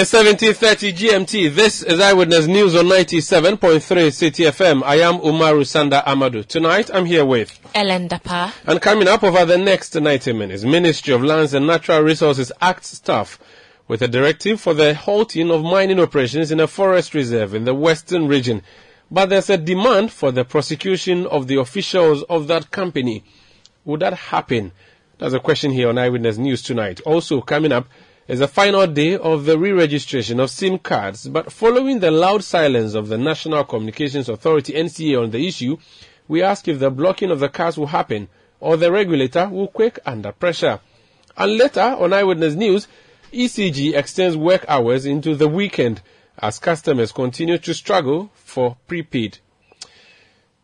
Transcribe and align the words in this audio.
It's 0.00 0.12
1730 0.12 0.92
GMT. 0.92 1.56
This 1.56 1.82
is 1.82 1.98
Eyewitness 1.98 2.46
News 2.46 2.76
on 2.76 2.84
97.3 2.84 3.80
Citi 3.80 4.46
FM. 4.46 4.84
I 4.84 5.00
am 5.00 5.18
Umaru 5.18 5.64
Sanda 5.66 6.04
Amadu. 6.04 6.46
Tonight 6.46 6.88
I'm 6.94 7.04
here 7.04 7.24
with 7.24 7.58
Ellen 7.74 8.08
Dapa. 8.08 8.52
And 8.64 8.80
coming 8.80 9.08
up 9.08 9.24
over 9.24 9.44
the 9.44 9.58
next 9.58 9.96
90 9.96 10.34
minutes, 10.34 10.62
Ministry 10.62 11.14
of 11.14 11.24
Lands 11.24 11.52
and 11.52 11.66
Natural 11.66 12.00
Resources 12.02 12.52
Act 12.60 12.84
staff 12.84 13.40
with 13.88 14.00
a 14.00 14.06
directive 14.06 14.60
for 14.60 14.72
the 14.72 14.94
halting 14.94 15.50
of 15.50 15.64
mining 15.64 15.98
operations 15.98 16.52
in 16.52 16.60
a 16.60 16.68
forest 16.68 17.12
reserve 17.12 17.52
in 17.52 17.64
the 17.64 17.74
western 17.74 18.28
region. 18.28 18.62
But 19.10 19.30
there's 19.30 19.50
a 19.50 19.58
demand 19.58 20.12
for 20.12 20.30
the 20.30 20.44
prosecution 20.44 21.26
of 21.26 21.48
the 21.48 21.56
officials 21.56 22.22
of 22.30 22.46
that 22.46 22.70
company. 22.70 23.24
Would 23.84 23.98
that 23.98 24.12
happen? 24.12 24.70
That's 25.18 25.34
a 25.34 25.40
question 25.40 25.72
here 25.72 25.88
on 25.88 25.98
Eyewitness 25.98 26.38
News 26.38 26.62
tonight. 26.62 27.00
Also 27.00 27.40
coming 27.40 27.72
up, 27.72 27.88
is 28.28 28.40
the 28.40 28.46
final 28.46 28.86
day 28.86 29.16
of 29.16 29.46
the 29.46 29.58
re-registration 29.58 30.38
of 30.38 30.50
SIM 30.50 30.78
cards, 30.78 31.26
but 31.26 31.50
following 31.50 31.98
the 32.00 32.10
loud 32.10 32.44
silence 32.44 32.92
of 32.92 33.08
the 33.08 33.16
National 33.16 33.64
Communications 33.64 34.28
Authority 34.28 34.74
NCA 34.74 35.22
on 35.22 35.30
the 35.30 35.48
issue, 35.48 35.78
we 36.28 36.42
ask 36.42 36.68
if 36.68 36.78
the 36.78 36.90
blocking 36.90 37.30
of 37.30 37.40
the 37.40 37.48
cards 37.48 37.78
will 37.78 37.86
happen 37.86 38.28
or 38.60 38.76
the 38.76 38.92
regulator 38.92 39.48
will 39.48 39.68
quake 39.68 39.98
under 40.04 40.30
pressure. 40.30 40.78
And 41.38 41.56
later 41.56 41.80
on 41.80 42.12
Eyewitness 42.12 42.54
News, 42.54 42.86
ECG 43.32 43.94
extends 43.94 44.36
work 44.36 44.66
hours 44.68 45.06
into 45.06 45.34
the 45.34 45.48
weekend 45.48 46.02
as 46.38 46.58
customers 46.58 47.12
continue 47.12 47.56
to 47.56 47.72
struggle 47.72 48.30
for 48.34 48.76
prepaid 48.86 49.38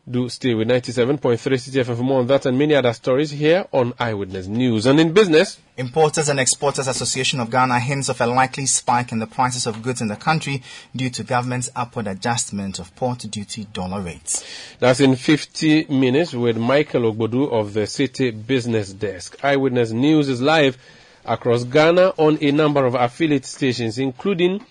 do 0.09 0.29
stay 0.29 0.53
with 0.53 0.69
97.3 0.69 1.19
Citi 1.39 1.83
FM 1.83 1.97
for 1.97 2.03
more 2.03 2.21
on 2.21 2.27
that 2.27 2.45
and 2.45 2.59
many 2.59 2.75
other 2.75 2.93
stories 2.93 3.31
here 3.31 3.67
on 3.73 3.95
Eyewitness 3.99 4.47
News. 4.47 4.85
And 4.85 5.01
in 5.01 5.15
business, 5.15 5.59
Importers 5.79 6.29
and 6.29 6.39
Exporters 6.39 6.89
Association 6.89 7.41
of 7.41 7.51
Ghana 7.51 7.81
hints 7.81 8.11
of 8.11 8.21
a 8.21 8.27
likely 8.27 8.67
spike 8.67 9.13
in 9.13 9.19
the 9.19 9.27
prices 9.27 9.67
of 9.67 9.83
goods 9.83 10.03
in 10.03 10.09
the 10.09 10.17
country 10.17 10.63
due 10.95 11.09
to 11.09 11.25
government's 11.25 11.71
upward 11.75 12.07
adjustment 12.07 12.79
of 12.79 12.95
port 12.97 13.21
duty 13.31 13.67
dollar 13.73 14.03
rates. 14.03 14.45
That's 14.79 15.01
in 15.01 15.17
50 15.17 15.87
minutes 15.87 16.35
with 16.35 16.59
Michael 16.59 17.11
Ogbodu 17.11 17.51
of 17.51 17.73
the 17.73 17.83
Citi 17.83 18.47
Business 18.47 18.93
Desk. 18.93 19.43
Eyewitness 19.43 19.93
News 19.93 20.29
is 20.29 20.43
live 20.43 20.77
across 21.25 21.65
Ghana 21.65 22.13
on 22.19 22.37
a 22.43 22.51
number 22.53 22.85
of 22.85 22.95
affiliate 22.95 23.47
stations, 23.47 23.99
including 23.99 24.65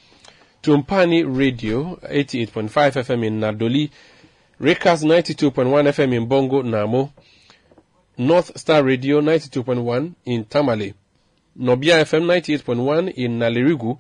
Tumpani 0.62 1.24
Radio, 1.26 1.96
88.5 2.04 2.70
FM 2.70 3.26
in 3.26 3.40
Nadowli, 3.40 3.90
Rekas 4.64 5.04
92.1 5.04 5.90
FM 5.92 6.14
in 6.14 6.26
Bongo, 6.26 6.64
Namo, 6.64 7.12
North 8.18 8.58
Star 8.58 8.82
Radio 8.82 9.20
92.1 9.20 10.14
in 10.24 10.46
Tamale, 10.46 10.94
Nobia 11.60 12.00
FM 12.06 12.24
98.1 12.24 13.14
in 13.16 13.40
Nalerigu, 13.40 13.98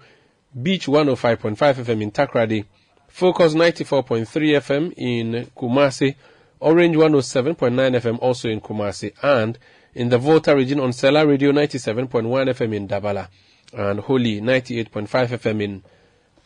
Beach 0.62 0.88
105.5 0.88 1.58
FM 1.84 2.02
in 2.04 2.12
Takoradi, 2.12 2.64
Focus 3.10 3.54
94.3 3.56 4.26
FM 4.62 4.94
in 4.96 5.48
Kumasi, 5.48 6.16
Orange 6.62 6.96
107.9 6.96 8.00
FM 8.00 8.20
also 8.22 8.48
in 8.48 8.62
Kumasi, 8.62 9.12
and 9.22 9.60
in 9.94 10.08
the 10.08 10.18
Volta 10.18 10.56
region 10.56 10.80
on 10.80 10.92
Sela 10.92 11.28
Radio 11.28 11.52
97.1 11.52 12.08
FM 12.24 12.74
in 12.74 12.88
Dabala, 12.88 13.28
and 13.74 14.00
Holy 14.00 14.40
98.5 14.40 15.08
FM 15.10 15.62
in 15.62 15.84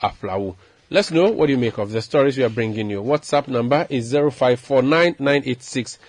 Aflao. 0.01 0.55
Let's 0.89 1.11
know 1.11 1.29
what 1.31 1.49
you 1.49 1.57
make 1.57 1.77
of 1.79 1.91
the 1.91 2.01
stories 2.01 2.37
we 2.37 2.45
are 2.45 2.49
bringing 2.49 2.89
you. 2.89 3.03
WhatsApp 3.03 3.49
number 3.49 3.85
is 3.89 4.13
0549 4.13 5.17
986 5.19 5.99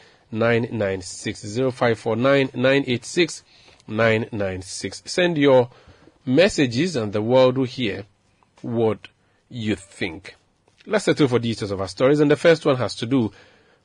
Send 5.04 5.38
your 5.38 5.70
messages 6.24 6.94
and 6.94 7.12
the 7.12 7.20
world 7.20 7.58
will 7.58 7.64
hear 7.64 8.04
what 8.62 9.08
you 9.48 9.74
think. 9.74 10.36
Let's 10.86 11.06
settle 11.06 11.26
for 11.26 11.40
details 11.40 11.72
of 11.72 11.80
our 11.80 11.88
stories. 11.88 12.20
And 12.20 12.30
the 12.30 12.36
first 12.36 12.64
one 12.64 12.76
has 12.76 12.94
to 12.96 13.06
do 13.06 13.32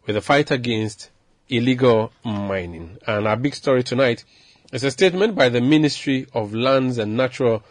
with 0.05 0.13
the 0.15 0.21
fight 0.21 0.51
against 0.51 1.09
illegal 1.49 2.11
mining. 2.23 2.99
And 3.07 3.27
our 3.27 3.37
big 3.37 3.55
story 3.55 3.81
tonight 3.81 4.25
is 4.71 4.83
a 4.83 4.91
statement 4.91 5.33
by 5.33 5.49
the 5.49 5.61
Ministry 5.61 6.27
of 6.35 6.53
Lands 6.53 6.99
and 6.99 7.17
Natural 7.17 7.63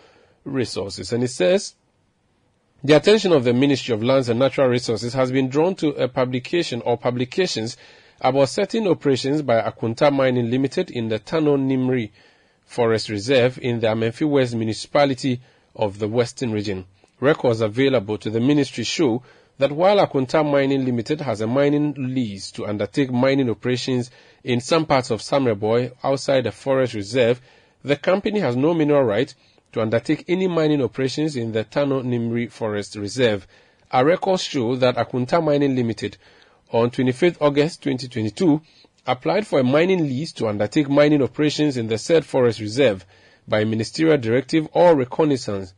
Resources. 0.44 1.12
And 1.12 1.22
it 1.22 1.28
says, 1.28 1.76
the 2.84 2.96
attention 2.96 3.32
of 3.32 3.44
the 3.44 3.52
Ministry 3.52 3.94
of 3.94 4.02
Lands 4.02 4.28
and 4.28 4.40
Natural 4.40 4.66
Resources 4.66 5.14
has 5.14 5.30
been 5.30 5.48
drawn 5.48 5.76
to 5.76 5.90
a 5.90 6.08
publication 6.08 6.82
or 6.82 6.98
publications 6.98 7.76
about 8.20 8.48
certain 8.48 8.88
operations 8.88 9.40
by 9.40 9.60
Akonta 9.60 10.12
Mining 10.12 10.50
Limited 10.50 10.90
in 10.90 11.08
the 11.08 11.20
Tano 11.20 11.56
Nimiri 11.56 12.10
Forest 12.64 13.08
Reserve 13.08 13.58
in 13.62 13.78
the 13.78 13.86
Amenfi 13.86 14.28
West 14.28 14.56
municipality 14.56 15.40
of 15.76 16.00
the 16.00 16.08
Western 16.08 16.50
region. 16.50 16.84
Records 17.20 17.60
available 17.60 18.18
to 18.18 18.30
the 18.30 18.40
ministry 18.40 18.82
show 18.82 19.22
that 19.58 19.70
while 19.70 20.04
Akonta 20.04 20.44
Mining 20.44 20.84
Limited 20.84 21.20
has 21.20 21.40
a 21.40 21.46
mining 21.46 21.94
lease 21.96 22.50
to 22.50 22.66
undertake 22.66 23.12
mining 23.12 23.48
operations 23.48 24.10
in 24.42 24.60
some 24.60 24.86
parts 24.86 25.12
of 25.12 25.20
Samreboi 25.20 25.92
outside 26.02 26.42
the 26.44 26.50
forest 26.50 26.94
reserve, 26.94 27.40
the 27.84 27.94
company 27.94 28.40
has 28.40 28.56
no 28.56 28.74
mineral 28.74 29.04
right 29.04 29.32
to 29.72 29.80
undertake 29.80 30.24
any 30.28 30.46
mining 30.46 30.82
operations 30.82 31.36
in 31.36 31.52
the 31.52 31.64
Tano 31.64 32.02
Nimiri 32.04 32.50
Forest 32.50 32.96
Reserve. 32.96 33.46
Our 33.90 34.04
records 34.04 34.42
show 34.42 34.76
that 34.76 34.96
Akonta 34.96 35.42
Mining 35.42 35.74
Limited 35.74 36.16
on 36.70 36.90
25th 36.90 37.36
August 37.40 37.82
2022 37.82 38.60
applied 39.06 39.46
for 39.46 39.60
a 39.60 39.64
mining 39.64 40.04
lease 40.04 40.32
to 40.32 40.48
undertake 40.48 40.88
mining 40.88 41.22
operations 41.22 41.76
in 41.76 41.88
the 41.88 41.98
said 41.98 42.24
forest 42.24 42.60
reserve 42.60 43.04
by 43.48 43.64
ministerial 43.64 44.16
directive 44.16 44.68
or 44.72 44.94
reconnaissance, 44.94 45.74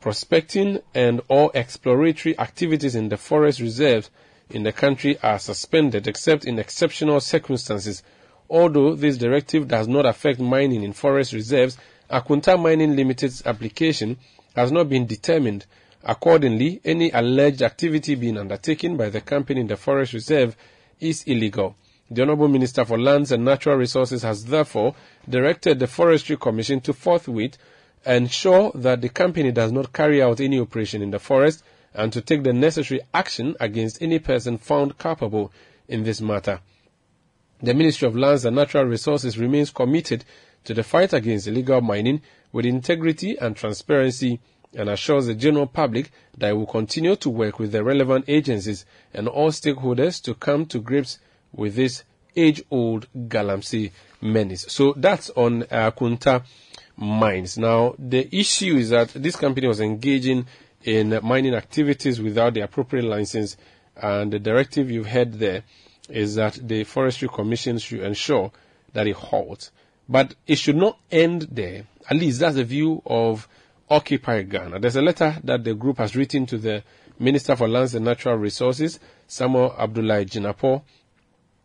prospecting 0.00 0.78
and 0.94 1.20
or 1.28 1.50
exploratory 1.54 2.38
activities 2.38 2.94
in 2.94 3.08
the 3.08 3.16
forest 3.16 3.60
reserves 3.60 4.10
in 4.50 4.62
the 4.62 4.72
country 4.72 5.18
are 5.22 5.38
suspended 5.38 6.06
except 6.06 6.44
in 6.44 6.58
exceptional 6.58 7.20
circumstances. 7.20 8.02
Although 8.48 8.94
this 8.94 9.16
directive 9.18 9.68
does 9.68 9.88
not 9.88 10.06
affect 10.06 10.40
mining 10.40 10.82
in 10.82 10.92
forest 10.92 11.32
reserves, 11.32 11.76
Akonta 12.12 12.60
Mining 12.60 12.94
Limited's 12.94 13.42
application 13.46 14.18
has 14.54 14.70
not 14.70 14.88
been 14.90 15.06
determined. 15.06 15.64
Accordingly, 16.04 16.80
any 16.84 17.10
alleged 17.10 17.62
activity 17.62 18.16
being 18.16 18.36
undertaken 18.36 18.98
by 18.98 19.08
the 19.08 19.22
company 19.22 19.62
in 19.62 19.66
the 19.66 19.78
forest 19.78 20.12
reserve 20.12 20.54
is 21.00 21.22
illegal. 21.22 21.74
The 22.10 22.22
Honorable 22.22 22.48
Minister 22.48 22.84
for 22.84 22.98
Lands 22.98 23.32
and 23.32 23.46
Natural 23.46 23.76
Resources 23.76 24.22
has 24.24 24.44
therefore 24.44 24.94
directed 25.26 25.78
the 25.78 25.86
Forestry 25.86 26.36
Commission 26.36 26.82
to 26.82 26.92
forthwith 26.92 27.56
ensure 28.04 28.72
that 28.74 29.00
the 29.00 29.08
company 29.08 29.50
does 29.50 29.72
not 29.72 29.94
carry 29.94 30.20
out 30.20 30.40
any 30.40 30.58
operation 30.60 31.00
in 31.00 31.12
the 31.12 31.18
forest 31.18 31.64
and 31.94 32.12
to 32.12 32.20
take 32.20 32.42
the 32.42 32.52
necessary 32.52 33.00
action 33.14 33.56
against 33.58 34.02
any 34.02 34.18
person 34.18 34.58
found 34.58 34.98
culpable 34.98 35.50
in 35.88 36.02
this 36.02 36.20
matter. 36.20 36.60
The 37.62 37.72
Ministry 37.72 38.08
of 38.08 38.16
Lands 38.16 38.44
and 38.44 38.56
Natural 38.56 38.84
Resources 38.84 39.38
remains 39.38 39.70
committed 39.70 40.24
to 40.64 40.74
the 40.74 40.82
fight 40.82 41.12
against 41.12 41.46
illegal 41.46 41.80
mining 41.80 42.20
with 42.52 42.66
integrity 42.66 43.36
and 43.38 43.56
transparency 43.56 44.40
and 44.74 44.88
assures 44.88 45.26
the 45.26 45.34
general 45.34 45.66
public 45.66 46.10
that 46.36 46.50
it 46.50 46.52
will 46.54 46.66
continue 46.66 47.16
to 47.16 47.28
work 47.28 47.58
with 47.58 47.72
the 47.72 47.84
relevant 47.84 48.24
agencies 48.28 48.86
and 49.12 49.28
all 49.28 49.50
stakeholders 49.50 50.22
to 50.22 50.34
come 50.34 50.64
to 50.66 50.80
grips 50.80 51.18
with 51.52 51.74
this 51.74 52.04
age-old 52.36 53.06
Galamsey 53.28 53.92
menace. 54.20 54.64
So 54.68 54.94
that's 54.96 55.30
on 55.30 55.64
uh, 55.64 55.90
Kunta 55.90 56.44
Mines. 56.96 57.58
Now, 57.58 57.94
the 57.98 58.28
issue 58.34 58.76
is 58.76 58.90
that 58.90 59.10
this 59.10 59.36
company 59.36 59.66
was 59.66 59.80
engaging 59.80 60.46
in 60.84 61.18
mining 61.22 61.54
activities 61.54 62.20
without 62.20 62.54
the 62.54 62.60
appropriate 62.60 63.04
license, 63.04 63.56
and 63.96 64.32
the 64.32 64.38
directive 64.38 64.90
you've 64.90 65.06
heard 65.06 65.34
there 65.34 65.62
is 66.08 66.34
that 66.36 66.58
the 66.62 66.84
Forestry 66.84 67.28
Commission 67.28 67.78
should 67.78 68.00
ensure 68.00 68.50
that 68.92 69.06
it 69.06 69.16
halts. 69.16 69.70
But 70.08 70.34
it 70.46 70.56
should 70.56 70.76
not 70.76 70.98
end 71.10 71.48
there. 71.50 71.86
At 72.08 72.16
least 72.16 72.40
that's 72.40 72.56
the 72.56 72.64
view 72.64 73.02
of 73.06 73.48
Occupy 73.88 74.42
Ghana. 74.42 74.80
There's 74.80 74.96
a 74.96 75.02
letter 75.02 75.36
that 75.44 75.64
the 75.64 75.74
group 75.74 75.98
has 75.98 76.16
written 76.16 76.46
to 76.46 76.58
the 76.58 76.82
Minister 77.18 77.54
for 77.54 77.68
Lands 77.68 77.94
and 77.94 78.04
Natural 78.04 78.36
Resources, 78.36 78.98
Samuel 79.26 79.74
Abdullahi 79.78 80.24
Jinapor, 80.24 80.82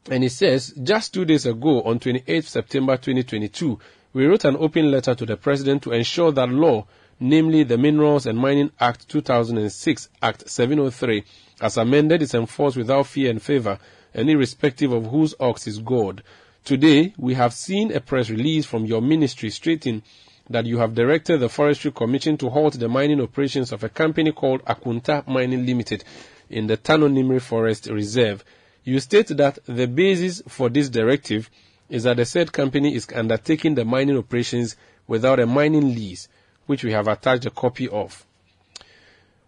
and 0.09 0.23
it 0.23 0.31
says, 0.31 0.73
just 0.83 1.13
two 1.13 1.25
days 1.25 1.45
ago, 1.45 1.81
on 1.81 1.99
28 1.99 2.43
September 2.45 2.95
2022, 2.95 3.79
we 4.13 4.25
wrote 4.25 4.45
an 4.45 4.55
open 4.57 4.89
letter 4.91 5.15
to 5.15 5.25
the 5.25 5.35
President 5.35 5.83
to 5.83 5.91
ensure 5.91 6.31
that 6.31 6.49
law 6.49 6.85
namely 7.19 7.63
the 7.63 7.77
Minerals 7.77 8.25
and 8.25 8.37
Mining 8.37 8.71
Act 8.79 9.09
2006, 9.09 10.09
Act 10.21 10.49
703, 10.49 11.23
as 11.61 11.77
amended, 11.77 12.21
is 12.21 12.33
enforced 12.33 12.77
without 12.77 13.07
fear 13.07 13.31
and 13.31 13.41
favor, 13.41 13.79
and 14.13 14.29
irrespective 14.29 14.91
of 14.91 15.07
whose 15.07 15.33
ox 15.39 15.67
is 15.67 15.79
gored. 15.79 16.23
Today, 16.67 17.13
we 17.17 17.33
have 17.35 17.53
seen 17.53 17.93
a 17.93 18.01
press 18.01 18.29
release 18.29 18.65
from 18.65 18.85
your 18.85 19.01
ministry 19.01 19.49
stating 19.51 20.03
that 20.49 20.65
you 20.65 20.79
have 20.79 20.95
directed 20.95 21.37
the 21.37 21.47
Forestry 21.47 21.91
Commission 21.93 22.35
to 22.39 22.49
halt 22.49 22.73
the 22.73 22.89
mining 22.89 23.21
operations 23.21 23.71
of 23.71 23.85
a 23.85 23.87
company 23.87 24.33
called 24.33 24.65
Akonta 24.65 25.25
Mining 25.29 25.65
Limited 25.65 26.03
in 26.49 26.67
the 26.67 26.75
Tano 26.75 27.09
Nimiri 27.09 27.41
Forest 27.41 27.87
Reserve. 27.87 28.43
You 28.83 28.99
state 28.99 29.29
that 29.37 29.59
the 29.65 29.87
basis 29.87 30.41
for 30.49 30.67
this 30.67 30.89
directive 30.89 31.49
is 31.89 32.03
that 32.03 32.17
the 32.17 32.25
said 32.25 32.51
company 32.51 32.95
is 32.95 33.07
undertaking 33.15 33.75
the 33.75 33.85
mining 33.85 34.17
operations 34.17 34.75
without 35.07 35.39
a 35.39 35.45
mining 35.45 35.95
lease, 35.95 36.27
which 36.65 36.83
we 36.83 36.91
have 36.91 37.07
attached 37.07 37.45
a 37.45 37.49
copy 37.49 37.87
of. 37.87 38.25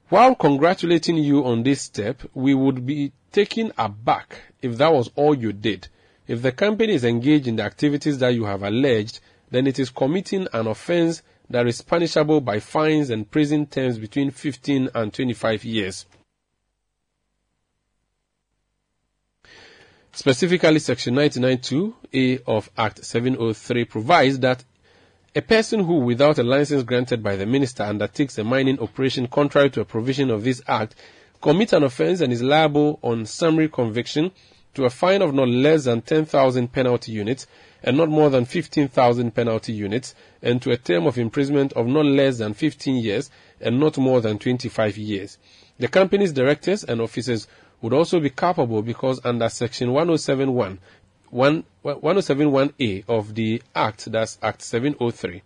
While 0.08 0.36
congratulating 0.36 1.18
you 1.18 1.44
on 1.44 1.64
this 1.64 1.82
step, 1.82 2.22
we 2.34 2.54
would 2.54 2.86
be 2.86 3.12
taken 3.34 3.74
aback 3.78 4.38
if 4.62 4.78
that 4.78 4.94
was 4.94 5.12
all 5.18 5.36
you 5.36 5.52
did. 5.52 5.90
If 6.30 6.44
the 6.44 6.52
company 6.52 6.94
is 6.94 7.04
engaged 7.06 7.48
in 7.48 7.56
the 7.56 7.64
activities 7.64 8.20
that 8.20 8.36
you 8.36 8.46
have 8.46 8.62
alleged, 8.62 9.20
then 9.50 9.66
it 9.66 9.80
is 9.80 9.90
committing 9.90 10.48
an 10.54 10.68
offense 10.68 11.24
that 11.50 11.66
is 11.66 11.82
punishable 11.82 12.40
by 12.40 12.60
fines 12.60 13.10
and 13.10 13.30
prison 13.32 13.66
terms 13.66 13.98
between 13.98 14.30
15 14.30 14.90
and 14.94 15.12
25 15.12 15.66
years. 15.66 16.06
Specifically, 20.12 20.78
Section 20.78 21.16
992A 21.16 22.44
of 22.46 22.70
Act 22.78 23.04
703 23.04 23.86
provides 23.86 24.38
that 24.38 24.64
a 25.36 25.42
person 25.42 25.84
who, 25.84 25.96
without 26.02 26.38
a 26.38 26.44
license 26.44 26.84
granted 26.84 27.24
by 27.24 27.38
the 27.38 27.48
minister, 27.48 27.82
undertakes 27.82 28.38
a 28.38 28.44
mining 28.44 28.80
operation 28.80 29.26
contrary 29.26 29.72
to 29.72 29.82
a 29.82 29.86
provision 29.86 30.30
of 30.30 30.44
this 30.44 30.62
act, 30.68 30.94
commits 31.42 31.74
an 31.74 31.82
offense 31.82 32.22
and 32.22 32.32
is 32.32 32.44
liable 32.44 33.00
on 33.02 33.26
summary 33.26 33.68
conviction 33.68 34.30
to 34.74 34.86
a 34.86 34.90
fine 34.90 35.22
of 35.22 35.34
not 35.34 35.48
less 35.48 35.86
than 35.86 36.02
10,000 36.02 36.72
penalty 36.72 37.12
units 37.12 37.48
and 37.84 37.98
not 37.98 38.10
more 38.10 38.30
than 38.30 38.46
15,000 38.46 39.34
penalty 39.34 39.74
units 39.74 40.16
and 40.42 40.62
to 40.62 40.72
a 40.72 40.78
term 40.78 41.08
of 41.08 41.18
imprisonment 41.18 41.74
of 41.74 41.88
not 41.88 42.06
less 42.06 42.38
than 42.38 42.54
15 42.54 42.98
years 42.98 43.30
and 43.62 43.80
not 43.80 43.98
more 43.98 44.22
than 44.22 44.38
25 44.38 44.98
years. 44.98 45.38
The 45.78 45.88
company's 45.88 46.34
directors 46.34 46.84
and 46.84 47.02
officers 47.02 47.48
would 47.82 47.94
also 47.94 48.20
be 48.20 48.30
culpable 48.30 48.82
because 48.82 49.22
under 49.24 49.50
section 49.50 49.92
1071 49.94 50.80
1, 51.30 51.64
1071A 51.86 53.04
of 53.08 53.36
the 53.36 53.62
Act, 53.76 54.12
that's 54.12 54.40
Act 54.42 54.64
703, 54.64 55.44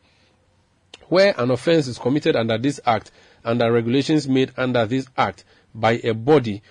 where 1.09 1.33
an 1.37 1.51
offense 1.51 1.87
is 1.87 1.99
committed 1.99 2.35
under 2.37 2.57
this 2.57 2.79
Act 2.85 3.11
under 3.43 3.71
regulations 3.71 4.27
made 4.27 4.53
under 4.55 4.85
this 4.85 5.07
Act 5.17 5.43
by 5.75 5.99
a 6.03 6.13
body 6.13 6.61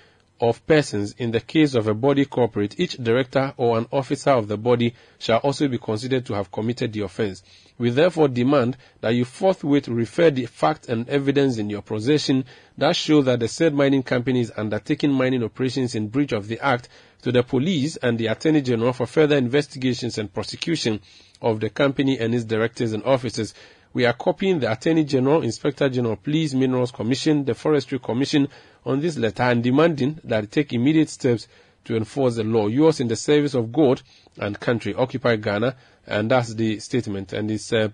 of 0.43 0.67
persons 0.67 1.15
in 1.19 1.31
the 1.31 1.41
case 1.41 1.75
of 1.75 1.87
a 1.87 1.95
body 1.95 2.25
corporate, 2.25 2.79
each 2.79 2.97
director 2.97 3.55
or 3.57 3.79
an 3.79 3.87
officer 3.93 4.31
of 4.31 4.49
the 4.49 4.57
body 4.59 4.93
shall 5.21 5.39
also 5.39 5.69
be 5.69 5.79
considered 5.79 6.27
to 6.27 6.35
have 6.35 6.51
committed 6.51 6.93
the 6.93 7.01
offense. 7.01 7.45
We 7.79 7.91
therefore 7.91 8.27
demand 8.27 8.77
that 9.03 9.11
you 9.11 9.25
forthwith 9.25 9.87
refer 9.87 10.31
the 10.31 10.47
facts 10.47 10.89
and 10.89 11.09
evidence 11.09 11.59
in 11.59 11.71
your 11.71 11.81
possession 11.83 12.45
that 12.77 12.97
show 12.97 13.23
that 13.23 13.39
the 13.39 13.47
said 13.47 13.73
mining 13.73 14.03
company 14.03 14.41
is 14.41 14.53
undertaking 14.57 15.13
mining 15.13 15.45
operations 15.45 15.95
in 15.95 16.09
breach 16.09 16.33
of 16.33 16.49
the 16.49 16.59
Act 16.59 16.89
to 17.23 17.31
the 17.31 17.45
police 17.45 17.97
and 17.99 18.19
the 18.19 18.27
Attorney 18.27 18.63
General 18.63 18.93
for 18.93 19.07
further 19.07 19.37
investigations 19.37 20.19
and 20.19 20.35
prosecution 20.35 21.01
of 21.41 21.61
the 21.61 21.71
company 21.71 22.19
and 22.19 22.35
its 22.35 22.45
directors 22.45 22.93
and 22.93 23.05
officers 23.05 23.55
we 23.95 24.07
are 24.07 24.13
copying 24.15 24.59
the 24.59 24.73
Attorney 24.73 25.05
General, 25.05 25.43
Inspector 25.43 25.87
General 25.91 26.17
Police, 26.17 26.55
Minerals 26.55 26.91
Commission, 26.91 27.45
the 27.45 27.55
Forestry 27.55 27.99
Commission 27.99 28.49
on 28.85 29.01
this 29.01 29.17
letter 29.17 29.45
and 29.45 29.63
demanding 29.63 30.21
that 30.25 30.45
it 30.45 30.53
take 30.53 30.73
immediate 30.73 31.09
steps 31.09 31.49
to 31.85 31.97
enforce 31.97 32.37
the 32.37 32.45
law. 32.45 32.67
Yours 32.69 33.01
in 33.01 33.09
the 33.09 33.17
service 33.17 33.55
of 33.55 33.73
God 33.73 34.03
and 34.39 34.59
country, 34.59 34.95
Occupy 34.95 35.37
Ghana, 35.37 35.77
and 36.07 36.31
that's 36.31 36.55
the 36.55 36.79
statement. 36.81 37.33
And 37.33 37.51
it's 37.51 37.73
uh, 37.73 37.89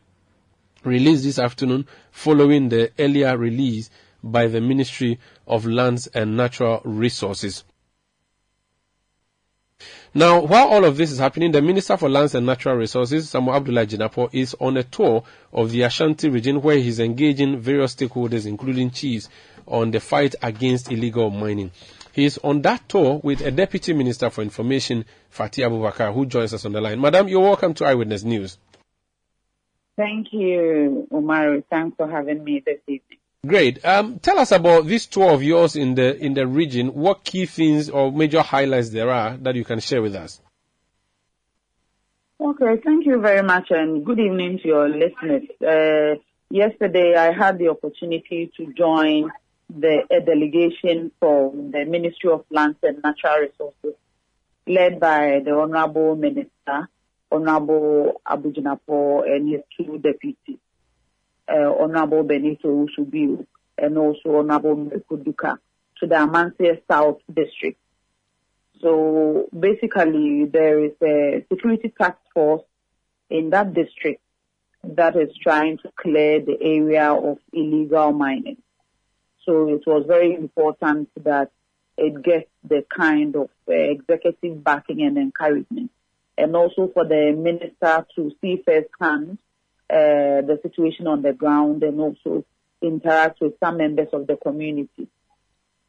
released 0.84 1.24
this 1.24 1.38
afternoon 1.38 1.86
following 2.10 2.68
the 2.68 2.92
earlier 2.98 3.36
release 3.36 3.90
by 4.22 4.46
the 4.46 4.60
Ministry 4.60 5.18
of 5.46 5.66
Lands 5.66 6.06
and 6.08 6.36
Natural 6.36 6.80
Resources. 6.84 7.64
Now, 10.14 10.40
while 10.40 10.68
all 10.68 10.84
of 10.84 10.96
this 10.96 11.12
is 11.12 11.18
happening, 11.18 11.52
the 11.52 11.62
Minister 11.62 11.96
for 11.96 12.08
Lands 12.08 12.34
and 12.34 12.46
Natural 12.46 12.74
Resources, 12.76 13.28
Samuel 13.28 13.56
Abdullah 13.56 13.86
Jinapor, 13.86 14.30
is 14.32 14.56
on 14.58 14.76
a 14.78 14.82
tour 14.82 15.22
of 15.52 15.70
the 15.70 15.82
Ashanti 15.82 16.30
region 16.30 16.62
where 16.62 16.78
he's 16.78 16.98
engaging 16.98 17.60
various 17.60 17.94
stakeholders, 17.94 18.46
including 18.46 18.90
chiefs, 18.90 19.28
on 19.68 19.90
the 19.90 20.00
fight 20.00 20.34
against 20.42 20.90
illegal 20.90 21.30
mining. 21.30 21.70
He 22.12 22.24
is 22.24 22.38
on 22.42 22.62
that 22.62 22.88
tour 22.88 23.20
with 23.22 23.40
a 23.42 23.50
Deputy 23.50 23.92
Minister 23.92 24.30
for 24.30 24.42
Information, 24.42 25.04
Fati 25.32 25.64
Abubakar, 25.64 26.12
who 26.12 26.26
joins 26.26 26.52
us 26.52 26.64
on 26.64 26.72
the 26.72 26.80
line. 26.80 27.00
Madam, 27.00 27.28
you're 27.28 27.40
welcome 27.40 27.74
to 27.74 27.84
Eyewitness 27.84 28.24
News. 28.24 28.58
Thank 29.96 30.28
you, 30.32 31.06
Umaru. 31.12 31.64
Thanks 31.70 31.96
for 31.96 32.08
having 32.08 32.44
me 32.44 32.62
this 32.64 32.80
evening. 32.86 33.18
Great. 33.46 33.84
Um, 33.84 34.18
tell 34.18 34.38
us 34.38 34.50
about 34.50 34.86
this 34.86 35.06
tour 35.06 35.32
of 35.32 35.42
yours 35.42 35.76
in 35.76 35.94
the 35.94 36.16
in 36.16 36.34
the 36.34 36.46
region. 36.46 36.88
What 36.88 37.22
key 37.22 37.46
things 37.46 37.88
or 37.88 38.10
major 38.10 38.42
highlights 38.42 38.90
there 38.90 39.10
are 39.10 39.36
that 39.38 39.54
you 39.54 39.64
can 39.64 39.78
share 39.78 40.02
with 40.02 40.16
us? 40.16 40.40
Okay, 42.40 42.80
thank 42.84 43.06
you 43.06 43.20
very 43.20 43.42
much, 43.42 43.68
and 43.70 44.04
good 44.04 44.20
evening 44.20 44.58
to 44.62 44.68
your 44.68 44.88
listeners. 44.88 45.42
Uh, 45.60 46.20
yesterday, 46.50 47.14
I 47.16 47.32
had 47.32 47.58
the 47.58 47.68
opportunity 47.68 48.50
to 48.56 48.72
join 48.72 49.30
the 49.68 50.02
a 50.10 50.20
delegation 50.20 51.12
from 51.18 51.70
the 51.70 51.84
Ministry 51.84 52.30
of 52.30 52.44
Lands 52.50 52.78
and 52.82 53.02
Natural 53.02 53.40
Resources, 53.40 53.98
led 54.66 55.00
by 55.00 55.40
the 55.44 55.52
Honorable 55.52 56.16
Minister, 56.16 56.88
Honorable 57.30 58.20
Abu 58.26 58.52
Jinapor, 58.52 59.26
and 59.26 59.48
his 59.48 59.62
two 59.76 59.98
deputies 59.98 60.58
uh, 61.48 61.72
Honorable 61.78 62.22
Benito 62.22 62.68
Owusu-Bio 62.68 63.46
and 63.78 63.98
also 63.98 64.36
Honorable 64.36 64.76
Mireku 64.76 65.22
Duker 65.22 65.58
to 65.98 66.06
the 66.06 66.14
Amansie 66.14 66.80
South 66.90 67.18
District. 67.32 67.78
So 68.80 69.48
basically, 69.58 70.44
there 70.44 70.84
is 70.84 70.92
a 71.02 71.44
security 71.50 71.92
task 71.98 72.18
force 72.32 72.62
in 73.28 73.50
that 73.50 73.74
district 73.74 74.20
that 74.84 75.16
is 75.16 75.30
trying 75.42 75.78
to 75.78 75.90
clear 75.96 76.40
the 76.40 76.56
area 76.60 77.12
of 77.12 77.38
illegal 77.52 78.12
mining. 78.12 78.58
So 79.48 79.66
it 79.70 79.84
was 79.86 80.04
very 80.06 80.34
important 80.34 81.08
that 81.24 81.50
it 81.96 82.22
gets 82.22 82.50
the 82.68 82.84
kind 82.94 83.34
of 83.34 83.48
uh, 83.66 83.72
executive 83.72 84.62
backing 84.62 85.00
and 85.00 85.16
encouragement. 85.16 85.90
And 86.36 86.54
also 86.54 86.90
for 86.92 87.06
the 87.06 87.32
minister 87.34 88.06
to 88.14 88.30
see 88.42 88.62
firsthand 88.62 89.38
uh, 89.88 90.44
the 90.44 90.60
situation 90.62 91.06
on 91.06 91.22
the 91.22 91.32
ground 91.32 91.82
and 91.82 91.98
also 91.98 92.44
interact 92.82 93.40
with 93.40 93.54
some 93.58 93.78
members 93.78 94.08
of 94.12 94.26
the 94.26 94.36
community. 94.36 95.08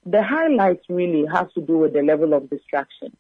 The 0.05 0.24
highlights 0.24 0.86
really 0.88 1.25
has 1.25 1.51
to 1.55 1.62
do 1.62 1.79
with 1.79 1.91
the 1.91 2.01
level 2.01 2.34
of 2.34 2.50
distraction. 2.50 3.17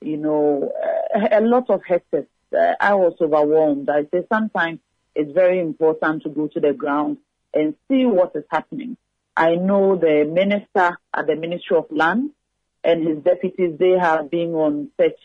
You 0.00 0.16
know, 0.16 0.72
uh, 1.14 1.28
a 1.30 1.42
lot 1.42 1.68
of 1.68 1.82
hectares. 1.86 2.26
Uh, 2.56 2.72
I 2.80 2.94
was 2.94 3.16
overwhelmed. 3.20 3.90
I 3.90 4.04
say 4.04 4.24
sometimes 4.32 4.78
it's 5.14 5.32
very 5.32 5.60
important 5.60 6.22
to 6.22 6.30
go 6.30 6.48
to 6.48 6.58
the 6.58 6.72
ground 6.72 7.18
and 7.52 7.74
see 7.86 8.06
what 8.06 8.32
is 8.34 8.44
happening. 8.50 8.96
I 9.36 9.56
know 9.56 9.96
the 9.96 10.24
minister 10.24 10.96
at 11.12 11.26
the 11.26 11.34
Ministry 11.34 11.76
of 11.76 11.86
Land 11.90 12.30
and 12.84 13.06
his 13.06 13.18
deputies, 13.18 13.76
they 13.78 13.98
have 13.98 14.30
been 14.30 14.54
on 14.54 14.90
such 15.00 15.18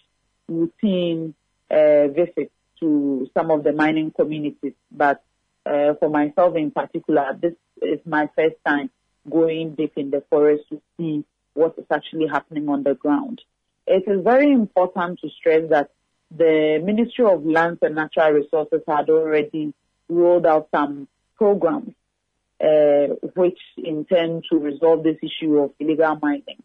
routine 0.48 1.36
uh, 1.70 2.08
visits 2.08 2.52
to 2.80 3.30
some 3.38 3.52
of 3.52 3.64
the 3.64 3.74
mining 3.74 4.12
communities, 4.12 4.74
but 4.92 5.22
uh, 5.66 5.94
for 6.00 6.10
myself 6.10 6.56
in 6.56 6.72
particular, 6.72 7.38
this 7.40 7.54
is 7.82 8.00
my 8.06 8.30
first 8.36 8.56
time 8.66 8.90
going 9.30 9.76
deep 9.76 9.94
in 9.96 10.10
the 10.10 10.24
forest 10.30 10.64
to 10.70 10.82
see 10.98 11.24
what 11.54 11.76
is 11.78 11.86
actually 11.92 12.28
happening 12.28 12.68
on 12.70 12.82
the 12.84 12.96
ground. 12.96 13.42
It 13.86 14.04
is 14.08 14.24
very 14.24 14.52
important 14.52 15.20
to 15.20 15.30
stress 15.30 15.70
that 15.70 15.92
the 16.36 16.82
Ministry 16.84 17.26
of 17.26 17.46
Lands 17.46 17.80
and 17.82 17.96
Natural 17.96 18.32
Resources 18.32 18.82
had 18.88 19.10
already 19.10 19.74
rolled 20.08 20.46
out 20.46 20.70
some 20.74 21.08
programs 21.36 21.94
which 23.36 23.60
intend 23.78 24.44
to 24.52 24.58
resolve 24.58 25.04
this 25.04 25.18
issue 25.22 25.60
of 25.60 25.72
illegal 25.80 26.18
mining. 26.22 26.62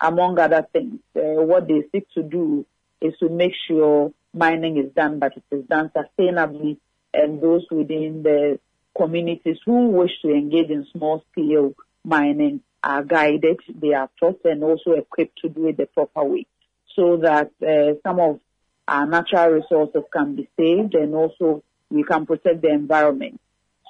Among 0.00 0.38
other 0.38 0.66
things, 0.72 0.98
uh, 1.16 1.42
what 1.42 1.68
they 1.68 1.82
seek 1.92 2.08
to 2.14 2.22
do 2.22 2.66
is 3.00 3.14
to 3.20 3.28
make 3.28 3.52
sure 3.68 4.12
mining 4.34 4.76
is 4.78 4.92
done, 4.92 5.18
but 5.18 5.36
it 5.36 5.44
is 5.54 5.64
done 5.66 5.90
sustainably, 5.94 6.78
and 7.14 7.40
those 7.40 7.64
within 7.70 8.22
the 8.22 8.58
communities 8.96 9.58
who 9.64 9.88
wish 9.88 10.10
to 10.22 10.30
engage 10.30 10.70
in 10.70 10.86
small 10.92 11.24
scale 11.32 11.74
mining 12.04 12.60
are 12.82 13.04
guided, 13.04 13.60
they 13.80 13.94
are 13.94 14.10
taught 14.18 14.40
and 14.44 14.64
also 14.64 14.92
equipped 14.92 15.38
to 15.40 15.48
do 15.48 15.68
it 15.68 15.76
the 15.76 15.86
proper 15.86 16.24
way 16.24 16.46
so 16.94 17.16
that 17.18 17.50
uh, 17.62 17.94
some 18.02 18.20
of 18.20 18.40
our 18.88 19.06
natural 19.06 19.50
resources 19.50 20.02
can 20.12 20.34
be 20.34 20.48
saved 20.58 20.94
and 20.94 21.14
also 21.14 21.62
we 21.90 22.02
can 22.02 22.26
protect 22.26 22.62
the 22.62 22.68
environment. 22.68 23.40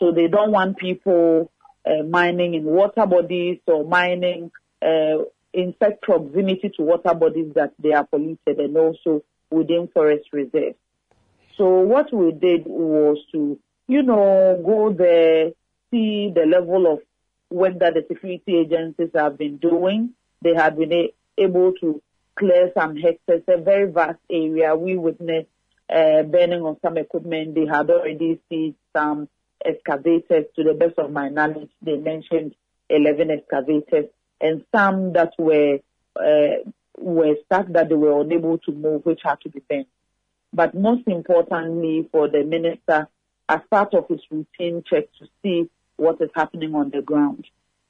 So 0.02 0.10
they 0.10 0.26
don't 0.26 0.50
want 0.50 0.78
people 0.78 1.48
uh, 1.86 2.02
mining 2.02 2.54
in 2.54 2.64
water 2.64 3.06
bodies 3.06 3.60
or 3.68 3.84
mining 3.84 4.50
uh, 4.84 5.18
in 5.52 5.76
such 5.80 6.00
proximity 6.02 6.72
to 6.76 6.82
water 6.82 7.14
bodies 7.14 7.52
that 7.54 7.74
they 7.78 7.92
are 7.92 8.04
polluted 8.04 8.58
and 8.58 8.76
also 8.76 9.22
within 9.48 9.86
forest 9.94 10.24
reserves. 10.32 10.74
So 11.56 11.82
what 11.82 12.12
we 12.12 12.32
did 12.32 12.64
was 12.66 13.18
to, 13.30 13.60
you 13.86 14.02
know, 14.02 14.60
go 14.66 14.92
there, 14.92 15.52
see 15.92 16.32
the 16.34 16.46
level 16.46 16.92
of 16.92 16.98
work 17.48 17.78
that 17.78 17.94
the 17.94 18.04
security 18.08 18.56
agencies 18.58 19.10
have 19.14 19.38
been 19.38 19.58
doing. 19.58 20.14
They 20.42 20.54
have 20.54 20.76
been 20.76 20.92
a- 20.92 21.14
able 21.38 21.74
to 21.74 22.02
clear 22.34 22.72
some 22.76 22.96
hectares, 22.96 23.44
a 23.46 23.58
very 23.58 23.88
vast 23.88 24.18
area. 24.28 24.74
We 24.74 24.96
witnessed 24.96 25.46
uh, 25.88 26.24
burning 26.24 26.66
of 26.66 26.78
some 26.82 26.96
equipment. 26.98 27.54
They 27.54 27.66
had 27.66 27.88
already 27.88 28.40
seen 28.48 28.74
some 28.96 29.28
excavators. 29.64 30.46
To 30.56 30.64
the 30.64 30.74
best 30.74 30.98
of 30.98 31.10
my 31.12 31.28
knowledge, 31.28 31.70
they 31.82 31.96
mentioned 31.96 32.54
11 32.88 33.30
excavators 33.30 34.06
and 34.40 34.64
some 34.74 35.12
that 35.14 35.32
were 35.38 35.78
uh, 36.16 36.70
were 36.98 37.36
stuck 37.46 37.68
that 37.68 37.88
they 37.88 37.94
were 37.94 38.20
unable 38.20 38.58
to 38.58 38.72
move, 38.72 39.06
which 39.06 39.20
had 39.22 39.40
to 39.40 39.48
be 39.48 39.62
burned. 39.68 39.86
But 40.52 40.74
most 40.74 41.06
importantly, 41.06 42.08
for 42.12 42.28
the 42.28 42.44
minister, 42.44 43.08
as 43.48 43.60
part 43.70 43.94
of 43.94 44.08
his 44.08 44.20
routine 44.30 44.82
check 44.86 45.04
to 45.18 45.26
see 45.42 45.70
what 45.96 46.20
is 46.20 46.30
happening 46.34 46.74
on 46.74 46.90
the 46.90 47.00
ground. 47.02 47.46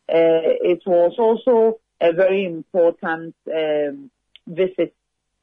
Uh, 0.09 0.55
it 0.73 0.83
was 0.87 1.15
also 1.19 1.81
a 2.01 2.13
very 2.13 2.45
important 2.45 3.35
um, 3.53 4.11
visit 4.47 4.95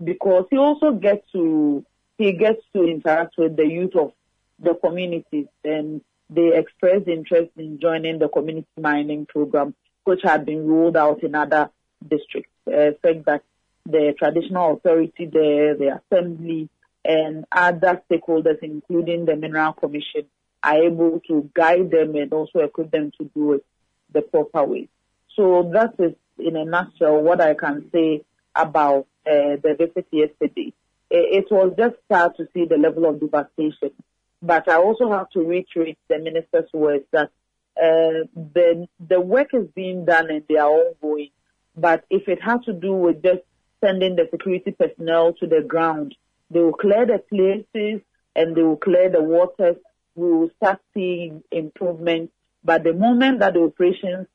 because 0.03 0.45
he 0.49 0.57
also 0.57 0.91
gets 0.91 1.29
to 1.31 1.85
he 2.17 2.33
gets 2.33 2.61
to 2.73 2.83
interact 2.83 3.35
with 3.37 3.55
the 3.55 3.65
youth 3.65 3.95
of 3.95 4.11
the 4.59 4.73
communities 4.75 5.47
and 5.63 6.01
they 6.29 6.55
expressed 6.55 7.07
interest 7.07 7.51
in 7.57 7.79
joining 7.79 8.19
the 8.19 8.29
community 8.29 8.67
mining 8.79 9.25
program, 9.25 9.73
which 10.03 10.21
had 10.23 10.45
been 10.45 10.67
rolled 10.67 10.97
out 10.97 11.23
in 11.23 11.35
other 11.35 11.69
districts. 12.07 12.51
Uh, 12.67 12.91
that 13.03 13.41
the 13.85 14.13
traditional 14.17 14.73
authority 14.73 15.25
there, 15.25 15.75
the 15.75 15.99
assembly, 15.99 16.69
and 17.03 17.45
other 17.51 18.01
stakeholders, 18.09 18.59
including 18.61 19.25
the 19.25 19.35
Mineral 19.35 19.73
Commission, 19.73 20.25
are 20.63 20.83
able 20.83 21.21
to 21.27 21.49
guide 21.53 21.89
them 21.89 22.15
and 22.15 22.31
also 22.33 22.59
equip 22.59 22.91
them 22.91 23.11
to 23.17 23.29
do 23.33 23.53
it 23.53 23.65
the 24.13 24.21
proper 24.21 24.63
way. 24.65 24.89
So 25.35 25.69
that 25.73 25.93
is, 25.97 26.13
in 26.37 26.55
a 26.55 26.65
nutshell, 26.65 27.21
what 27.21 27.41
I 27.41 27.53
can 27.53 27.89
say 27.91 28.23
about 28.55 29.07
uh, 29.25 29.55
the 29.63 29.75
visit 29.77 30.07
yesterday. 30.11 30.73
It, 31.09 31.45
it 31.45 31.51
was 31.51 31.73
just 31.77 31.95
sad 32.11 32.35
to 32.37 32.47
see 32.53 32.65
the 32.65 32.77
level 32.77 33.07
of 33.07 33.19
devastation, 33.19 33.91
but 34.41 34.67
I 34.69 34.75
also 34.75 35.11
have 35.11 35.29
to 35.31 35.41
reiterate 35.41 35.97
the 36.07 36.19
minister's 36.19 36.71
words 36.73 37.05
that 37.11 37.31
uh, 37.77 38.27
the 38.35 38.87
the 38.99 39.21
work 39.21 39.53
is 39.53 39.67
being 39.75 40.05
done 40.05 40.29
and 40.29 40.43
they 40.47 40.57
are 40.57 40.69
ongoing. 40.69 41.29
But 41.75 42.03
if 42.09 42.27
it 42.27 42.41
has 42.41 42.61
to 42.65 42.73
do 42.73 42.93
with 42.93 43.23
just 43.23 43.41
sending 43.81 44.15
the 44.15 44.27
security 44.31 44.71
personnel 44.71 45.33
to 45.33 45.47
the 45.47 45.61
ground, 45.61 46.15
they 46.49 46.59
will 46.59 46.73
clear 46.73 47.05
the 47.05 47.19
places 47.19 48.01
and 48.35 48.55
they 48.55 48.61
will 48.61 48.77
clear 48.77 49.09
the 49.09 49.23
waters. 49.23 49.77
We 50.15 50.31
will 50.31 50.49
start 50.57 50.79
seeing 50.93 51.43
improvement. 51.51 52.31
But 52.63 52.83
the 52.83 52.93
moment 52.93 53.39
that 53.39 53.53
the 53.53 53.63
operations 53.63 54.27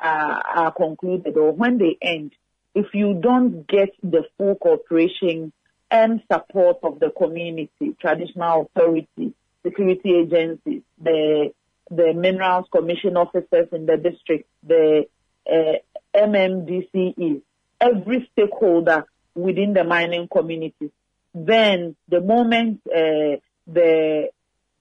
are, 0.00 0.42
are 0.42 0.72
concluded 0.72 1.36
or 1.36 1.52
when 1.52 1.78
they 1.78 1.96
end, 2.00 2.32
if 2.74 2.94
you 2.94 3.14
don't 3.14 3.66
get 3.66 3.90
the 4.02 4.24
full 4.38 4.54
cooperation 4.54 5.52
and 5.90 6.22
support 6.30 6.78
of 6.82 7.00
the 7.00 7.10
community, 7.10 7.96
traditional 8.00 8.70
authority, 8.74 9.34
security 9.64 10.16
agencies, 10.16 10.82
the 11.00 11.52
the 11.90 12.14
minerals 12.14 12.66
commission 12.72 13.16
officers 13.16 13.68
in 13.72 13.86
the 13.86 13.96
district, 13.96 14.48
the 14.66 15.06
uh, 15.50 15.74
MMDCE, 16.14 17.42
every 17.80 18.28
stakeholder 18.32 19.04
within 19.34 19.74
the 19.74 19.84
mining 19.84 20.28
community. 20.28 20.90
Then 21.34 21.96
the 22.08 22.20
moment 22.20 22.80
uh, 22.86 23.40
the 23.66 24.28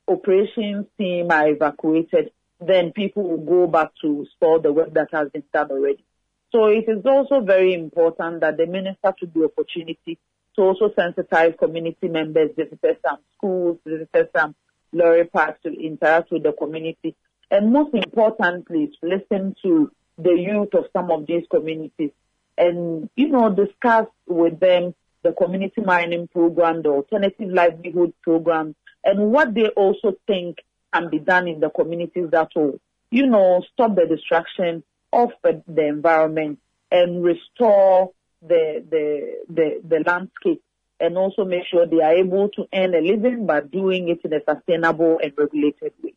operations 0.07 0.87
team 0.97 1.31
are 1.31 1.49
evacuated, 1.49 2.31
then 2.59 2.91
people 2.91 3.23
will 3.23 3.45
go 3.45 3.67
back 3.67 3.91
to 4.01 4.25
store 4.35 4.59
the 4.59 4.71
work 4.71 4.93
that 4.93 5.09
has 5.11 5.29
been 5.29 5.43
done 5.53 5.71
already. 5.71 6.03
So 6.51 6.65
it 6.65 6.85
is 6.87 7.05
also 7.05 7.41
very 7.41 7.73
important 7.73 8.41
that 8.41 8.57
the 8.57 8.67
minister 8.67 9.13
took 9.17 9.33
the 9.33 9.45
opportunity 9.45 10.19
to 10.55 10.61
also 10.61 10.89
sensitize 10.89 11.57
community 11.57 12.09
members, 12.09 12.51
visit 12.57 12.79
some 13.05 13.19
schools, 13.37 13.77
visit 13.85 14.31
some 14.35 14.53
lorry 14.91 15.25
parks 15.25 15.61
to 15.63 15.69
interact 15.69 16.31
with 16.31 16.43
the 16.43 16.53
community, 16.53 17.15
and 17.49 17.71
most 17.71 17.93
importantly, 17.93 18.91
listen 19.01 19.55
to 19.61 19.91
the 20.17 20.33
youth 20.33 20.73
of 20.73 20.85
some 20.93 21.11
of 21.11 21.25
these 21.27 21.43
communities. 21.49 22.11
And, 22.57 23.09
you 23.15 23.29
know, 23.29 23.49
discuss 23.49 24.07
with 24.27 24.59
them 24.59 24.93
the 25.23 25.33
community 25.33 25.81
mining 25.81 26.27
program, 26.27 26.81
the 26.81 26.89
alternative 26.89 27.49
livelihood 27.49 28.13
program, 28.21 28.75
and 29.03 29.31
what 29.31 29.53
they 29.53 29.67
also 29.69 30.13
think 30.27 30.57
can 30.93 31.09
be 31.09 31.19
done 31.19 31.47
in 31.47 31.59
the 31.59 31.69
communities 31.69 32.29
that 32.31 32.49
will, 32.55 32.79
you 33.09 33.25
know, 33.25 33.63
stop 33.73 33.95
the 33.95 34.05
destruction 34.05 34.83
of 35.13 35.29
the 35.43 35.87
environment 35.87 36.59
and 36.91 37.23
restore 37.23 38.11
the, 38.41 38.83
the, 38.89 39.37
the, 39.49 39.81
the 39.87 40.03
landscape 40.05 40.61
and 41.01 41.17
also 41.17 41.43
make 41.43 41.63
sure 41.69 41.85
they 41.85 42.01
are 42.01 42.13
able 42.13 42.47
to 42.49 42.67
earn 42.73 42.93
a 42.93 43.01
living 43.01 43.45
by 43.45 43.61
doing 43.61 44.09
it 44.09 44.19
in 44.23 44.33
a 44.33 44.39
sustainable 44.47 45.19
and 45.21 45.33
regulated 45.35 45.91
way. 46.03 46.13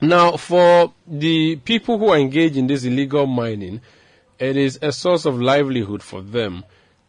Now, 0.00 0.36
for 0.36 0.92
the 1.06 1.56
people 1.56 1.98
who 1.98 2.08
are 2.08 2.18
engaged 2.18 2.56
in 2.56 2.66
this 2.66 2.84
illegal 2.84 3.26
mining, 3.26 3.80
it 4.38 4.56
is 4.56 4.78
a 4.82 4.92
source 4.92 5.24
of 5.24 5.40
livelihood 5.40 6.02
for 6.02 6.20
them. 6.20 6.64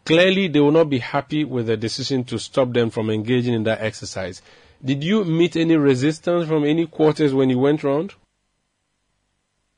Clearly, 0.06 0.48
they 0.48 0.60
will 0.60 0.72
not 0.72 0.90
be 0.90 1.00
happy 1.00 1.44
with 1.44 1.66
the 1.66 1.76
decision 1.76 2.24
to 2.26 2.38
stop 2.38 2.72
them 2.74 2.92
from 2.92 3.10
engaging 3.10 3.56
in 3.56 3.64
that 3.64 3.82
exercise. 3.82 4.42
Did 4.84 5.04
you 5.04 5.26
meet 5.26 5.56
any 5.56 5.76
resistance 5.76 6.48
from 6.48 6.64
any 6.64 6.86
quarters 6.86 7.34
when 7.34 7.50
you 7.50 7.58
went 7.58 7.84
round? 7.84 8.14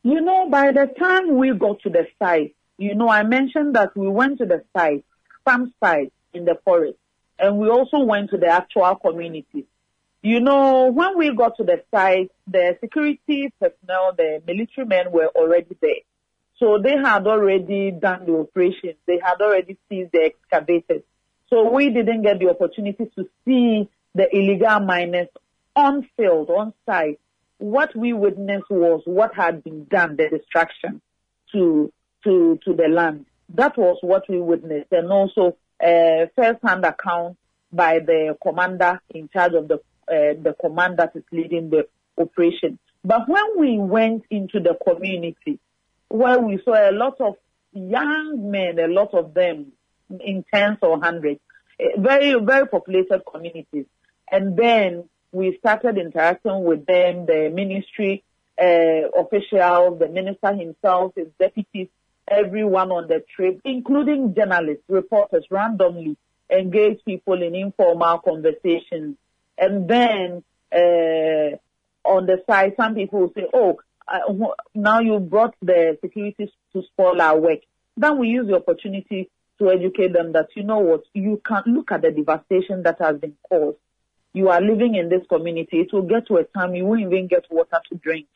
You 0.03 0.19
know, 0.19 0.49
by 0.49 0.73
the 0.73 0.93
time 0.99 1.37
we 1.37 1.53
got 1.53 1.79
to 1.81 1.89
the 1.89 2.07
site, 2.19 2.55
you 2.77 2.93
know, 2.93 3.09
I 3.09 3.23
mentioned 3.23 3.75
that 3.75 3.95
we 3.95 4.09
went 4.09 4.39
to 4.39 4.45
the 4.45 4.63
site, 4.75 5.05
some 5.47 5.73
site 5.79 6.11
in 6.33 6.45
the 6.45 6.59
forest, 6.63 6.97
and 7.39 7.57
we 7.57 7.69
also 7.69 7.99
went 7.99 8.29
to 8.31 8.37
the 8.37 8.47
actual 8.47 8.95
community. 8.95 9.65
You 10.21 10.39
know, 10.39 10.91
when 10.91 11.17
we 11.17 11.33
got 11.35 11.57
to 11.57 11.63
the 11.63 11.83
site, 11.93 12.31
the 12.47 12.77
security 12.81 13.53
personnel, 13.59 14.13
the 14.17 14.41
military 14.45 14.87
men 14.87 15.11
were 15.11 15.27
already 15.27 15.77
there. 15.79 16.01
So 16.59 16.79
they 16.83 16.97
had 16.97 17.27
already 17.27 17.91
done 17.91 18.25
the 18.25 18.35
operation. 18.39 18.95
They 19.05 19.19
had 19.23 19.39
already 19.41 19.77
seized 19.87 20.11
the 20.11 20.23
excavators. 20.23 21.03
So 21.49 21.71
we 21.71 21.89
didn't 21.89 22.23
get 22.23 22.39
the 22.39 22.49
opportunity 22.49 23.05
to 23.15 23.29
see 23.45 23.89
the 24.15 24.27
illegal 24.35 24.79
miners 24.79 25.27
on 25.75 26.09
field, 26.17 26.49
on 26.49 26.73
site. 26.85 27.19
What 27.59 27.95
we 27.95 28.13
witnessed 28.13 28.69
was 28.69 29.03
what 29.05 29.35
had 29.35 29.63
been 29.63 29.85
done, 29.85 30.17
the 30.17 30.29
destruction 30.29 31.01
to, 31.53 31.93
to, 32.23 32.59
to 32.65 32.73
the 32.73 32.87
land. 32.87 33.27
That 33.49 33.77
was 33.77 33.97
what 34.01 34.23
we 34.27 34.41
witnessed. 34.41 34.91
And 34.91 35.11
also, 35.11 35.55
uh, 35.83 36.25
first-hand 36.35 36.85
account 36.85 37.37
by 37.71 37.99
the 37.99 38.37
commander 38.41 38.99
in 39.09 39.29
charge 39.29 39.53
of 39.53 39.67
the, 39.67 39.75
uh, 39.75 40.33
the 40.41 40.55
command 40.59 40.97
that 40.97 41.11
is 41.15 41.23
leading 41.31 41.69
the 41.69 41.87
operation. 42.17 42.79
But 43.03 43.27
when 43.27 43.59
we 43.59 43.77
went 43.77 44.23
into 44.29 44.59
the 44.59 44.75
community, 44.85 45.59
where 46.09 46.39
we 46.39 46.59
saw 46.63 46.89
a 46.89 46.91
lot 46.91 47.19
of 47.19 47.35
young 47.73 48.49
men, 48.49 48.79
a 48.79 48.87
lot 48.87 49.13
of 49.13 49.33
them 49.33 49.73
in 50.09 50.43
tens 50.53 50.77
or 50.81 50.99
hundreds, 51.01 51.39
very, 51.97 52.33
very 52.39 52.67
populated 52.67 53.21
communities. 53.29 53.85
And 54.31 54.57
then 54.57 55.09
we 55.31 55.57
started 55.59 55.97
interacting 55.97 56.63
with 56.63 56.85
them, 56.85 57.25
the 57.25 57.51
ministry 57.53 58.23
uh, 58.59 59.09
officials, 59.19 59.99
the 59.99 60.07
minister 60.09 60.53
himself, 60.53 61.13
his 61.15 61.27
deputies, 61.39 61.89
everyone 62.27 62.91
on 62.91 63.07
the 63.07 63.23
trip, 63.35 63.61
including 63.63 64.35
journalists, 64.35 64.83
reporters, 64.87 65.45
randomly 65.49 66.17
engage 66.49 67.03
people 67.05 67.41
in 67.41 67.55
informal 67.55 68.19
conversations. 68.19 69.15
And 69.57 69.87
then 69.89 70.43
uh, 70.71 71.57
on 72.07 72.25
the 72.25 72.43
side, 72.49 72.73
some 72.77 72.95
people 72.95 73.21
will 73.21 73.33
say, 73.33 73.47
oh, 73.53 73.79
now 74.73 74.99
you 74.99 75.19
brought 75.19 75.55
the 75.61 75.97
security 76.01 76.51
to 76.73 76.81
spoil 76.83 77.21
our 77.21 77.37
work. 77.37 77.59
Then 77.97 78.19
we 78.19 78.29
use 78.29 78.47
the 78.47 78.55
opportunity 78.55 79.29
to 79.59 79.71
educate 79.71 80.13
them 80.13 80.33
that, 80.33 80.49
you 80.55 80.63
know 80.63 80.79
what, 80.79 81.03
you 81.13 81.41
can 81.45 81.63
look 81.65 81.91
at 81.91 82.03
the 82.03 82.11
devastation 82.11 82.83
that 82.83 82.99
has 82.99 83.17
been 83.17 83.35
caused. 83.49 83.77
You 84.33 84.49
are 84.49 84.61
living 84.61 84.95
in 84.95 85.09
this 85.09 85.25
community. 85.27 85.79
It 85.79 85.91
will 85.91 86.03
get 86.03 86.27
to 86.27 86.37
a 86.37 86.43
time 86.43 86.75
you 86.75 86.85
won't 86.85 87.01
even 87.01 87.27
get 87.27 87.45
water 87.49 87.81
to 87.89 87.97
drink. 87.97 88.27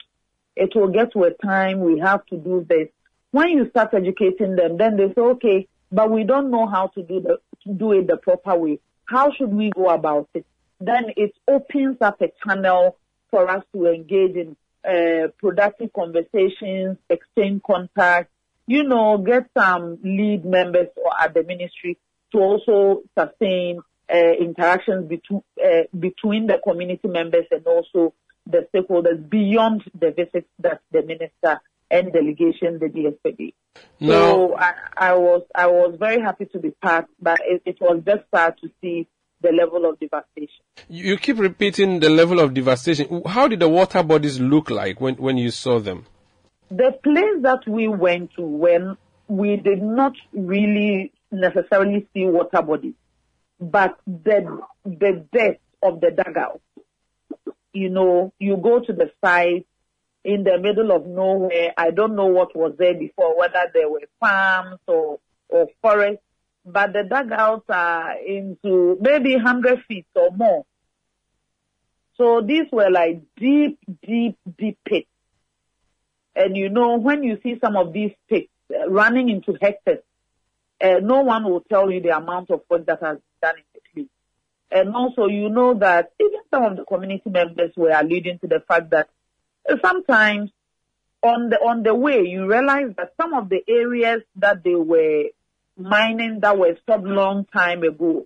It 0.55 0.75
will 0.75 0.87
get 0.87 1.13
to 1.13 1.23
a 1.25 1.31
time 1.31 1.81
we 1.81 1.99
have 1.99 2.25
to 2.27 2.37
do 2.37 2.65
this. 2.67 2.87
When 3.31 3.49
you 3.49 3.69
start 3.69 3.93
educating 3.93 4.55
them, 4.55 4.77
then 4.77 4.97
they 4.97 5.07
say, 5.07 5.21
okay, 5.21 5.67
but 5.91 6.11
we 6.11 6.23
don't 6.23 6.51
know 6.51 6.67
how 6.67 6.87
to 6.87 7.03
do 7.03 7.21
the, 7.21 7.39
to 7.63 7.73
do 7.73 7.93
it 7.93 8.07
the 8.07 8.17
proper 8.17 8.55
way. 8.55 8.79
How 9.05 9.31
should 9.31 9.53
we 9.53 9.71
go 9.75 9.89
about 9.89 10.29
it? 10.33 10.45
Then 10.79 11.05
it 11.15 11.33
opens 11.47 11.97
up 12.01 12.21
a 12.21 12.31
channel 12.43 12.97
for 13.29 13.49
us 13.49 13.63
to 13.73 13.87
engage 13.87 14.35
in 14.35 14.55
uh, 14.83 15.27
productive 15.37 15.93
conversations, 15.93 16.97
exchange 17.09 17.61
contacts, 17.65 18.31
you 18.67 18.83
know, 18.83 19.17
get 19.17 19.49
some 19.57 19.99
lead 20.03 20.45
members 20.45 20.87
or 20.95 21.11
at 21.19 21.33
the 21.33 21.43
ministry 21.43 21.97
to 22.31 22.39
also 22.39 23.01
sustain 23.17 23.81
uh, 24.13 24.31
interactions 24.39 25.07
between, 25.07 25.43
uh, 25.63 25.83
between 25.97 26.47
the 26.47 26.59
community 26.63 27.07
members 27.07 27.45
and 27.51 27.65
also 27.65 28.13
the 28.47 28.67
stakeholders 28.73 29.29
beyond 29.29 29.83
the 29.97 30.11
visits 30.11 30.47
that 30.59 30.81
the 30.91 31.01
minister 31.03 31.61
and 31.91 32.13
delegation 32.13 32.79
did 32.79 32.95
yesterday. 32.95 33.53
No. 33.99 34.11
So 34.13 34.57
I, 34.57 34.73
I 34.97 35.13
was 35.15 35.43
I 35.53 35.67
was 35.67 35.95
very 35.99 36.21
happy 36.21 36.45
to 36.45 36.59
be 36.59 36.71
part, 36.71 37.05
but 37.21 37.39
it, 37.45 37.61
it 37.65 37.77
was 37.81 38.01
just 38.05 38.23
sad 38.33 38.55
to 38.61 38.69
see 38.81 39.07
the 39.41 39.51
level 39.51 39.89
of 39.89 39.99
devastation. 39.99 40.63
You 40.87 41.17
keep 41.17 41.37
repeating 41.37 41.99
the 41.99 42.09
level 42.09 42.39
of 42.39 42.53
devastation. 42.53 43.23
How 43.25 43.47
did 43.47 43.59
the 43.59 43.69
water 43.69 44.03
bodies 44.03 44.39
look 44.39 44.69
like 44.69 45.01
when, 45.01 45.15
when 45.15 45.37
you 45.37 45.51
saw 45.51 45.79
them? 45.79 46.05
The 46.69 46.97
place 47.03 47.41
that 47.41 47.67
we 47.67 47.87
went 47.87 48.33
to 48.35 48.43
when 48.43 48.97
we 49.27 49.57
did 49.57 49.81
not 49.81 50.13
really 50.31 51.11
necessarily 51.31 52.07
see 52.13 52.25
water 52.25 52.61
bodies, 52.61 52.93
but 53.59 53.97
the 54.05 54.61
the 54.85 55.25
depth 55.33 55.61
of 55.83 55.99
the 56.01 56.11
dugout. 56.11 56.61
You 57.73 57.89
know, 57.89 58.33
you 58.37 58.57
go 58.57 58.79
to 58.79 58.93
the 58.93 59.11
site 59.23 59.65
in 60.23 60.43
the 60.43 60.57
middle 60.57 60.91
of 60.91 61.05
nowhere. 61.05 61.73
I 61.77 61.91
don't 61.91 62.15
know 62.15 62.27
what 62.27 62.55
was 62.55 62.73
there 62.77 62.93
before, 62.93 63.37
whether 63.37 63.65
there 63.73 63.89
were 63.89 64.01
farms 64.19 64.79
or 64.87 65.19
or 65.49 65.67
forests, 65.81 66.23
but 66.65 66.93
the 66.93 67.03
dugouts 67.03 67.65
are 67.69 68.13
into 68.25 68.97
maybe 69.01 69.35
100 69.35 69.83
feet 69.87 70.05
or 70.15 70.31
more. 70.31 70.65
So 72.17 72.41
these 72.41 72.65
were 72.71 72.89
like 72.89 73.23
deep, 73.35 73.79
deep, 74.05 74.37
deep 74.57 74.77
pits. 74.85 75.07
And 76.35 76.55
you 76.55 76.69
know, 76.69 76.97
when 76.97 77.23
you 77.23 77.39
see 77.43 77.57
some 77.61 77.75
of 77.75 77.91
these 77.91 78.11
pits 78.29 78.47
uh, 78.73 78.89
running 78.89 79.29
into 79.29 79.57
hectares, 79.59 80.03
uh, 80.81 80.99
no 81.01 81.21
one 81.21 81.43
will 81.43 81.61
tell 81.61 81.91
you 81.91 82.01
the 82.01 82.15
amount 82.15 82.49
of 82.51 82.61
work 82.69 82.85
that 82.85 83.01
has 83.01 83.17
been 83.17 83.49
done 83.49 83.55
in 83.57 83.63
the 83.73 83.81
place. 83.93 84.09
And 84.71 84.95
also, 84.95 85.25
you 85.25 85.49
know 85.49 85.73
that 85.75 86.11
even 86.19 86.39
some 86.49 86.63
of 86.63 86.77
the 86.77 86.85
community 86.85 87.29
members 87.29 87.71
were 87.75 87.91
alluding 87.91 88.39
to 88.39 88.47
the 88.47 88.61
fact 88.67 88.91
that 88.91 89.09
sometimes 89.83 90.51
on 91.23 91.49
the 91.49 91.57
on 91.57 91.83
the 91.83 91.93
way 91.93 92.23
you 92.23 92.47
realize 92.47 92.93
that 92.97 93.13
some 93.19 93.33
of 93.33 93.49
the 93.49 93.63
areas 93.67 94.21
that 94.35 94.63
they 94.63 94.75
were 94.75 95.25
mining 95.77 96.39
that 96.41 96.57
were 96.57 96.75
stopped 96.81 97.03
long 97.03 97.45
time 97.45 97.83
ago, 97.83 98.25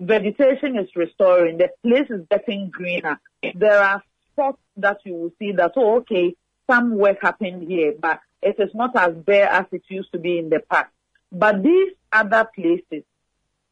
vegetation 0.00 0.78
is 0.78 0.88
restoring. 0.94 1.58
The 1.58 1.70
place 1.82 2.10
is 2.10 2.26
getting 2.30 2.70
greener. 2.70 3.20
There 3.54 3.80
are 3.80 4.02
spots 4.32 4.60
that 4.76 4.98
you 5.04 5.14
will 5.14 5.32
see 5.38 5.52
that 5.52 5.72
oh 5.76 5.96
okay, 5.98 6.34
some 6.70 6.96
work 6.96 7.18
happened 7.22 7.68
here, 7.68 7.94
but 7.98 8.20
it 8.42 8.56
is 8.58 8.74
not 8.74 8.94
as 8.96 9.14
bare 9.14 9.48
as 9.48 9.66
it 9.72 9.82
used 9.88 10.12
to 10.12 10.18
be 10.18 10.38
in 10.38 10.50
the 10.50 10.60
past. 10.60 10.90
But 11.32 11.62
these 11.62 11.92
other 12.12 12.46
places, 12.54 13.04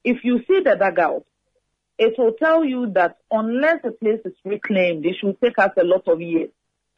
if 0.02 0.24
you 0.24 0.38
see 0.48 0.60
the 0.64 0.76
dugout, 0.76 1.24
it 1.98 2.18
will 2.18 2.32
tell 2.32 2.64
you 2.64 2.90
that 2.94 3.18
unless 3.30 3.82
the 3.82 3.92
place 3.92 4.20
is 4.24 4.32
reclaimed, 4.44 5.04
it 5.04 5.16
should 5.20 5.40
take 5.40 5.58
us 5.58 5.70
a 5.78 5.84
lot 5.84 6.08
of 6.08 6.20
years. 6.20 6.50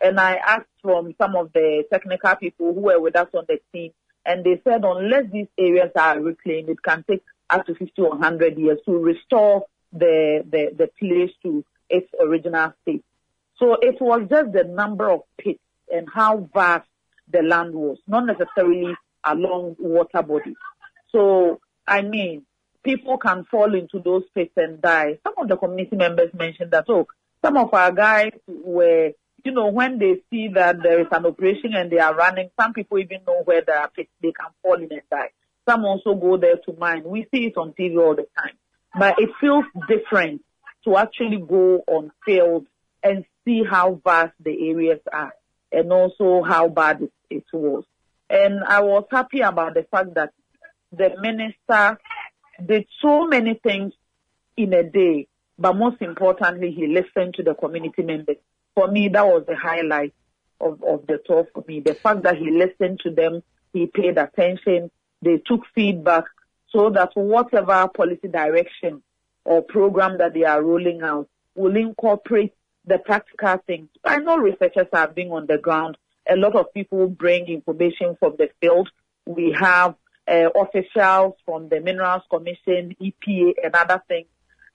And 0.04 0.20
I 0.20 0.34
asked 0.34 0.68
from 0.82 1.14
some 1.16 1.34
of 1.34 1.52
the 1.54 1.84
technical 1.90 2.36
people 2.36 2.74
who 2.74 2.80
were 2.80 3.00
with 3.00 3.16
us 3.16 3.28
on 3.34 3.44
the 3.48 3.58
team, 3.72 3.92
and 4.26 4.44
they 4.44 4.60
said 4.62 4.84
unless 4.84 5.24
these 5.32 5.48
areas 5.58 5.90
are 5.96 6.20
reclaimed, 6.20 6.68
it 6.68 6.82
can 6.82 7.04
take 7.08 7.22
up 7.48 7.64
to 7.66 7.74
50 7.74 8.02
or 8.02 8.10
100 8.10 8.58
years 8.58 8.78
to 8.84 8.92
restore 8.92 9.64
the, 9.94 10.44
the, 10.50 10.74
the 10.76 10.88
place 10.98 11.30
to 11.42 11.64
its 11.88 12.08
original 12.20 12.74
state. 12.82 13.02
So 13.58 13.76
it 13.80 14.00
was 14.00 14.26
just 14.28 14.52
the 14.52 14.64
number 14.64 15.10
of 15.10 15.20
pits 15.38 15.60
and 15.90 16.06
how 16.12 16.50
vast 16.52 16.88
the 17.32 17.42
land 17.42 17.74
was, 17.74 17.98
not 18.06 18.26
necessarily 18.26 18.94
along 19.24 19.76
water 19.78 20.22
bodies. 20.22 20.56
So, 21.12 21.60
I 21.86 22.02
mean, 22.02 22.44
people 22.82 23.16
can 23.16 23.44
fall 23.44 23.74
into 23.74 24.00
those 24.00 24.24
pits 24.34 24.52
and 24.56 24.82
die. 24.82 25.18
Some 25.22 25.34
of 25.38 25.48
the 25.48 25.56
community 25.56 25.96
members 25.96 26.34
mentioned 26.34 26.72
that, 26.72 26.84
oh, 26.88 27.06
some 27.42 27.56
of 27.56 27.72
our 27.72 27.92
guys 27.92 28.32
were, 28.46 29.12
you 29.44 29.52
know, 29.52 29.68
when 29.68 29.98
they 29.98 30.22
see 30.30 30.48
that 30.54 30.82
there 30.82 31.00
is 31.00 31.06
an 31.12 31.26
operation 31.26 31.74
and 31.74 31.90
they 31.90 31.98
are 31.98 32.14
running, 32.14 32.50
some 32.58 32.72
people 32.72 32.98
even 32.98 33.20
know 33.26 33.42
where 33.44 33.62
there 33.62 33.78
are 33.78 33.90
they 33.96 34.32
can 34.32 34.50
fall 34.62 34.74
in 34.74 34.90
and 34.90 35.02
die. 35.10 35.30
Some 35.68 35.84
also 35.84 36.14
go 36.14 36.36
there 36.36 36.56
to 36.56 36.72
mine. 36.78 37.04
We 37.04 37.26
see 37.32 37.46
it 37.46 37.56
on 37.56 37.72
TV 37.78 37.98
all 37.98 38.14
the 38.14 38.26
time. 38.38 38.54
But 38.98 39.16
it 39.18 39.30
feels 39.40 39.64
different 39.88 40.42
to 40.84 40.96
actually 40.96 41.38
go 41.38 41.82
on 41.86 42.12
field 42.24 42.66
and 43.02 43.24
see 43.44 43.62
how 43.68 44.00
vast 44.04 44.32
the 44.40 44.70
areas 44.70 45.00
are 45.12 45.32
and 45.72 45.92
also 45.92 46.42
how 46.42 46.68
bad 46.68 47.02
it, 47.02 47.12
it 47.30 47.44
was. 47.52 47.84
And 48.30 48.62
I 48.64 48.80
was 48.80 49.04
happy 49.10 49.40
about 49.40 49.74
the 49.74 49.84
fact 49.90 50.14
that 50.14 50.32
the 50.92 51.10
minister 51.20 51.98
did 52.64 52.86
so 53.02 53.26
many 53.26 53.54
things 53.62 53.92
in 54.56 54.72
a 54.72 54.82
day, 54.82 55.26
but 55.58 55.74
most 55.74 56.00
importantly, 56.00 56.70
he 56.70 56.86
listened 56.86 57.34
to 57.34 57.42
the 57.42 57.54
community 57.54 58.02
members. 58.02 58.36
For 58.74 58.88
me, 58.88 59.08
that 59.08 59.26
was 59.26 59.44
the 59.46 59.56
highlight 59.56 60.14
of, 60.60 60.82
of 60.82 61.06
the 61.06 61.20
tour 61.24 61.46
for 61.52 61.64
me. 61.66 61.80
The 61.80 61.94
fact 61.94 62.22
that 62.22 62.36
he 62.36 62.50
listened 62.50 63.00
to 63.00 63.10
them, 63.10 63.42
he 63.72 63.86
paid 63.86 64.18
attention, 64.18 64.90
they 65.22 65.38
took 65.38 65.62
feedback 65.74 66.24
so 66.70 66.90
that 66.90 67.10
whatever 67.14 67.88
policy 67.88 68.28
direction 68.28 69.02
or 69.44 69.62
program 69.62 70.18
that 70.18 70.34
they 70.34 70.44
are 70.44 70.62
rolling 70.62 71.02
out 71.02 71.28
will 71.54 71.76
incorporate 71.76 72.52
the 72.86 72.98
practical 72.98 73.58
things. 73.66 73.88
I 74.04 74.18
know 74.18 74.36
researchers 74.36 74.88
have 74.92 75.14
been 75.14 75.30
on 75.30 75.46
the 75.46 75.58
ground. 75.58 75.96
A 76.28 76.36
lot 76.36 76.56
of 76.56 76.72
people 76.74 77.06
bring 77.08 77.46
information 77.46 78.16
from 78.18 78.34
the 78.38 78.50
field. 78.60 78.90
We 79.26 79.56
have 79.58 79.94
uh, 80.26 80.50
officials 80.54 81.34
from 81.44 81.68
the 81.68 81.80
Minerals 81.80 82.22
Commission, 82.30 82.96
EPA, 83.00 83.54
and 83.62 83.74
other 83.74 84.02
things, 84.08 84.26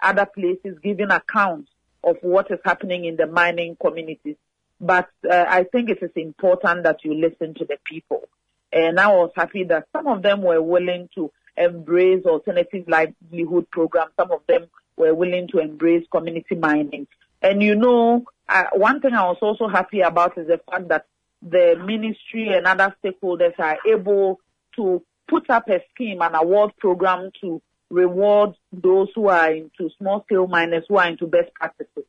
other 0.01 0.25
places 0.25 0.77
giving 0.81 1.11
accounts 1.11 1.69
of 2.03 2.17
what 2.21 2.51
is 2.51 2.59
happening 2.63 3.05
in 3.05 3.15
the 3.15 3.27
mining 3.27 3.77
communities. 3.79 4.35
But 4.81 5.09
uh, 5.29 5.45
I 5.47 5.63
think 5.63 5.89
it 5.89 6.01
is 6.01 6.11
important 6.15 6.83
that 6.83 7.03
you 7.03 7.13
listen 7.13 7.53
to 7.55 7.65
the 7.65 7.77
people. 7.83 8.29
And 8.71 8.99
I 8.99 9.07
was 9.07 9.31
happy 9.35 9.63
that 9.65 9.87
some 9.93 10.07
of 10.07 10.21
them 10.21 10.41
were 10.41 10.61
willing 10.61 11.09
to 11.15 11.31
embrace 11.57 12.25
alternative 12.25 12.85
livelihood 12.87 13.69
programs. 13.71 14.11
Some 14.17 14.31
of 14.31 14.41
them 14.47 14.67
were 14.95 15.13
willing 15.13 15.47
to 15.49 15.59
embrace 15.59 16.05
community 16.11 16.55
mining. 16.55 17.07
And 17.41 17.61
you 17.61 17.75
know, 17.75 18.25
uh, 18.47 18.65
one 18.73 19.01
thing 19.01 19.13
I 19.13 19.23
was 19.23 19.37
also 19.41 19.67
happy 19.67 20.01
about 20.01 20.37
is 20.37 20.47
the 20.47 20.61
fact 20.69 20.87
that 20.89 21.05
the 21.41 21.81
ministry 21.85 22.49
and 22.49 22.65
other 22.65 22.95
stakeholders 23.03 23.57
are 23.59 23.77
able 23.87 24.39
to 24.75 25.01
put 25.27 25.49
up 25.49 25.69
a 25.69 25.81
scheme, 25.93 26.21
an 26.21 26.35
award 26.35 26.71
program 26.77 27.31
to 27.41 27.61
reward 27.89 28.55
those 28.71 29.09
who 29.15 29.27
are 29.27 29.51
into 29.51 29.89
small 29.97 30.23
scale 30.25 30.47
miners 30.47 30.85
who 30.87 30.97
are 30.97 31.07
into 31.07 31.27
best 31.27 31.53
practices. 31.53 32.05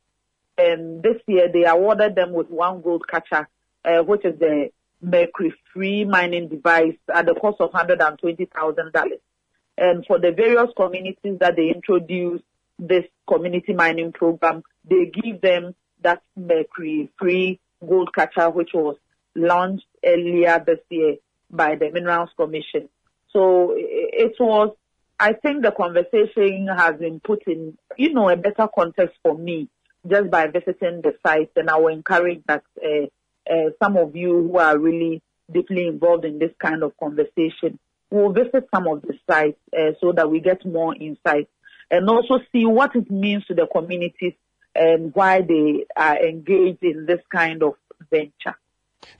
And 0.57 1.01
this 1.01 1.17
year 1.27 1.49
they 1.51 1.65
awarded 1.65 2.15
them 2.15 2.33
with 2.33 2.49
one 2.49 2.81
gold 2.81 3.07
catcher, 3.07 3.47
uh, 3.83 4.03
which 4.03 4.25
is 4.25 4.37
the 4.39 4.69
mercury 5.01 5.53
free 5.73 6.05
mining 6.05 6.47
device 6.47 6.97
at 7.13 7.25
the 7.25 7.33
cost 7.33 7.59
of 7.59 7.71
$120,000. 7.71 9.11
And 9.77 10.05
for 10.05 10.19
the 10.19 10.31
various 10.31 10.69
communities 10.75 11.39
that 11.39 11.55
they 11.55 11.69
introduced 11.69 12.43
this 12.77 13.05
community 13.27 13.73
mining 13.73 14.11
program, 14.11 14.63
they 14.87 15.05
give 15.05 15.41
them 15.41 15.73
that 16.03 16.21
mercury 16.35 17.09
free 17.17 17.59
gold 17.87 18.13
catcher, 18.13 18.49
which 18.49 18.71
was 18.73 18.97
launched 19.35 19.85
earlier 20.03 20.63
this 20.65 20.79
year 20.89 21.15
by 21.49 21.75
the 21.75 21.89
Minerals 21.91 22.29
Commission. 22.37 22.89
So 23.31 23.73
it 23.75 24.33
was, 24.39 24.75
I 25.21 25.33
think 25.33 25.61
the 25.61 25.71
conversation 25.71 26.67
has 26.75 26.95
been 26.95 27.19
put 27.19 27.43
in, 27.45 27.77
you 27.95 28.11
know, 28.11 28.27
a 28.27 28.35
better 28.35 28.67
context 28.73 29.17
for 29.21 29.37
me 29.37 29.69
just 30.09 30.31
by 30.31 30.47
visiting 30.47 31.03
the 31.03 31.13
site. 31.23 31.51
And 31.55 31.69
I 31.69 31.77
will 31.77 31.93
encourage 31.93 32.41
that 32.47 32.63
uh, 32.83 33.05
uh, 33.47 33.69
some 33.81 33.97
of 33.97 34.15
you 34.15 34.31
who 34.31 34.57
are 34.57 34.75
really 34.79 35.21
deeply 35.53 35.85
involved 35.85 36.25
in 36.25 36.39
this 36.39 36.49
kind 36.59 36.81
of 36.81 36.97
conversation 36.97 37.77
will 38.09 38.33
visit 38.33 38.67
some 38.73 38.87
of 38.87 39.03
the 39.03 39.13
sites 39.29 39.59
uh, 39.77 39.91
so 40.01 40.11
that 40.11 40.31
we 40.31 40.39
get 40.39 40.65
more 40.65 40.95
insight 40.95 41.47
and 41.91 42.09
also 42.09 42.39
see 42.51 42.65
what 42.65 42.95
it 42.95 43.11
means 43.11 43.45
to 43.45 43.53
the 43.53 43.67
communities 43.67 44.33
and 44.73 45.13
why 45.13 45.41
they 45.41 45.85
are 45.95 46.17
engaged 46.17 46.83
in 46.83 47.05
this 47.05 47.21
kind 47.31 47.61
of 47.61 47.75
venture. 48.09 48.55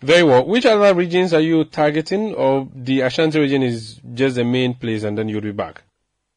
Very 0.01 0.23
well. 0.23 0.47
Which 0.47 0.65
other 0.65 0.95
regions 0.95 1.31
are 1.31 1.41
you 1.41 1.63
targeting, 1.63 2.33
or 2.33 2.67
the 2.73 3.01
Ashanti 3.01 3.39
region 3.39 3.61
is 3.61 4.01
just 4.13 4.35
the 4.35 4.43
main 4.43 4.73
place, 4.73 5.03
and 5.03 5.15
then 5.15 5.29
you'll 5.29 5.41
be 5.41 5.51
back? 5.51 5.83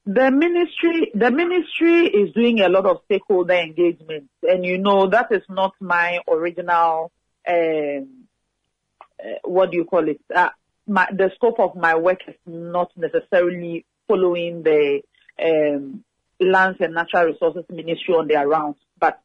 The 0.06 0.30
ministry, 0.30 1.10
the 1.14 1.30
ministry 1.30 2.06
is 2.06 2.34
doing 2.34 2.60
a 2.60 2.68
lot 2.68 2.84
of 2.84 2.98
stakeholder 3.06 3.54
engagement, 3.54 4.28
and 4.42 4.64
you 4.64 4.76
know 4.76 5.08
that 5.08 5.32
is 5.32 5.42
not 5.48 5.72
my 5.80 6.18
original. 6.28 7.10
Um, 7.48 8.08
uh, 9.18 9.38
what 9.44 9.70
do 9.70 9.78
you 9.78 9.84
call 9.86 10.06
it? 10.08 10.20
Uh, 10.34 10.50
my, 10.86 11.08
the 11.10 11.30
scope 11.36 11.58
of 11.58 11.74
my 11.76 11.94
work 11.94 12.20
is 12.28 12.34
not 12.44 12.90
necessarily 12.96 13.86
following 14.06 14.62
the 14.62 15.00
um, 15.42 16.04
Lands 16.38 16.78
and 16.80 16.94
Natural 16.94 17.26
Resources 17.26 17.64
Ministry 17.70 18.14
on 18.14 18.28
their 18.28 18.46
rounds, 18.46 18.76
but 18.98 19.22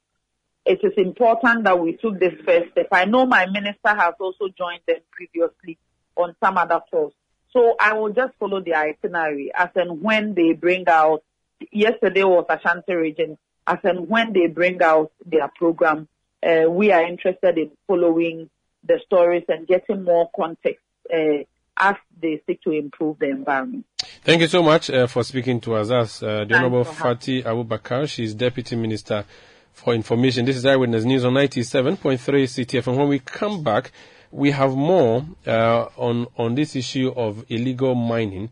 it 0.65 0.79
is 0.83 0.93
important 0.95 1.65
that 1.65 1.77
we 1.77 1.97
took 1.97 2.19
this 2.19 2.33
first 2.45 2.71
step. 2.71 2.87
I 2.91 3.03
know 3.03 3.25
my 3.25 3.45
minister 3.47 3.89
has 3.89 4.13
also 4.19 4.47
joined 4.57 4.81
them 4.87 4.99
previously 5.11 5.77
on 6.15 6.35
some 6.41 6.57
other 6.57 6.79
tours. 6.89 7.13
So 7.51 7.75
I 7.79 7.93
will 7.93 8.11
just 8.13 8.33
follow 8.39 8.61
the 8.61 8.75
itinerary 8.75 9.51
as 9.55 9.69
and 9.75 10.01
when 10.01 10.35
they 10.35 10.53
bring 10.53 10.87
out, 10.87 11.23
yesterday 11.71 12.23
was 12.23 12.45
Ashanti 12.49 12.93
region, 12.93 13.37
as 13.65 13.79
and 13.83 14.07
when 14.07 14.33
they 14.33 14.47
bring 14.47 14.81
out 14.81 15.11
their 15.25 15.49
program, 15.57 16.07
uh, 16.43 16.69
we 16.69 16.91
are 16.91 17.03
interested 17.03 17.57
in 17.57 17.71
following 17.87 18.49
the 18.83 18.99
stories 19.05 19.43
and 19.49 19.67
getting 19.67 20.03
more 20.03 20.29
context 20.35 20.83
uh, 21.13 21.43
as 21.77 21.95
they 22.21 22.41
seek 22.45 22.61
to 22.63 22.71
improve 22.71 23.19
the 23.19 23.29
environment. 23.29 23.85
Thank 24.23 24.41
you 24.41 24.47
so 24.47 24.61
much 24.61 24.89
uh, 24.89 25.07
for 25.07 25.23
speaking 25.23 25.59
to 25.61 25.75
us. 25.75 25.91
As 25.91 26.23
uh, 26.23 26.45
the 26.45 26.55
Honorable 26.55 26.85
Fati 26.85 27.43
Abubakar, 27.43 28.07
she's 28.07 28.33
Deputy 28.33 28.75
Minister 28.75 29.25
for 29.73 29.93
Information. 29.93 30.45
This 30.45 30.57
is 30.57 30.65
Eyewitness 30.65 31.05
News 31.05 31.25
on 31.25 31.33
97.3 31.33 32.17
CTF. 32.17 32.87
And 32.87 32.97
when 32.97 33.07
we 33.07 33.19
come 33.19 33.63
back, 33.63 33.91
we 34.31 34.51
have 34.51 34.75
more 34.75 35.25
uh, 35.47 35.87
on 35.97 36.27
on 36.37 36.55
this 36.55 36.75
issue 36.75 37.13
of 37.15 37.45
illegal 37.49 37.95
mining, 37.95 38.49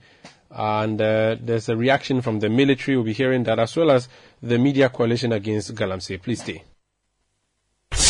and 0.52 1.02
uh, 1.02 1.36
there's 1.40 1.70
a 1.70 1.76
reaction 1.76 2.22
from 2.22 2.40
the 2.40 2.50
military. 2.50 2.98
We'll 2.98 3.06
be 3.06 3.14
hearing 3.14 3.44
that 3.44 3.60
as 3.60 3.76
well 3.76 3.92
as 3.92 4.10
the 4.42 4.58
media 4.58 4.90
coalition 4.90 5.32
against 5.32 5.74
Galamsey. 5.76 6.22
Please 6.22 6.42
stay. 6.42 6.64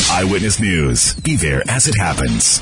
Eyewitness 0.09 0.59
News. 0.59 1.13
Be 1.21 1.35
there 1.35 1.61
as 1.69 1.87
it 1.87 1.95
happens. 1.99 2.61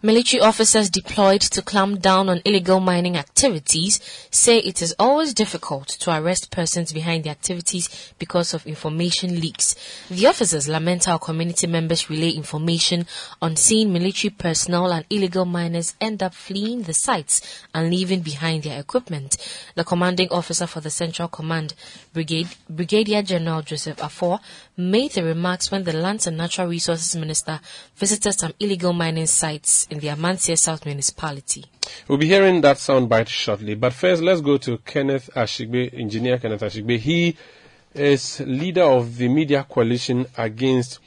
Military 0.00 0.40
officers 0.40 0.88
deployed 0.90 1.40
to 1.40 1.60
clamp 1.60 2.00
down 2.00 2.28
on 2.28 2.40
illegal 2.44 2.78
mining 2.78 3.16
activities 3.16 3.98
say 4.30 4.58
it 4.58 4.80
is 4.80 4.94
always 4.96 5.34
difficult 5.34 5.88
to 5.88 6.16
arrest 6.16 6.52
persons 6.52 6.92
behind 6.92 7.24
the 7.24 7.30
activities 7.30 8.12
because 8.16 8.54
of 8.54 8.64
information 8.64 9.40
leaks. 9.40 9.74
The 10.08 10.28
officers 10.28 10.68
lament 10.68 11.06
how 11.06 11.18
community 11.18 11.66
members 11.66 12.08
relay 12.08 12.30
information 12.30 13.08
on 13.42 13.56
seeing 13.56 13.92
military 13.92 14.30
personnel 14.30 14.92
and 14.92 15.04
illegal 15.10 15.44
miners 15.44 15.96
end 16.00 16.22
up 16.22 16.32
fleeing 16.32 16.82
the 16.82 16.94
sites 16.94 17.64
and 17.74 17.90
leaving 17.90 18.20
behind 18.20 18.62
their 18.62 18.78
equipment. 18.78 19.36
The 19.74 19.82
commanding 19.82 20.28
officer 20.30 20.68
for 20.68 20.80
the 20.80 20.90
Central 20.90 21.26
Command, 21.26 21.74
Brigade, 22.12 22.50
Brigadier 22.70 23.22
General 23.22 23.62
Joseph 23.62 23.96
Afor, 23.96 24.38
made 24.76 25.10
the 25.10 25.24
remarks 25.24 25.72
when 25.72 25.82
the 25.82 25.92
Lands 25.92 26.28
and 26.28 26.36
Natural 26.36 26.68
Resources 26.68 27.16
Minister 27.16 27.58
visited 27.96 28.38
some 28.38 28.54
illegal 28.60 28.92
mining 28.92 29.26
sites 29.26 29.87
in 29.90 29.98
the 29.98 30.08
Amansie 30.08 30.58
South 30.58 30.84
Municipality. 30.86 31.64
We'll 32.06 32.18
be 32.18 32.26
hearing 32.26 32.60
that 32.62 32.76
soundbite 32.76 33.28
shortly, 33.28 33.74
but 33.74 33.92
first 33.92 34.22
let's 34.22 34.40
go 34.40 34.58
to 34.58 34.78
Kenneth 34.78 35.30
Ashigbey, 35.34 35.98
Engineer 35.98 36.38
Kenneth 36.38 36.62
Ashigbey. 36.62 36.98
He 36.98 37.36
is 37.94 38.40
leader 38.40 38.82
of 38.82 39.16
the 39.16 39.28
media 39.28 39.64
coalition 39.68 40.26
against 40.36 40.98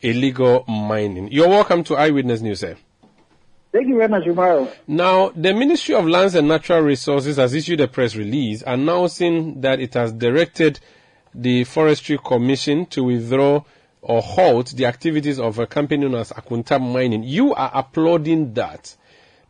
illegal 0.00 0.64
mining. 0.68 1.28
You're 1.32 1.48
welcome 1.48 1.82
to 1.84 1.96
Eyewitness 1.96 2.40
News, 2.40 2.60
sir. 2.60 2.76
Thank 3.72 3.88
you 3.88 3.96
very 3.96 4.08
much, 4.08 4.24
Umaru. 4.24 4.72
Now, 4.86 5.30
the 5.30 5.52
Ministry 5.52 5.94
of 5.94 6.06
Lands 6.06 6.34
and 6.34 6.48
Natural 6.48 6.80
Resources 6.80 7.36
has 7.36 7.52
issued 7.54 7.80
a 7.80 7.88
press 7.88 8.16
release 8.16 8.62
announcing 8.66 9.60
that 9.60 9.78
it 9.80 9.94
has 9.94 10.12
directed 10.12 10.80
the 11.34 11.64
Forestry 11.64 12.18
Commission 12.24 12.86
to 12.86 13.04
withdraw 13.04 13.62
or 14.02 14.22
halt 14.22 14.68
the 14.70 14.86
activities 14.86 15.38
of 15.38 15.58
a 15.58 15.66
company 15.66 16.06
known 16.06 16.20
as 16.20 16.30
Akonta 16.30 16.80
Mining. 16.80 17.22
You 17.22 17.54
are 17.54 17.70
applauding 17.74 18.54
that. 18.54 18.96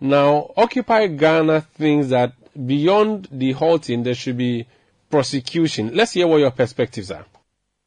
Now, 0.01 0.53
Occupy 0.57 1.09
Ghana 1.09 1.63
thinks 1.63 2.09
that 2.09 2.33
beyond 2.67 3.29
the 3.31 3.53
halting, 3.53 4.03
there 4.03 4.15
should 4.15 4.37
be 4.37 4.67
prosecution. 5.11 5.95
Let's 5.95 6.13
hear 6.13 6.27
what 6.27 6.41
your 6.41 6.51
perspectives 6.51 7.11
are. 7.11 7.27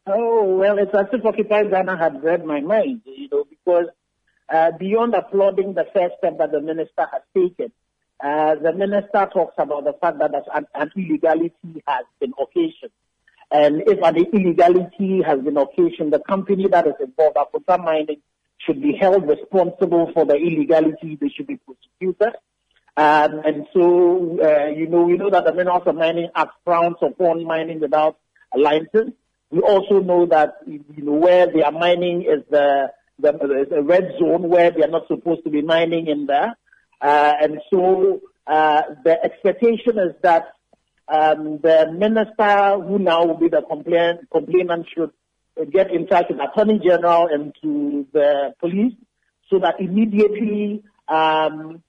Oh, 0.07 0.55
well, 0.57 0.77
it's 0.79 0.93
as 0.93 1.07
if 1.13 1.25
Occupy 1.25 1.65
Ghana 1.65 1.97
had 1.97 2.23
read 2.23 2.43
my 2.45 2.59
mind, 2.59 3.01
you 3.05 3.29
know, 3.31 3.45
because 3.49 3.87
uh, 4.49 4.71
beyond 4.77 5.13
applauding 5.13 5.73
the 5.73 5.85
first 5.93 6.15
step 6.17 6.37
that 6.39 6.51
the 6.51 6.59
minister 6.59 7.07
has 7.11 7.21
taken, 7.35 7.71
uh, 8.23 8.55
the 8.55 8.73
minister 8.73 9.29
talks 9.33 9.55
about 9.57 9.83
the 9.83 9.93
fact 10.01 10.19
that 10.19 10.31
an, 10.53 10.67
an 10.75 10.91
illegality 10.95 11.83
has 11.87 12.05
been 12.19 12.33
occasioned. 12.39 12.91
And 13.51 13.83
if 13.85 13.99
an 14.01 14.15
illegality 14.15 15.21
has 15.25 15.39
been 15.41 15.57
occasioned, 15.57 16.13
the 16.13 16.19
company 16.19 16.67
that 16.69 16.87
is 16.87 16.93
involved, 17.01 17.35
Akonta 17.35 17.83
Mining, 17.83 18.21
should 18.65 18.81
be 18.81 18.95
held 18.99 19.27
responsible 19.27 20.11
for 20.13 20.25
the 20.25 20.35
illegality. 20.35 21.17
They 21.19 21.29
should 21.29 21.47
be 21.47 21.57
prosecuted. 21.57 22.35
Um, 22.95 23.41
and 23.45 23.67
so, 23.73 24.39
uh, 24.41 24.67
you 24.67 24.87
know, 24.87 25.03
we 25.03 25.17
know 25.17 25.29
that 25.29 25.45
the 25.45 25.53
Minerals 25.53 25.83
and 25.85 25.97
Mining 25.97 26.29
Act 26.35 26.51
frowns 26.63 26.97
upon 27.01 27.45
mining 27.45 27.79
without 27.79 28.17
a 28.53 28.59
license. 28.59 29.13
We 29.49 29.59
also 29.59 29.99
know 29.99 30.25
that, 30.27 30.55
you 30.65 30.83
know, 30.97 31.13
where 31.13 31.47
they 31.47 31.61
are 31.61 31.71
mining 31.71 32.21
is 32.21 32.43
the, 32.49 32.91
the, 33.19 33.31
the 33.69 33.81
red 33.81 34.13
zone 34.19 34.49
where 34.49 34.71
they 34.71 34.83
are 34.83 34.89
not 34.89 35.07
supposed 35.07 35.43
to 35.43 35.49
be 35.49 35.61
mining 35.61 36.07
in 36.07 36.25
there. 36.25 36.55
Uh, 37.01 37.33
and 37.41 37.59
so, 37.69 38.21
uh, 38.47 38.81
the 39.03 39.23
expectation 39.23 39.97
is 39.97 40.13
that 40.21 40.53
um, 41.11 41.59
the 41.61 41.91
minister 41.91 42.79
who 42.81 42.97
now 42.97 43.25
will 43.25 43.37
be 43.37 43.49
the 43.49 43.61
complain, 43.61 44.19
complainant 44.31 44.87
should 44.95 45.11
get 45.71 45.91
in 45.91 46.07
touch 46.07 46.25
with 46.29 46.37
the 46.37 46.49
attorney 46.49 46.79
general 46.79 47.27
and 47.27 47.53
to 47.61 48.07
the 48.13 48.53
police 48.59 48.93
so 49.49 49.59
that 49.59 49.75
immediately 49.79 50.83
um, 51.07 51.83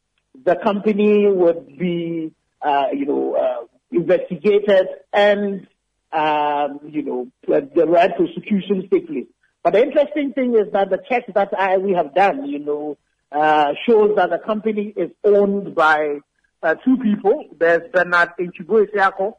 the 0.45 0.57
company 0.57 1.27
would 1.29 1.79
be, 1.79 2.33
uh, 2.61 2.87
you 2.93 3.07
know, 3.07 3.37
uh, 3.37 3.67
investigated 3.93 4.89
and, 5.13 5.69
um, 6.13 6.81
you 6.89 7.03
know, 7.03 7.29
the 7.47 7.87
right 7.87 8.11
prosecution 8.17 8.89
take 8.91 9.07
place. 9.07 9.27
But 9.63 9.75
the 9.75 9.83
interesting 9.83 10.33
thing 10.33 10.55
is 10.55 10.73
that 10.73 10.91
the 10.91 10.99
checks 11.09 11.31
that 11.35 11.51
I, 11.57 11.79
we 11.79 11.93
have 11.93 12.15
done, 12.15 12.47
you 12.47 12.59
know, 12.59 12.99
uh, 13.31 13.73
shows 13.89 14.17
that 14.17 14.31
the 14.31 14.39
company 14.39 14.93
is 14.97 15.11
owned 15.25 15.75
by 15.77 16.19
uh, 16.62 16.75
two 16.77 16.96
people. 16.98 17.46
There's 17.59 17.90
Bernard 17.92 18.31
Antwi 18.40 18.64
Boasiako, 18.64 19.35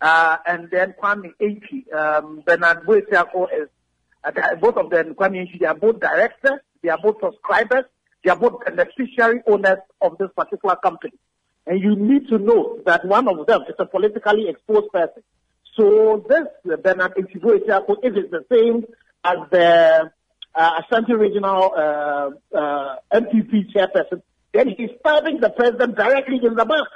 uh, 0.00 0.36
and 0.46 0.70
then 0.70 0.94
Kwame 1.00 1.32
Enchi. 1.40 1.92
Um, 1.92 2.42
Bernard 2.46 2.84
Boasiako 2.86 3.46
is, 3.54 3.68
uh, 4.24 4.54
both 4.60 4.76
of 4.76 4.90
them, 4.90 5.14
Kwame 5.14 5.36
Enchi, 5.46 5.58
they 5.60 5.66
are 5.66 5.74
both 5.74 6.00
directors, 6.00 6.60
they 6.82 6.88
are 6.88 6.98
both 6.98 7.16
subscribers, 7.22 7.84
they 8.22 8.30
are 8.30 8.36
both 8.36 8.64
beneficiary 8.64 9.40
owners 9.46 9.78
of 10.00 10.16
this 10.18 10.28
particular 10.36 10.76
company. 10.76 11.14
And 11.66 11.80
you 11.80 11.96
need 11.96 12.28
to 12.28 12.38
know 12.38 12.80
that 12.84 13.04
one 13.04 13.28
of 13.28 13.46
them 13.46 13.62
is 13.68 13.74
a 13.78 13.86
politically 13.86 14.48
exposed 14.48 14.92
person. 14.92 15.22
So 15.76 16.24
this 16.28 16.46
uh, 16.70 16.76
Bernard 16.76 17.14
Antwi 17.16 17.40
Boasiako, 17.40 17.96
if 18.02 18.16
it's 18.16 18.30
the 18.30 18.44
same 18.50 18.84
as 19.24 19.36
the 19.50 20.10
uh, 20.54 20.80
Ashanti 20.80 21.14
Regional 21.14 21.72
uh, 21.76 22.56
uh, 22.56 22.96
NPP 23.12 23.72
chairperson, 23.74 24.22
then 24.54 24.68
he's 24.68 24.90
stabbing 25.00 25.40
the 25.40 25.50
president 25.50 25.96
directly 25.96 26.38
in 26.42 26.54
the 26.54 26.64
back. 26.64 26.86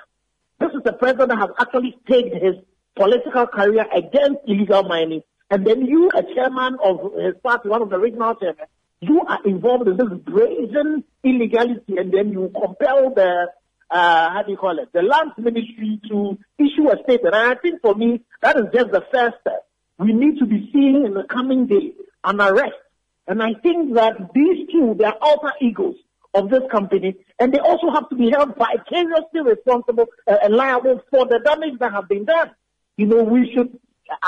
This 0.61 0.71
is 0.71 0.83
the 0.85 0.93
president 0.93 1.31
that 1.31 1.39
has 1.39 1.51
actually 1.61 1.97
staked 2.05 2.35
his 2.35 2.55
political 2.95 3.47
career 3.47 3.85
against 3.93 4.41
illegal 4.47 4.85
mining. 4.85 5.23
And 5.51 5.67
then 5.67 5.85
you, 5.85 6.09
a 6.15 6.23
chairman 6.35 6.79
of 6.83 7.15
his 7.19 7.35
party, 7.43 7.69
one 7.69 7.83
of 7.83 7.91
the 7.91 7.99
regional 7.99 8.35
chairmen, 8.37 8.67
you 9.01 9.23
are 9.27 9.41
involved 9.45 9.89
in 9.89 9.97
this 9.97 10.19
brazen 10.25 11.05
illegality 11.25 11.97
and 11.97 12.13
then 12.13 12.31
you 12.31 12.53
compel 12.55 13.13
the, 13.15 13.47
uh, 13.91 14.31
how 14.31 14.43
do 14.45 14.53
you 14.53 14.57
call 14.57 14.79
it, 14.79 14.93
the 14.93 15.03
lands 15.03 15.35
ministry 15.39 16.01
to 16.09 16.39
issue 16.59 16.91
a 16.91 17.03
statement. 17.05 17.35
And 17.35 17.53
I 17.53 17.55
think 17.55 17.81
for 17.81 17.95
me, 17.95 18.21
that 18.43 18.57
is 18.57 18.67
just 18.73 18.91
the 18.91 19.05
first 19.13 19.37
step. 19.41 19.67
We 19.99 20.13
need 20.13 20.39
to 20.39 20.47
be 20.47 20.71
seeing 20.73 21.05
in 21.07 21.15
the 21.15 21.25
coming 21.25 21.67
days 21.67 21.95
an 22.23 22.41
arrest. 22.41 22.79
And 23.27 23.43
I 23.43 23.55
think 23.63 23.95
that 23.95 24.33
these 24.35 24.69
two, 24.71 24.95
they 24.97 25.05
are 25.05 25.17
alter 25.21 25.53
egos 25.61 25.97
of 26.35 26.51
this 26.51 26.63
company, 26.71 27.17
and 27.39 27.53
they 27.53 27.59
also 27.59 27.91
have 27.91 28.09
to 28.11 28.17
be 28.17 28.31
held 28.31 28.55
vicariously 28.57 29.41
responsible 29.43 30.07
uh, 30.27 30.37
and 30.43 30.55
liable 30.55 31.01
for 31.11 31.27
the 31.27 31.41
damage 31.45 31.79
that 31.81 31.93
have 31.93 32.09
been 32.09 32.25
done. 32.25 32.51
You 32.97 33.07
know, 33.07 33.23
we 33.23 33.53
should, 33.55 33.79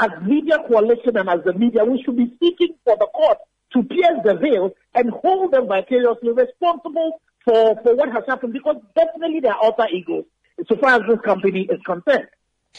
as 0.00 0.10
media 0.22 0.58
coalition 0.66 1.16
and 1.16 1.28
as 1.28 1.40
the 1.44 1.52
media, 1.52 1.84
we 1.84 2.02
should 2.02 2.16
be 2.16 2.32
seeking 2.40 2.74
for 2.84 2.96
the 2.96 3.06
court 3.06 3.38
to 3.74 3.82
pierce 3.82 4.18
the 4.24 4.34
veil 4.34 4.72
and 4.94 5.10
hold 5.10 5.52
them 5.52 5.68
vicariously 5.68 6.32
responsible 6.32 7.20
for, 7.44 7.76
for 7.82 7.94
what 7.94 8.10
has 8.12 8.24
happened 8.26 8.52
because 8.52 8.76
definitely 8.94 9.40
they 9.40 9.48
are 9.48 9.58
alter 9.60 9.86
egos 9.92 10.24
so 10.68 10.76
far 10.76 10.96
as 10.96 11.02
this 11.08 11.20
company 11.24 11.66
is 11.70 11.80
concerned. 11.84 12.28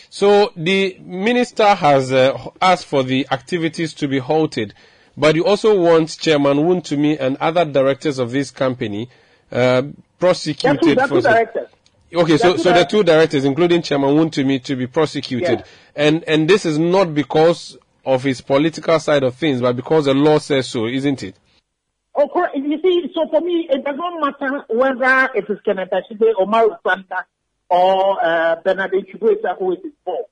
So 0.09 0.53
the 0.55 0.97
minister 0.99 1.73
has 1.75 2.13
uh, 2.13 2.37
asked 2.61 2.85
for 2.85 3.03
the 3.03 3.27
activities 3.31 3.93
to 3.95 4.07
be 4.07 4.19
halted, 4.19 4.73
but 5.17 5.35
you 5.35 5.45
also 5.45 5.79
want 5.79 6.17
Chairman 6.19 6.57
Wontumi 6.57 7.17
and 7.19 7.37
other 7.37 7.65
directors 7.65 8.19
of 8.19 8.31
this 8.31 8.51
company 8.51 9.09
uh, 9.51 9.83
prosecuted 10.19 10.99
for. 11.01 11.67
Okay, 12.13 12.37
so 12.37 12.57
so 12.57 12.73
the 12.73 12.83
two 12.83 13.03
directors, 13.03 13.45
including 13.45 13.81
Chairman 13.81 14.15
Wontumi, 14.15 14.61
to 14.63 14.75
be 14.75 14.85
prosecuted, 14.87 15.59
Yeah. 15.59 15.65
and 15.95 16.23
and 16.25 16.49
this 16.49 16.65
is 16.65 16.77
not 16.77 17.13
because 17.13 17.77
of 18.05 18.23
his 18.23 18.41
political 18.41 18.99
side 18.99 19.23
of 19.23 19.35
things, 19.35 19.61
but 19.61 19.75
because 19.75 20.05
the 20.05 20.13
law 20.13 20.39
says 20.39 20.67
so, 20.67 20.87
isn't 20.87 21.23
it? 21.23 21.35
Oh, 22.13 22.27
correct. 22.27 22.57
You 22.57 22.79
see, 22.81 23.11
so 23.15 23.29
for 23.29 23.39
me, 23.39 23.67
it 23.69 23.85
does 23.85 23.95
not 23.95 24.19
matter 24.19 24.65
whether 24.69 25.29
it 25.33 25.45
is 25.49 25.59
Kenneth 25.63 25.89
Ashide, 25.93 26.33
Omar 26.37 26.79
Sanda, 26.85 27.23
or 27.69 28.23
uh, 28.23 28.55
Bernard 28.63 28.91
Chukwueze 28.91 29.57
who 29.57 29.71
is 29.71 29.79
involved. 29.83 30.29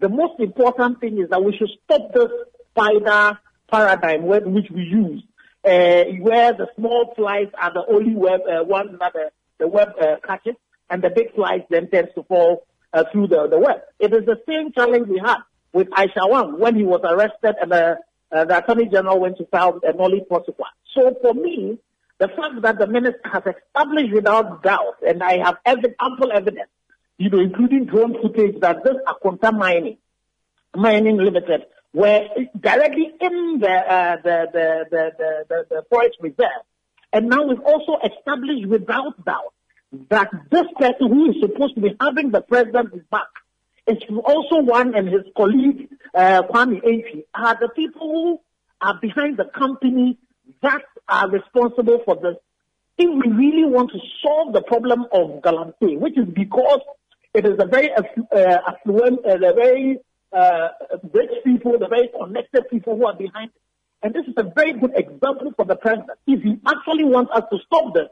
The 0.00 0.08
most 0.10 0.38
important 0.38 1.00
thing 1.00 1.18
is 1.18 1.30
that 1.30 1.42
we 1.42 1.56
should 1.56 1.70
stop 1.84 2.12
this 2.12 2.30
spider 2.70 3.38
paradigm 3.70 4.24
which 4.24 4.70
we 4.70 4.82
use, 4.82 5.22
uh, 5.64 6.04
where 6.20 6.52
the 6.52 6.68
small 6.76 7.12
flies 7.16 7.48
are 7.60 7.72
the 7.72 7.84
only 7.88 8.14
web, 8.14 8.40
uh, 8.48 8.64
one 8.64 8.96
that 8.98 9.12
the, 9.12 9.30
the 9.58 9.68
web 9.68 9.88
uh, 10.00 10.16
catches, 10.26 10.54
and 10.90 11.02
the 11.02 11.10
big 11.10 11.34
flies 11.34 11.62
then 11.70 11.90
tends 11.90 12.10
to 12.14 12.22
fall 12.24 12.66
uh, 12.92 13.04
through 13.10 13.28
the, 13.28 13.48
the 13.48 13.58
web. 13.58 13.80
It 13.98 14.12
is 14.12 14.24
the 14.26 14.40
same 14.46 14.72
challenge 14.72 15.08
we 15.08 15.18
had 15.18 15.38
with 15.72 15.88
Aisha 15.90 16.26
Huang 16.26 16.58
when 16.58 16.76
he 16.76 16.84
was 16.84 17.00
arrested 17.02 17.56
and 17.60 17.72
uh, 17.72 17.96
uh, 18.30 18.44
the 18.44 18.58
Attorney 18.58 18.86
General 18.86 19.20
went 19.20 19.38
to 19.38 19.46
file 19.46 19.80
a 19.82 19.92
nolle 19.92 20.26
prosequi. 20.28 20.64
So 20.94 21.16
for 21.22 21.34
me, 21.34 21.78
the 22.18 22.28
fact 22.28 22.62
that 22.62 22.78
the 22.78 22.86
minister 22.86 23.20
has 23.32 23.42
established 23.42 24.12
without 24.12 24.62
doubt, 24.62 24.96
and 25.06 25.22
I 25.22 25.38
have 25.44 25.56
ev- 25.64 25.94
ample 26.00 26.32
evidence, 26.32 26.70
you 27.18 27.30
know, 27.30 27.40
including 27.40 27.86
drone 27.86 28.20
footage 28.20 28.60
that 28.60 28.84
this 28.84 28.96
Akonta 29.06 29.52
mining, 29.52 29.98
mining 30.74 31.16
limited, 31.16 31.66
were 31.94 32.28
directly 32.60 33.12
in 33.20 33.60
the, 33.60 33.70
uh, 33.70 34.16
the, 34.16 34.48
the, 34.52 34.84
the, 34.90 35.12
the, 35.16 35.44
the, 35.48 35.66
the 35.70 35.82
forest 35.88 36.16
reserve. 36.20 36.64
And 37.12 37.28
now 37.28 37.44
we've 37.44 37.60
also 37.60 37.98
established 38.04 38.66
without 38.66 39.24
doubt 39.24 39.54
that 40.10 40.28
this 40.50 40.66
person 40.76 41.08
who 41.08 41.30
is 41.30 41.36
supposed 41.40 41.76
to 41.76 41.80
be 41.80 41.96
having 42.00 42.32
the 42.32 42.40
president's 42.40 42.96
back 43.10 43.28
is 43.86 43.98
also 44.24 44.60
one 44.60 44.94
and 44.96 45.06
his 45.06 45.22
colleague, 45.36 45.88
uh, 46.14 46.42
Kwame 46.42 46.82
Efi, 46.82 47.24
are 47.32 47.56
the 47.60 47.68
people 47.68 48.00
who 48.00 48.40
are 48.80 48.98
behind 49.00 49.36
the 49.36 49.44
company 49.44 50.18
that 50.62 50.82
are 51.08 51.30
responsible 51.30 52.00
for 52.04 52.16
this. 52.16 52.36
If 52.98 53.08
we 53.08 53.30
really 53.30 53.68
want 53.68 53.92
to 53.92 53.98
solve 54.22 54.52
the 54.52 54.62
problem 54.62 55.06
of 55.12 55.42
Galamsey, 55.42 55.98
which 55.98 56.18
is 56.18 56.26
because 56.26 56.80
it 57.34 57.44
is 57.46 57.58
a 57.58 57.66
very 57.66 57.90
uh, 57.92 58.58
affluent, 58.66 59.24
uh, 59.24 59.36
the 59.36 59.52
very 59.54 59.98
uh, 60.34 60.68
rich 61.12 61.30
people, 61.44 61.78
the 61.78 61.88
very 61.88 62.08
connected 62.08 62.68
people 62.68 62.96
who 62.96 63.06
are 63.06 63.14
behind 63.16 63.50
it. 63.54 63.60
And 64.02 64.12
this 64.12 64.26
is 64.26 64.34
a 64.36 64.42
very 64.42 64.72
good 64.74 64.92
example 64.94 65.52
for 65.56 65.64
the 65.64 65.76
president. 65.76 66.10
If 66.26 66.42
he 66.42 66.58
actually 66.66 67.04
wants 67.04 67.32
us 67.34 67.44
to 67.50 67.58
stop 67.66 67.94
this, 67.94 68.08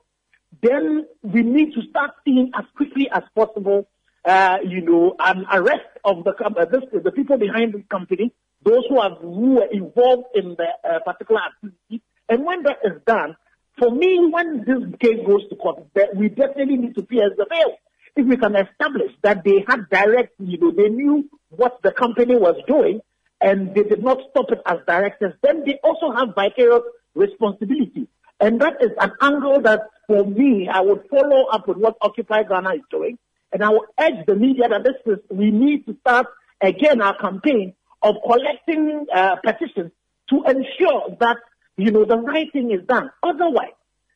then 0.62 1.06
we 1.22 1.42
need 1.42 1.74
to 1.74 1.82
start 1.90 2.12
seeing 2.24 2.50
as 2.54 2.64
quickly 2.76 3.10
as 3.10 3.22
possible, 3.34 3.88
uh, 4.24 4.58
you 4.66 4.80
know, 4.80 5.14
an 5.18 5.44
arrest 5.52 5.88
of 6.04 6.24
the 6.24 6.32
uh, 6.44 6.64
this, 6.66 6.82
the 6.92 7.12
people 7.12 7.36
behind 7.36 7.74
this 7.74 7.82
company, 7.90 8.32
those 8.64 8.84
who 8.88 9.00
have 9.00 9.18
who 9.18 9.56
were 9.56 9.68
involved 9.70 10.28
in 10.34 10.56
the 10.56 10.68
uh, 10.88 11.00
particular 11.00 11.40
activity. 11.42 12.02
And 12.28 12.44
when 12.46 12.62
that 12.62 12.78
is 12.84 13.00
done, 13.06 13.36
for 13.78 13.90
me, 13.90 14.30
when 14.30 14.64
this 14.64 14.98
case 15.00 15.26
goes 15.26 15.48
to 15.48 15.56
court, 15.56 15.84
we 16.14 16.28
definitely 16.28 16.76
need 16.76 16.94
to 16.94 17.02
pierce 17.02 17.32
the 17.36 17.46
veil. 17.48 17.76
If 18.14 18.26
we 18.26 18.36
can 18.36 18.54
establish 18.54 19.12
that 19.22 19.42
they 19.44 19.64
had 19.66 19.88
direct, 19.90 20.34
you 20.38 20.58
know, 20.58 20.70
they 20.70 20.88
knew 20.88 21.28
what 21.56 21.80
the 21.82 21.92
company 21.92 22.36
was 22.36 22.56
doing 22.66 23.00
and 23.40 23.74
they 23.74 23.82
did 23.82 24.02
not 24.02 24.18
stop 24.30 24.50
it 24.50 24.60
as 24.66 24.78
directors, 24.86 25.34
then 25.42 25.64
they 25.64 25.78
also 25.82 26.12
have 26.12 26.34
vicarious 26.34 26.82
responsibility. 27.14 28.08
And 28.40 28.60
that 28.60 28.82
is 28.82 28.90
an 28.98 29.12
angle 29.20 29.60
that, 29.62 29.82
for 30.06 30.24
me, 30.24 30.68
I 30.68 30.80
would 30.80 31.04
follow 31.10 31.46
up 31.46 31.68
with 31.68 31.76
what 31.76 31.96
Occupy 32.00 32.44
Ghana 32.44 32.74
is 32.74 32.82
doing. 32.90 33.18
And 33.52 33.62
I 33.62 33.68
will 33.68 33.86
urge 34.00 34.26
the 34.26 34.34
media 34.34 34.68
that 34.68 34.82
this 34.82 34.94
is, 35.06 35.18
we 35.30 35.50
need 35.50 35.86
to 35.86 35.96
start 36.00 36.26
again 36.60 37.00
our 37.00 37.16
campaign 37.18 37.74
of 38.02 38.16
collecting 38.24 39.06
uh, 39.14 39.36
petitions 39.36 39.92
to 40.30 40.42
ensure 40.44 41.16
that, 41.20 41.36
you 41.76 41.90
know, 41.90 42.04
the 42.04 42.18
right 42.18 42.50
thing 42.52 42.70
is 42.70 42.86
done. 42.86 43.10
Otherwise, 43.22 43.74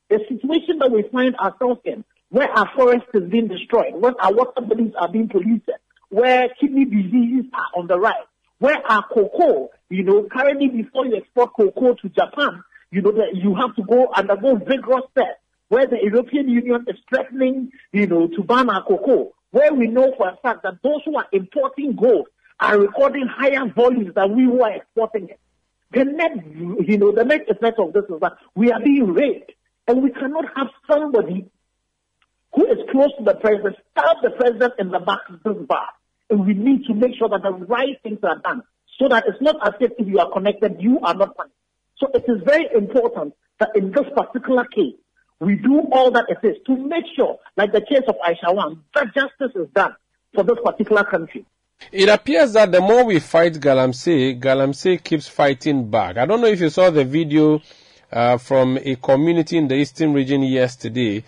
the 0.09 0.21
situation 0.29 0.79
that 0.79 0.91
we 0.91 1.03
find 1.13 1.37
ourselves 1.37 1.81
in, 1.85 2.05
where 2.31 2.51
our 2.51 2.71
forest 2.75 3.07
is 3.15 3.25
being 3.31 3.49
destroyed, 3.49 3.95
where 3.95 4.15
our 4.21 4.33
water 4.33 4.61
bodies 4.61 4.93
are 4.99 5.09
being 5.09 5.29
polluted, 5.29 5.77
where 6.11 6.49
kidney 6.61 6.85
diseases 6.85 7.47
are 7.53 7.81
on 7.81 7.87
the 7.87 7.99
rise, 7.99 8.15
where 8.59 8.79
our 8.89 9.05
cocoa, 9.09 9.71
you 9.91 10.03
know, 10.03 10.27
currently 10.31 10.69
before 10.69 11.07
you 11.07 11.17
export 11.17 11.53
cocoa 11.55 11.95
to 11.95 12.09
Japan, 12.09 12.63
you 12.91 13.03
know, 13.03 13.13
that 13.13 13.35
you 13.35 13.55
have 13.55 13.75
to 13.77 13.83
go 13.83 14.09
undergo 14.15 14.57
vigorous 14.57 15.05
tests, 15.17 15.41
where 15.69 15.87
the 15.87 15.99
European 16.03 16.49
Union 16.49 16.85
is 16.89 16.97
threatening, 17.09 17.71
you 17.93 18.07
know, 18.07 18.29
to 18.29 18.43
ban 18.45 18.71
our 18.71 18.85
cocoa, 18.85 19.35
where 19.51 19.75
we 19.75 19.89
know 19.89 20.15
for 20.17 20.29
a 20.29 20.37
fact 20.43 20.63
that 20.63 20.83
those 20.83 21.01
who 21.05 21.17
are 21.17 21.27
importing 21.33 21.97
gold 21.97 22.29
are 22.61 22.79
recording 22.79 23.27
higher 23.27 23.67
volumes 23.75 24.15
than 24.15 24.35
we 24.37 24.45
who 24.45 24.63
are 24.63 24.73
exporting 24.73 25.29
it. 25.29 25.41
The 25.93 26.05
net, 26.05 26.33
you 26.55 26.99
know, 26.99 27.13
the 27.13 27.25
net 27.25 27.49
effect 27.49 27.79
of 27.79 27.93
this 27.93 28.05
is 28.09 28.21
that 28.21 28.35
we 28.55 28.73
are 28.73 28.81
being 28.81 29.13
raped, 29.13 29.53
and 29.87 30.03
we 30.03 30.11
cannot 30.11 30.45
have 30.57 30.69
somebody 30.91 31.47
who 32.55 32.67
is 32.67 32.79
close 32.91 33.11
to 33.19 33.25
the 33.25 33.35
president 33.35 33.77
stab 33.91 34.17
the 34.23 34.31
president 34.31 34.75
in 34.79 34.91
the 34.91 34.99
back 34.99 35.21
of 35.29 35.43
this 35.43 35.67
bar. 35.67 35.89
We 36.31 36.55
need 36.55 36.87
to 36.87 36.95
make 36.95 37.17
sure 37.17 37.29
that 37.29 37.43
the 37.43 37.53
right 37.53 38.01
things 38.03 38.19
are 38.23 38.39
done, 38.39 38.63
so 38.99 39.09
that 39.09 39.25
it's 39.27 39.41
not 39.41 39.57
as 39.67 39.75
if 39.81 39.93
if 39.99 40.07
you 40.09 40.19
are 40.19 40.31
connected, 40.31 40.77
you 40.81 40.99
are 41.01 41.15
not 41.15 41.37
punished. 41.37 41.55
So 41.99 42.09
it 42.13 42.25
is 42.29 42.43
very 42.45 42.69
important 42.75 43.35
that 43.61 43.71
in 43.75 43.91
this 43.91 44.05
particular 44.15 44.65
case, 44.65 44.95
we 45.41 45.57
do 45.57 45.81
all 45.93 46.11
that 46.11 46.27
it 46.29 46.39
is 46.47 46.57
to 46.67 46.77
make 46.77 47.05
sure, 47.15 47.39
like 47.57 47.73
the 47.73 47.81
case 47.81 48.03
of 48.09 48.17
Aisha 48.27 48.53
Huang, 48.53 48.83
that 48.95 49.15
justice 49.15 49.55
is 49.55 49.69
done 49.75 49.95
for 50.35 50.45
this 50.45 50.59
particular 50.65 51.05
country. 51.05 51.45
It 51.93 52.09
appears 52.09 52.55
that 52.55 52.73
the 52.73 52.81
more 52.81 53.05
we 53.05 53.21
fight 53.21 53.55
Galamsey, 53.55 54.41
Galamsey 54.41 55.03
keeps 55.03 55.29
fighting 55.29 55.91
back. 55.91 56.17
I 56.17 56.25
don't 56.25 56.41
know 56.41 56.47
if 56.47 56.61
you 56.61 56.71
saw 56.71 56.91
the 56.91 57.05
video 57.05 57.61
uh, 58.11 58.39
from 58.39 58.79
a 58.81 58.97
community 58.97 59.59
in 59.59 59.69
the 59.69 59.75
eastern 59.75 60.15
region 60.15 60.43
yesterday 60.43 61.23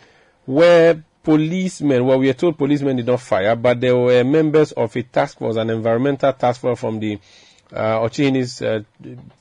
where 0.47 1.05
policemen, 1.23 2.05
well, 2.05 2.19
we 2.19 2.31
are 2.31 2.35
told 2.35 2.59
policemen 2.59 2.97
did 2.97 3.07
not 3.07 3.21
fire, 3.21 3.57
but 3.57 3.81
there 3.81 3.97
were 3.97 4.25
members 4.25 4.73
of 4.73 4.95
a 4.97 5.03
task 5.03 5.39
force, 5.39 5.57
an 5.57 5.71
environmental 5.71 6.33
task 6.33 6.61
force 6.61 6.81
from 6.81 7.01
the 7.01 7.19
uh, 7.73 7.99
Ochini's 8.01 8.63
uh, 8.63 8.83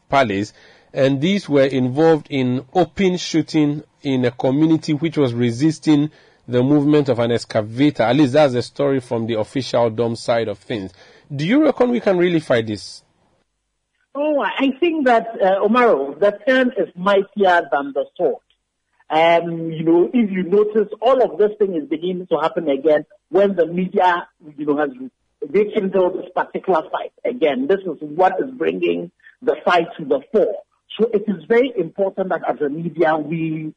palace, 0.09 0.53
and 0.93 1.21
these 1.21 1.47
were 1.47 1.65
involved 1.65 2.27
in 2.29 2.65
open 2.73 3.17
shooting 3.17 3.83
in 4.03 4.25
a 4.25 4.31
community 4.31 4.93
which 4.93 5.17
was 5.17 5.33
resisting 5.33 6.11
the 6.47 6.63
movement 6.63 7.09
of 7.09 7.19
an 7.19 7.31
excavator. 7.31 8.03
At 8.03 8.15
least 8.15 8.33
that's 8.33 8.53
the 8.53 8.61
story 8.61 8.99
from 8.99 9.27
the 9.27 9.39
official 9.39 9.89
dome 9.89 10.15
side 10.15 10.47
of 10.47 10.59
things. 10.59 10.93
Do 11.33 11.45
you 11.45 11.63
reckon 11.63 11.89
we 11.91 11.99
can 11.99 12.17
really 12.17 12.39
fight 12.39 12.67
this? 12.67 13.03
Oh, 14.15 14.39
I 14.39 14.71
think 14.79 15.05
that, 15.05 15.27
uh, 15.41 15.67
Omaro, 15.67 16.19
the 16.19 16.31
pen 16.31 16.71
is 16.77 16.89
mightier 16.95 17.67
than 17.71 17.93
the 17.93 18.05
sword. 18.15 18.37
Um, 19.09 19.71
you 19.71 19.83
know, 19.83 20.09
if 20.13 20.31
you 20.31 20.43
notice, 20.43 20.93
all 21.01 21.21
of 21.23 21.37
this 21.37 21.51
thing 21.57 21.75
is 21.75 21.87
beginning 21.87 22.27
to 22.27 22.37
happen 22.41 22.67
again 22.69 23.05
when 23.29 23.55
the 23.55 23.65
media, 23.65 24.27
you 24.57 24.65
know, 24.65 24.77
has 24.77 24.89
rekindled 25.41 26.19
this 26.19 26.29
particular 26.35 26.81
fight. 26.91 27.13
Again, 27.23 27.67
this 27.67 27.79
is 27.79 27.97
what 28.01 28.33
is 28.43 28.51
bringing 28.51 29.11
the 29.41 29.55
fight 29.63 29.87
to 29.97 30.05
the 30.05 30.21
fore. 30.31 30.63
So 30.99 31.09
it 31.13 31.23
is 31.27 31.43
very 31.47 31.71
important 31.77 32.29
that 32.29 32.41
as 32.47 32.59
a 32.59 32.69
media 32.69 33.15
we 33.15 33.73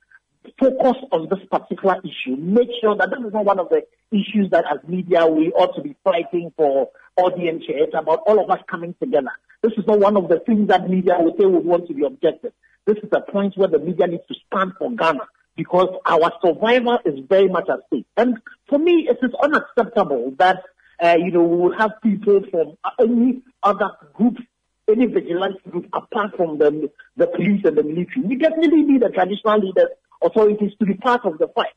focus 0.59 0.97
on 1.13 1.29
this 1.29 1.41
particular 1.51 1.97
issue. 1.99 2.37
Make 2.37 2.71
sure 2.81 2.97
that 2.97 3.11
this 3.11 3.27
is 3.27 3.33
not 3.33 3.45
one 3.45 3.61
of 3.61 3.69
the 3.69 3.83
issues 4.11 4.51
that 4.51 4.65
as 4.71 4.79
media 4.89 5.27
we 5.27 5.53
ought 5.53 5.77
to 5.77 5.83
be 5.83 5.95
fighting 6.03 6.53
for 6.57 6.91
audience. 7.17 7.65
It's 7.69 7.95
about 7.95 8.23
all 8.27 8.43
of 8.43 8.51
us 8.51 8.61
coming 8.69 8.95
together. 9.01 9.31
This 9.63 9.73
is 9.77 9.87
not 9.87 10.01
one 10.01 10.17
of 10.17 10.29
the 10.29 10.41
things 10.41 10.69
that 10.69 10.89
media 10.89 11.17
would 11.19 11.35
say 11.39 11.45
would 11.45 11.65
want 11.65 11.87
to 11.89 11.95
be 11.95 12.05
objective. 12.05 12.53
This 12.91 13.05
is 13.05 13.11
the 13.11 13.21
point 13.21 13.57
where 13.57 13.69
the 13.69 13.79
media 13.79 14.09
needs 14.09 14.27
to 14.27 14.35
stand 14.49 14.73
for 14.77 14.91
Ghana 14.91 15.21
because 15.55 15.91
our 16.07 16.33
survival 16.45 16.99
is 17.05 17.21
very 17.29 17.49
much 17.49 17.69
at 17.69 17.87
stake. 17.87 18.07
And 18.17 18.39
for 18.69 18.81
me, 18.81 19.09
it 19.09 19.19
is 19.23 19.31
unacceptable 19.41 20.35
that, 20.39 20.65
uh, 21.01 21.17
you 21.17 21.31
know, 21.31 21.45
we 21.45 21.57
will 21.57 21.79
have 21.79 21.93
people 22.03 22.43
from 22.51 22.77
any 22.99 23.43
other 23.63 23.91
groups 24.13 24.41
any 24.89 25.07
vigilante 25.07 25.61
group 25.71 25.87
apart 25.93 26.37
from 26.37 26.59
the, 26.59 26.91
the 27.17 27.29
police 27.29 27.63
and 27.65 27.79
the 27.79 27.85
military. 27.85 28.23
We 28.25 28.35
definitely 28.35 28.83
need 28.83 29.03
the 29.03 29.11
traditional 29.11 29.61
leaders, 29.61 29.91
authorities 30.21 30.73
to 30.81 30.85
be 30.85 30.95
part 30.95 31.25
of 31.25 31.39
the 31.39 31.47
fight. 31.47 31.75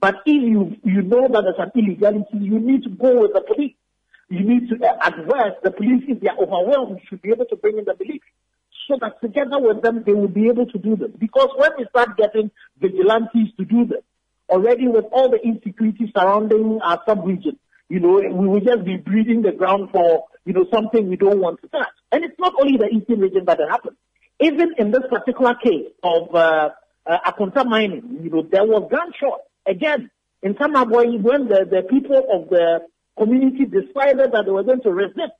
But 0.00 0.22
if 0.24 0.42
you, 0.42 0.74
you 0.82 1.02
know 1.02 1.28
that 1.28 1.42
there's 1.42 1.58
an 1.58 1.72
illegality, 1.74 2.38
you 2.38 2.58
need 2.58 2.84
to 2.84 2.88
go 2.88 3.20
with 3.20 3.34
the 3.34 3.42
police. 3.42 3.74
You 4.30 4.44
need 4.44 4.70
to 4.70 4.76
uh, 4.82 4.96
advise 5.04 5.52
the 5.62 5.72
police 5.72 6.04
if 6.08 6.20
they 6.20 6.28
are 6.28 6.38
overwhelmed, 6.38 7.00
you 7.00 7.06
should 7.06 7.20
be 7.20 7.32
able 7.32 7.44
to 7.44 7.56
bring 7.56 7.76
in 7.76 7.84
the 7.84 7.92
military. 7.92 8.22
So 8.86 8.98
that 9.00 9.20
together 9.20 9.58
with 9.58 9.82
them, 9.82 10.02
they 10.04 10.12
will 10.12 10.28
be 10.28 10.48
able 10.48 10.66
to 10.66 10.78
do 10.78 10.96
this. 10.96 11.10
Because 11.18 11.48
when 11.56 11.70
we 11.78 11.86
start 11.90 12.16
getting 12.16 12.50
vigilantes 12.78 13.48
to 13.58 13.64
do 13.64 13.86
this, 13.86 14.02
already 14.48 14.88
with 14.88 15.06
all 15.12 15.30
the 15.30 15.40
insecurity 15.42 16.12
surrounding 16.16 16.80
our 16.82 17.00
sub-region, 17.06 17.58
you 17.88 18.00
know, 18.00 18.20
we 18.20 18.48
will 18.48 18.60
just 18.60 18.84
be 18.84 18.96
breeding 18.96 19.42
the 19.42 19.52
ground 19.52 19.90
for, 19.90 20.26
you 20.44 20.52
know, 20.52 20.66
something 20.72 21.08
we 21.08 21.16
don't 21.16 21.40
want 21.40 21.60
to 21.62 21.68
touch. 21.68 21.88
And 22.12 22.24
it's 22.24 22.38
not 22.38 22.54
only 22.60 22.76
the 22.76 22.88
eastern 22.88 23.20
region 23.20 23.44
that 23.46 23.60
it 23.60 23.70
happens. 23.70 23.96
Even 24.40 24.74
in 24.78 24.90
this 24.90 25.02
particular 25.08 25.54
case 25.54 25.90
of 26.02 26.34
uh, 26.34 26.70
uh, 27.06 27.18
Akonta 27.30 27.64
mining, 27.64 28.20
you 28.22 28.30
know, 28.30 28.42
there 28.42 28.64
was 28.64 28.88
gunshot 28.90 29.40
again 29.66 30.10
In 30.44 30.52
Tamaboy, 30.54 31.22
when 31.22 31.48
the, 31.48 31.64
the 31.64 31.82
people 31.88 32.22
of 32.30 32.50
the 32.50 32.80
community 33.16 33.64
decided 33.64 34.32
that 34.32 34.42
they 34.44 34.50
were 34.50 34.62
going 34.62 34.82
to 34.82 34.92
resist, 34.92 35.32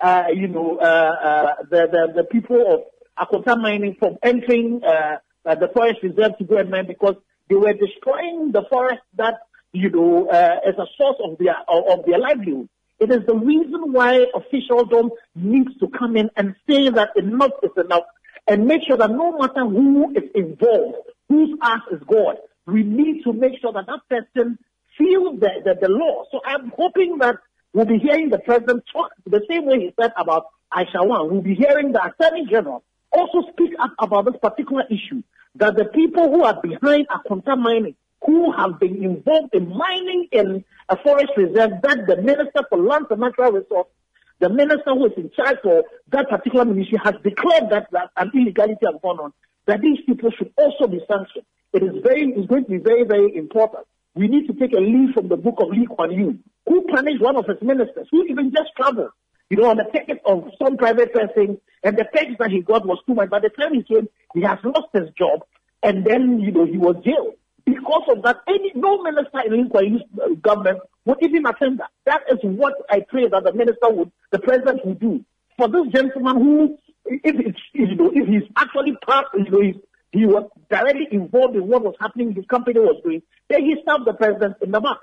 uh, 0.00 0.24
you 0.34 0.48
know, 0.48 0.78
uh, 0.78 0.84
uh, 0.84 1.54
the, 1.70 1.88
the, 1.90 2.22
the 2.22 2.24
people 2.24 2.88
of 3.18 3.28
Akonta 3.28 3.60
mining 3.60 3.96
from 3.98 4.16
entering 4.22 4.80
uh, 4.84 5.16
uh, 5.44 5.54
the 5.54 5.68
forest 5.74 5.98
reserve 6.02 6.38
to 6.38 6.44
go 6.44 6.58
and 6.58 6.70
mine 6.70 6.86
because 6.86 7.16
they 7.48 7.56
were 7.56 7.72
destroying 7.72 8.52
the 8.52 8.62
forest 8.70 9.02
that, 9.16 9.34
you 9.72 9.90
know, 9.90 10.26
as 10.28 10.74
a 10.78 10.86
source 10.96 11.16
of 11.24 11.38
their, 11.38 11.56
of 11.68 12.04
their 12.06 12.18
livelihood. 12.18 12.68
It 13.00 13.10
is 13.10 13.24
the 13.26 13.36
reason 13.36 13.92
why 13.92 14.26
officialdom 14.34 15.10
needs 15.34 15.76
to 15.78 15.88
come 15.88 16.16
in 16.16 16.30
and 16.36 16.54
say 16.68 16.90
that 16.90 17.10
enough 17.16 17.52
is 17.62 17.70
enough 17.76 18.02
and 18.48 18.66
make 18.66 18.80
sure 18.86 18.96
that 18.96 19.10
no 19.10 19.38
matter 19.38 19.64
who 19.64 20.10
is 20.16 20.24
involved, 20.34 20.96
whose 21.28 21.56
ass 21.62 21.82
is 21.92 22.00
God, 22.08 22.36
we 22.66 22.82
need 22.82 23.22
to 23.24 23.32
make 23.32 23.60
sure 23.60 23.72
that 23.72 23.86
that 23.86 24.00
person 24.08 24.58
feels 24.96 25.38
the, 25.38 25.48
the, 25.64 25.74
the 25.80 25.88
law. 25.88 26.24
So 26.32 26.40
I'm 26.44 26.72
hoping 26.76 27.18
that 27.18 27.36
we'll 27.72 27.86
be 27.86 27.98
hearing 27.98 28.30
the 28.30 28.38
president 28.38 28.84
talk 28.92 29.12
the 29.26 29.42
same 29.48 29.66
way 29.66 29.80
he 29.80 29.94
said 30.00 30.12
about 30.16 30.46
Aisha 30.72 31.04
Huang. 31.04 31.30
We'll 31.30 31.42
be 31.42 31.54
hearing 31.54 31.92
the 31.92 32.04
attorney 32.04 32.46
general 32.50 32.84
also 33.12 33.48
speak 33.52 33.72
up 33.80 33.94
about 33.98 34.26
this 34.26 34.40
particular 34.40 34.84
issue, 34.90 35.22
that 35.56 35.76
the 35.76 35.86
people 35.86 36.30
who 36.30 36.44
are 36.44 36.60
behind 36.60 37.06
Akonta 37.08 37.58
mining, 37.58 37.94
who 38.24 38.52
have 38.52 38.78
been 38.78 39.02
involved 39.02 39.54
in 39.54 39.68
mining 39.68 40.28
in 40.32 40.64
a 40.88 40.96
forest 41.02 41.32
reserve, 41.36 41.70
that 41.82 42.06
the 42.06 42.16
Minister 42.16 42.62
for 42.68 42.78
Lands 42.78 43.06
and 43.10 43.20
Natural 43.20 43.52
Resources, 43.52 43.92
the 44.40 44.48
minister 44.48 44.92
who 44.92 45.06
is 45.06 45.12
in 45.16 45.30
charge 45.34 45.58
for 45.62 45.82
that 46.12 46.28
particular 46.28 46.64
ministry 46.64 46.98
has 47.02 47.14
declared 47.24 47.70
that, 47.70 47.88
that 47.90 48.10
an 48.16 48.30
illegality 48.34 48.86
has 48.86 48.94
gone 49.02 49.18
on, 49.18 49.32
that 49.66 49.80
these 49.80 49.98
people 50.06 50.30
should 50.30 50.52
also 50.56 50.86
be 50.86 51.00
sanctioned. 51.08 51.44
It 51.72 51.82
is 51.82 52.02
very, 52.04 52.32
it's 52.36 52.46
going 52.46 52.64
to 52.64 52.70
be 52.70 52.78
very, 52.78 53.04
very 53.04 53.36
important. 53.36 53.84
We 54.18 54.26
need 54.28 54.46
to 54.48 54.54
take 54.54 54.72
a 54.72 54.80
leaf 54.80 55.14
from 55.14 55.28
the 55.28 55.36
book 55.36 55.54
of 55.58 55.68
Lee 55.68 55.86
Kuan 55.86 56.10
Yew, 56.10 56.38
who 56.66 56.82
punished 56.82 57.22
one 57.22 57.36
of 57.36 57.46
his 57.46 57.62
ministers, 57.62 58.08
who 58.10 58.24
even 58.24 58.52
just 58.52 58.70
traveled 58.76 59.10
you 59.50 59.56
know, 59.56 59.70
on 59.70 59.78
the 59.78 59.84
ticket 59.92 60.20
of 60.26 60.50
some 60.62 60.76
private 60.76 61.12
person, 61.12 61.58
and 61.82 61.96
the 61.96 62.04
text 62.14 62.36
that 62.38 62.50
he 62.50 62.60
got 62.60 62.86
was 62.86 62.98
too 63.06 63.14
much. 63.14 63.30
By 63.30 63.40
the 63.40 63.48
time 63.48 63.74
he 63.74 63.82
came, 63.82 64.08
he 64.34 64.42
has 64.42 64.58
lost 64.62 64.88
his 64.92 65.08
job, 65.18 65.44
and 65.82 66.04
then, 66.04 66.40
you 66.40 66.52
know, 66.52 66.66
he 66.66 66.76
was 66.76 66.96
jailed. 67.04 67.34
Because 67.64 68.02
of 68.08 68.22
that, 68.22 68.40
any 68.48 68.72
no 68.74 69.02
minister 69.02 69.40
in 69.46 69.52
Lincoln's 69.52 70.02
uh, 70.22 70.34
government 70.40 70.80
would 71.04 71.18
even 71.22 71.46
attend 71.46 71.80
that. 71.80 71.90
That 72.06 72.22
is 72.30 72.38
what 72.42 72.74
I 72.90 73.00
pray 73.00 73.28
that 73.28 73.44
the 73.44 73.52
minister 73.52 73.90
would, 73.90 74.10
the 74.32 74.38
president 74.38 74.84
would 74.84 75.00
do. 75.00 75.24
For 75.56 75.68
this 75.68 75.86
gentleman 75.94 76.36
who, 76.36 76.78
if 77.06 77.38
it's, 77.38 77.60
you 77.72 77.94
know, 77.94 78.10
if 78.14 78.26
he's 78.26 78.50
actually 78.56 78.96
part, 79.06 79.26
you 79.34 79.50
know, 79.50 79.80
he 80.12 80.26
was 80.26 80.50
directly 80.70 81.08
involved 81.10 81.56
in 81.56 81.66
what 81.66 81.82
was 81.82 81.94
happening, 82.00 82.32
his 82.32 82.46
company 82.46 82.80
was 82.80 83.00
doing, 83.04 83.22
then 83.48 83.62
he 83.62 83.76
stabbed 83.82 84.06
the 84.06 84.14
president 84.14 84.56
in 84.62 84.70
the 84.70 84.80
back. 84.80 84.98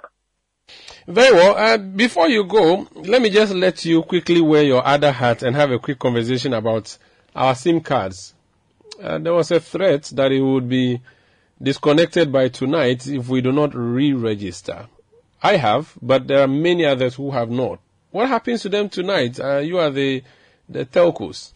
Very 1.08 1.34
well. 1.34 1.56
Uh, 1.56 1.78
before 1.78 2.28
you 2.28 2.44
go, 2.46 2.88
let 2.96 3.22
me 3.22 3.30
just 3.30 3.54
let 3.54 3.86
you 3.86 4.02
quickly 4.02 4.42
wear 4.42 4.64
your 4.64 4.86
other 4.86 5.12
hat 5.12 5.44
and 5.44 5.56
have 5.56 5.72
a 5.72 5.78
quick 5.78 6.00
conversation 6.00 6.54
about 6.54 6.98
our 7.36 7.54
SIM 7.54 7.82
cards. 7.82 8.34
Uh, 9.02 9.20
there 9.20 9.34
was 9.34 9.52
a 9.52 9.60
threat 9.60 10.04
that 10.16 10.32
it 10.32 10.42
would 10.42 10.68
be 10.68 11.02
disconnected 11.62 12.32
by 12.32 12.48
tonight 12.50 13.08
if 13.08 13.30
we 13.30 13.42
do 13.42 13.52
not 13.52 13.76
re-register. 13.76 14.88
I 15.44 15.58
have, 15.58 15.94
but 16.02 16.28
there 16.28 16.42
are 16.42 16.48
many 16.48 16.86
others 16.86 17.16
who 17.16 17.30
have 17.32 17.52
not. 17.52 17.80
What 18.10 18.30
happens 18.30 18.64
to 18.64 18.70
them 18.70 18.90
tonight? 18.90 19.40
Uh, 19.40 19.58
you 19.58 19.78
are 19.78 19.92
the 19.92 20.24
the 20.68 20.86
telcos. 20.86 21.52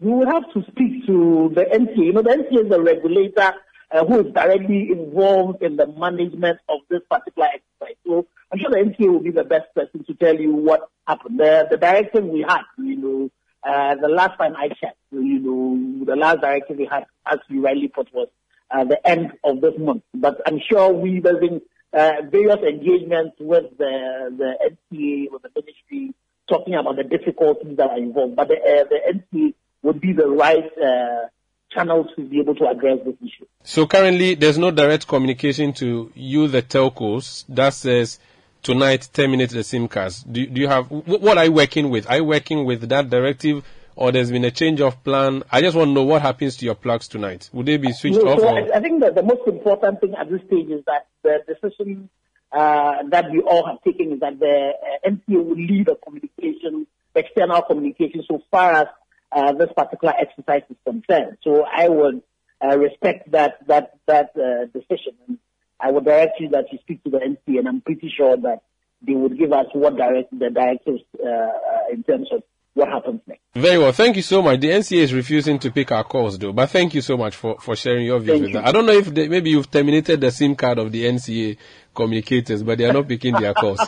We 0.00 0.12
will 0.12 0.26
have 0.26 0.44
to 0.52 0.62
speak 0.70 0.89
to 1.10 1.52
the 1.54 1.62
NCA. 1.62 1.96
You 1.96 2.12
know, 2.12 2.22
the 2.22 2.30
NCA 2.30 2.64
is 2.64 2.70
the 2.70 2.80
regulator 2.80 3.54
uh, 3.90 4.04
who 4.04 4.20
is 4.20 4.32
directly 4.32 4.90
involved 4.90 5.62
in 5.62 5.76
the 5.76 5.86
management 5.86 6.58
of 6.68 6.80
this 6.88 7.00
particular 7.10 7.48
exercise. 7.48 7.96
So 8.06 8.26
I'm 8.52 8.58
sure 8.60 8.70
the 8.70 8.76
NCA 8.76 9.10
will 9.10 9.20
be 9.20 9.32
the 9.32 9.44
best 9.44 9.74
person 9.74 10.04
to 10.04 10.14
tell 10.14 10.36
you 10.36 10.54
what 10.54 10.88
happened. 11.06 11.40
The, 11.40 11.66
the 11.70 11.76
directive 11.76 12.24
we 12.24 12.44
had, 12.48 12.62
you 12.78 12.96
know, 12.96 13.30
uh, 13.62 13.96
the 13.96 14.08
last 14.08 14.38
time 14.38 14.54
I 14.56 14.68
checked, 14.68 14.96
you 15.10 15.40
know, 15.40 16.04
the 16.04 16.16
last 16.16 16.40
directive 16.40 16.78
we 16.78 16.86
had, 16.90 17.04
as 17.26 17.38
you 17.48 17.62
rightly 17.62 17.88
put, 17.88 18.12
was 18.14 18.28
uh, 18.70 18.84
the 18.84 19.04
end 19.06 19.32
of 19.44 19.60
this 19.60 19.74
month. 19.78 20.02
But 20.14 20.40
I'm 20.46 20.60
sure 20.70 20.92
we 20.92 21.20
have 21.24 21.40
been 21.40 21.60
uh, 21.92 22.22
various 22.30 22.60
engagements 22.60 23.36
with 23.40 23.76
the, 23.76 24.34
the 24.38 24.70
NCA, 24.70 25.32
with 25.32 25.42
the 25.42 25.50
ministry, 25.54 26.14
talking 26.48 26.74
about 26.74 26.96
the 26.96 27.04
difficulties 27.04 27.76
that 27.76 27.90
are 27.90 27.98
involved. 27.98 28.36
But 28.36 28.48
the, 28.48 28.54
uh, 28.54 28.84
the 28.88 29.18
NCA 29.34 29.54
would 29.82 30.00
be 30.00 30.12
the 30.12 30.28
right 30.28 30.70
uh, 30.78 31.28
channels 31.70 32.06
to 32.16 32.22
be 32.22 32.40
able 32.40 32.54
to 32.56 32.68
address 32.68 32.98
this 33.04 33.14
issue. 33.20 33.46
So 33.62 33.86
currently, 33.86 34.34
there's 34.34 34.58
no 34.58 34.70
direct 34.70 35.06
communication 35.06 35.72
to 35.74 36.12
you, 36.14 36.48
the 36.48 36.62
telcos, 36.62 37.44
that 37.48 37.74
says 37.74 38.18
tonight 38.62 39.08
terminate 39.12 39.50
the 39.50 39.64
SIM 39.64 39.88
cards. 39.88 40.22
Do, 40.22 40.46
do 40.46 40.60
you 40.60 40.68
have 40.68 40.90
what 40.90 41.38
are 41.38 41.44
you 41.44 41.52
working 41.52 41.90
with? 41.90 42.08
Are 42.08 42.16
you 42.16 42.24
working 42.24 42.64
with 42.64 42.88
that 42.88 43.10
directive, 43.10 43.64
or 43.96 44.12
there's 44.12 44.30
been 44.30 44.44
a 44.44 44.50
change 44.50 44.80
of 44.80 45.02
plan? 45.04 45.42
I 45.50 45.60
just 45.60 45.76
want 45.76 45.88
to 45.88 45.92
know 45.92 46.04
what 46.04 46.22
happens 46.22 46.56
to 46.56 46.64
your 46.64 46.74
plugs 46.74 47.08
tonight. 47.08 47.48
Would 47.52 47.66
they 47.66 47.76
be 47.76 47.92
switched 47.92 48.18
no, 48.18 48.32
off? 48.32 48.40
So 48.40 48.48
I, 48.48 48.76
I, 48.76 48.80
think 48.80 49.00
that 49.00 49.14
the 49.14 49.22
most 49.22 49.46
important 49.46 50.00
thing 50.00 50.14
at 50.14 50.30
this 50.30 50.40
stage 50.46 50.68
is 50.68 50.84
that 50.86 51.06
the 51.22 51.38
decision 51.46 52.10
uh, 52.52 53.02
that 53.10 53.30
we 53.30 53.40
all 53.40 53.66
have 53.66 53.82
taken 53.82 54.12
is 54.12 54.20
that 54.20 54.38
the 54.38 54.72
uh, 54.74 55.08
NCA 55.08 55.44
will 55.44 55.56
lead 55.56 55.86
the 55.86 55.96
communication, 56.04 56.86
external 57.14 57.62
communication, 57.62 58.24
so 58.26 58.42
far 58.50 58.72
as 58.72 58.86
uh, 59.32 59.52
this 59.52 59.68
particular 59.76 60.14
exercise 60.18 60.62
is 60.70 60.76
concerned. 60.84 61.38
So 61.42 61.64
I 61.64 61.88
would 61.88 62.22
uh, 62.62 62.78
respect 62.78 63.30
that 63.32 63.66
that 63.66 63.98
that 64.06 64.30
uh, 64.36 64.66
decision. 64.66 65.14
And 65.28 65.38
I 65.80 65.90
would 65.90 66.04
direct 66.04 66.40
you 66.40 66.48
that 66.50 66.66
you 66.72 66.78
speak 66.78 67.02
to 67.04 67.10
the 67.10 67.18
NC, 67.18 67.58
and 67.58 67.68
I'm 67.68 67.80
pretty 67.80 68.12
sure 68.14 68.36
that 68.36 68.62
they 69.02 69.14
would 69.14 69.38
give 69.38 69.52
us 69.52 69.66
what 69.72 69.96
direct 69.96 70.30
the 70.38 70.50
directives 70.50 71.02
uh, 71.24 71.28
uh, 71.28 71.48
in 71.92 72.02
terms 72.02 72.28
of 72.32 72.42
what 72.74 72.88
happens 72.88 73.20
next. 73.26 73.40
Very 73.54 73.78
well. 73.78 73.92
Thank 73.92 74.16
you 74.16 74.22
so 74.22 74.42
much. 74.42 74.60
The 74.60 74.70
NCA 74.70 74.98
is 74.98 75.14
refusing 75.14 75.58
to 75.60 75.70
pick 75.70 75.90
our 75.90 76.04
calls 76.04 76.38
though, 76.38 76.52
but 76.52 76.70
thank 76.70 76.94
you 76.94 77.00
so 77.00 77.16
much 77.16 77.34
for, 77.34 77.58
for 77.60 77.74
sharing 77.74 78.06
your 78.06 78.20
views 78.20 78.32
Thank 78.34 78.42
with 78.42 78.50
you. 78.50 78.54
that. 78.54 78.68
I 78.68 78.72
don't 78.72 78.86
know 78.86 78.92
if 78.92 79.06
they, 79.06 79.28
maybe 79.28 79.50
you've 79.50 79.70
terminated 79.70 80.20
the 80.20 80.30
SIM 80.30 80.54
card 80.54 80.78
of 80.78 80.92
the 80.92 81.04
NCA 81.04 81.56
communicators, 81.94 82.62
but 82.62 82.78
they 82.78 82.84
are 82.84 82.92
not 82.92 83.08
picking 83.08 83.34
their 83.34 83.54
calls. 83.54 83.80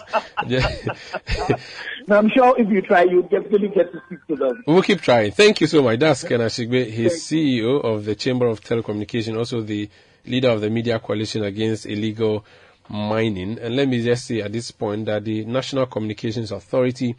Now, 0.47 2.19
I'm 2.19 2.31
sure 2.31 2.59
if 2.59 2.69
you 2.69 2.83
try, 2.83 3.05
you 3.05 3.23
definitely 3.23 3.69
get 3.69 3.93
to 3.93 4.03
speak 4.07 4.27
to 4.29 4.37
them. 4.37 4.63
We'll 4.67 4.83
keep 4.83 5.01
trying. 5.01 5.33
Thank 5.33 5.61
you 5.61 5.67
so 5.67 5.83
much. 5.83 6.01
That's 6.01 6.25
Ken 6.25 6.41
Ashigbey. 6.41 6.91
He's 6.91 7.23
CEO 7.23 7.83
of 7.83 8.05
the 8.05 8.15
Chamber 8.15 8.47
of 8.47 8.61
Telecommunication, 8.61 9.37
also 9.37 9.61
the 9.61 9.89
leader 10.27 10.51
of 10.51 10.61
the 10.61 10.71
Media 10.71 10.99
Coalition 10.99 11.45
Against 11.45 11.87
Illegal 11.87 12.45
Mining. 12.89 13.59
And 13.59 13.77
let 13.77 13.89
me 13.89 14.03
just 14.03 14.27
say 14.27 14.41
at 14.41 14.53
this 14.53 14.71
point 14.71 15.07
that 15.07 15.25
the 15.25 15.45
National 15.45 15.87
Communications 15.87 16.51
Authority 16.51 17.17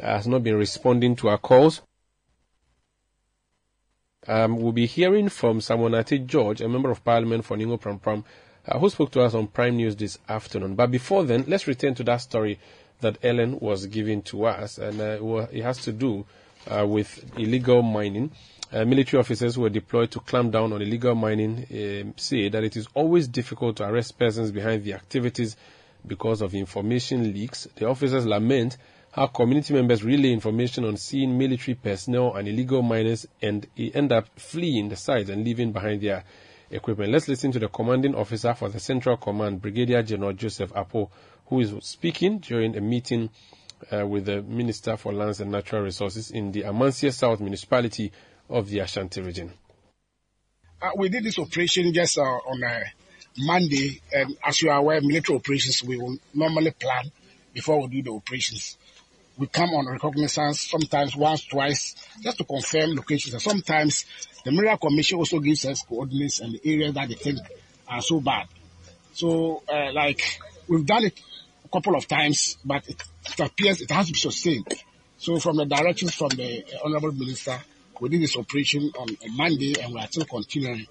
has 0.00 0.26
not 0.26 0.42
been 0.42 0.56
responding 0.56 1.16
to 1.16 1.28
our 1.28 1.38
calls. 1.38 1.82
Um, 4.26 4.56
we'll 4.56 4.72
be 4.72 4.86
hearing 4.86 5.28
from 5.28 5.60
Sam 5.60 5.78
Nartey 5.78 6.26
George, 6.26 6.62
a 6.62 6.68
member 6.68 6.90
of 6.90 7.04
parliament 7.04 7.44
for 7.44 7.56
Ningo 7.56 7.78
Pram 7.78 7.98
Pram, 7.98 8.24
uh, 8.66 8.78
who 8.78 8.88
spoke 8.90 9.10
to 9.12 9.22
us 9.22 9.34
on 9.34 9.46
Prime 9.46 9.76
News 9.76 9.96
this 9.96 10.18
afternoon. 10.28 10.74
But 10.74 10.90
before 10.90 11.24
then, 11.24 11.44
let's 11.46 11.66
return 11.66 11.94
to 11.96 12.04
that 12.04 12.18
story 12.18 12.58
that 13.00 13.18
Ellen 13.22 13.58
was 13.60 13.86
giving 13.86 14.22
to 14.22 14.46
us, 14.46 14.78
and 14.78 15.00
uh, 15.00 15.46
it 15.52 15.62
has 15.62 15.78
to 15.78 15.92
do 15.92 16.24
uh, 16.70 16.86
with 16.86 17.24
illegal 17.38 17.82
mining. 17.82 18.30
Uh, 18.72 18.84
military 18.84 19.20
officers 19.20 19.54
who 19.54 19.62
were 19.62 19.70
deployed 19.70 20.10
to 20.10 20.20
clamp 20.20 20.52
down 20.52 20.72
on 20.72 20.82
illegal 20.82 21.14
mining 21.14 21.66
um, 21.70 22.14
say 22.16 22.48
that 22.48 22.64
it 22.64 22.76
is 22.76 22.88
always 22.94 23.28
difficult 23.28 23.76
to 23.76 23.84
arrest 23.84 24.18
persons 24.18 24.50
behind 24.50 24.82
the 24.82 24.92
activities 24.92 25.56
because 26.06 26.40
of 26.42 26.54
information 26.54 27.32
leaks. 27.32 27.68
The 27.76 27.86
officers 27.86 28.26
lament 28.26 28.76
how 29.14 29.28
community 29.28 29.72
members 29.72 30.02
relay 30.02 30.32
information 30.32 30.84
on 30.84 30.96
seeing 30.96 31.38
military 31.38 31.76
personnel 31.76 32.34
and 32.34 32.48
illegal 32.48 32.82
miners 32.82 33.28
and 33.40 33.64
end 33.78 34.10
up 34.10 34.26
fleeing 34.36 34.88
the 34.88 34.96
site 34.96 35.28
and 35.28 35.44
leaving 35.44 35.70
behind 35.70 36.00
their 36.00 36.24
equipment. 36.70 37.12
Let's 37.12 37.28
listen 37.28 37.52
to 37.52 37.58
the 37.58 37.68
commanding 37.68 38.14
officer 38.14 38.54
for 38.54 38.68
the 38.68 38.80
Central 38.80 39.16
Command, 39.16 39.62
Brigadier 39.62 40.02
General 40.02 40.32
Joseph 40.32 40.72
Apo, 40.74 41.10
who 41.46 41.60
is 41.60 41.74
speaking 41.80 42.38
during 42.38 42.76
a 42.76 42.80
meeting 42.80 43.30
uh, 43.92 44.06
with 44.06 44.26
the 44.26 44.42
Minister 44.42 44.96
for 44.96 45.12
Lands 45.12 45.40
and 45.40 45.50
Natural 45.50 45.82
Resources 45.82 46.30
in 46.30 46.52
the 46.52 46.62
Amansie 46.62 47.12
South 47.12 47.40
municipality 47.40 48.12
of 48.48 48.68
the 48.68 48.80
Ashanti 48.80 49.20
region. 49.20 49.52
Uh, 50.80 50.90
we 50.96 51.08
did 51.08 51.24
this 51.24 51.38
operation 51.38 51.92
just 51.92 52.18
uh, 52.18 52.22
on 52.22 52.62
Monday, 53.38 54.00
and 54.12 54.36
as 54.46 54.60
you 54.62 54.70
are 54.70 54.78
aware, 54.78 55.00
military 55.00 55.38
operations 55.38 55.82
we 55.82 55.96
will 55.96 56.16
normally 56.34 56.70
plan 56.70 57.10
before 57.52 57.80
we 57.82 57.88
do 57.88 58.02
the 58.02 58.10
operations. 58.10 58.76
We 59.36 59.48
come 59.48 59.70
on 59.70 59.86
reconnaissance 59.86 60.60
sometimes 60.60 61.16
once, 61.16 61.44
twice, 61.46 61.96
just 62.20 62.38
to 62.38 62.44
confirm 62.44 62.94
locations. 62.94 63.34
And 63.34 63.42
sometimes 63.42 64.04
the 64.44 64.52
Mineral 64.52 64.76
Commission 64.76 65.18
also 65.18 65.40
gives 65.40 65.64
us 65.64 65.82
coordinates 65.82 66.40
and 66.40 66.54
the 66.54 66.60
areas 66.64 66.94
that 66.94 67.08
they 67.08 67.14
think 67.14 67.38
are 67.88 68.02
so 68.02 68.20
bad. 68.20 68.46
So, 69.14 69.62
uh, 69.68 69.92
like, 69.92 70.40
we've 70.68 70.84
done 70.84 71.04
it 71.04 71.18
a 71.64 71.68
couple 71.68 71.96
of 71.96 72.06
times, 72.06 72.58
but 72.64 72.86
it, 72.88 73.02
it 73.26 73.40
appears 73.40 73.80
it 73.80 73.90
has 73.90 74.06
to 74.06 74.12
be 74.12 74.18
sustained. 74.18 74.66
So, 75.18 75.38
from 75.38 75.56
the 75.56 75.64
directions 75.64 76.14
from 76.14 76.28
the 76.30 76.62
uh, 76.62 76.78
Honorable 76.84 77.12
Minister, 77.12 77.58
we 78.00 78.08
did 78.10 78.22
this 78.22 78.36
operation 78.36 78.92
on, 78.98 79.08
on 79.08 79.36
Monday 79.36 79.74
and 79.80 79.94
we 79.94 80.00
are 80.00 80.06
still 80.06 80.24
continuing. 80.24 80.86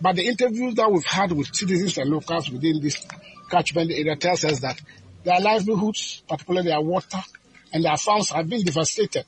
But 0.00 0.16
the 0.16 0.26
interviews 0.26 0.74
that 0.74 0.90
we've 0.90 1.04
had 1.04 1.32
with 1.32 1.54
citizens 1.54 1.96
and 1.98 2.10
locals 2.10 2.50
within 2.50 2.80
this 2.80 3.06
catchment 3.50 3.90
area 3.90 4.16
tells 4.16 4.44
us 4.44 4.60
that 4.60 4.80
their 5.24 5.40
livelihoods, 5.40 6.22
particularly 6.28 6.68
their 6.68 6.80
water 6.80 7.18
and 7.72 7.84
their 7.84 7.96
farms, 7.96 8.30
have 8.30 8.48
been 8.48 8.62
devastated. 8.62 9.24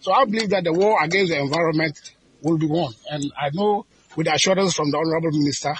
So 0.00 0.12
I 0.12 0.24
believe 0.24 0.50
that 0.50 0.64
the 0.64 0.72
war 0.72 1.02
against 1.02 1.30
the 1.30 1.38
environment 1.38 1.98
will 2.42 2.58
be 2.58 2.66
won. 2.66 2.92
And 3.10 3.32
I 3.40 3.50
know 3.52 3.86
with 4.16 4.26
the 4.26 4.34
assurance 4.34 4.74
from 4.74 4.90
the 4.90 4.98
Honorable 4.98 5.38
Minister, 5.38 5.74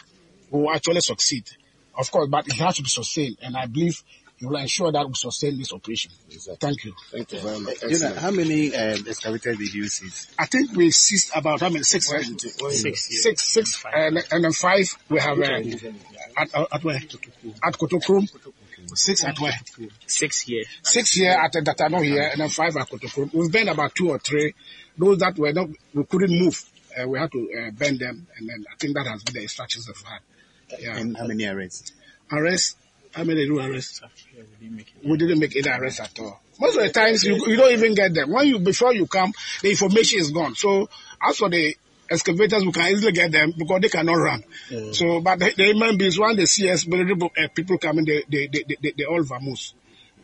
we 0.51 0.61
will 0.61 0.73
actually 0.73 1.01
succeed. 1.01 1.49
Of 1.97 2.11
course, 2.11 2.29
but 2.29 2.47
it 2.47 2.55
has 2.55 2.77
to 2.77 2.83
be 2.83 2.89
sustained. 2.89 3.37
And 3.43 3.57
I 3.57 3.67
believe 3.67 4.03
he 4.39 4.47
will 4.47 4.57
ensure 4.57 4.91
that 4.91 5.07
we 5.07 5.15
sustain 5.15 5.57
this 5.59 5.73
operation. 5.73 6.11
Thank 6.59 6.85
you. 6.85 6.95
Thank 7.11 7.33
you 7.33 7.41
very 7.41 7.61
much. 7.61 7.83
You 7.83 7.99
know, 7.99 8.15
how 8.15 8.31
many 8.31 8.75
um, 8.75 9.05
excavators 9.07 9.59
did 9.59 9.73
you 9.73 9.87
seize? 9.87 10.35
I 10.39 10.47
think 10.47 10.73
we 10.75 10.91
seized 10.91 11.31
about 11.35 11.61
how 11.61 11.69
many? 11.69 11.85
Six. 11.85 12.09
Six. 12.09 13.23
Six. 13.23 13.45
Six. 13.45 13.85
And, 13.93 14.19
and 14.33 14.45
then 14.45 14.53
five 14.53 14.97
we 15.09 15.21
have 15.21 15.39
uh, 15.39 15.61
at, 16.37 16.55
uh, 16.55 16.67
at 16.73 16.83
where? 16.83 16.97
At 16.97 17.75
Kotokrum. 17.75 18.29
Six 18.95 19.25
at 19.25 19.39
where? 19.39 19.53
Six 20.07 20.41
here. 20.41 20.65
Six 20.83 21.13
here 21.15 21.31
at 21.31 21.53
that 21.65 21.81
are 21.81 21.89
not 21.89 22.03
here, 22.03 22.29
and 22.33 22.41
then 22.41 22.49
five 22.49 22.77
at 22.77 22.89
Kotokrum. 22.89 23.33
We've 23.33 23.53
burned 23.53 23.69
about 23.69 23.95
two 23.95 24.09
or 24.11 24.19
three. 24.19 24.55
Those 24.97 25.19
that 25.19 25.39
were 25.39 25.53
not, 25.53 25.69
we 25.95 26.05
couldn't 26.05 26.39
move. 26.39 26.63
Uh, 26.99 27.09
we 27.09 27.19
had 27.19 27.33
to 27.33 27.39
uh, 27.39 27.71
burn 27.71 27.99
them, 27.99 28.27
and 28.37 28.49
then 28.49 28.65
I 28.71 28.77
think 28.77 28.95
that 28.95 29.07
has 29.07 29.23
been 29.23 29.35
the 29.35 29.43
instructions 29.43 29.89
of 29.89 29.97
had. 30.03 30.21
Yeah. 30.79 30.97
And 30.97 31.17
how 31.17 31.27
many 31.27 31.47
arrests? 31.47 31.93
Arrests? 32.31 32.77
How 33.13 33.25
many 33.25 33.47
do 33.47 33.61
arrests? 33.61 34.01
We 35.05 35.17
didn't 35.17 35.39
make 35.39 35.57
any 35.57 35.69
arrests 35.69 36.01
at 36.01 36.19
all. 36.19 36.41
Most 36.59 36.79
of 36.79 36.83
the 36.85 36.91
times 36.91 37.25
you, 37.25 37.37
you 37.47 37.57
don't 37.57 37.73
even 37.73 37.95
get 37.95 38.15
them. 38.15 38.31
When 38.31 38.47
you 38.47 38.59
before 38.59 38.95
you 38.95 39.07
come, 39.07 39.33
the 39.63 39.71
information 39.71 40.21
is 40.21 40.31
gone. 40.31 40.55
So 40.55 40.89
as 41.21 41.37
for 41.37 41.51
the 41.51 41.77
excavators, 42.11 42.65
we 42.65 42.73
can 42.73 42.93
easily 42.93 43.13
get 43.13 43.33
them 43.33 43.53
because 43.57 43.81
they 43.81 43.89
cannot 43.89 44.15
run. 44.15 44.45
Mm. 44.71 44.95
So, 44.95 45.21
but 45.21 45.39
the, 45.39 45.53
the 45.57 45.65
human 45.65 45.97
beings, 45.97 46.19
when 46.19 46.37
they 46.37 46.47
see 46.47 46.71
us, 46.71 46.87
uh, 46.87 47.49
people 47.55 47.79
coming, 47.79 48.05
they, 48.05 48.23
they, 48.29 48.47
they, 48.47 48.65
they, 48.81 48.93
they 48.97 49.05
all 49.05 49.23
vamoose. 49.23 49.73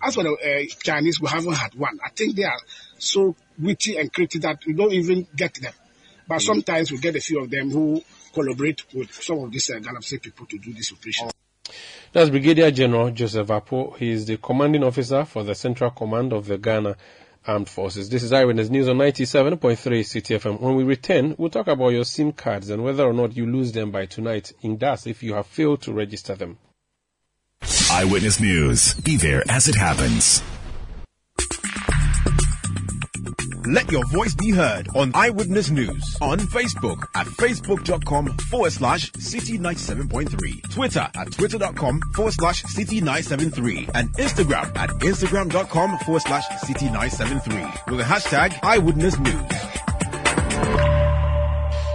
As 0.02 0.14
for 0.14 0.22
the 0.22 0.30
uh, 0.32 0.74
Chinese, 0.82 1.20
we 1.20 1.28
haven't 1.28 1.54
had 1.54 1.74
one. 1.74 1.98
I 2.04 2.10
think 2.10 2.36
they 2.36 2.44
are 2.44 2.60
so 2.98 3.34
witty 3.60 3.96
and 3.96 4.12
creative 4.12 4.42
that 4.42 4.64
we 4.66 4.72
don't 4.72 4.92
even 4.92 5.26
get 5.34 5.54
them. 5.54 5.72
But 6.26 6.40
sometimes 6.42 6.92
we 6.92 6.98
get 6.98 7.16
a 7.16 7.20
few 7.20 7.40
of 7.40 7.50
them 7.50 7.70
who 7.70 8.02
collaborate 8.32 8.82
with 8.94 9.12
some 9.12 9.38
of 9.38 9.50
these 9.50 9.70
uh, 9.70 9.78
Galamsey 9.78 10.20
people 10.20 10.46
to 10.46 10.58
do 10.58 10.72
this 10.72 10.92
operation. 10.92 11.30
That's 12.12 12.30
Brigadier 12.30 12.70
General 12.70 13.10
Joseph 13.10 13.50
Apo. 13.50 13.92
He 13.92 14.10
is 14.10 14.26
the 14.26 14.36
commanding 14.36 14.84
officer 14.84 15.24
for 15.24 15.42
the 15.42 15.54
Central 15.54 15.90
Command 15.90 16.32
of 16.32 16.46
the 16.46 16.58
Ghana 16.58 16.96
Armed 17.46 17.68
Forces. 17.68 18.08
This 18.10 18.22
is 18.22 18.32
Eyewitness 18.32 18.68
News 18.68 18.88
on 18.88 18.96
97.3 18.98 19.58
Citi 19.78 20.38
FM. 20.38 20.60
When 20.60 20.74
we 20.74 20.84
return, 20.84 21.34
we'll 21.38 21.50
talk 21.50 21.66
about 21.66 21.88
your 21.90 22.04
SIM 22.04 22.32
cards 22.32 22.70
and 22.70 22.84
whether 22.84 23.04
or 23.04 23.12
not 23.12 23.36
you 23.36 23.46
lose 23.46 23.72
them 23.72 23.90
by 23.90 24.06
tonight 24.06 24.52
in 24.60 24.76
DAS 24.76 25.06
if 25.06 25.22
you 25.22 25.34
have 25.34 25.46
failed 25.46 25.82
to 25.82 25.92
register 25.92 26.34
them. 26.34 26.58
Eyewitness 27.90 28.40
News. 28.40 28.94
Be 28.94 29.16
there 29.16 29.42
as 29.48 29.68
it 29.68 29.74
happens. 29.74 30.42
Let 33.68 33.92
your 33.92 34.06
voice 34.06 34.34
be 34.34 34.50
heard 34.50 34.88
on 34.94 35.10
Eyewitness 35.14 35.68
News 35.68 36.16
on 36.22 36.38
Facebook 36.38 37.06
at 37.14 37.26
facebook.com 37.26 38.28
forward 38.48 38.72
slash 38.72 39.12
Citi 39.12 39.58
97.3, 39.58 40.72
Twitter 40.72 41.06
at 41.14 41.30
twitter.com 41.32 42.00
forward 42.14 42.32
slash 42.32 42.62
Citi 42.62 43.02
973, 43.02 43.90
and 43.94 44.08
Instagram 44.14 44.74
at 44.74 44.88
instagram.com 44.88 45.98
forward 45.98 46.22
slash 46.22 46.48
Citi 46.62 46.84
973 46.84 47.94
with 47.94 47.98
the 47.98 48.04
hashtag 48.04 48.58
Eyewitness 48.62 49.18
News. 49.18 49.34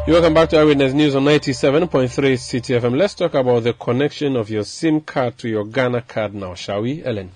You're 0.05 0.17
welcome 0.17 0.35
back 0.35 0.49
to 0.49 0.59
Eyewitness 0.59 0.93
News 0.93 1.15
on 1.15 1.23
97.3 1.23 2.07
Citi 2.07 2.79
FM. 2.79 2.95
Let's 2.95 3.15
talk 3.15 3.33
about 3.33 3.63
the 3.63 3.73
connection 3.73 4.35
of 4.35 4.51
your 4.51 4.63
SIM 4.63 5.01
card 5.01 5.39
to 5.39 5.49
your 5.49 5.65
Ghana 5.65 6.03
card 6.03 6.35
now, 6.35 6.53
shall 6.53 6.83
we, 6.83 7.03
Ellen? 7.03 7.31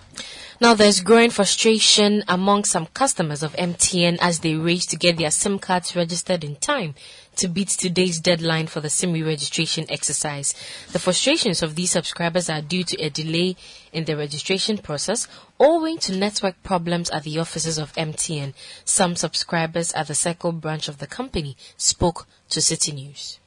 Now 0.60 0.74
there's 0.74 1.02
growing 1.02 1.30
frustration 1.30 2.24
among 2.28 2.64
some 2.64 2.88
customers 2.88 3.44
of 3.44 3.54
MTN 3.54 4.18
as 4.20 4.40
they 4.40 4.56
race 4.56 4.88
to 4.88 4.96
get 4.96 5.18
their 5.18 5.30
SIM 5.30 5.60
cards 5.60 5.96
registered 5.96 6.44
in 6.44 6.56
time 6.56 6.96
to 7.36 7.48
beat 7.48 7.70
today's 7.70 8.20
deadline 8.20 8.66
for 8.66 8.82
the 8.82 8.90
SIM 8.90 9.14
re-registration 9.14 9.86
exercise. 9.90 10.56
The 10.94 10.98
frustrations 10.98 11.62
of 11.62 11.76
these 11.76 11.92
subscribers 11.92 12.50
are 12.50 12.64
due 12.64 12.84
to 12.86 13.00
a 13.00 13.12
delay 13.12 13.56
in 13.94 14.06
the 14.06 14.18
registration 14.18 14.80
process 14.80 15.28
owing 15.60 16.00
to 16.00 16.18
network 16.18 16.64
problems 16.64 17.12
at 17.12 17.22
the 17.22 17.38
offices 17.38 17.78
of 17.78 17.94
MTN. 17.94 18.56
Some 18.84 19.16
subscribers 19.16 19.94
at 19.94 20.08
the 20.08 20.16
Circle 20.16 20.54
branch 20.54 20.88
of 20.88 20.98
the 20.98 21.06
company 21.06 21.56
spoke 21.78 22.26
to 22.50 22.62
Citi 22.62 22.96
News. 22.96 23.40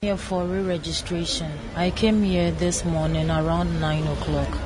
Here 0.00 0.16
for 0.16 0.44
re-registration. 0.44 1.52
I 1.76 1.90
came 1.90 2.24
here 2.24 2.50
this 2.50 2.84
morning 2.84 3.30
around 3.30 3.80
9 3.80 4.08
o'clock 4.08 4.58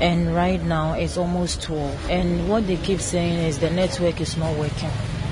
and 0.00 0.34
right 0.34 0.62
now 0.62 0.94
it's 0.94 1.16
almost 1.16 1.62
12 1.62 2.10
and 2.10 2.48
what 2.48 2.66
they 2.66 2.76
keep 2.76 3.00
saying 3.00 3.38
is 3.46 3.58
the 3.58 3.70
network 3.70 4.20
is 4.20 4.36
not 4.36 4.56
working 4.56 4.90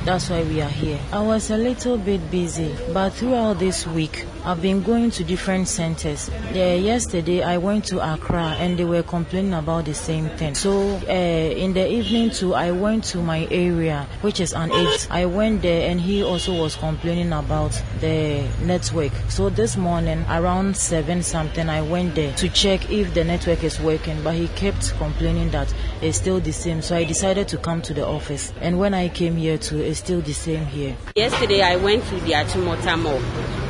that's 0.09 0.31
why 0.31 0.43
we 0.43 0.63
are 0.63 0.71
here. 0.71 0.99
I 1.13 1.21
was 1.21 1.51
a 1.51 1.59
little 1.59 1.99
bit 1.99 2.31
busy, 2.31 2.75
but 2.95 3.11
throughout 3.11 3.59
this 3.59 3.87
week, 3.87 4.25
I've 4.49 4.63
been 4.63 4.83
going 4.83 5.11
to 5.11 5.25
different 5.25 5.69
centers. 5.69 6.31
Yesterday, 6.55 7.43
I 7.43 7.59
went 7.59 7.85
to 7.89 7.99
Accra 7.99 8.57
and 8.59 8.79
they 8.79 8.85
were 8.87 9.03
complaining 9.03 9.53
about 9.53 9.85
the 9.85 9.93
same 9.93 10.31
thing. 10.39 10.55
So, 10.55 10.99
uh, 11.07 11.13
in 11.13 11.75
the 11.75 11.87
evening, 11.87 12.31
too, 12.31 12.55
I 12.55 12.71
went 12.71 13.05
to 13.13 13.19
my 13.19 13.47
area, 13.51 14.07
which 14.23 14.41
is 14.41 14.55
an 14.55 14.73
eight. 14.73 15.07
I 15.11 15.27
went 15.27 15.61
there 15.61 15.91
and 15.91 16.01
he 16.01 16.23
also 16.25 16.59
was 16.59 16.77
complaining 16.77 17.31
about 17.35 17.73
the 18.01 18.49
network. 18.63 19.13
So, 19.29 19.51
this 19.51 19.77
morning, 19.77 20.25
around 20.31 20.79
seven 20.79 21.23
something, 21.23 21.69
I 21.69 21.83
went 21.83 22.15
there 22.15 22.33
to 22.37 22.49
check 22.49 22.91
if 22.91 23.13
the 23.13 23.25
network 23.25 23.63
is 23.63 23.79
working, 23.79 24.23
but 24.23 24.35
he 24.35 24.49
kept 24.49 24.97
complaining 24.97 25.51
that 25.51 25.75
it's 26.01 26.17
still 26.17 26.41
the 26.41 26.53
same. 26.53 26.81
So, 26.81 26.97
I 26.97 27.05
decided 27.05 27.49
to 27.49 27.59
come 27.59 27.83
to 27.83 27.93
the 27.93 28.07
office. 28.07 28.51
And 28.63 28.79
when 28.79 28.95
I 28.95 29.11
came 29.11 29.37
here 29.37 29.59
to 29.59 29.85
is 29.85 29.99
still 29.99 30.23
the 30.23 30.33
same 30.33 30.65
here. 30.65 30.97
Yesterday 31.17 31.61
I 31.61 31.77
went 31.77 32.03
to 32.07 32.15
the 32.21 32.33
Achimota 32.33 32.99
Mall. 32.99 33.21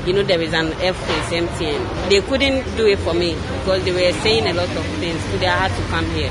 You 0.07 0.15
know 0.15 0.23
there 0.23 0.41
is 0.41 0.55
an 0.55 0.68
F-face 0.75 1.31
MTN. 1.43 2.11
They 2.11 2.21
couldn't 2.21 2.65
do 2.77 2.87
it 2.87 2.99
for 3.01 3.15
me 3.15 3.35
because 3.61 3.85
they 3.85 3.93
were 3.93 4.13
saying 4.21 4.47
a 4.47 4.55
lot 4.55 4.69
of 4.69 4.85
things. 4.99 5.21
So 5.25 5.37
I 5.39 5.69
had 5.69 5.73
to 5.77 5.83
come 5.89 6.05
here. 6.11 6.31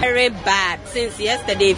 Very 0.00 0.28
bad 0.28 0.86
since 0.88 1.18
yesterday. 1.18 1.72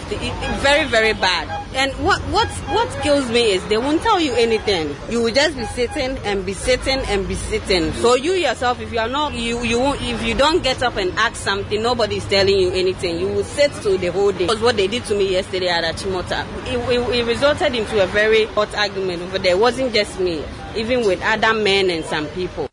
Very 0.61 0.85
very 0.85 1.13
bad. 1.13 1.47
And 1.75 1.91
what 2.03 2.19
what 2.29 2.47
what 2.73 2.89
kills 3.01 3.29
me 3.29 3.51
is 3.51 3.65
they 3.67 3.77
won't 3.77 4.01
tell 4.01 4.19
you 4.19 4.33
anything. 4.33 4.95
You 5.09 5.21
will 5.23 5.33
just 5.33 5.55
be 5.55 5.65
sitting 5.65 6.17
and 6.25 6.45
be 6.45 6.53
sitting 6.53 6.99
and 7.07 7.27
be 7.27 7.35
sitting. 7.35 7.93
So 7.93 8.15
you 8.15 8.33
yourself, 8.33 8.79
if 8.81 8.91
you 8.91 8.99
are 8.99 9.07
not 9.09 9.33
you 9.33 9.63
you 9.63 9.79
won't 9.79 10.01
if 10.01 10.23
you 10.23 10.35
don't 10.35 10.63
get 10.63 10.81
up 10.83 10.97
and 10.97 11.11
ask 11.17 11.35
something, 11.35 11.81
nobody 11.81 12.17
is 12.17 12.25
telling 12.25 12.57
you 12.57 12.71
anything. 12.71 13.19
You 13.19 13.27
will 13.27 13.43
sit 13.43 13.71
to 13.83 13.97
the 13.97 14.07
whole 14.07 14.31
day. 14.31 14.45
Was 14.47 14.61
what 14.61 14.77
they 14.77 14.87
did 14.87 15.05
to 15.05 15.15
me 15.15 15.31
yesterday 15.31 15.69
at 15.69 15.83
Achimota. 15.83 16.45
It, 16.67 16.77
it, 16.89 17.19
it 17.19 17.25
resulted 17.25 17.75
into 17.75 18.03
a 18.03 18.07
very 18.07 18.45
hot 18.45 18.73
argument 18.75 19.21
over 19.23 19.37
there. 19.39 19.51
It 19.53 19.59
wasn't 19.59 19.93
just 19.93 20.19
me, 20.19 20.43
even 20.75 21.05
with 21.05 21.21
other 21.21 21.53
men 21.53 21.89
and 21.89 22.05
some 22.05 22.27
people. 22.27 22.69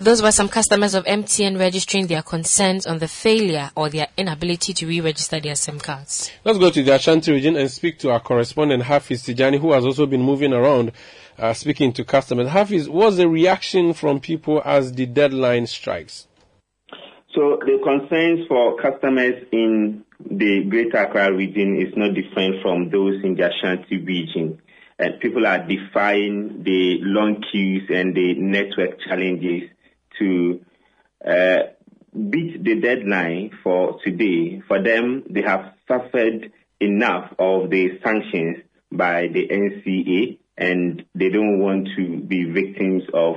Those 0.00 0.22
were 0.22 0.30
some 0.30 0.48
customers 0.48 0.94
of 0.94 1.04
MTN 1.06 1.58
registering 1.58 2.06
their 2.06 2.22
concerns 2.22 2.86
on 2.86 3.00
the 3.00 3.08
failure 3.08 3.72
or 3.74 3.90
their 3.90 4.06
inability 4.16 4.72
to 4.74 4.86
re-register 4.86 5.40
their 5.40 5.56
SIM 5.56 5.80
cards. 5.80 6.30
Let's 6.44 6.58
go 6.58 6.70
to 6.70 6.82
the 6.84 6.94
Ashanti 6.94 7.32
region 7.32 7.56
and 7.56 7.68
speak 7.68 7.98
to 8.00 8.10
our 8.10 8.20
correspondent 8.20 8.84
Hafiz 8.84 9.24
Tijani, 9.24 9.58
who 9.58 9.72
has 9.72 9.84
also 9.84 10.06
been 10.06 10.22
moving 10.22 10.52
around 10.52 10.92
uh, 11.36 11.52
speaking 11.52 11.92
to 11.94 12.04
customers. 12.04 12.48
Hafiz, 12.48 12.88
what's 12.88 13.16
the 13.16 13.28
reaction 13.28 13.92
from 13.92 14.20
people 14.20 14.62
as 14.64 14.92
the 14.92 15.06
deadline 15.06 15.66
strikes? 15.66 16.28
So 17.34 17.58
the 17.60 17.78
concerns 17.82 18.46
for 18.46 18.80
customers 18.80 19.44
in 19.50 20.04
the 20.20 20.64
Greater 20.68 20.98
Accra 20.98 21.32
region 21.32 21.80
is 21.80 21.92
not 21.96 22.14
different 22.14 22.62
from 22.62 22.90
those 22.90 23.22
in 23.24 23.34
the 23.34 23.50
Ashanti 23.50 23.98
region. 23.98 24.60
And 24.98 25.20
people 25.20 25.46
are 25.46 25.58
defying 25.58 26.64
the 26.64 26.98
long 27.02 27.42
queues 27.50 27.88
and 27.88 28.14
the 28.14 28.34
network 28.34 29.00
challenges 29.00 29.70
to 30.18 30.60
uh, 31.24 31.58
beat 32.12 32.64
the 32.64 32.80
deadline 32.80 33.50
for 33.62 34.00
today. 34.04 34.60
For 34.66 34.82
them, 34.82 35.24
they 35.30 35.42
have 35.42 35.74
suffered 35.86 36.52
enough 36.80 37.32
of 37.38 37.70
the 37.70 38.00
sanctions 38.02 38.58
by 38.90 39.28
the 39.28 39.48
NCA 39.48 40.38
and 40.56 41.04
they 41.14 41.28
don't 41.28 41.60
want 41.60 41.88
to 41.96 42.20
be 42.20 42.44
victims 42.44 43.04
of 43.14 43.36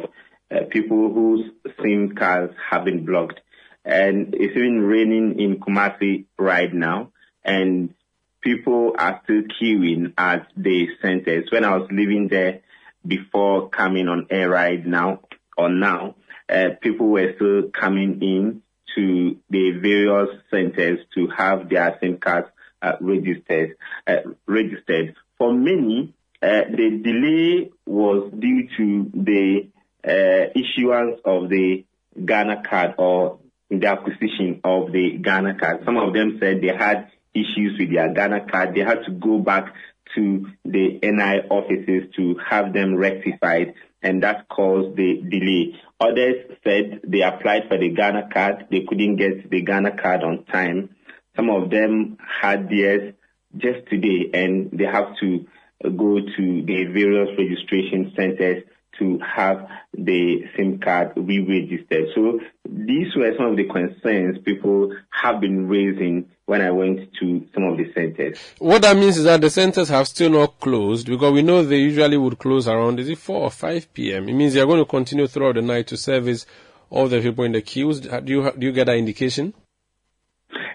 uh, 0.51 0.65
people 0.69 1.13
whose 1.13 1.51
SIM 1.81 2.15
cards 2.15 2.53
have 2.69 2.85
been 2.85 3.05
blocked. 3.05 3.39
And 3.85 4.33
it's 4.33 4.55
even 4.55 4.81
raining 4.81 5.39
in 5.39 5.59
Kumasi 5.59 6.25
right 6.37 6.73
now 6.73 7.11
and 7.43 7.93
people 8.41 8.93
are 8.97 9.21
still 9.23 9.43
queuing 9.61 10.13
at 10.17 10.47
the 10.57 10.87
centers. 11.01 11.49
When 11.51 11.63
I 11.63 11.77
was 11.77 11.87
living 11.91 12.27
there 12.29 12.61
before 13.05 13.69
coming 13.69 14.07
on 14.07 14.27
air 14.29 14.49
right 14.49 14.85
now 14.85 15.21
or 15.57 15.69
now, 15.69 16.15
uh, 16.49 16.69
people 16.81 17.07
were 17.07 17.33
still 17.35 17.69
coming 17.69 18.21
in 18.21 18.61
to 18.95 19.37
the 19.49 19.71
various 19.81 20.29
centers 20.49 20.99
to 21.15 21.27
have 21.35 21.69
their 21.69 21.97
SIM 22.01 22.17
cards 22.17 22.47
uh, 22.81 22.93
registered. 22.99 23.75
Uh, 24.05 24.17
registered. 24.47 25.15
For 25.37 25.53
many, 25.53 26.13
uh, 26.41 26.63
the 26.69 27.01
delay 27.03 27.71
was 27.85 28.31
due 28.37 28.67
to 28.77 29.11
the 29.13 29.67
uh, 30.03 30.51
issuance 30.55 31.21
of 31.23 31.49
the 31.49 31.85
Ghana 32.23 32.63
card 32.67 32.95
or 32.97 33.39
the 33.69 33.87
acquisition 33.87 34.59
of 34.63 34.91
the 34.91 35.17
Ghana 35.21 35.57
card. 35.59 35.83
Some 35.85 35.97
of 35.97 36.13
them 36.13 36.37
said 36.39 36.61
they 36.61 36.75
had 36.75 37.11
issues 37.33 37.77
with 37.79 37.91
their 37.91 38.13
Ghana 38.13 38.47
card. 38.49 38.75
They 38.75 38.81
had 38.81 39.03
to 39.05 39.11
go 39.11 39.39
back 39.39 39.73
to 40.15 40.47
the 40.65 40.99
NI 41.01 41.47
offices 41.49 42.13
to 42.15 42.35
have 42.49 42.73
them 42.73 42.95
rectified 42.95 43.73
and 44.03 44.23
that 44.23 44.49
caused 44.49 44.95
the 44.97 45.21
delay. 45.29 45.79
Others 45.99 46.57
said 46.63 47.01
they 47.07 47.21
applied 47.21 47.63
for 47.67 47.77
the 47.77 47.89
Ghana 47.89 48.29
card. 48.33 48.65
They 48.71 48.81
couldn't 48.87 49.17
get 49.17 49.49
the 49.49 49.61
Ghana 49.61 50.01
card 50.01 50.23
on 50.23 50.45
time. 50.45 50.95
Some 51.35 51.49
of 51.49 51.69
them 51.69 52.17
had 52.41 52.69
theirs 52.69 53.13
just 53.57 53.87
today 53.89 54.29
and 54.33 54.71
they 54.71 54.85
have 54.85 55.15
to 55.21 55.45
go 55.83 56.19
to 56.19 56.63
the 56.65 56.85
various 56.91 57.29
registration 57.37 58.11
centers 58.15 58.63
to 58.99 59.19
have 59.19 59.67
the 59.93 60.43
SIM 60.55 60.79
card 60.79 61.13
re-registered. 61.15 62.07
So 62.15 62.39
these 62.67 63.15
were 63.15 63.33
some 63.37 63.47
of 63.47 63.57
the 63.57 63.65
concerns 63.65 64.37
people 64.43 64.95
have 65.09 65.41
been 65.41 65.67
raising 65.67 66.29
when 66.45 66.61
I 66.61 66.71
went 66.71 67.13
to 67.19 67.47
some 67.53 67.63
of 67.63 67.77
the 67.77 67.91
centers. 67.93 68.37
What 68.59 68.81
that 68.81 68.97
means 68.97 69.17
is 69.17 69.23
that 69.23 69.41
the 69.41 69.49
centers 69.49 69.89
have 69.89 70.07
still 70.07 70.31
not 70.31 70.59
closed 70.59 71.07
because 71.07 71.31
we 71.31 71.41
know 71.41 71.63
they 71.63 71.77
usually 71.77 72.17
would 72.17 72.39
close 72.39 72.67
around, 72.67 72.99
is 72.99 73.09
it 73.09 73.17
4 73.17 73.41
or 73.41 73.51
5 73.51 73.93
p.m.? 73.93 74.27
It 74.27 74.33
means 74.33 74.53
they 74.53 74.59
are 74.59 74.65
going 74.65 74.83
to 74.83 74.89
continue 74.89 75.27
throughout 75.27 75.55
the 75.55 75.61
night 75.61 75.87
to 75.87 75.97
service 75.97 76.45
all 76.89 77.07
the 77.07 77.21
people 77.21 77.45
in 77.45 77.53
the 77.53 77.61
queues. 77.61 78.01
Do 78.01 78.21
you, 78.25 78.51
do 78.51 78.67
you 78.67 78.71
get 78.73 78.87
that 78.87 78.97
indication? 78.97 79.53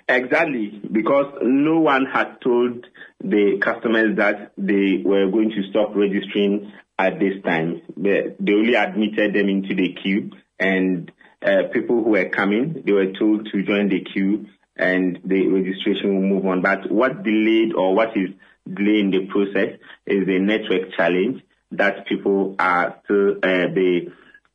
Exactly, 0.08 0.80
because 0.92 1.34
no 1.42 1.80
one 1.80 2.06
had 2.06 2.40
told 2.40 2.86
the 3.22 3.58
customers 3.60 4.16
that 4.16 4.52
they 4.56 5.02
were 5.04 5.28
going 5.30 5.50
to 5.50 5.68
stop 5.68 5.94
registering 5.96 6.72
at 6.98 7.18
this 7.18 7.42
time. 7.44 7.82
They, 7.96 8.34
only 8.52 8.74
admitted 8.74 9.34
them 9.34 9.48
into 9.48 9.74
the 9.74 9.94
queue 10.02 10.30
and 10.58 11.10
uh, 11.42 11.68
people 11.72 12.02
who 12.02 12.10
were 12.10 12.28
coming, 12.28 12.82
they 12.84 12.92
were 12.92 13.12
told 13.12 13.48
to 13.52 13.62
join 13.62 13.88
the 13.88 14.00
queue 14.00 14.46
and 14.76 15.18
the 15.24 15.48
registration 15.48 16.14
will 16.14 16.28
move 16.28 16.46
on. 16.46 16.62
But 16.62 16.90
what 16.90 17.22
delayed 17.22 17.74
or 17.74 17.94
what 17.94 18.16
is 18.16 18.30
delaying 18.72 19.10
the 19.10 19.26
process 19.26 19.78
is 20.06 20.26
the 20.26 20.38
network 20.38 20.92
challenge 20.96 21.42
that 21.72 22.06
people 22.06 22.56
are 22.58 23.00
still, 23.04 23.36
uh, 23.42 23.68
the, 23.74 24.12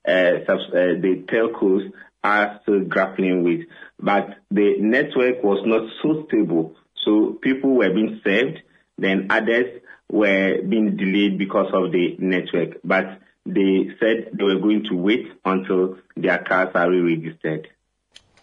uh, 0.07 0.45
subs, 0.45 0.63
uh, 0.69 0.99
the 1.01 1.23
telcos 1.27 1.91
are 2.23 2.59
still 2.63 2.81
grappling 2.81 3.43
with. 3.43 3.61
But 3.99 4.37
the 4.49 4.77
network 4.79 5.43
was 5.43 5.61
not 5.65 5.89
so 6.01 6.25
stable. 6.27 6.75
So 7.05 7.37
people 7.41 7.75
were 7.75 7.93
being 7.93 8.21
served, 8.23 8.61
then 8.97 9.27
others 9.29 9.81
were 10.11 10.61
being 10.61 10.97
delayed 10.97 11.37
because 11.37 11.71
of 11.73 11.91
the 11.91 12.17
network. 12.19 12.79
But 12.83 13.19
they 13.45 13.89
said 13.99 14.31
they 14.33 14.43
were 14.43 14.59
going 14.59 14.83
to 14.89 14.95
wait 14.95 15.27
until 15.45 15.97
their 16.15 16.39
cars 16.39 16.69
are 16.75 16.89
re-registered. 16.89 17.69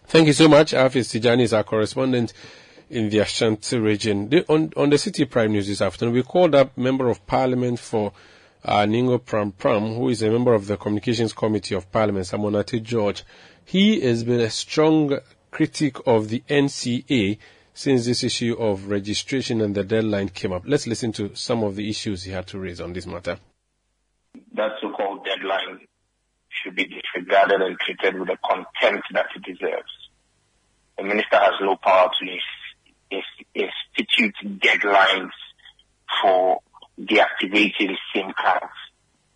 Thank 0.07 0.27
you 0.29 0.33
so 0.33 0.49
much. 0.49 0.71
Hafiz 0.71 1.13
Tijani 1.13 1.43
is 1.43 1.53
our 1.53 1.63
correspondent 1.63 2.33
in 2.89 3.11
the 3.11 3.19
Ashanti 3.19 3.79
region. 3.79 4.31
The, 4.31 4.47
on, 4.49 4.73
on 4.77 4.89
the 4.89 4.97
Citi 4.97 5.29
Prime 5.29 5.53
News 5.53 5.69
this 5.69 5.83
afternoon, 5.83 6.15
we 6.15 6.23
called 6.23 6.55
up 6.55 6.77
Member 6.79 7.11
of 7.11 7.27
Parliament 7.27 7.79
for 7.79 8.13
uh, 8.65 8.81
Ningo 8.81 9.23
Pram 9.23 9.53
Pram, 9.53 9.95
who 9.95 10.09
is 10.09 10.23
a 10.23 10.31
member 10.31 10.55
of 10.55 10.67
the 10.67 10.79
Communications 10.79 11.35
Committee 11.35 11.75
of 11.75 11.93
Parliament, 11.93 12.27
Sam 12.27 12.41
Nartey 12.41 12.83
George. 12.83 13.25
He 13.67 14.01
has 14.01 14.25
been 14.25 14.41
a 14.41 14.49
strong 14.49 15.19
critic 15.51 15.97
of 16.07 16.31
the 16.31 16.43
NCA 16.49 17.39
since 17.79 18.07
this 18.07 18.25
issue 18.25 18.57
of 18.59 18.89
registration 18.89 19.61
and 19.61 19.73
the 19.73 19.85
deadline 19.85 20.29
came 20.29 20.53
up. 20.53 20.65
Let's 20.67 20.89
listen 20.89 21.13
to 21.13 21.33
some 21.37 21.63
of 21.63 21.77
the 21.77 21.89
issues 21.89 22.25
he 22.25 22.33
had 22.33 22.49
to 22.49 22.59
raise 22.59 22.81
on 22.81 22.93
this 22.93 23.07
matter. 23.07 23.39
That 24.55 24.73
so-called 24.83 25.25
deadline 25.25 25.87
should 26.49 26.75
be 26.75 26.87
disregarded 26.87 27.63
and 27.63 27.79
treated 27.79 28.19
with 28.19 28.31
the 28.31 28.37
contempt 28.45 29.07
that 29.15 29.27
it 29.37 29.45
deserves. 29.45 29.93
The 30.97 31.05
minister 31.05 31.37
has 31.37 31.53
no 31.61 31.77
power 31.77 32.11
to 32.19 33.21
institute 33.55 34.35
deadlines 34.45 35.31
for 36.21 36.59
deactivating 37.01 37.95
SIM 38.13 38.33
cards. 38.37 38.75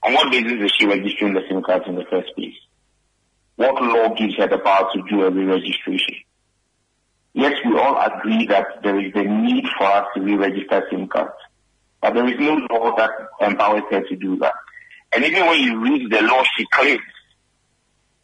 On 0.03 0.15
what 0.15 0.33
basis 0.33 0.65
is 0.65 0.73
she 0.77 0.87
registering 0.87 1.35
the 1.35 1.43
SIM 1.49 1.63
cards 1.63 1.85
in 1.87 1.95
the 1.95 2.07
first 2.11 2.35
place? 2.35 2.59
What 3.55 3.81
law 3.81 4.13
gives 4.17 4.35
her 4.39 4.49
the 4.49 4.59
power 4.59 4.91
to 4.93 5.03
do 5.09 5.23
a 5.23 5.31
re-registration? 5.31 6.25
Yes, 7.35 7.53
we 7.65 7.79
all 7.79 7.99
agree 8.01 8.47
that 8.49 8.67
there 8.83 9.01
is 9.01 9.13
a 9.15 9.23
need 9.25 9.65
for 9.79 9.87
us 9.87 10.07
to 10.15 10.21
re-register 10.21 10.87
SIM 10.91 11.09
cards, 11.09 11.33
but 12.01 12.13
there 12.15 12.29
is 12.29 12.39
no 12.39 12.55
law 12.71 12.95
that 12.97 13.11
empowers 13.41 13.85
her 13.91 14.03
to 14.03 14.17
do 14.17 14.37
that. 14.39 14.53
And 15.15 15.25
even 15.25 15.47
when 15.47 15.61
you 15.61 15.81
read 15.81 16.11
the 16.11 16.23
law 16.23 16.43
she 16.57 16.67
claims 16.73 17.01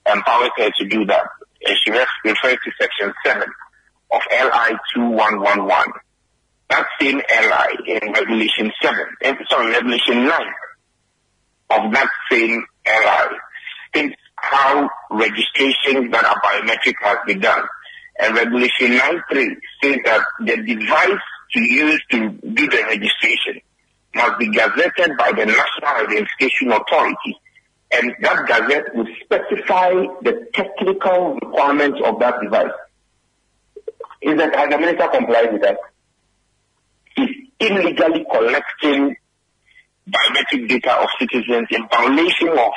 empowers 0.06 0.50
her 0.58 0.70
to 0.70 0.88
do 0.88 1.06
that, 1.06 1.24
and 1.66 1.76
she 1.82 1.90
refers 1.90 2.58
to 2.64 2.70
section 2.80 3.12
7 3.24 3.42
of 4.12 4.20
LI 4.30 4.76
2111. 4.94 5.92
That 6.70 6.86
same 7.00 7.16
LI 7.18 7.98
in 8.00 8.12
Regulation 8.12 8.70
7, 8.82 8.98
eh, 9.22 9.34
sorry, 9.48 9.72
Regulation 9.72 10.26
9 10.26 10.32
of 11.70 11.92
that 11.92 12.08
same 12.30 12.62
LI 12.86 13.36
states 13.88 14.16
how 14.36 14.88
registration 15.10 16.10
that 16.10 16.24
are 16.24 16.40
biometric 16.42 16.94
has 17.02 17.18
been 17.26 17.40
done. 17.40 17.62
And 18.18 18.34
Regulation 18.34 18.98
9.3 18.98 19.56
says 19.82 19.96
that 20.04 20.24
the 20.40 20.56
device 20.56 21.22
to 21.52 21.60
use 21.60 22.02
to 22.10 22.30
do 22.30 22.68
the 22.68 22.82
registration 22.88 23.60
must 24.14 24.38
be 24.38 24.48
gazetted 24.50 25.16
by 25.16 25.30
the 25.32 25.46
National 25.46 26.08
Identification 26.08 26.72
Authority. 26.72 27.36
And 27.90 28.14
that 28.20 28.46
gazette 28.46 28.94
will 28.94 29.06
specify 29.24 29.90
the 30.22 30.46
technical 30.52 31.34
requirements 31.34 32.00
of 32.04 32.18
that 32.20 32.34
device. 32.42 32.72
Is 34.20 34.36
that, 34.36 34.54
has 34.54 34.68
the 34.68 34.78
minister 34.78 35.08
complied 35.08 35.52
with 35.52 35.62
that? 35.62 35.78
He's 37.14 37.30
illegally 37.60 38.26
collecting 38.30 39.16
biometric 40.08 40.68
data 40.68 41.00
of 41.00 41.08
citizens 41.18 41.68
in 41.70 41.88
violation 41.88 42.48
of 42.48 42.72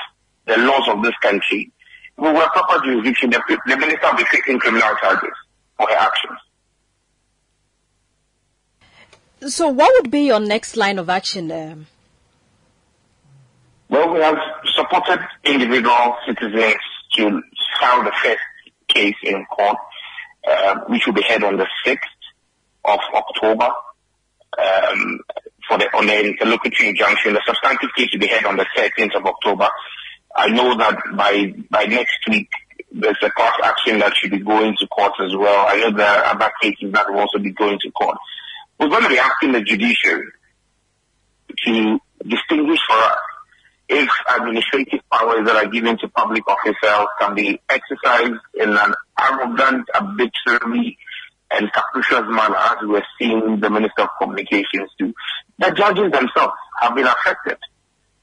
the 0.46 0.58
laws 0.58 0.88
of 0.88 1.04
this 1.04 1.16
country. 1.22 1.72
We 2.18 2.32
were 2.32 2.48
proper 2.50 2.86
jurisdiction, 2.86 3.32
the, 3.32 3.42
the 3.66 3.78
minister 3.78 4.08
will 4.10 4.18
be 4.18 4.24
facing 4.26 4.60
criminal 4.60 4.96
charges 5.02 5.32
for 5.78 5.88
her 5.88 5.96
actions. 5.96 6.40
So, 9.48 9.70
what 9.70 9.92
would 9.96 10.12
be 10.12 10.22
your 10.22 10.40
next 10.40 10.78
line 10.78 11.00
of 11.00 11.10
action? 11.10 11.52
Um? 11.52 11.88
Well, 13.90 14.14
we 14.14 14.22
have 14.22 14.38
supported 14.76 15.20
individual 15.44 16.16
citizens 16.28 16.76
to 17.14 17.42
file 17.80 18.04
the 18.04 18.12
first 18.24 18.40
case 18.88 19.16
in 19.24 19.44
court, 19.46 19.78
uh, 20.48 20.76
which 20.88 21.06
will 21.06 21.14
be 21.14 21.24
held 21.24 21.44
on 21.44 21.58
the 21.58 21.68
6th 21.86 21.98
of 22.86 23.00
October 23.14 23.70
um, 24.58 25.20
for 25.68 25.78
the 25.78 25.88
on 25.96 26.06
the 26.06 26.26
interlocutory 26.26 26.90
injunction. 26.90 27.34
The 27.34 27.42
substantive 27.46 27.90
case 27.98 28.10
will 28.14 28.20
be 28.20 28.28
held 28.28 28.46
on 28.46 28.58
the 28.58 28.66
13th 28.78 29.16
of 29.16 29.26
October. 29.26 29.68
I 30.36 30.48
know 30.50 30.78
that 30.78 30.98
by 31.16 31.54
by 31.70 31.86
next 31.86 32.20
week 32.30 32.50
there's 32.92 33.18
a 33.22 33.32
class 33.32 33.56
action 33.64 34.00
that 34.00 34.16
should 34.16 34.32
be 34.32 34.40
going 34.40 34.76
to 34.80 34.88
court 34.88 35.14
as 35.22 35.36
well. 35.36 35.66
I 35.68 35.78
know 35.78 35.98
there 35.98 36.08
are 36.08 36.36
other 36.36 36.52
cases 36.62 36.92
that 36.94 37.10
will 37.10 37.20
also 37.20 37.40
be 37.40 37.52
going 37.52 37.80
to 37.80 37.92
court. 37.92 38.18
We're 38.80 38.90
going 38.90 39.04
to 39.04 39.10
be 39.10 39.20
asking 39.20 39.54
the 39.54 39.62
judiciary 39.62 40.32
to 41.66 42.00
distinguish 42.28 42.80
for 42.88 42.98
us 42.98 43.20
if 43.90 44.10
administrative 44.38 45.02
powers 45.12 45.46
that 45.46 45.56
are 45.56 45.70
given 45.70 45.98
to 45.98 46.08
public 46.10 46.44
officials 46.48 47.08
can 47.20 47.36
be 47.36 47.60
exercised 47.70 48.40
in 48.56 48.70
an 48.70 48.94
arrogant, 49.20 49.88
arbitrary, 49.94 50.98
and 51.52 51.72
capricious 51.74 52.24
manner 52.30 52.56
as 52.56 52.78
we 52.82 52.88
were 52.88 53.06
seeing 53.20 53.60
the 53.60 53.70
Minister 53.70 54.04
of 54.04 54.10
Communications 54.20 54.90
do. 54.98 55.14
The 55.60 55.72
judges 55.72 56.12
themselves 56.12 56.54
have 56.80 56.96
been 56.96 57.06
affected 57.06 57.58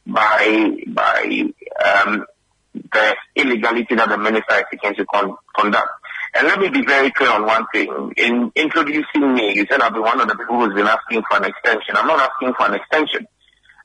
by 0.08 0.70
by 0.88 1.42
um, 1.84 2.24
the 2.72 3.16
illegality 3.36 3.94
that 3.94 4.08
the 4.08 4.18
minister 4.18 4.54
is 4.54 4.64
seeking 4.70 4.94
to 4.94 5.04
con- 5.06 5.36
conduct. 5.56 5.88
And 6.34 6.46
let 6.46 6.58
me 6.58 6.68
be 6.68 6.84
very 6.84 7.10
clear 7.10 7.30
on 7.30 7.46
one 7.46 7.66
thing. 7.72 8.12
In 8.16 8.52
introducing 8.54 9.34
me, 9.34 9.54
you 9.54 9.66
said 9.70 9.80
I've 9.80 9.92
been 9.92 10.02
one 10.02 10.20
of 10.20 10.28
the 10.28 10.34
people 10.34 10.56
who's 10.56 10.74
been 10.74 10.86
asking 10.86 11.22
for 11.30 11.38
an 11.38 11.44
extension. 11.44 11.96
I'm 11.96 12.06
not 12.06 12.20
asking 12.20 12.54
for 12.54 12.66
an 12.66 12.74
extension. 12.74 13.26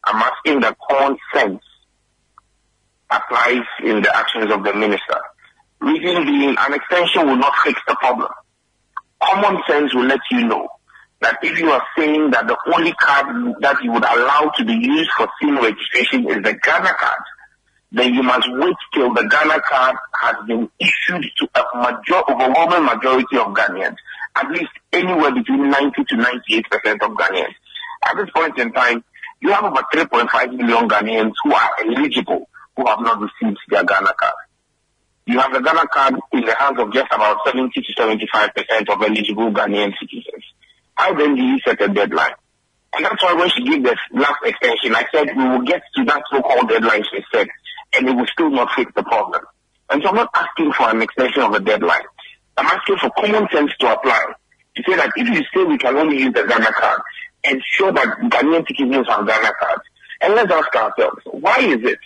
I'm 0.06 0.22
asking 0.22 0.62
that 0.62 0.78
common 0.90 1.18
sense 1.34 1.62
applies 3.10 3.64
in 3.84 4.02
the 4.02 4.16
actions 4.16 4.52
of 4.52 4.64
the 4.64 4.74
minister. 4.74 5.20
Reason 5.80 6.26
being, 6.26 6.56
an 6.58 6.74
extension 6.74 7.28
will 7.28 7.38
not 7.38 7.54
fix 7.64 7.80
the 7.88 7.96
problem. 8.00 8.30
Common 9.22 9.62
sense 9.68 9.94
will 9.94 10.06
let 10.06 10.20
you 10.32 10.46
know 10.46 10.68
that 11.24 11.40
if 11.42 11.58
you 11.58 11.72
are 11.72 11.84
saying 11.98 12.32
that 12.32 12.48
the 12.48 12.58
only 12.76 12.94
card 12.94 13.56
that 13.62 13.82
you 13.84 13.92
would 13.92 14.04
allow 14.04 14.52
to 14.58 14.66
be 14.66 14.74
used 14.74 15.10
for 15.18 15.28
SIM 15.42 15.56
registration 15.58 16.28
is 16.30 16.44
the 16.44 16.54
Ghana 16.54 16.94
card, 17.00 17.24
then 17.92 18.14
you 18.14 18.24
must 18.24 18.48
wait 18.52 18.76
till 18.94 19.14
the 19.14 19.24
Ghana 19.30 19.62
card 19.62 19.96
has 20.22 20.36
been 20.48 20.70
issued 20.80 21.26
to 21.38 21.48
a 21.56 21.64
major, 21.78 22.22
overwhelming 22.30 22.86
majority 22.86 23.38
of 23.38 23.54
Ghanaians, 23.54 23.96
at 24.36 24.50
least 24.50 24.72
anywhere 24.92 25.32
between 25.34 25.70
90 25.70 26.04
to 26.10 26.16
98 26.18 26.66
percent 26.70 27.04
of 27.04 27.12
Ghanaians. 27.12 27.56
At 28.04 28.18
this 28.18 28.30
point 28.36 28.58
in 28.60 28.74
time, 28.74 29.04
you 29.42 29.52
have 29.52 29.64
over 29.64 29.82
3.5 29.94 30.58
million 30.58 30.90
Ghanaians 30.90 31.34
who 31.44 31.54
are 31.54 31.70
eligible 31.86 32.50
who 32.76 32.88
have 32.88 33.00
not 33.02 33.22
received 33.22 33.60
their 33.70 33.84
Ghana 33.84 34.14
card. 34.18 34.34
you 35.28 35.40
have 35.40 35.54
the 35.54 35.62
Ghana 35.62 35.88
card 35.88 36.16
in 36.34 36.42
the 36.42 36.56
hands 36.56 36.80
of 36.80 36.92
just 36.92 37.14
about 37.14 37.38
70 37.46 37.70
to 37.80 37.94
75 37.96 38.50
percent 38.56 38.90
of 38.90 39.02
eligible 39.02 39.52
Ghanaian 39.52 39.94
citizens. 40.00 40.33
How 40.96 41.14
then 41.14 41.36
do 41.36 41.42
you 41.42 41.60
set 41.66 41.82
a 41.82 41.88
deadline? 41.88 42.34
And 42.96 43.06
that's 43.06 43.22
why 43.24 43.34
when 43.34 43.50
she 43.50 43.64
gave 43.64 43.84
the 43.84 43.98
last 44.14 44.40
extension, 44.46 44.96
I 44.96 45.06
said 45.12 45.36
we 45.36 45.50
will 45.50 45.64
get 45.64 45.82
to 45.96 46.06
that 46.06 46.24
so-called 46.32 46.70
deadline 46.70 47.04
she 47.12 47.24
said, 47.34 47.48
and 47.96 48.08
it 48.08 48.16
will 48.16 48.28
still 48.28 48.50
not 48.50 48.70
fix 48.76 48.92
the 48.96 49.04
problem. 49.04 49.42
And 49.90 50.02
so 50.04 50.10
I'm 50.10 50.16
not 50.16 50.30
asking 50.34 50.74
for 50.74 50.90
an 50.90 51.02
extension 51.02 51.42
of 51.42 51.54
a 51.54 51.60
deadline. 51.60 52.04
I'm 52.58 52.68
asking 52.68 52.98
for 52.98 53.10
common 53.18 53.48
sense 53.52 53.72
to 53.80 53.94
apply. 53.94 54.34
To 54.76 54.84
say 54.88 54.96
that 54.96 55.12
if 55.16 55.28
you 55.28 55.44
say 55.54 55.64
we 55.68 55.78
can 55.78 55.98
only 55.98 56.20
use 56.20 56.34
the 56.34 56.44
Ghana 56.44 56.72
card, 56.74 57.02
ensure 57.44 57.92
that 57.94 58.18
Ghanaian 58.24 58.66
citizens 58.68 59.08
have 59.08 59.28
Ghana 59.28 59.52
cards. 59.60 59.84
And 60.22 60.36
let's 60.36 60.52
ask 60.52 60.76
ourselves, 60.76 61.22
why 61.26 61.58
is 61.60 61.84
it 61.84 62.00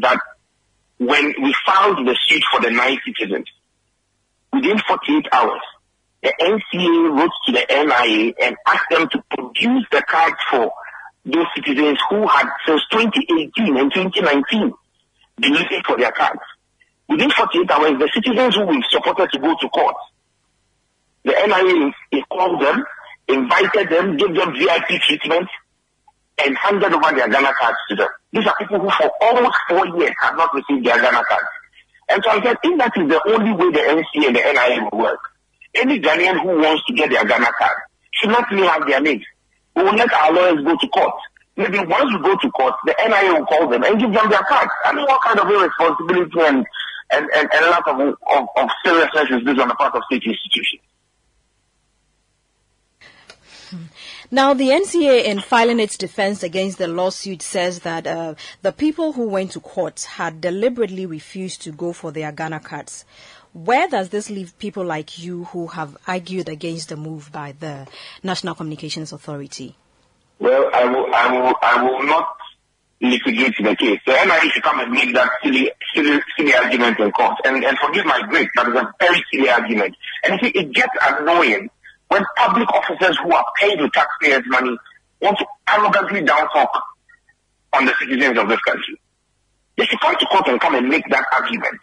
that 0.00 0.18
when 0.98 1.34
we 1.42 1.54
filed 1.66 1.98
the 2.06 2.16
suit 2.26 2.42
for 2.50 2.60
the 2.60 2.70
nine 2.70 2.98
citizens, 3.04 3.46
within 4.52 4.78
48 4.78 5.26
hours, 5.32 5.60
the 6.24 6.32
NCA 6.40 7.18
wrote 7.18 7.30
to 7.46 7.52
the 7.52 7.66
NIA 7.68 8.32
and 8.42 8.56
asked 8.66 8.88
them 8.90 9.08
to 9.10 9.22
produce 9.36 9.84
the 9.92 10.02
cards 10.08 10.36
for 10.50 10.72
those 11.26 11.46
citizens 11.54 11.98
who 12.08 12.26
had 12.26 12.48
since 12.66 12.80
2018 12.90 13.76
and 13.76 13.92
2019 13.92 14.72
been 15.38 15.52
looking 15.52 15.82
for 15.86 15.98
their 15.98 16.12
cards. 16.12 16.40
Within 17.10 17.30
48 17.30 17.70
hours, 17.70 17.98
the 17.98 18.10
citizens 18.14 18.56
who 18.56 18.64
were 18.64 18.82
supported 18.88 19.30
to 19.32 19.38
go 19.38 19.54
to 19.60 19.68
court, 19.68 19.96
the 21.24 21.32
NIA 21.32 22.22
called 22.32 22.62
them, 22.62 22.84
invited 23.28 23.90
them, 23.90 24.16
gave 24.16 24.34
them 24.34 24.54
VIP 24.54 25.00
treatment, 25.02 25.48
and 26.42 26.56
handed 26.56 26.92
over 26.94 27.14
their 27.14 27.28
Ghana 27.28 27.52
cards 27.60 27.78
to 27.90 27.96
them. 27.96 28.08
These 28.32 28.46
are 28.46 28.56
people 28.58 28.80
who 28.80 28.90
for 28.90 29.10
almost 29.20 29.56
four 29.68 29.86
years 29.98 30.14
have 30.22 30.36
not 30.36 30.54
received 30.54 30.86
their 30.86 31.00
Ghana 31.00 31.22
cards. 31.28 31.48
And 32.08 32.22
so 32.24 32.30
I 32.30 32.42
said, 32.42 32.56
if 32.62 32.78
that 32.78 32.92
is 32.96 33.08
the 33.08 33.20
only 33.28 33.52
way 33.52 33.70
the 33.72 33.80
NCA 33.80 34.26
and 34.26 34.36
the 34.36 34.40
NIA 34.40 34.88
will 34.90 34.98
work, 34.98 35.20
any 35.74 36.00
Ghanaian 36.00 36.40
who 36.40 36.60
wants 36.60 36.84
to 36.86 36.94
get 36.94 37.10
their 37.10 37.24
Ghana 37.24 37.50
card 37.58 37.76
should 38.12 38.30
not 38.30 38.50
really 38.50 38.66
have 38.66 38.86
their 38.86 39.00
names. 39.00 39.24
We 39.74 39.82
will 39.82 39.94
let 39.94 40.12
our 40.12 40.32
lawyers 40.32 40.64
go 40.64 40.76
to 40.76 40.88
court. 40.88 41.14
Maybe 41.56 41.78
once 41.78 42.12
we 42.12 42.22
go 42.22 42.36
to 42.36 42.50
court, 42.50 42.74
the 42.84 42.94
NIA 42.98 43.34
will 43.34 43.46
call 43.46 43.68
them 43.68 43.84
and 43.84 43.98
give 43.98 44.12
them 44.12 44.30
their 44.30 44.42
card. 44.42 44.68
I 44.84 44.92
mean, 44.92 45.04
what 45.04 45.22
kind 45.22 45.38
of 45.38 45.48
irresponsibility 45.48 46.40
and, 46.40 46.66
and, 47.12 47.28
and, 47.34 47.48
and 47.52 47.66
lot 47.66 47.86
of, 47.86 48.00
of, 48.00 48.48
of 48.56 48.68
seriousness 48.84 49.30
is 49.30 49.44
this 49.44 49.58
on 49.60 49.68
the 49.68 49.74
part 49.74 49.94
of 49.94 50.02
state 50.06 50.22
institutions? 50.24 50.82
Now, 54.30 54.54
the 54.54 54.70
NCA, 54.70 55.24
in 55.24 55.40
filing 55.40 55.78
its 55.78 55.96
defense 55.96 56.42
against 56.42 56.78
the 56.78 56.88
lawsuit, 56.88 57.42
says 57.42 57.80
that 57.80 58.06
uh, 58.06 58.34
the 58.62 58.72
people 58.72 59.12
who 59.12 59.28
went 59.28 59.52
to 59.52 59.60
court 59.60 60.02
had 60.02 60.40
deliberately 60.40 61.06
refused 61.06 61.62
to 61.62 61.72
go 61.72 61.92
for 61.92 62.10
their 62.10 62.32
Ghana 62.32 62.60
cards. 62.60 63.04
Where 63.54 63.86
does 63.86 64.08
this 64.08 64.30
leave 64.30 64.58
people 64.58 64.84
like 64.84 65.16
you 65.16 65.44
who 65.44 65.68
have 65.68 65.96
argued 66.08 66.48
against 66.48 66.88
the 66.88 66.96
move 66.96 67.30
by 67.30 67.52
the 67.52 67.86
National 68.20 68.56
Communications 68.56 69.12
Authority? 69.12 69.76
Well, 70.40 70.70
I 70.74 70.84
will, 70.86 71.14
I 71.14 71.32
will, 71.32 71.54
I 71.62 71.82
will 71.84 72.02
not 72.02 72.36
litigate 73.00 73.54
the 73.62 73.76
case. 73.76 74.00
The 74.06 74.12
NIA 74.12 74.50
should 74.50 74.64
come 74.64 74.80
and 74.80 74.90
make 74.90 75.14
that 75.14 75.30
silly, 75.40 75.70
silly, 75.94 76.20
silly 76.36 76.52
argument 76.52 76.98
in 76.98 77.12
court. 77.12 77.36
And, 77.44 77.64
and 77.64 77.78
forgive 77.78 78.04
my 78.06 78.22
grace, 78.28 78.48
that 78.56 78.66
is 78.66 78.74
a 78.74 78.92
very 78.98 79.24
silly 79.32 79.48
argument. 79.48 79.94
And 80.24 80.40
see, 80.42 80.48
it 80.48 80.72
gets 80.72 80.92
annoying 81.00 81.70
when 82.08 82.24
public 82.36 82.68
officers 82.70 83.16
who 83.22 83.32
are 83.32 83.46
paid 83.60 83.80
with 83.80 83.92
taxpayers' 83.92 84.42
money 84.46 84.76
want 85.20 85.38
to 85.38 85.46
arrogantly 85.68 86.22
down 86.22 86.48
talk 86.48 86.82
on 87.72 87.84
the 87.84 87.94
citizens 88.00 88.36
of 88.36 88.48
this 88.48 88.60
country. 88.66 89.00
They 89.78 89.84
should 89.86 90.00
come 90.00 90.16
to 90.18 90.26
court 90.26 90.48
and 90.48 90.60
come 90.60 90.74
and 90.74 90.88
make 90.88 91.08
that 91.10 91.24
argument 91.32 91.78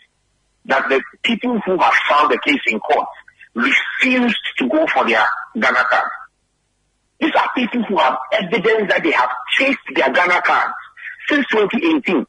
that 0.66 0.90
the 0.90 1.02
people 1.24 1.60
who 1.66 1.78
have 1.78 1.94
filed 2.08 2.32
the 2.32 2.40
case 2.44 2.62
in 2.68 2.80
court 2.80 3.08
refused 3.56 4.40
to 4.58 4.70
go 4.70 4.86
for 4.88 5.06
their 5.08 5.26
Ghana 5.60 5.84
card. 5.90 6.10
These 7.20 7.36
are 7.36 7.50
people 7.56 7.84
who 7.84 7.98
have 7.98 8.18
evidence 8.32 8.90
that 8.90 9.04
they 9.04 9.12
have 9.12 9.30
chased 9.52 9.80
their 9.94 10.12
Ghana 10.12 10.42
cards 10.42 10.74
since 11.30 11.46
2018. 11.52 12.26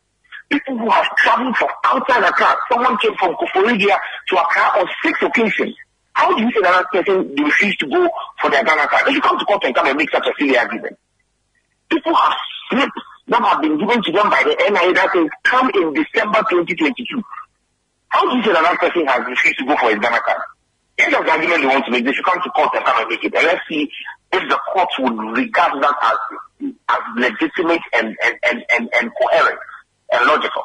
People 0.51 0.79
who 0.79 0.91
have 0.91 1.07
traveled 1.17 1.57
from 1.57 1.69
outside 1.85 2.25
Accra. 2.25 2.55
Someone 2.71 2.99
came 2.99 3.15
from 3.17 3.35
Koforidua 3.37 3.97
to 4.29 4.37
Accra 4.37 4.81
on 4.81 4.87
six 5.03 5.23
occasions. 5.23 5.75
How 6.13 6.37
do 6.37 6.43
you 6.43 6.51
say 6.53 6.61
that 6.61 6.85
that 6.93 7.05
person 7.05 7.35
refused 7.43 7.81
to 7.81 7.87
go 7.87 8.11
for 8.41 8.51
their 8.51 8.63
Ghana 8.63 8.87
card? 8.89 9.07
They 9.07 9.13
you 9.13 9.23
come 9.23 9.39
to 9.39 9.45
court 9.47 9.65
and 9.65 9.75
come 9.75 9.87
and 9.87 9.97
make 9.97 10.11
such 10.11 10.27
a 10.27 10.33
silly 10.39 10.59
argument. 10.59 10.99
People 11.89 12.15
have 12.15 12.35
slips 12.69 12.93
that 13.29 13.43
have 13.43 13.63
been 13.63 13.79
given 13.79 14.03
to 14.03 14.13
them 14.13 14.29
by 14.29 14.43
the 14.45 14.55
NIA 14.61 14.93
that 14.93 15.09
says 15.15 15.29
come 15.45 15.71
in 15.73 15.95
December 15.95 16.45
2022. 16.51 17.23
How 18.13 18.29
do 18.29 18.37
you 18.37 18.45
say 18.45 18.53
that 18.53 18.63
that 18.63 18.79
person 18.79 19.07
has 19.07 19.25
refused 19.25 19.59
to 19.59 19.65
go 19.65 19.75
for 19.81 19.89
his 19.89 19.99
Ghana 19.99 20.21
card? 20.21 20.45
If 20.99 21.11
that's 21.11 21.25
the 21.25 21.33
argument 21.33 21.63
they 21.63 21.67
want 21.67 21.87
to 21.87 21.91
make, 21.91 22.05
they 22.05 22.13
should 22.13 22.27
come 22.29 22.43
to 22.45 22.51
court 22.51 22.69
and 22.77 22.85
come 22.85 23.01
and 23.01 23.09
make 23.09 23.25
it. 23.25 23.35
And 23.35 23.47
let's 23.47 23.65
see 23.67 23.89
if 24.33 24.43
the 24.49 24.59
court 24.69 24.89
would 25.01 25.17
regard 25.33 25.83
that 25.83 25.97
as, 26.05 26.19
as 26.93 27.03
legitimate 27.17 27.81
and, 27.95 28.15
and, 28.23 28.37
and, 28.45 28.65
and, 28.69 28.91
and 29.01 29.11
coherent 29.17 29.59
and 30.13 30.27
logical. 30.29 30.63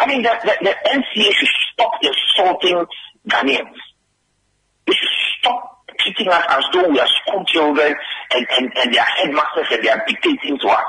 I 0.00 0.06
mean, 0.08 0.22
the, 0.22 0.34
the, 0.42 0.66
the 0.66 0.74
NCA 0.90 1.30
should 1.30 1.54
stop 1.72 1.92
insulting 2.02 2.86
Ghanaians. 3.30 3.78
They 4.86 4.94
should 4.98 5.16
stop 5.38 5.86
treating 6.00 6.26
us 6.26 6.44
as 6.48 6.64
though 6.74 6.90
we 6.90 6.98
are 6.98 7.08
school 7.22 7.44
children 7.46 7.94
and, 8.34 8.46
and, 8.58 8.72
and 8.76 8.92
they 8.92 8.98
are 8.98 9.14
headmasters 9.22 9.66
and 9.70 9.84
they 9.84 9.90
are 9.90 10.02
dictating 10.08 10.58
to 10.58 10.68
us. 10.68 10.84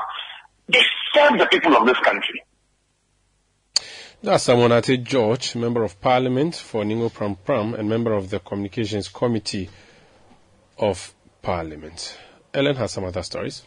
They 0.68 0.82
serve 1.14 1.38
the 1.38 1.46
people 1.46 1.76
of 1.76 1.86
this 1.86 1.98
country. 2.00 2.42
That's 4.20 4.42
Sam 4.42 4.58
Nartey 4.58 5.04
George, 5.04 5.54
Member 5.54 5.84
of 5.84 6.00
Parliament 6.00 6.56
for 6.56 6.82
Ningo 6.82 7.08
Pram 7.12 7.36
Pram 7.36 7.74
and 7.74 7.88
member 7.88 8.12
of 8.14 8.30
the 8.30 8.40
Communications 8.40 9.08
Committee 9.08 9.70
of 10.76 11.14
Parliament. 11.40 12.18
Ellen 12.52 12.74
has 12.74 12.90
some 12.90 13.04
other 13.04 13.22
stories. 13.22 13.62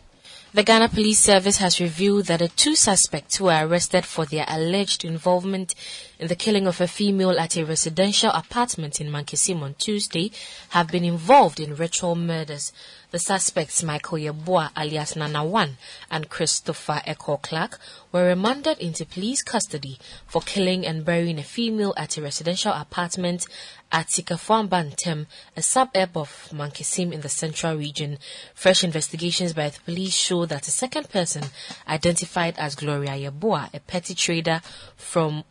The 0.53 0.63
Ghana 0.63 0.89
Police 0.89 1.19
Service 1.19 1.55
has 1.59 1.79
revealed 1.79 2.25
that 2.25 2.39
the 2.39 2.49
two 2.49 2.75
suspects 2.75 3.37
who 3.37 3.45
were 3.45 3.65
arrested 3.65 4.05
for 4.05 4.25
their 4.25 4.43
alleged 4.49 5.05
involvement 5.05 5.73
in 6.21 6.27
the 6.27 6.35
killing 6.35 6.67
of 6.67 6.79
a 6.79 6.87
female 6.87 7.37
at 7.39 7.57
a 7.57 7.65
residential 7.65 8.29
apartment 8.29 9.01
in 9.01 9.09
Mankesim 9.09 9.63
on 9.63 9.73
Tuesday 9.73 10.31
have 10.69 10.87
been 10.87 11.03
involved 11.03 11.59
in 11.59 11.75
ritual 11.75 12.15
murders. 12.15 12.71
The 13.09 13.17
suspects, 13.19 13.83
Michael 13.83 14.19
Yeboah 14.19 14.69
alias 14.77 15.15
Nana 15.15 15.43
One 15.43 15.77
and 16.09 16.29
Christopher 16.29 17.01
Ekow 17.05 17.41
Clark, 17.41 17.79
were 18.11 18.27
remanded 18.27 18.77
into 18.77 19.05
police 19.05 19.41
custody 19.41 19.97
for 20.27 20.41
killing 20.41 20.85
and 20.85 21.03
burying 21.03 21.39
a 21.39 21.43
female 21.43 21.93
at 21.97 22.17
a 22.17 22.21
residential 22.21 22.71
apartment 22.71 23.47
at 23.91 24.07
Sikafuambantem, 24.07 25.25
a 25.57 25.61
suburb 25.61 26.15
of 26.15 26.49
Mankesim 26.53 27.11
in 27.11 27.19
the 27.19 27.27
central 27.27 27.75
region. 27.75 28.17
Fresh 28.53 28.85
investigations 28.85 29.51
by 29.51 29.69
the 29.69 29.79
police 29.81 30.13
show 30.13 30.45
that 30.45 30.67
a 30.67 30.71
second 30.71 31.09
person, 31.09 31.43
identified 31.89 32.57
as 32.57 32.75
Gloria 32.75 33.29
Yeboah, 33.29 33.73
a 33.73 33.79
petty 33.81 34.15
trader 34.15 34.61
from 34.95 35.43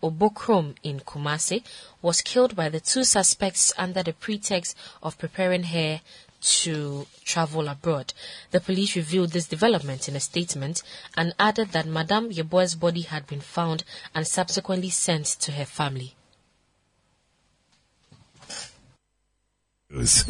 In 0.83 1.01
Kumasi, 1.01 1.63
was 2.03 2.23
killed 2.23 2.55
by 2.55 2.69
the 2.69 2.81
two 2.81 3.05
suspects 3.05 3.73
under 3.77 4.03
the 4.03 4.13
pretext 4.13 4.77
of 5.03 5.19
preparing 5.19 5.65
her 5.65 6.01
to 6.41 7.07
travel 7.25 7.69
abroad. 7.69 8.13
The 8.51 8.61
police 8.61 8.97
revealed 8.97 9.31
this 9.31 9.47
development 9.47 10.09
in 10.09 10.17
a 10.17 10.21
statement 10.21 10.83
and 11.17 11.35
added 11.39 11.73
that 11.73 11.87
Madame 11.87 12.31
Yeboah's 12.31 12.75
body 12.75 13.03
had 13.03 13.27
been 13.27 13.41
found 13.41 13.85
and 14.15 14.27
subsequently 14.27 14.91
sent 14.91 15.27
to 15.27 15.53
her 15.53 15.67
family. 15.67 16.15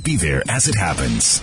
Be 0.02 0.16
there 0.16 0.42
as 0.48 0.68
it 0.68 0.76
happens. 0.76 1.42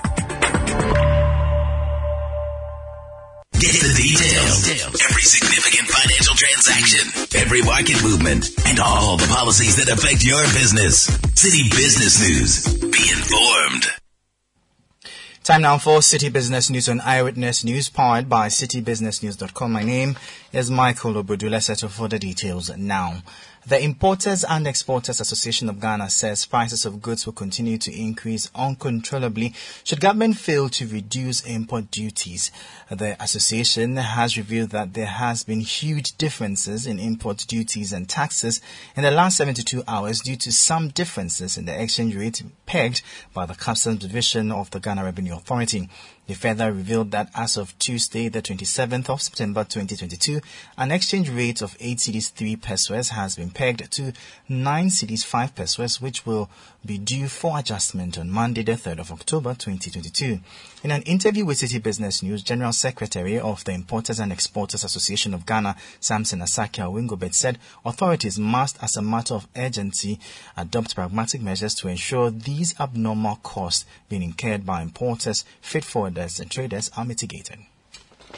Get 3.61 3.77
the 3.77 3.93
details. 3.93 4.67
Every 5.05 5.21
significant 5.21 5.87
financial 5.87 6.33
transaction, 6.33 7.05
every 7.39 7.61
market 7.61 8.01
movement, 8.01 8.49
and 8.65 8.79
all 8.79 9.17
the 9.17 9.27
policies 9.27 9.75
that 9.75 9.87
affect 9.87 10.25
your 10.25 10.41
business. 10.45 11.07
Citi 11.37 11.69
Business 11.69 12.19
News. 12.27 12.73
Be 12.81 13.11
informed. 13.13 13.85
Time 15.43 15.61
now 15.61 15.77
for 15.77 15.99
Citi 15.99 16.33
Business 16.33 16.71
News 16.71 16.89
on 16.89 17.01
Eyewitness 17.01 17.63
News, 17.63 17.87
powered 17.89 18.27
by 18.27 18.47
citibusinessnews.com. 18.47 19.71
My 19.71 19.83
name 19.83 20.17
is 20.51 20.71
Michael 20.71 21.23
Obudu. 21.23 21.51
Let's 21.51 21.67
settle 21.67 21.89
for 21.89 22.07
the 22.07 22.17
details 22.17 22.75
now. 22.75 23.21
The 23.63 23.79
Importers 23.79 24.43
and 24.43 24.65
Exporters 24.65 25.21
Association 25.21 25.69
of 25.69 25.79
Ghana 25.79 26.09
says 26.09 26.47
prices 26.47 26.83
of 26.83 26.99
goods 26.99 27.27
will 27.27 27.33
continue 27.33 27.77
to 27.77 27.95
increase 27.95 28.49
uncontrollably 28.55 29.53
should 29.83 30.01
government 30.01 30.37
fail 30.37 30.67
to 30.69 30.87
reduce 30.87 31.45
import 31.45 31.91
duties. 31.91 32.51
The 32.89 33.21
association 33.21 33.97
has 33.97 34.35
revealed 34.35 34.71
that 34.71 34.95
there 34.95 35.05
has 35.05 35.43
been 35.43 35.59
huge 35.59 36.17
differences 36.17 36.87
in 36.87 36.97
import 36.97 37.45
duties 37.47 37.93
and 37.93 38.09
taxes 38.09 38.61
in 38.95 39.03
the 39.03 39.11
last 39.11 39.37
72 39.37 39.83
hours 39.87 40.21
due 40.21 40.37
to 40.37 40.51
some 40.51 40.87
differences 40.87 41.55
in 41.55 41.65
the 41.65 41.79
exchange 41.79 42.15
rate 42.15 42.41
pegged 42.71 43.01
by 43.33 43.45
the 43.45 43.53
Customs 43.53 43.99
Division 43.99 44.49
of 44.49 44.71
the 44.71 44.79
Ghana 44.79 45.03
Revenue 45.03 45.35
Authority. 45.35 45.89
They 46.25 46.35
further 46.35 46.71
revealed 46.71 47.11
that 47.11 47.29
as 47.35 47.57
of 47.57 47.77
Tuesday, 47.79 48.29
the 48.29 48.41
27th 48.41 49.09
of 49.09 49.21
September 49.21 49.65
2022, 49.65 50.39
an 50.77 50.91
exchange 50.91 51.29
rate 51.29 51.61
of 51.61 51.75
8 51.81 51.97
cedis 51.97 52.31
3 52.31 52.55
pesos 52.55 53.09
has 53.09 53.35
been 53.35 53.49
pegged 53.49 53.91
to 53.91 54.13
9 54.47 54.87
cedis 54.87 55.25
5 55.25 55.53
pesos, 55.53 55.99
which 55.99 56.25
will 56.25 56.49
be 56.85 56.97
due 56.97 57.27
for 57.27 57.59
adjustment 57.59 58.17
on 58.17 58.29
Monday, 58.29 58.63
the 58.63 58.73
3rd 58.73 58.99
of 58.99 59.11
October 59.11 59.53
2022. 59.53 60.39
In 60.83 60.91
an 60.91 61.01
interview 61.01 61.43
with 61.43 61.59
Citi 61.59 61.83
Business 61.83 62.23
News, 62.23 62.41
General 62.41 62.71
Secretary 62.71 63.37
of 63.37 63.63
the 63.65 63.73
Importers 63.73 64.19
and 64.19 64.31
Exporters 64.31 64.83
Association 64.83 65.33
of 65.33 65.45
Ghana, 65.45 65.75
Samson 65.99 66.39
Asaki 66.39 66.81
Awingobit, 66.81 67.33
said 67.33 67.59
authorities 67.85 68.39
must, 68.39 68.81
as 68.81 68.95
a 68.95 69.01
matter 69.01 69.33
of 69.33 69.47
urgency, 69.55 70.17
adopt 70.55 70.95
pragmatic 70.95 71.41
measures 71.41 71.75
to 71.75 71.89
ensure 71.89 72.31
these 72.31 72.60
abnormal 72.79 73.37
costs 73.43 73.85
being 74.09 74.23
incurred 74.23 74.65
by 74.65 74.81
importers, 74.81 75.45
freight 75.61 75.83
forwarders, 75.83 76.39
and 76.39 76.49
traders 76.49 76.91
are 76.95 77.05
mitigated. 77.05 77.59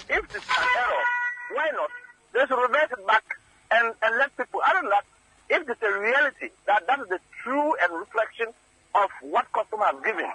If 0.09 0.27
this 0.29 0.43
is 0.43 0.49
an 0.49 0.67
error, 0.77 1.03
why 1.53 1.69
not? 1.73 1.89
Should 2.47 2.61
revert 2.61 2.91
it 2.91 3.07
back 3.07 3.23
and, 3.71 3.93
and 4.01 4.17
let 4.17 4.35
people, 4.35 4.61
other 4.67 4.81
than 4.81 4.89
that, 4.89 5.05
if 5.49 5.69
it's 5.69 5.81
a 5.83 5.99
reality 5.99 6.49
that 6.65 6.87
that 6.87 6.99
is 6.99 7.07
the 7.09 7.19
true 7.41 7.75
and 7.81 7.93
reflection 7.99 8.47
of 8.95 9.09
what 9.21 9.51
customers 9.53 9.87
have 9.91 10.03
given, 10.03 10.25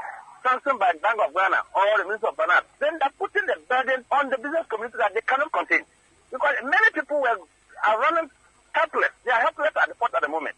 sanctioned 0.42 0.78
by 0.78 0.92
Bank 1.02 1.20
of 1.20 1.34
Ghana 1.34 1.58
or 1.74 1.84
the 1.98 2.04
Minister 2.04 2.28
of 2.28 2.36
Finance, 2.36 2.66
then 2.78 2.98
they're 3.00 3.12
putting 3.18 3.46
the 3.46 3.56
burden 3.68 4.04
on 4.12 4.30
the 4.30 4.38
business 4.38 4.66
community 4.68 4.98
that 4.98 5.14
they 5.14 5.20
cannot 5.26 5.50
contain. 5.52 5.82
Because 6.30 6.54
many 6.62 6.90
people 6.94 7.20
were, 7.20 7.38
are 7.86 8.00
running 8.00 8.30
helpless. 8.72 9.10
They 9.24 9.30
are 9.30 9.40
helpless 9.40 9.72
at 9.80 9.88
the 9.88 9.94
port 9.94 10.14
at 10.14 10.22
the 10.22 10.28
moment. 10.28 10.54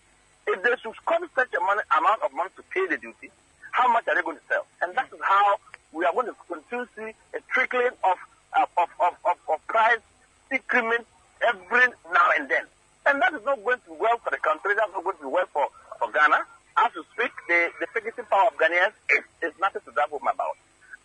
If 0.50 0.62
they 0.62 0.74
should 0.82 0.98
come 1.06 1.28
such 1.34 1.54
a 1.54 1.60
money, 1.60 1.82
amount 1.96 2.22
of 2.22 2.32
money 2.34 2.50
to 2.56 2.62
pay 2.74 2.86
the 2.86 2.98
duty, 2.98 3.30
how 3.70 3.92
much 3.92 4.06
are 4.08 4.14
they 4.14 4.22
going 4.22 4.36
to 4.36 4.42
sell? 4.48 4.66
And 4.82 4.94
that 4.96 5.06
is 5.14 5.20
how 5.22 5.56
we 5.92 6.04
are 6.04 6.12
going 6.12 6.26
to 6.26 6.34
continue 6.48 6.86
to 6.86 6.90
see 6.96 7.10
a 7.34 7.40
trickling 7.52 7.94
of, 8.02 8.18
of, 8.58 8.68
of, 8.76 9.14
of, 9.24 9.36
of 9.48 9.66
price 9.66 10.02
increment 10.50 11.06
every 11.46 11.86
now 12.12 12.28
and 12.38 12.48
then. 12.50 12.64
And 13.06 13.22
that 13.22 13.32
is 13.34 13.44
not 13.44 13.62
going 13.64 13.78
to 13.78 13.86
be 13.90 13.96
well 13.98 14.18
for 14.18 14.30
the 14.30 14.38
country. 14.38 14.74
That's 14.74 14.92
not 14.92 15.04
going 15.04 15.16
to 15.16 15.22
be 15.22 15.28
well 15.30 15.46
for, 15.52 15.68
for 15.98 16.10
Ghana. 16.10 16.42
As 16.78 16.90
we 16.94 17.02
speak, 17.14 17.32
the, 17.48 17.70
the 17.80 17.86
purchasing 17.86 18.24
power 18.26 18.48
of 18.50 18.56
Ghanaians 18.58 18.94
is, 19.10 19.24
is 19.42 19.54
nothing 19.60 19.82
to 19.86 19.92
home 19.94 20.26
about. 20.26 20.56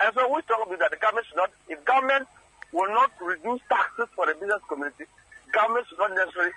And 0.01 0.13
so 0.13 0.27
we 0.33 0.41
talk 0.43 0.65
about 0.65 0.79
that 0.79 0.91
the 0.91 0.97
government 0.97 1.27
should 1.27 1.37
not, 1.37 1.51
if 1.69 1.83
government 1.85 2.27
will 2.71 2.89
not 2.89 3.11
reduce 3.21 3.61
taxes 3.69 4.09
for 4.15 4.25
the 4.25 4.33
business 4.35 4.61
community, 4.67 5.05
government 5.53 5.87
should 5.87 5.99
not 5.99 6.11
necessarily 6.13 6.51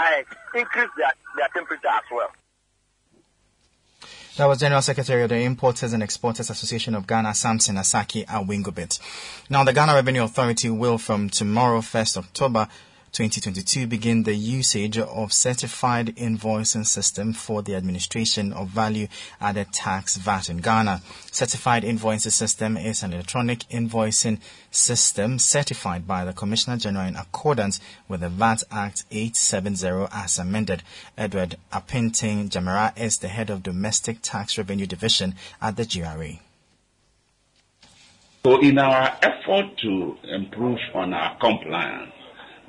uh, 0.00 0.58
increase 0.58 0.90
their, 0.96 1.12
their 1.36 1.48
temperature 1.54 1.88
as 1.88 2.02
well. 2.10 2.30
That 4.36 4.46
was 4.46 4.60
General 4.60 4.80
Secretary 4.80 5.22
of 5.22 5.28
the 5.28 5.40
Importers 5.40 5.92
and 5.92 6.02
Exporters 6.02 6.48
Association 6.48 6.94
of 6.94 7.06
Ghana, 7.06 7.34
Samson 7.34 7.76
Asaki 7.76 8.24
Awingobit. 8.26 8.98
Now, 9.50 9.64
the 9.64 9.72
Ghana 9.72 9.94
Revenue 9.94 10.24
Authority 10.24 10.70
will, 10.70 10.96
from 10.96 11.28
tomorrow, 11.28 11.80
1st 11.80 12.16
October, 12.16 12.68
2022 13.12 13.88
begin 13.88 14.22
the 14.22 14.34
usage 14.34 14.96
of 14.96 15.32
certified 15.32 16.14
invoicing 16.16 16.86
system 16.86 17.32
for 17.32 17.60
the 17.60 17.74
administration 17.74 18.52
of 18.52 18.68
value 18.68 19.08
added 19.40 19.72
tax 19.72 20.16
VAT 20.16 20.48
in 20.48 20.58
Ghana. 20.58 21.02
Certified 21.32 21.82
invoicing 21.82 22.30
system 22.30 22.76
is 22.76 23.02
an 23.02 23.12
electronic 23.12 23.60
invoicing 23.70 24.38
system 24.70 25.38
certified 25.38 26.06
by 26.06 26.24
the 26.24 26.32
Commissioner 26.32 26.76
General 26.76 27.08
in 27.08 27.16
accordance 27.16 27.80
with 28.06 28.20
the 28.20 28.28
VAT 28.28 28.62
Act 28.70 29.04
870 29.10 30.06
as 30.12 30.38
amended. 30.38 30.82
Edward 31.18 31.56
Apenteng 31.72 32.48
Gyamerah 32.48 32.96
is 32.96 33.18
the 33.18 33.28
head 33.28 33.50
of 33.50 33.64
domestic 33.64 34.18
tax 34.22 34.56
revenue 34.56 34.86
division 34.86 35.34
at 35.60 35.76
the 35.76 35.84
GRA. 35.84 36.38
So 38.44 38.58
in 38.60 38.78
our 38.78 39.18
effort 39.20 39.76
to 39.82 40.16
improve 40.24 40.78
on 40.94 41.12
our 41.12 41.36
compliance, 41.38 42.12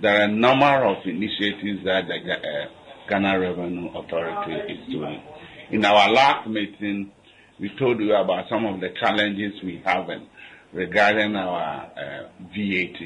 there 0.02 0.20
are 0.20 0.24
a 0.24 0.32
number 0.32 0.86
of 0.86 0.97
initiatives 1.06 1.84
that 1.86 2.08
the 2.08 2.34
uh, 2.34 2.66
Ghana 3.10 3.39
Revenue 3.39 3.89
Authority 3.89 4.74
is 4.74 4.91
doing. 4.91 5.22
In 5.70 5.86
our 5.86 6.10
last 6.12 6.47
meeting, 6.49 7.12
we 7.60 7.70
told 7.78 7.99
you 7.99 8.14
about 8.16 8.45
some 8.49 8.66
of 8.66 8.80
the 8.82 8.89
challenges 8.99 9.54
we 9.64 9.82
have 9.86 10.10
in, 10.10 10.28
regarding 10.74 11.36
our 11.36 11.86
uh, 11.86 12.30
VAT. 12.54 12.99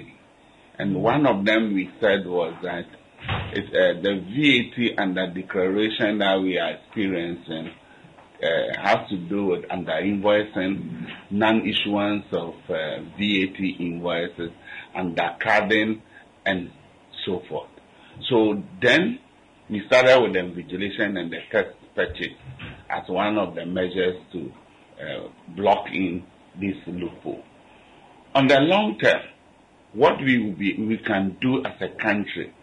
And 0.80 0.96
one 1.04 1.26
of 1.26 1.46
them 1.46 1.74
we 1.74 1.90
said 2.00 2.26
was 2.26 2.54
that 2.64 2.86
it's, 3.54 3.68
uh, 3.70 4.02
the 4.02 4.16
VAT 4.16 5.04
and 5.04 5.18
the 5.18 5.42
declaration 5.42 6.20
that 6.20 6.40
we 6.42 6.58
are 6.58 6.76
experiencing 6.76 7.72
uh, 8.42 8.82
has 8.82 9.10
to 9.10 9.18
do 9.18 9.46
with 9.48 9.66
under 9.70 9.94
invoicing, 9.94 11.08
non-issuance 11.32 12.26
of 12.32 12.54
uh, 12.70 13.02
VAT 13.18 13.60
invoices, 13.80 14.52
undercarding, 14.96 16.02
and 16.46 16.72
so 17.26 17.42
forth. 17.50 17.70
So 18.30 18.64
then 18.82 19.20
we 19.70 19.84
started 19.88 20.22
with 20.22 20.34
the 20.34 20.40
invigilation 20.40 21.20
and 21.20 21.32
the 21.32 21.40
test 21.52 21.76
purchase 21.96 22.34
as 22.90 23.08
one 23.08 23.38
of 23.38 23.56
the 23.56 23.66
measures 23.66 24.18
to 24.32 24.52
uh, 25.02 25.28
block 25.56 25.88
in 25.92 26.24
this 26.60 26.76
loophole. 26.88 27.44
On 28.34 28.48
the 28.48 28.60
long 28.60 28.98
term, 29.00 29.22
what 29.94 30.20
we 30.20 30.40
will 30.40 30.54
be, 30.54 30.76
we 30.78 30.98
can 30.98 31.38
do 31.42 31.64
as 31.66 31.82
a 31.82 31.90
country 32.02 32.54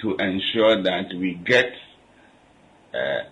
to 0.00 0.16
ensure 0.16 0.82
that 0.82 1.08
we 1.14 1.34
get 1.34 1.72
uh, 2.94 3.28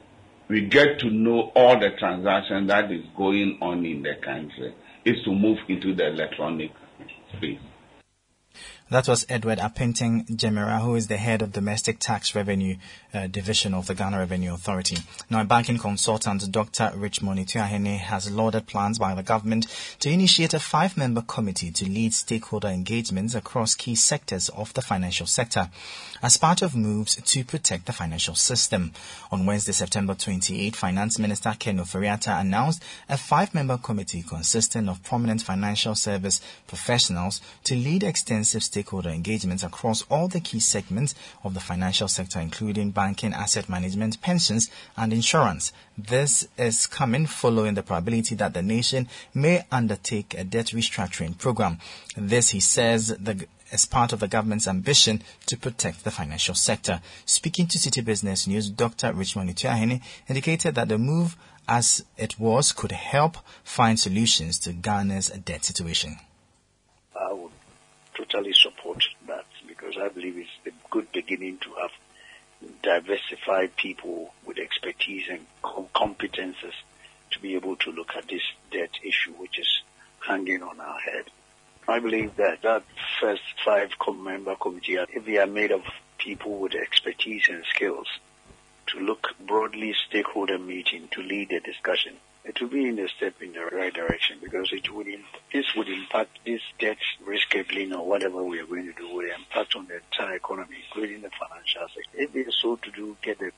we 0.49 0.67
get 0.67 1.01
to 1.01 1.11
know 1.11 1.51
all 1.57 1.79
the 1.81 1.91
transactions 1.99 2.69
that 2.69 2.93
is 2.93 3.05
going 3.17 3.59
on 3.61 3.85
in 3.85 4.03
the 4.03 4.15
country 4.23 4.75
is 5.05 5.17
to 5.25 5.33
move 5.33 5.59
into 5.69 5.95
the 5.95 6.07
electronic 6.07 6.71
space. 7.37 7.59
That 8.89 9.09
was 9.09 9.27
Edward 9.29 9.59
Apenteng 9.59 10.29
Gyamerah, 10.29 10.81
who 10.81 10.95
is 10.95 11.09
the 11.09 11.17
head 11.17 11.43
of 11.43 11.51
domestic 11.51 11.99
tax 11.99 12.37
revenue 12.37 12.77
uh, 13.13 13.27
division 13.27 13.75
of 13.75 13.89
the 13.89 13.97
Ghana 13.97 14.19
Revenue 14.19 14.55
Authority. 14.55 14.99
Now, 15.29 15.41
a 15.41 15.45
banking 15.45 15.77
consultant, 15.77 16.53
Dr. 16.53 16.93
Richmond 16.95 17.41
Atuahene, 17.41 17.99
has 17.99 18.31
lauded 18.31 18.69
plans 18.69 19.01
by 19.01 19.13
the 19.17 19.25
government 19.25 19.67
to 19.99 20.09
initiate 20.09 20.55
a 20.55 20.61
five-member 20.61 21.23
committee 21.23 21.73
to 21.73 21.85
lead 21.85 22.15
stakeholder 22.15 22.69
engagements 22.69 23.35
across 23.35 23.75
key 23.75 23.97
sectors 23.97 24.51
of 24.51 24.73
the 24.75 24.83
financial 24.83 25.27
sector 25.27 25.69
as 26.23 26.37
part 26.37 26.63
of 26.63 26.77
moves 26.77 27.17
to 27.17 27.45
protect 27.45 27.87
the 27.87 27.93
financial 27.93 28.37
system. 28.37 28.93
On 29.33 29.47
Wednesday, 29.47 29.73
September 29.73 30.15
28, 30.15 30.77
Finance 30.77 31.19
Minister 31.19 31.57
Ken 31.59 31.79
Ofori-Atta 31.79 32.39
announced 32.39 32.85
a 33.09 33.17
five-member 33.17 33.79
committee 33.79 34.23
consisting 34.23 34.89
of 34.89 35.03
prominent 35.03 35.43
financial 35.43 35.97
service 35.97 36.41
professionals 36.69 37.41
to 37.65 37.75
lead 37.75 38.05
extensive 38.05 38.63
stakeholder 38.77 39.09
engagements 39.09 39.63
across 39.63 40.03
all 40.11 40.29
the 40.29 40.39
key 40.39 40.61
segments 40.61 41.15
of 41.43 41.55
the 41.55 41.61
financial 41.61 42.09
sector, 42.09 42.39
including 42.39 42.91
banking, 42.91 43.33
asset 43.33 43.71
management, 43.71 44.21
pensions, 44.21 44.71
and 44.99 45.15
insurance. 45.15 45.73
This 45.97 46.47
is 46.59 46.87
coming 46.87 47.25
following 47.25 47.73
the 47.73 47.83
probability 47.83 48.35
that 48.35 48.53
the 48.53 48.61
nation 48.61 49.09
may 49.33 49.65
undertake 49.73 50.35
a 50.35 50.45
debt 50.45 50.67
restructuring 50.67 51.39
program. 51.39 51.79
This, 52.19 52.51
he 52.51 52.61
says, 52.61 53.17
the 53.19 53.47
as 53.73 53.87
part 53.87 54.13
of 54.13 54.21
the 54.21 54.29
government's 54.29 54.69
ambition 54.69 55.23
to 55.47 55.57
protect 55.57 56.05
the 56.05 56.11
financial 56.11 56.55
sector. 56.55 57.01
Speaking 57.25 57.67
to 57.69 57.79
Citi 57.79 58.05
Business 58.05 58.47
News, 58.47 58.71
Dr. 58.71 59.13
Richmond 59.13 59.51
Atuahene 59.51 60.03
indicated 60.29 60.75
that 60.75 60.89
the 60.89 60.99
move 60.99 61.35
as 61.67 62.05
it 62.17 62.39
was 62.39 62.73
could 62.73 62.93
help 62.93 63.39
find 63.65 63.99
solutions 63.99 64.59
to 64.61 64.73
Ghana's 64.73 65.31
debt 65.31 65.65
situation. 65.65 66.19
Totally 68.17 68.55
support 68.55 69.05
that 69.27 69.45
because 69.69 69.99
I 70.01 70.09
believe 70.09 70.39
it's 70.39 70.75
a 70.75 70.89
good 70.91 71.13
beginning 71.13 71.59
to 71.59 71.75
have 71.75 71.91
diversified 72.83 73.77
people 73.77 74.33
with 74.47 74.59
expertise 74.59 75.25
and 75.29 75.45
competences 75.63 76.73
to 77.33 77.39
be 77.41 77.57
able 77.57 77.77
to 77.77 77.93
look 77.93 78.17
at 78.17 78.27
this 78.27 78.43
debt 78.71 78.91
issue 79.05 79.33
which 79.33 79.59
is 79.59 79.83
hanging 80.27 80.63
on 80.63 80.81
our 80.81 80.99
head. 80.99 81.25
I 81.87 81.99
believe 82.01 82.37
that 82.37 82.63
that 82.63 82.85
first 83.21 83.43
five 83.63 83.91
member 84.19 84.57
committee, 84.57 84.95
if 84.95 85.27
they 85.27 85.37
are 85.37 85.47
made 85.47 85.71
of 85.71 85.83
people 86.17 86.59
with 86.59 86.75
expertise 86.75 87.49
and 87.51 87.65
skills, 87.67 88.09
to 88.87 88.99
look 88.99 89.35
broadly 89.47 89.95
stakeholder 90.09 90.59
meeting 90.59 91.09
to 91.13 91.23
lead 91.23 91.51
the 91.51 91.61
discussion, 91.61 92.17
it 92.47 92.61
will 92.61 92.69
be 92.69 92.89
in 92.89 92.99
a 93.01 93.09
step 93.09 93.35
in 93.43 93.53
the 93.53 93.77
right 93.77 93.93
direction 93.93 94.39
because 94.41 94.73
it 94.73 94.89
would 94.95 95.09
this 95.53 95.67
would 95.75 95.89
impact 95.89 96.39
this 96.47 96.61
debt 96.79 96.99
rescheduling 97.27 97.93
or 97.93 98.07
whatever 98.07 98.43
we 98.45 98.61
are 98.61 98.67
going 98.67 98.87
to 98.87 98.93
do 98.93 99.13
will 99.13 99.29
impact 99.29 99.75
on 99.75 99.89
the 99.89 99.97
entire 99.97 100.37
economy, 100.37 100.77
including 100.87 101.23
the 101.23 101.31
financial 101.31 101.89
sector. 101.89 102.39
It 102.39 102.49
is 102.49 102.55
so 102.63 102.77
to 102.77 102.91
do, 102.93 103.17
get 103.21 103.41
the 103.41 103.51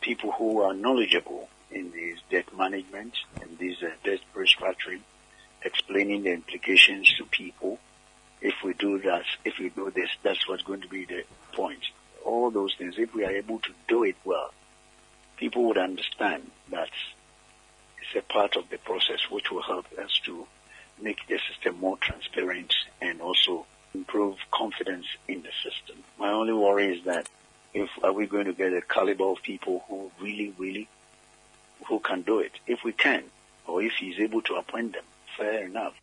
people 0.00 0.30
who 0.30 0.60
are 0.62 0.72
knowledgeable 0.72 1.48
in 1.72 1.90
this 1.90 2.20
debt 2.30 2.56
management 2.56 3.14
and 3.40 3.58
this 3.58 3.82
uh, 3.82 3.90
debt 4.04 4.20
restructuring, 4.36 5.00
explaining 5.64 6.22
the 6.22 6.32
implications 6.32 7.12
to 7.14 7.24
people. 7.24 7.80
If 8.40 8.54
we 8.64 8.74
do 8.74 9.00
that, 9.00 9.24
if 9.44 9.58
we 9.58 9.70
do 9.70 9.90
this, 9.90 10.10
that's 10.22 10.48
what's 10.48 10.62
going 10.62 10.82
to 10.82 10.88
be 10.88 11.06
the 11.06 11.24
point. 11.52 11.82
All 12.24 12.52
those 12.52 12.74
things, 12.76 12.94
if 12.98 13.14
we 13.14 13.24
are 13.24 13.30
able 13.30 13.58
to 13.60 13.70
do 13.88 14.04
it 14.04 14.16
well, 14.24 14.52
people 15.36 15.64
would 15.64 15.78
understand 15.78 16.48
that 16.70 16.90
a 18.14 18.22
part 18.22 18.56
of 18.56 18.68
the 18.70 18.78
process 18.78 19.20
which 19.30 19.50
will 19.50 19.62
help 19.62 19.86
us 19.98 20.20
to 20.24 20.46
make 21.00 21.26
the 21.28 21.38
system 21.48 21.78
more 21.78 21.96
transparent 21.98 22.74
and 23.00 23.20
also 23.20 23.66
improve 23.94 24.36
confidence 24.50 25.06
in 25.28 25.42
the 25.42 25.50
system. 25.62 25.96
My 26.18 26.30
only 26.30 26.52
worry 26.52 26.96
is 26.96 27.04
that 27.04 27.28
if 27.74 27.90
are 28.02 28.12
we 28.12 28.26
going 28.26 28.46
to 28.46 28.52
get 28.52 28.72
a 28.72 28.82
caliber 28.82 29.24
of 29.24 29.42
people 29.42 29.84
who 29.88 30.10
really, 30.20 30.54
really, 30.58 30.88
who 31.88 31.98
can 32.00 32.22
do 32.22 32.38
it? 32.38 32.52
If 32.66 32.84
we 32.84 32.92
can, 32.92 33.24
or 33.66 33.82
if 33.82 33.92
he's 33.98 34.18
able 34.18 34.42
to 34.42 34.54
appoint 34.54 34.92
them, 34.92 35.04
fair 35.36 35.66
enough. 35.66 35.94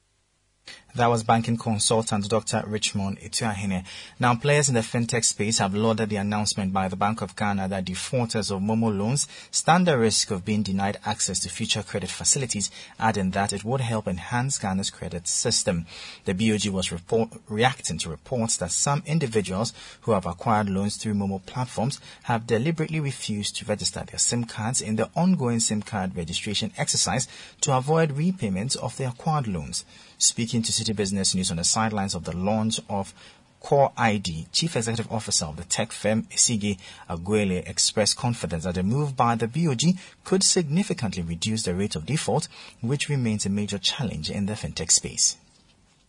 That 0.96 1.08
was 1.08 1.22
banking 1.22 1.58
consultant 1.58 2.28
Dr. 2.28 2.64
Richmond 2.66 3.20
Atuahene. 3.20 3.86
Now, 4.20 4.36
players 4.36 4.70
in 4.70 4.76
the 4.76 4.82
fintech 4.82 5.24
space 5.24 5.60
have 5.60 5.76
lauded 5.76 6.10
the 6.10 6.16
announcement 6.16 6.74
by 6.74 6.88
the 6.88 6.96
Bank 6.96 7.22
of 7.22 7.36
Ghana 7.36 7.68
that 7.68 7.86
defaulters 7.86 8.50
of 8.50 8.62
Momo 8.62 8.98
loans 8.98 9.28
stand 9.52 9.86
the 9.86 10.00
risk 10.00 10.32
of 10.32 10.44
being 10.44 10.64
denied 10.64 10.98
access 11.06 11.40
to 11.42 11.50
future 11.50 11.84
credit 11.84 12.10
facilities, 12.10 12.72
adding 13.00 13.30
that 13.32 13.54
it 13.54 13.64
would 13.64 13.82
help 13.82 14.08
enhance 14.08 14.58
Ghana's 14.58 14.90
credit 14.90 15.28
system. 15.28 15.86
The 16.26 16.34
BOG 16.34 16.74
was 16.74 16.92
report, 16.92 17.30
reacting 17.48 18.00
to 18.00 18.10
reports 18.10 18.58
that 18.58 18.72
some 18.72 19.04
individuals 19.06 19.74
who 20.02 20.14
have 20.14 20.26
acquired 20.26 20.70
loans 20.70 20.98
through 20.98 21.14
Momo 21.14 21.46
platforms 21.46 22.02
have 22.24 22.48
deliberately 22.48 23.00
refused 23.00 23.56
to 23.58 23.66
register 23.66 24.04
their 24.10 24.20
SIM 24.20 24.46
cards 24.46 24.82
in 24.82 24.96
the 24.96 25.12
ongoing 25.16 25.60
SIM 25.60 25.84
card 25.84 26.16
registration 26.16 26.72
exercise 26.78 27.28
to 27.62 27.78
avoid 27.78 28.14
repayments 28.14 28.76
of 28.76 28.98
their 28.98 29.10
acquired 29.10 29.48
loans. 29.48 29.86
Speaking 30.22 30.62
to 30.64 30.74
Citi 30.80 30.96
Business 30.96 31.36
News 31.36 31.52
on 31.52 31.58
the 31.58 31.64
sidelines 31.64 32.16
of 32.16 32.24
the 32.24 32.36
launch 32.36 32.80
of 32.90 33.14
Core 33.60 33.92
ID, 33.98 34.48
Chief 34.54 34.78
Executive 34.78 35.12
Officer 35.12 35.46
of 35.46 35.58
the 35.58 35.66
tech 35.66 35.92
firm 35.92 36.24
Esigie 36.32 36.80
Aguele 37.10 37.68
expressed 37.70 38.16
confidence 38.16 38.64
that 38.64 38.76
the 38.76 38.84
move 38.84 39.18
by 39.18 39.36
the 39.36 39.48
BOG 39.48 39.98
could 40.24 40.44
significantly 40.44 41.22
reduce 41.22 41.64
the 41.64 41.76
rate 41.76 41.98
of 41.98 42.06
default, 42.06 42.48
which 42.80 43.10
remains 43.10 43.46
a 43.46 43.50
major 43.50 43.78
challenge 43.78 44.32
in 44.32 44.46
the 44.46 44.54
fintech 44.54 44.90
space. 44.90 45.36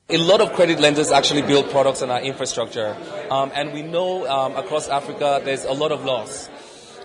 A 0.08 0.18
lot 0.18 0.40
of 0.40 0.52
credit 0.52 0.78
lenders 0.78 1.10
actually 1.10 1.42
build 1.42 1.70
products 1.70 2.02
on 2.02 2.10
our 2.10 2.20
infrastructure, 2.20 2.96
um, 3.30 3.50
and 3.54 3.72
we 3.72 3.82
know 3.82 4.26
um, 4.28 4.56
across 4.56 4.88
Africa 4.88 5.40
there's 5.44 5.64
a 5.64 5.72
lot 5.72 5.90
of 5.90 6.04
loss. 6.04 6.48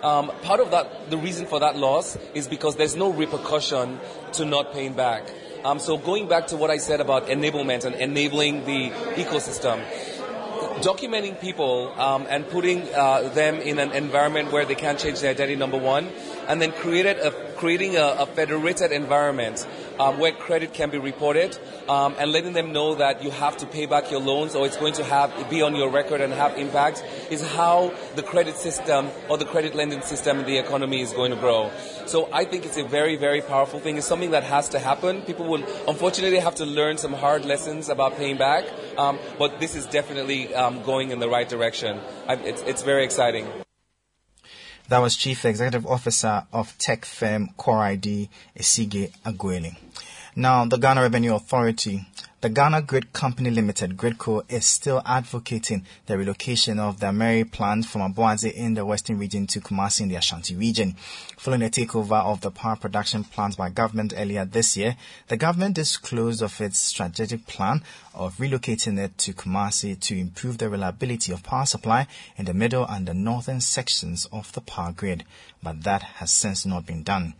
Um, 0.03 0.32
part 0.43 0.59
of 0.59 0.70
that, 0.72 1.09
the 1.09 1.18
reason 1.18 1.47
for 1.47 1.59
that 1.61 1.76
loss 1.76 2.16
is 2.36 2.47
because 2.47 2.76
there's 2.76 2.95
no 2.95 3.11
repercussion 3.11 3.99
to 4.34 4.45
not 4.45 4.74
paying 4.74 4.93
back. 4.93 5.24
Um, 5.66 5.80
so 5.80 5.97
going 5.97 6.28
back 6.28 6.45
to 6.47 6.57
what 6.57 6.70
I 6.70 6.78
said 6.78 7.01
about 7.01 7.26
enablement 7.26 7.86
and 7.86 7.95
enabling 7.95 8.66
the 8.66 8.91
ecosystem, 9.16 9.82
documenting 10.82 11.39
people 11.39 11.93
um, 11.97 12.26
and 12.30 12.47
putting 12.49 12.82
uh, 12.93 13.30
them 13.30 13.56
in 13.56 13.80
an 13.80 13.91
environment 13.91 14.51
where 14.51 14.66
they 14.66 14.76
can't 14.76 14.99
change 14.99 15.22
their 15.22 15.32
identity, 15.32 15.56
number 15.56 15.78
one, 15.78 16.10
and 16.47 16.62
then 16.62 16.72
created 16.72 17.18
a, 17.18 17.32
creating 17.56 17.95
a, 17.95 18.16
a 18.20 18.26
federated 18.26 18.91
environment 18.91 19.66
um, 19.99 20.20
where 20.20 20.32
credit 20.32 20.74
can 20.74 20.89
be 20.89 20.97
reported 20.97 21.58
um, 21.88 22.16
and 22.20 22.32
letting 22.32 22.53
them 22.53 22.74
know 22.74 22.95
that 22.95 23.24
you 23.24 23.32
have 23.32 23.58
to 23.58 23.66
pay 23.66 23.86
back 23.86 24.12
your 24.12 24.20
loans 24.20 24.56
or 24.56 24.66
it's 24.66 24.78
going 24.78 24.93
to 24.93 25.03
have 25.03 25.32
be 25.49 25.62
on 25.62 25.76
your 25.76 25.89
record 25.89 26.22
and 26.22 26.34
have 26.34 26.58
impact 26.58 27.03
is 27.30 27.41
how 27.53 27.93
the 28.16 28.24
credit 28.24 28.56
system 28.56 29.10
or 29.30 29.38
the 29.38 29.45
credit 29.45 29.76
lending 29.76 30.01
system 30.01 30.39
in 30.39 30.45
the 30.45 30.58
economy 30.58 31.01
is 31.01 31.14
going 31.14 31.32
to 31.32 31.38
grow. 31.38 31.72
So 32.06 32.30
I 32.32 32.45
think 32.45 32.66
it's 32.66 32.78
a 32.78 32.84
very, 32.84 33.16
very 33.16 33.41
powerful 33.41 33.80
thing. 33.80 33.97
It's 33.97 34.08
something 34.08 34.32
that 34.32 34.43
has 34.43 34.70
to 34.70 34.80
happen. 34.80 35.22
People 35.22 35.45
will 35.45 35.64
unfortunately 35.88 36.39
have 36.39 36.56
to 36.56 36.66
learn 36.66 36.97
some 36.97 37.14
hard 37.14 37.45
lessons 37.45 37.89
about 37.89 38.18
paying 38.18 38.38
back, 38.38 38.66
um, 38.98 39.20
but 39.38 39.60
this 39.60 39.76
is 39.76 39.86
definitely 39.86 40.54
um, 40.54 40.84
going 40.84 41.12
in 41.12 41.20
the 41.20 41.30
right 41.30 41.48
direction. 41.48 42.00
I, 42.28 42.36
it's, 42.36 42.62
it's 42.64 42.84
very 42.84 43.04
exciting. 43.04 43.48
That 44.88 45.00
was 45.00 45.16
Chief 45.16 45.46
Executive 45.46 45.88
Officer 45.88 46.46
of 46.54 46.78
tech 46.78 47.06
firm 47.06 47.50
Core 47.58 47.80
ID, 47.80 48.30
Esigie 48.56 49.12
Aguele. 49.24 49.76
Now, 50.36 50.66
the 50.66 50.78
Ghana 50.78 51.02
Revenue 51.02 51.34
Authority, 51.34 52.06
the 52.46 52.50
Ghana 52.50 52.84
Grid 52.84 53.12
Company 53.12 53.50
Limited, 53.50 53.98
GRIDCO, 53.98 54.43
is 54.50 54.68
still 54.68 55.02
advocating 55.04 55.84
the 56.06 56.16
relocation 56.16 56.78
of 56.78 57.00
the 57.00 57.08
Ameri 57.08 57.52
plant 57.52 57.88
from 57.88 58.02
Aboadze 58.02 58.54
in 58.54 58.76
the 58.76 58.86
western 58.86 59.18
region 59.18 59.48
to 59.48 59.60
Kumasi 59.60 60.02
in 60.02 60.10
the 60.10 60.16
Ashanti 60.16 60.56
region. 60.56 60.96
Following 61.39 61.62
the 61.62 61.72
takeover 61.72 62.24
of 62.24 62.41
the 62.41 62.52
power 62.52 62.76
production 62.76 63.24
plant 63.24 63.58
by 63.58 63.70
government 63.72 64.14
earlier 64.16 64.46
this 64.46 64.78
year, 64.78 64.96
the 65.28 65.38
government 65.38 65.74
disclosed 65.74 66.43
of 66.43 66.62
its 66.62 66.78
strategic 66.78 67.48
plan 67.48 67.82
of 68.14 68.38
relocating 68.38 69.00
it 69.00 69.18
to 69.18 69.34
Kumasi 69.34 70.00
to 70.02 70.16
improve 70.16 70.60
the 70.60 70.70
reliability 70.70 71.32
of 71.32 71.41
power 71.41 71.66
supply 71.66 72.06
in 72.38 72.46
the 72.46 72.54
middle 72.54 72.86
and 72.86 73.08
the 73.08 73.16
northern 73.16 73.60
sections 73.60 74.28
of 74.32 74.52
the 74.52 74.62
power 74.62 74.91
grid. 74.91 75.24
But 75.64 75.82
that 75.82 76.04
has 76.04 76.30
since 76.30 76.64
not 76.64 76.86
been 76.86 77.02
done. 77.02 77.34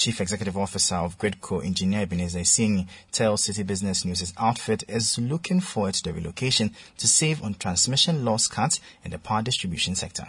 Chief 0.00 0.18
Executive 0.18 0.56
Officer 0.56 0.94
of 0.94 1.18
Gridco, 1.18 1.62
Engineer 1.62 2.00
Ebenezer 2.00 2.38
Essienyi, 2.38 2.88
tells 3.12 3.42
Citi 3.42 3.66
Business 3.66 4.02
News 4.02 4.20
his 4.20 4.32
outfit 4.38 4.82
is 4.88 5.18
looking 5.18 5.60
forward 5.60 5.92
to 5.92 6.04
the 6.04 6.14
relocation 6.14 6.74
to 6.96 7.06
save 7.06 7.42
on 7.42 7.52
transmission 7.52 8.24
loss 8.24 8.48
cuts 8.48 8.80
in 9.04 9.10
the 9.10 9.18
power 9.18 9.42
distribution 9.42 9.94
sector. 9.94 10.26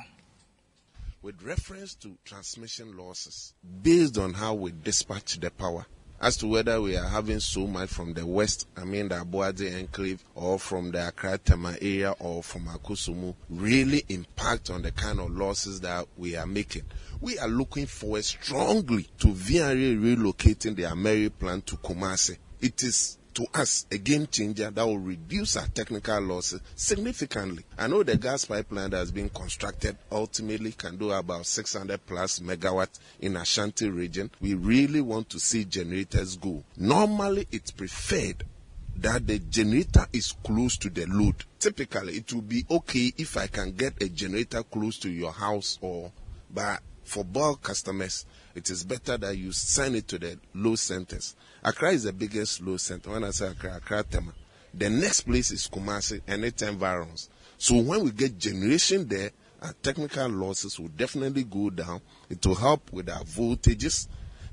With 1.22 1.42
reference 1.42 1.96
to 2.02 2.18
transmission 2.26 2.98
losses, 2.98 3.54
based 3.82 4.18
on 4.18 4.34
how 4.34 4.56
we 4.56 4.74
dispatch 4.74 5.40
the 5.40 5.50
power, 5.50 5.86
as 6.22 6.38
to 6.38 6.48
whether 6.48 6.80
we 6.80 6.96
are 6.96 7.08
having 7.08 7.40
so 7.40 7.66
much 7.66 7.90
from 7.90 8.14
the 8.14 8.26
west, 8.26 8.68
I 8.78 8.84
mean 8.84 9.10
the 9.10 9.16
Aboadze 9.16 9.76
enclave, 9.76 10.24
or 10.36 10.60
from 10.60 10.92
the 10.92 11.08
Accra 11.08 11.40
Tema 11.40 11.76
area, 11.82 12.12
or 12.20 12.44
from 12.44 12.68
Akosombo, 12.68 13.34
really 13.50 14.06
impact 14.08 14.70
on 14.70 14.84
the 14.84 14.92
kind 14.92 15.20
of 15.20 15.32
losses 15.32 15.82
that 15.82 16.06
we 16.18 16.36
are 16.36 16.46
making. 16.46 16.84
We 17.20 17.40
are 17.40 17.48
looking 17.48 17.88
forward 17.88 18.24
strongly 18.24 19.08
to 19.20 19.28
VRA 19.28 20.00
relocating 20.00 20.76
the 20.76 20.84
Ameri 20.84 21.32
plant 21.38 21.66
to 21.68 21.78
Kumasi. 21.78 22.38
It 22.62 22.84
is 22.84 23.18
to 23.34 23.46
us 23.54 23.86
a 23.92 23.98
game 23.98 24.28
changer 24.28 24.70
that 24.70 24.86
will 24.86 24.98
reduce 24.98 25.56
our 25.58 25.68
technical 25.68 26.20
losses 26.22 26.62
significantly. 26.76 27.64
I 27.78 27.88
know 27.88 28.04
the 28.04 28.18
gas 28.18 28.46
pipeline 28.46 28.92
that 28.92 28.98
has 28.98 29.12
been 29.12 29.30
constructed 29.30 29.98
ultimately 30.12 30.72
can 30.72 30.98
do 30.98 31.12
about 31.12 31.46
600 31.46 32.06
plus 32.06 32.40
megawatt 32.40 33.00
in 33.20 33.38
Ashanti 33.38 33.90
region. 33.90 34.32
We 34.42 34.54
really 34.54 35.02
want 35.02 35.30
to 35.30 35.40
see 35.40 35.66
generators 35.66 36.38
go. 36.38 36.64
Normally, 36.78 37.48
it's 37.52 37.72
preferred 37.72 38.44
that 38.98 39.26
the 39.26 39.40
generator 39.40 40.06
is 40.14 40.34
close 40.44 40.78
to 40.78 40.90
the 40.90 41.06
load. 41.08 41.36
Typically, 41.60 42.18
it 42.18 42.32
will 42.34 42.42
be 42.42 42.66
okay 42.70 43.14
if 43.18 43.38
I 43.38 43.48
can 43.48 43.72
get 43.72 44.02
a 44.02 44.10
generator 44.10 44.64
close 44.64 45.00
to 45.00 45.10
your 45.10 45.32
house 45.32 45.78
or, 45.82 46.12
but 46.54 46.82
for 47.04 47.24
bulk 47.24 47.64
customers, 47.64 48.26
it 48.56 48.70
is 48.70 48.84
better 48.84 49.18
that 49.18 49.38
you 49.38 49.52
send 49.52 49.96
it 49.96 50.08
to 50.10 50.20
the 50.20 50.38
load 50.54 50.78
centers. 50.78 51.36
Accra 51.64 51.92
is 51.92 52.04
the 52.04 52.14
biggest 52.14 52.62
load 52.62 52.82
center. 52.82 53.12
When 53.12 53.24
I 53.24 53.30
say 53.30 53.48
Accra, 53.48 53.76
Accra 53.78 54.04
Tema. 54.04 54.34
The 54.74 54.90
next 54.90 55.22
place 55.22 55.52
is 55.52 55.68
Kumasi 55.68 56.22
and 56.28 56.44
its 56.44 56.64
environs. 56.64 57.30
So 57.58 57.76
when 57.78 58.04
we 58.04 58.12
get 58.12 58.38
generation 58.40 59.08
there, 59.08 59.32
our 59.62 59.74
technical 59.84 60.28
losses 60.30 60.80
will 60.80 60.88
definitely 60.88 61.44
go 61.44 61.70
down. 61.70 62.02
It 62.30 62.44
will 62.46 62.56
help 62.56 62.92
with 62.92 63.10
our 63.10 63.24
voltages 63.24 64.08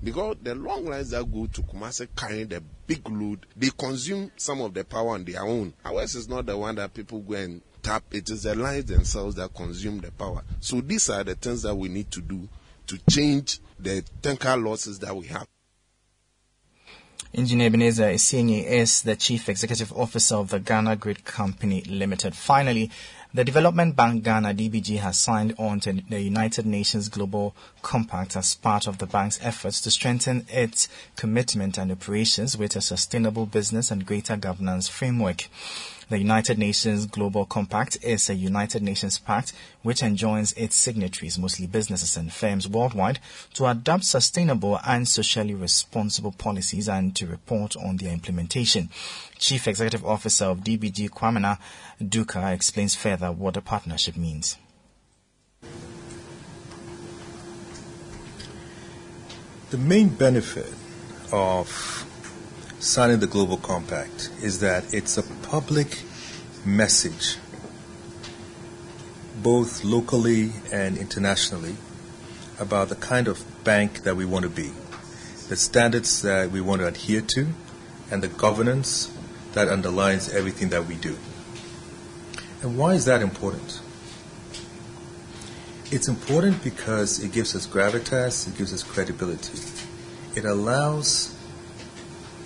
because 0.04 0.36
the 0.42 0.54
long 0.54 0.84
lines 0.84 1.10
that 1.10 1.32
go 1.32 1.46
to 1.46 1.62
Kumasi 1.62 2.08
carrying 2.14 2.48
the 2.48 2.62
big 2.86 3.08
load, 3.08 3.46
they 3.56 3.70
consume 3.70 4.30
some 4.36 4.60
of 4.60 4.74
the 4.74 4.84
power 4.84 5.14
on 5.14 5.24
their 5.24 5.44
own. 5.44 5.72
Ours 5.86 6.14
is 6.14 6.28
not 6.28 6.44
the 6.44 6.58
one 6.58 6.74
that 6.74 6.92
people 6.92 7.20
go 7.20 7.34
and 7.34 7.62
tap. 7.82 8.04
It 8.10 8.28
is 8.28 8.42
the 8.42 8.54
lines 8.54 8.84
themselves 8.84 9.36
that 9.36 9.54
consume 9.54 10.00
the 10.00 10.12
power. 10.12 10.42
So 10.60 10.82
these 10.82 11.08
are 11.08 11.24
the 11.24 11.36
things 11.36 11.62
that 11.62 11.74
we 11.74 11.88
need 11.88 12.10
to 12.10 12.20
do 12.20 12.48
to 12.88 12.98
change 13.08 13.60
the 13.78 14.04
technical 14.20 14.58
losses 14.58 14.98
that 14.98 15.16
we 15.16 15.26
have. 15.28 15.46
Engineer 17.34 17.66
Ebenezer 17.66 18.04
Essienyi 18.04 18.64
is 18.64 19.02
the 19.02 19.14
Chief 19.14 19.48
Executive 19.48 19.92
Officer 19.92 20.36
of 20.36 20.48
the 20.48 20.58
Ghana 20.58 20.96
Grid 20.96 21.24
Company 21.24 21.82
Limited. 21.82 22.34
Finally, 22.34 22.90
the 23.34 23.44
Development 23.44 23.94
Bank 23.94 24.24
Ghana 24.24 24.54
DBG 24.54 24.98
has 25.00 25.18
signed 25.18 25.54
on 25.58 25.80
to 25.80 25.92
the 25.92 26.20
United 26.20 26.64
Nations 26.64 27.10
Global 27.10 27.54
Compact 27.82 28.36
as 28.36 28.54
part 28.54 28.86
of 28.86 28.98
the 28.98 29.06
bank's 29.06 29.38
efforts 29.42 29.82
to 29.82 29.90
strengthen 29.90 30.46
its 30.48 30.88
commitment 31.16 31.76
and 31.76 31.92
operations 31.92 32.56
with 32.56 32.74
a 32.74 32.80
sustainable 32.80 33.44
business 33.44 33.90
and 33.90 34.06
greater 34.06 34.36
governance 34.36 34.88
framework. 34.88 35.48
The 36.10 36.18
United 36.18 36.58
Nations 36.58 37.04
Global 37.04 37.44
Compact 37.44 37.98
is 38.02 38.30
a 38.30 38.34
United 38.34 38.82
Nations 38.82 39.18
pact 39.18 39.52
which 39.82 40.02
enjoins 40.02 40.54
its 40.54 40.74
signatories, 40.74 41.38
mostly 41.38 41.66
businesses 41.66 42.16
and 42.16 42.32
firms 42.32 42.66
worldwide, 42.66 43.18
to 43.52 43.66
adopt 43.66 44.04
sustainable 44.04 44.80
and 44.86 45.06
socially 45.06 45.52
responsible 45.52 46.32
policies 46.32 46.88
and 46.88 47.14
to 47.14 47.26
report 47.26 47.76
on 47.76 47.98
their 47.98 48.10
implementation. 48.10 48.88
Chief 49.38 49.68
Executive 49.68 50.02
Officer 50.06 50.46
of 50.46 50.60
DBG 50.60 51.10
Kwamina 51.10 51.58
Duker 52.02 52.54
explains 52.54 52.94
further 52.94 53.30
what 53.30 53.52
the 53.52 53.60
partnership 53.60 54.16
means. 54.16 54.56
The 59.68 59.76
main 59.76 60.08
benefit 60.08 60.72
of 61.30 62.07
signing 62.80 63.18
the 63.18 63.26
Global 63.26 63.56
Compact 63.56 64.30
is 64.40 64.60
that 64.60 64.94
it's 64.94 65.18
a 65.18 65.22
public 65.22 66.02
message, 66.64 67.36
both 69.42 69.84
locally 69.84 70.52
and 70.72 70.96
internationally, 70.96 71.74
about 72.60 72.88
the 72.88 72.94
kind 72.94 73.26
of 73.26 73.44
bank 73.64 74.04
that 74.04 74.14
we 74.16 74.24
want 74.24 74.44
to 74.44 74.48
be, 74.48 74.70
the 75.48 75.56
standards 75.56 76.22
that 76.22 76.50
we 76.50 76.60
want 76.60 76.80
to 76.80 76.86
adhere 76.86 77.20
to, 77.20 77.48
and 78.10 78.22
the 78.22 78.28
governance 78.28 79.12
that 79.54 79.68
underlines 79.68 80.32
everything 80.32 80.68
that 80.68 80.86
we 80.86 80.94
do. 80.94 81.16
And 82.62 82.78
why 82.78 82.94
is 82.94 83.04
that 83.06 83.22
important? 83.22 83.80
It's 85.90 86.06
important 86.06 86.62
because 86.62 87.22
it 87.22 87.32
gives 87.32 87.56
us 87.56 87.66
gravitas, 87.66 88.46
it 88.46 88.56
gives 88.56 88.72
us 88.72 88.82
credibility. 88.82 89.58
It 90.36 90.44
allows 90.44 91.34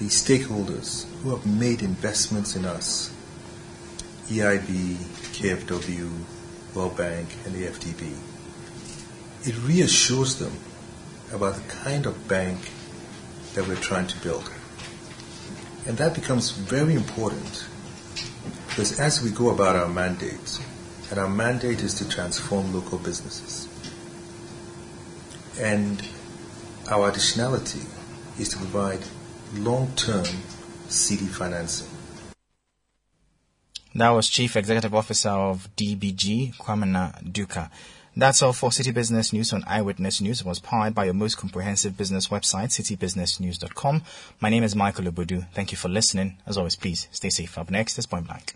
the 0.03 0.09
stakeholders 0.09 1.07
who 1.23 1.31
have 1.31 1.47
made 1.47 1.81
investments 1.81 2.57
in 2.57 2.65
us 2.65 3.15
EIB, 4.27 4.97
KFW, 5.37 6.11
World 6.75 6.97
Bank, 6.97 7.29
and 7.45 7.55
the 7.55 7.67
FDB. 7.67 8.17
It 9.47 9.57
reassures 9.63 10.41
them 10.41 10.53
about 11.33 11.55
the 11.55 11.69
kind 11.69 12.07
of 12.07 12.27
bank 12.27 12.59
that 13.55 13.69
we're 13.69 13.77
trying 13.77 14.09
to 14.09 14.19
build. 14.23 14.51
And 15.87 15.97
that 15.99 16.15
becomes 16.15 16.51
very 16.51 16.95
important 16.95 17.69
because 18.69 18.99
as 18.99 19.23
we 19.23 19.31
go 19.31 19.51
about 19.51 19.77
our 19.77 19.89
mandate, 19.89 20.59
and 21.11 21.21
our 21.21 21.29
mandate 21.29 21.81
is 21.81 21.95
to 21.95 22.09
transform 22.09 22.75
local 22.75 22.99
businesses, 22.99 23.69
and 25.61 26.03
our 26.91 27.13
additionality 27.13 27.87
is 28.41 28.49
to 28.49 28.57
provide 28.57 29.01
long-term 29.55 30.25
cedi 30.89 31.29
financing. 31.29 31.89
That 33.95 34.11
was 34.11 34.29
Chief 34.29 34.57
Executive 34.57 34.95
Officer 34.95 35.29
of 35.29 35.69
DBG, 35.77 36.57
Kwamina 36.57 37.23
Duker. 37.31 37.71
That's 38.17 38.43
all 38.43 38.53
for 38.53 38.71
Citi 38.71 38.93
Business 38.93 39.33
News 39.33 39.53
on 39.53 39.65
Eyewitness 39.67 40.21
News. 40.21 40.41
It 40.41 40.47
was 40.47 40.61
powered 40.61 40.95
by 40.95 41.05
your 41.05 41.15
most 41.15 41.37
comprehensive 41.37 41.97
business 41.97 42.29
website, 42.29 42.69
citibusinessnews.com. 42.69 44.03
My 44.41 44.51
name 44.51 44.65
is 44.65 44.77
Michael 44.77 45.07
Obudu. 45.07 45.47
Thank 45.53 45.73
you 45.73 45.79
for 45.79 45.89
listening. 45.89 46.39
As 46.47 46.57
always, 46.59 46.77
please 46.77 47.09
stay 47.11 47.31
safe. 47.31 47.57
Up 47.59 47.71
next 47.71 47.99
is 47.99 48.07
Point 48.07 48.27
Blank. 48.27 48.55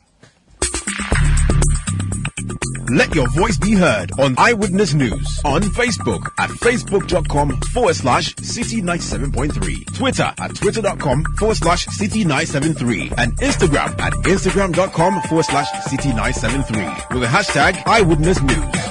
Let 2.90 3.14
your 3.14 3.28
voice 3.30 3.56
be 3.58 3.72
heard 3.72 4.12
on 4.18 4.34
Eyewitness 4.38 4.94
News 4.94 5.40
on 5.44 5.62
Facebook 5.62 6.30
at 6.38 6.50
facebook.com 6.50 7.60
forward 7.72 7.96
slash 7.96 8.34
citi97.3, 8.36 9.94
Twitter 9.94 10.32
at 10.38 10.54
twitter.com 10.54 11.24
forward 11.38 11.56
slash 11.56 11.86
citi973, 11.86 13.14
and 13.18 13.36
Instagram 13.38 13.98
at 14.00 14.12
instagram.com 14.12 15.22
forward 15.22 15.44
slash 15.44 15.68
citi973 15.88 17.12
with 17.12 17.22
the 17.22 17.28
hashtag 17.28 17.82
Eyewitness 17.86 18.40
News. 18.42 18.86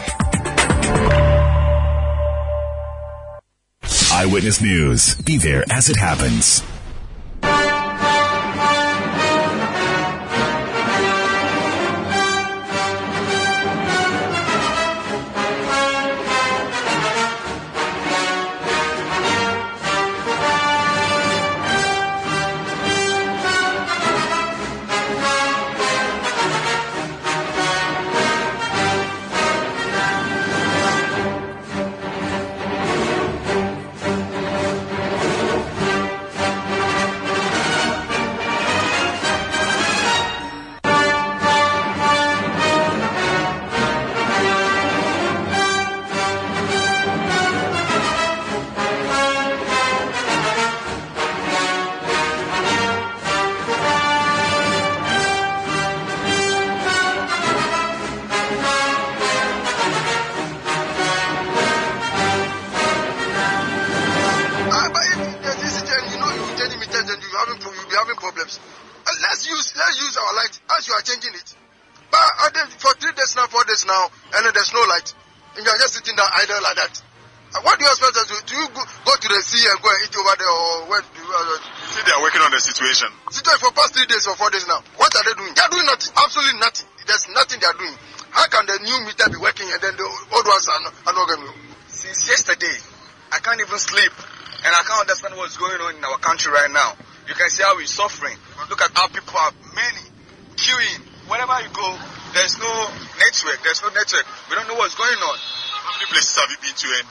Eyewitness 4.11 4.61
News. 4.61 5.15
Be 5.21 5.37
there 5.37 5.63
as 5.71 5.89
it 5.89 5.97
happens. 5.97 6.61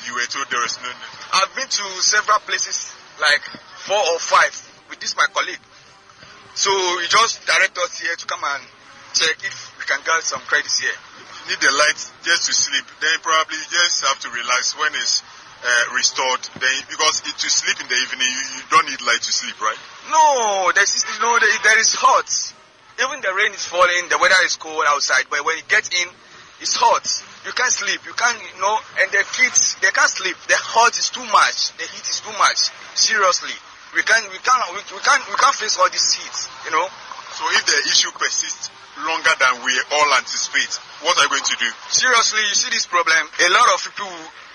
You 0.06 0.14
were 0.14 0.26
told 0.28 0.46
there 0.50 0.64
is 0.64 0.78
no? 0.82 0.90
I've 1.32 1.52
been 1.56 1.68
to 1.68 1.84
several 2.00 2.38
places, 2.44 2.92
like 3.20 3.42
four 3.84 3.98
or 3.98 4.18
five, 4.18 4.54
with 4.90 5.00
this 5.00 5.16
my 5.16 5.26
colleague. 5.32 5.60
So 6.54 6.70
he 7.00 7.06
just 7.08 7.44
direct 7.46 7.76
us 7.78 7.98
here 7.98 8.14
to 8.14 8.26
come 8.26 8.40
and 8.42 8.62
check 9.14 9.36
if 9.42 9.74
we 9.78 9.84
can 9.84 9.98
get 10.06 10.22
some 10.22 10.40
credits 10.46 10.78
here. 10.78 10.94
You 11.44 11.54
need 11.54 11.60
the 11.60 11.72
light 11.74 11.98
just 12.22 12.46
to 12.46 12.52
sleep, 12.54 12.84
then 13.00 13.16
probably 13.22 13.58
you 13.58 13.68
just 13.70 14.06
have 14.06 14.18
to 14.22 14.28
relax 14.30 14.78
when 14.78 14.94
it's 14.94 15.22
uh, 15.64 15.94
restored. 15.94 16.42
Then 16.60 16.74
because 16.88 17.22
it, 17.26 17.34
to 17.34 17.48
sleep 17.50 17.80
in 17.80 17.88
the 17.88 17.98
evening, 18.06 18.28
you, 18.28 18.44
you 18.60 18.62
don't 18.70 18.86
need 18.86 19.00
light 19.02 19.22
to 19.22 19.32
sleep, 19.32 19.58
right? 19.60 19.78
No, 20.10 20.72
there's 20.74 21.04
you 21.04 21.18
know 21.20 21.38
there, 21.40 21.58
there 21.64 21.78
is 21.80 21.94
hot. 21.94 22.28
Even 23.02 23.20
the 23.20 23.34
rain 23.34 23.50
is 23.50 23.66
falling, 23.66 24.06
the 24.08 24.18
weather 24.18 24.38
is 24.46 24.54
cold 24.54 24.84
outside, 24.86 25.26
but 25.28 25.44
when 25.44 25.56
you 25.58 25.66
get 25.66 25.90
in, 25.92 26.08
it's 26.60 26.78
hot. 26.78 27.02
You 27.44 27.52
can't 27.52 27.72
sleep. 27.72 28.00
You 28.08 28.16
can't, 28.16 28.40
you 28.40 28.60
know, 28.60 28.76
and 29.04 29.08
the 29.12 29.20
kids 29.36 29.76
they 29.84 29.92
can't 29.92 30.08
sleep. 30.08 30.36
The 30.48 30.56
hot 30.56 30.96
is 30.96 31.12
too 31.12 31.24
much. 31.28 31.76
The 31.76 31.84
heat 31.84 32.06
is 32.08 32.24
too 32.24 32.32
much. 32.40 32.72
Seriously, 32.96 33.52
we 33.92 34.00
can't, 34.00 34.24
we 34.32 34.40
can't, 34.40 34.64
we, 34.72 34.80
we 34.80 35.00
can't, 35.04 35.22
we 35.28 35.36
can't 35.36 35.56
face 35.56 35.76
all 35.76 35.90
this 35.92 36.16
heat. 36.16 36.36
You 36.64 36.72
know. 36.72 36.88
So 37.36 37.44
if 37.58 37.66
the 37.66 37.78
issue 37.90 38.14
persists 38.16 38.70
longer 39.02 39.34
than 39.42 39.60
we 39.66 39.74
all 39.92 40.10
anticipate, 40.16 40.70
what 41.02 41.18
are 41.18 41.26
you 41.26 41.30
going 41.36 41.44
to 41.44 41.56
do? 41.58 41.70
Seriously, 41.90 42.40
you 42.48 42.54
see 42.54 42.70
this 42.70 42.86
problem. 42.86 43.26
A 43.26 43.48
lot 43.50 43.68
of 43.74 43.82
people 43.82 44.14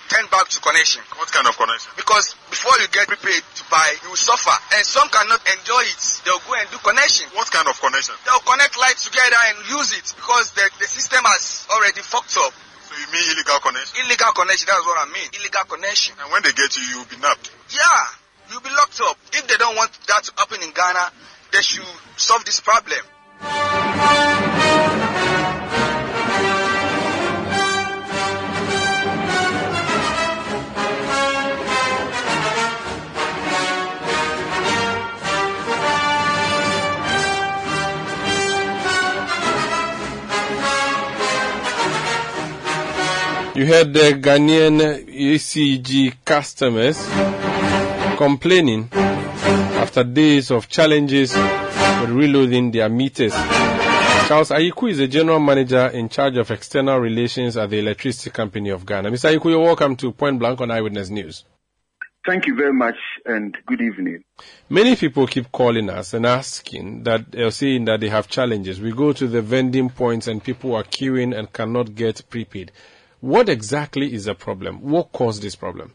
turn 0.10 0.26
back 0.34 0.50
to 0.50 0.58
connection. 0.60 1.04
What 1.22 1.30
kind 1.30 1.46
of 1.46 1.54
connection? 1.54 1.94
Because 1.94 2.34
before 2.50 2.74
you 2.82 2.90
get 2.90 3.06
prepaid 3.06 3.44
to 3.46 3.64
buy, 3.70 3.86
you 4.02 4.10
will 4.10 4.18
suffer. 4.18 4.56
And 4.74 4.82
some 4.82 5.06
cannot 5.14 5.44
enjoy 5.46 5.84
it. 5.86 6.02
They'll 6.26 6.42
go 6.48 6.58
and 6.58 6.66
do 6.74 6.82
connection. 6.82 7.30
What 7.38 7.52
kind 7.54 7.68
of 7.70 7.78
connection? 7.78 8.18
They'll 8.26 8.48
connect 8.48 8.74
lights 8.80 9.06
together 9.06 9.38
and 9.54 9.70
use 9.70 9.94
it 9.94 10.08
because 10.18 10.52
the, 10.58 10.66
the 10.82 10.88
system 10.90 11.22
has 11.30 11.70
already 11.70 12.02
fucked 12.02 12.34
up. 12.42 12.56
So 12.90 12.98
you 12.98 13.06
mean 13.14 13.22
illegal 13.38 13.60
connection? 13.60 14.02
Illegal 14.04 14.32
connection, 14.34 14.66
that's 14.66 14.86
what 14.86 14.98
I 14.98 15.06
mean. 15.14 15.30
Illegal 15.38 15.64
connection. 15.70 16.16
And 16.18 16.32
when 16.34 16.42
they 16.42 16.52
get 16.54 16.76
you, 16.76 16.82
you'll 16.90 17.06
be 17.06 17.18
nabbed. 17.22 17.50
Yeah, 17.70 18.02
you'll 18.50 18.66
be 18.66 18.74
locked 18.74 19.00
up. 19.02 19.16
If 19.32 19.46
they 19.46 19.58
don't 19.58 19.76
want 19.76 19.92
that 20.08 20.24
to 20.24 20.32
happen 20.36 20.58
in 20.64 20.74
Ghana, 20.74 21.12
they 21.54 21.62
should 21.62 21.86
solve 22.18 22.44
this 22.46 22.60
problem. 22.62 24.49
You 43.60 43.66
heard 43.66 43.94
the 43.94 44.14
Ghanaian 44.14 44.80
ECG 45.06 46.14
customers 46.24 46.98
complaining 48.16 48.88
after 48.94 50.06
days 50.06 50.50
of 50.50 50.70
challenges 50.70 51.36
with 51.36 52.10
reloading 52.10 52.72
their 52.72 52.88
meters. 52.88 53.34
Charles 53.34 54.52
Ayiku 54.52 54.92
is 54.92 55.00
the 55.00 55.10
general 55.10 55.42
manager 55.42 55.88
in 55.88 56.08
charge 56.08 56.38
of 56.38 56.50
external 56.52 57.00
relations 57.02 57.58
at 57.58 57.70
the 57.70 57.80
Electricity 57.80 58.30
Company 58.30 58.70
of 58.70 58.86
Ghana. 58.86 59.12
Mr. 59.12 59.30
Ayiku, 59.30 59.50
you're 59.50 59.60
welcome 59.60 59.98
to 59.98 60.14
Point 60.14 60.40
Blank 60.40 60.62
on 60.62 60.72
Eyewitness 60.72 61.10
News. 61.10 61.44
Thank 62.26 62.48
you 62.48 62.56
very 62.56 62.72
much 62.72 62.96
and 63.26 63.58
good 63.66 63.82
evening. 63.82 64.24
Many 64.70 64.96
people 64.96 65.28
keep 65.28 65.52
calling 65.52 65.90
us 65.90 66.14
and 66.14 66.26
asking 66.26 67.04
that 67.04 67.30
they're 67.34 67.52
saying 67.52 67.84
that 67.86 68.00
they 68.00 68.08
have 68.08 68.30
challenges. 68.30 68.80
We 68.80 68.94
go 68.94 69.12
to 69.12 69.28
the 69.28 69.42
vending 69.42 69.90
points 69.90 70.28
and 70.28 70.42
people 70.42 70.76
are 70.76 70.86
queuing 70.86 71.38
and 71.38 71.52
cannot 71.52 71.94
get 71.96 72.22
prepaid. 72.30 72.72
What 73.22 73.50
exactly 73.50 74.14
is 74.14 74.26
the 74.26 74.36
problem? 74.36 74.82
What 74.82 75.12
caused 75.12 75.42
this 75.42 75.56
problem? 75.56 75.94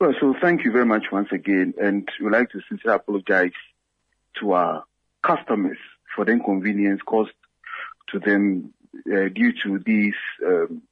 Well, 0.00 0.14
so 0.20 0.34
thank 0.40 0.64
you 0.64 0.72
very 0.72 0.86
much 0.86 1.06
once 1.12 1.28
again, 1.32 1.74
and 1.80 2.08
we'd 2.20 2.32
like 2.32 2.50
to 2.50 2.60
sincerely 2.68 2.96
apologize 2.96 3.52
to 4.40 4.52
our 4.52 4.84
customers 5.22 5.78
for 6.14 6.24
the 6.24 6.32
inconvenience 6.32 7.00
caused 7.02 7.32
to 8.10 8.18
them 8.18 8.72
uh, 9.12 9.28
due 9.28 9.52
to 9.64 9.78
these 9.78 10.14
um, 10.44 10.82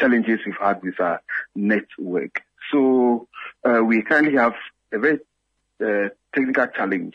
challenges 0.00 0.40
we've 0.46 0.56
had 0.60 0.82
with 0.82 0.98
our 1.00 1.20
network. 1.54 2.42
So 2.72 3.28
uh, 3.64 3.82
we 3.84 4.02
currently 4.02 4.36
have 4.36 4.54
a 4.92 4.98
very 4.98 5.18
uh, 5.84 6.08
technical 6.34 6.66
challenge 6.68 7.14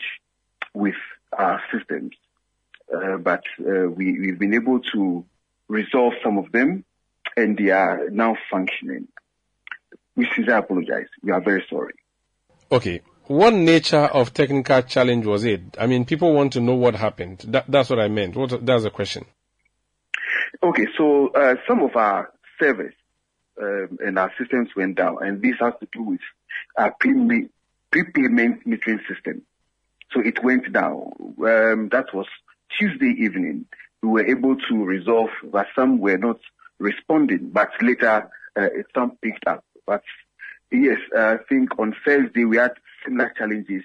with 0.72 0.94
our 1.32 1.62
systems, 1.72 2.12
uh, 2.94 3.16
but 3.16 3.42
uh, 3.60 3.88
we, 3.90 4.18
we've 4.18 4.38
been 4.38 4.54
able 4.54 4.80
to 4.92 5.24
resolve 5.68 6.14
some 6.22 6.38
of 6.38 6.50
them, 6.52 6.84
and 7.36 7.56
they 7.56 7.70
are 7.70 8.08
now 8.10 8.36
functioning. 8.50 9.08
We 10.16 10.26
sincerely 10.34 10.58
apologize. 10.58 11.06
We 11.22 11.32
are 11.32 11.40
very 11.40 11.64
sorry. 11.68 11.94
Okay. 12.70 13.02
What 13.26 13.54
nature 13.54 13.96
of 13.96 14.34
technical 14.34 14.82
challenge 14.82 15.24
was 15.24 15.44
it? 15.44 15.76
I 15.78 15.86
mean, 15.86 16.04
people 16.04 16.34
want 16.34 16.52
to 16.54 16.60
know 16.60 16.74
what 16.74 16.96
happened. 16.96 17.44
That, 17.48 17.64
that's 17.68 17.88
what 17.88 18.00
I 18.00 18.08
meant. 18.08 18.34
What, 18.34 18.66
that's 18.66 18.82
the 18.82 18.90
question. 18.90 19.24
Okay, 20.62 20.86
so 20.98 21.28
uh, 21.28 21.54
some 21.66 21.80
of 21.80 21.94
our 21.94 22.32
servers 22.60 22.92
um, 23.60 23.98
and 24.04 24.18
our 24.18 24.32
systems 24.36 24.70
went 24.76 24.96
down, 24.96 25.18
and 25.20 25.40
this 25.40 25.54
has 25.60 25.74
to 25.80 25.88
do 25.92 26.02
with 26.02 26.20
our 26.76 26.94
prepayment, 26.98 27.52
metering 27.92 28.98
system. 29.08 29.42
So 30.12 30.20
it 30.20 30.42
went 30.42 30.72
down. 30.72 31.12
Um, 31.20 31.88
that 31.92 32.06
was 32.12 32.26
Tuesday 32.78 33.14
evening. 33.18 33.66
We 34.02 34.08
were 34.08 34.26
able 34.26 34.56
to 34.56 34.84
resolve, 34.84 35.30
but 35.44 35.66
some 35.76 35.98
were 35.98 36.18
not 36.18 36.40
responding. 36.80 37.50
But 37.50 37.70
later, 37.80 38.28
uh, 38.56 38.68
some 38.94 39.16
picked 39.22 39.46
up. 39.46 39.64
But 39.86 40.02
yes, 40.72 40.98
I 41.16 41.36
think 41.48 41.78
on 41.78 41.94
Thursday 42.04 42.44
we 42.44 42.56
had 42.56 42.72
similar 43.04 43.32
challenges. 43.36 43.84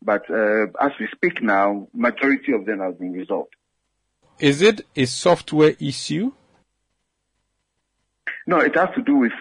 But 0.00 0.30
uh, 0.30 0.66
as 0.80 0.92
we 0.98 1.08
speak 1.12 1.42
now, 1.42 1.88
majority 1.92 2.52
of 2.52 2.64
them 2.64 2.78
have 2.78 2.98
been 2.98 3.12
resolved. 3.12 3.54
Is 4.38 4.62
it 4.62 4.86
a 4.94 5.04
software 5.04 5.74
issue? 5.80 6.32
No, 8.46 8.60
it 8.60 8.76
has 8.76 8.88
to 8.94 9.02
do 9.02 9.16
with 9.16 9.32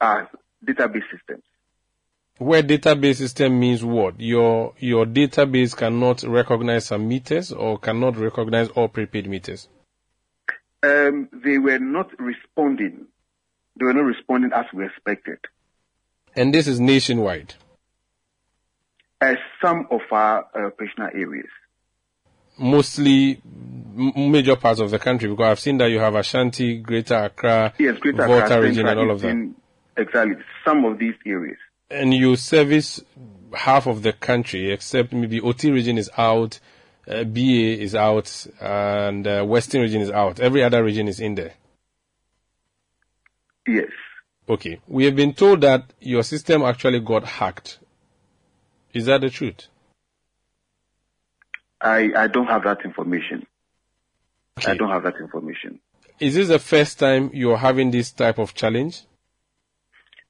our 0.00 0.28
database 0.64 1.04
systems. 1.12 1.42
Where 2.38 2.62
database 2.62 3.16
system 3.16 3.58
means 3.58 3.84
what? 3.84 4.20
Your 4.20 4.74
your 4.78 5.06
database 5.06 5.74
cannot 5.76 6.22
recognize 6.22 6.86
some 6.86 7.08
meters 7.08 7.52
or 7.52 7.78
cannot 7.78 8.16
recognize 8.16 8.68
all 8.70 8.88
prepaid 8.88 9.26
meters. 9.28 9.68
Um, 10.86 11.28
they 11.32 11.58
were 11.58 11.78
not 11.78 12.18
responding. 12.20 13.06
They 13.78 13.84
were 13.84 13.94
not 13.94 14.02
responding 14.04 14.52
as 14.52 14.66
we 14.72 14.86
expected. 14.86 15.38
And 16.34 16.54
this 16.54 16.66
is 16.66 16.78
nationwide. 16.78 17.54
As 19.20 19.36
some 19.62 19.88
of 19.90 20.02
our 20.10 20.46
uh, 20.54 20.66
operational 20.66 21.08
areas. 21.14 21.48
Mostly 22.58 23.40
m- 23.44 24.30
major 24.30 24.56
parts 24.56 24.80
of 24.80 24.90
the 24.90 24.98
country 24.98 25.28
because 25.28 25.46
I've 25.46 25.60
seen 25.60 25.78
that 25.78 25.90
you 25.90 25.98
have 25.98 26.14
Ashanti, 26.14 26.78
Greater 26.78 27.14
Accra, 27.14 27.72
yes, 27.78 27.98
Greater 27.98 28.26
Volta 28.26 28.44
Accra, 28.44 28.60
region 28.60 28.86
and 28.86 28.98
all 28.98 29.10
of 29.10 29.20
that. 29.22 29.54
Exactly. 29.96 30.36
Some 30.64 30.84
of 30.84 30.98
these 30.98 31.14
areas. 31.26 31.58
And 31.90 32.12
you 32.12 32.36
service 32.36 33.02
half 33.54 33.86
of 33.86 34.02
the 34.02 34.12
country 34.12 34.70
except 34.70 35.12
maybe 35.12 35.40
Oti 35.40 35.70
region 35.70 35.98
is 35.98 36.10
out, 36.16 36.60
uh, 37.08 37.24
BA 37.24 37.80
is 37.80 37.94
out, 37.94 38.46
and 38.60 39.26
uh, 39.26 39.44
Western 39.44 39.82
region 39.82 40.00
is 40.00 40.10
out. 40.10 40.40
Every 40.40 40.62
other 40.62 40.82
region 40.82 41.08
is 41.08 41.20
in 41.20 41.34
there. 41.34 41.54
Yes. 43.66 43.90
Okay. 44.48 44.80
We 44.86 45.04
have 45.04 45.16
been 45.16 45.34
told 45.34 45.60
that 45.62 45.92
your 46.00 46.22
system 46.22 46.62
actually 46.62 47.00
got 47.00 47.24
hacked. 47.24 47.78
Is 48.92 49.06
that 49.06 49.20
the 49.20 49.30
truth? 49.30 49.66
I, 51.80 52.10
I 52.16 52.26
don't 52.28 52.46
have 52.46 52.64
that 52.64 52.84
information. 52.84 53.46
I 54.64 54.74
don't 54.74 54.90
have 54.90 55.02
that 55.02 55.16
information. 55.20 55.80
Is 56.18 56.34
this 56.34 56.48
the 56.48 56.58
first 56.58 56.98
time 56.98 57.30
you're 57.34 57.58
having 57.58 57.90
this 57.90 58.10
type 58.10 58.38
of 58.38 58.54
challenge? 58.54 59.02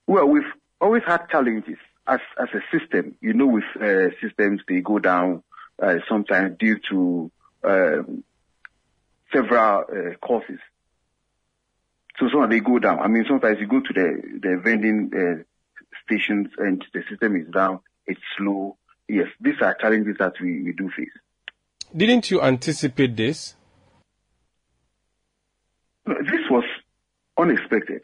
Well, 0.07 0.27
we've 0.27 0.43
always 0.81 1.03
had 1.07 1.29
challenges 1.31 1.79
as 2.07 2.21
as 2.41 2.49
a 2.53 2.77
system. 2.77 3.15
You 3.21 3.35
know, 3.35 3.47
with 3.47 3.65
uh, 3.81 4.11
systems 4.21 4.63
they 4.69 4.81
go 4.81 4.99
down 4.99 5.45
uh, 5.83 5.97
sometimes 6.09 6.57
due 6.59 6.79
to 6.91 7.31
um, 7.65 8.25
several 9.33 9.81
uh, 9.81 10.17
causes. 10.27 10.59
So 12.19 12.29
sometimes 12.31 12.51
they 12.51 12.61
go 12.61 12.79
down. 12.79 13.01
I 13.01 13.09
mean, 13.09 13.25
sometimes 13.29 13.59
you 13.61 13.67
go 13.67 13.81
to 13.81 13.93
the 13.93 14.23
the 14.41 14.61
vending 14.63 15.11
uh, 15.15 15.43
stations 16.05 16.49
and 16.59 16.85
the 16.95 17.03
system 17.11 17.37
is 17.37 17.49
down. 17.53 17.81
It's 18.07 18.21
slow. 18.39 18.77
Yes, 19.09 19.29
these 19.41 19.61
are 19.61 19.75
challenges 19.75 20.17
that 20.19 20.35
we, 20.41 20.63
we 20.63 20.73
do 20.73 20.91
face. 20.97 21.11
Didn't 21.95 22.31
you 22.31 22.43
anticipate 22.43 23.17
this? 23.17 23.55
No, 26.07 26.15
this 26.21 26.41
was 26.51 26.65
unexpected. 27.37 28.03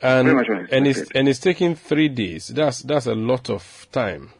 And 0.00 0.28
unexpected. 0.28 0.72
and 0.72 0.86
it's 0.86 1.10
and 1.14 1.28
it's 1.28 1.40
taking 1.40 1.74
three 1.74 2.08
days. 2.08 2.48
That's 2.48 2.80
that's 2.82 3.06
a 3.06 3.14
lot 3.14 3.50
of 3.50 3.88
time. 3.90 4.30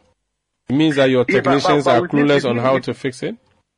It 0.67 0.73
means 0.75 0.95
that 0.95 1.09
your 1.09 1.25
Yeah, 1.27 1.41
but- 1.41 1.43
but- 1.43 1.51
technicians 1.53 1.85
but 1.85 2.03
are 2.03 2.07
clueless 2.07 2.49
on 2.49 2.57
how 2.57 2.79
to 2.79 2.93
fix 2.93 3.21
it. 3.23 3.35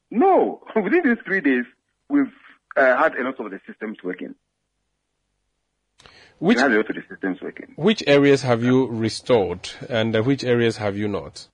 No, 0.10 0.64
within 0.76 1.02
these 1.04 1.18
three 1.26 1.42
days, 1.42 1.66
we've 2.10 2.32
uh, 2.78 2.98
had 2.98 3.16
a 3.16 3.24
lot 3.24 3.40
of 3.40 3.52
the 3.52 3.60
systems 3.68 3.98
working. 4.04 4.36
Which 6.40 6.58
we 6.58 6.62
had 6.62 6.72
a 6.72 6.76
lot 6.78 6.90
of 6.90 6.96
the 6.96 7.04
systems 7.10 7.42
working. 7.42 7.74
which 7.78 8.04
areas 8.06 8.44
have 8.44 8.64
you 8.64 8.86
restored, 8.88 9.70
and 9.90 10.16
uh, 10.16 10.22
which 10.22 10.44
areas 10.44 10.78
have 10.78 10.95
you 10.95 11.07
not? 11.07 11.48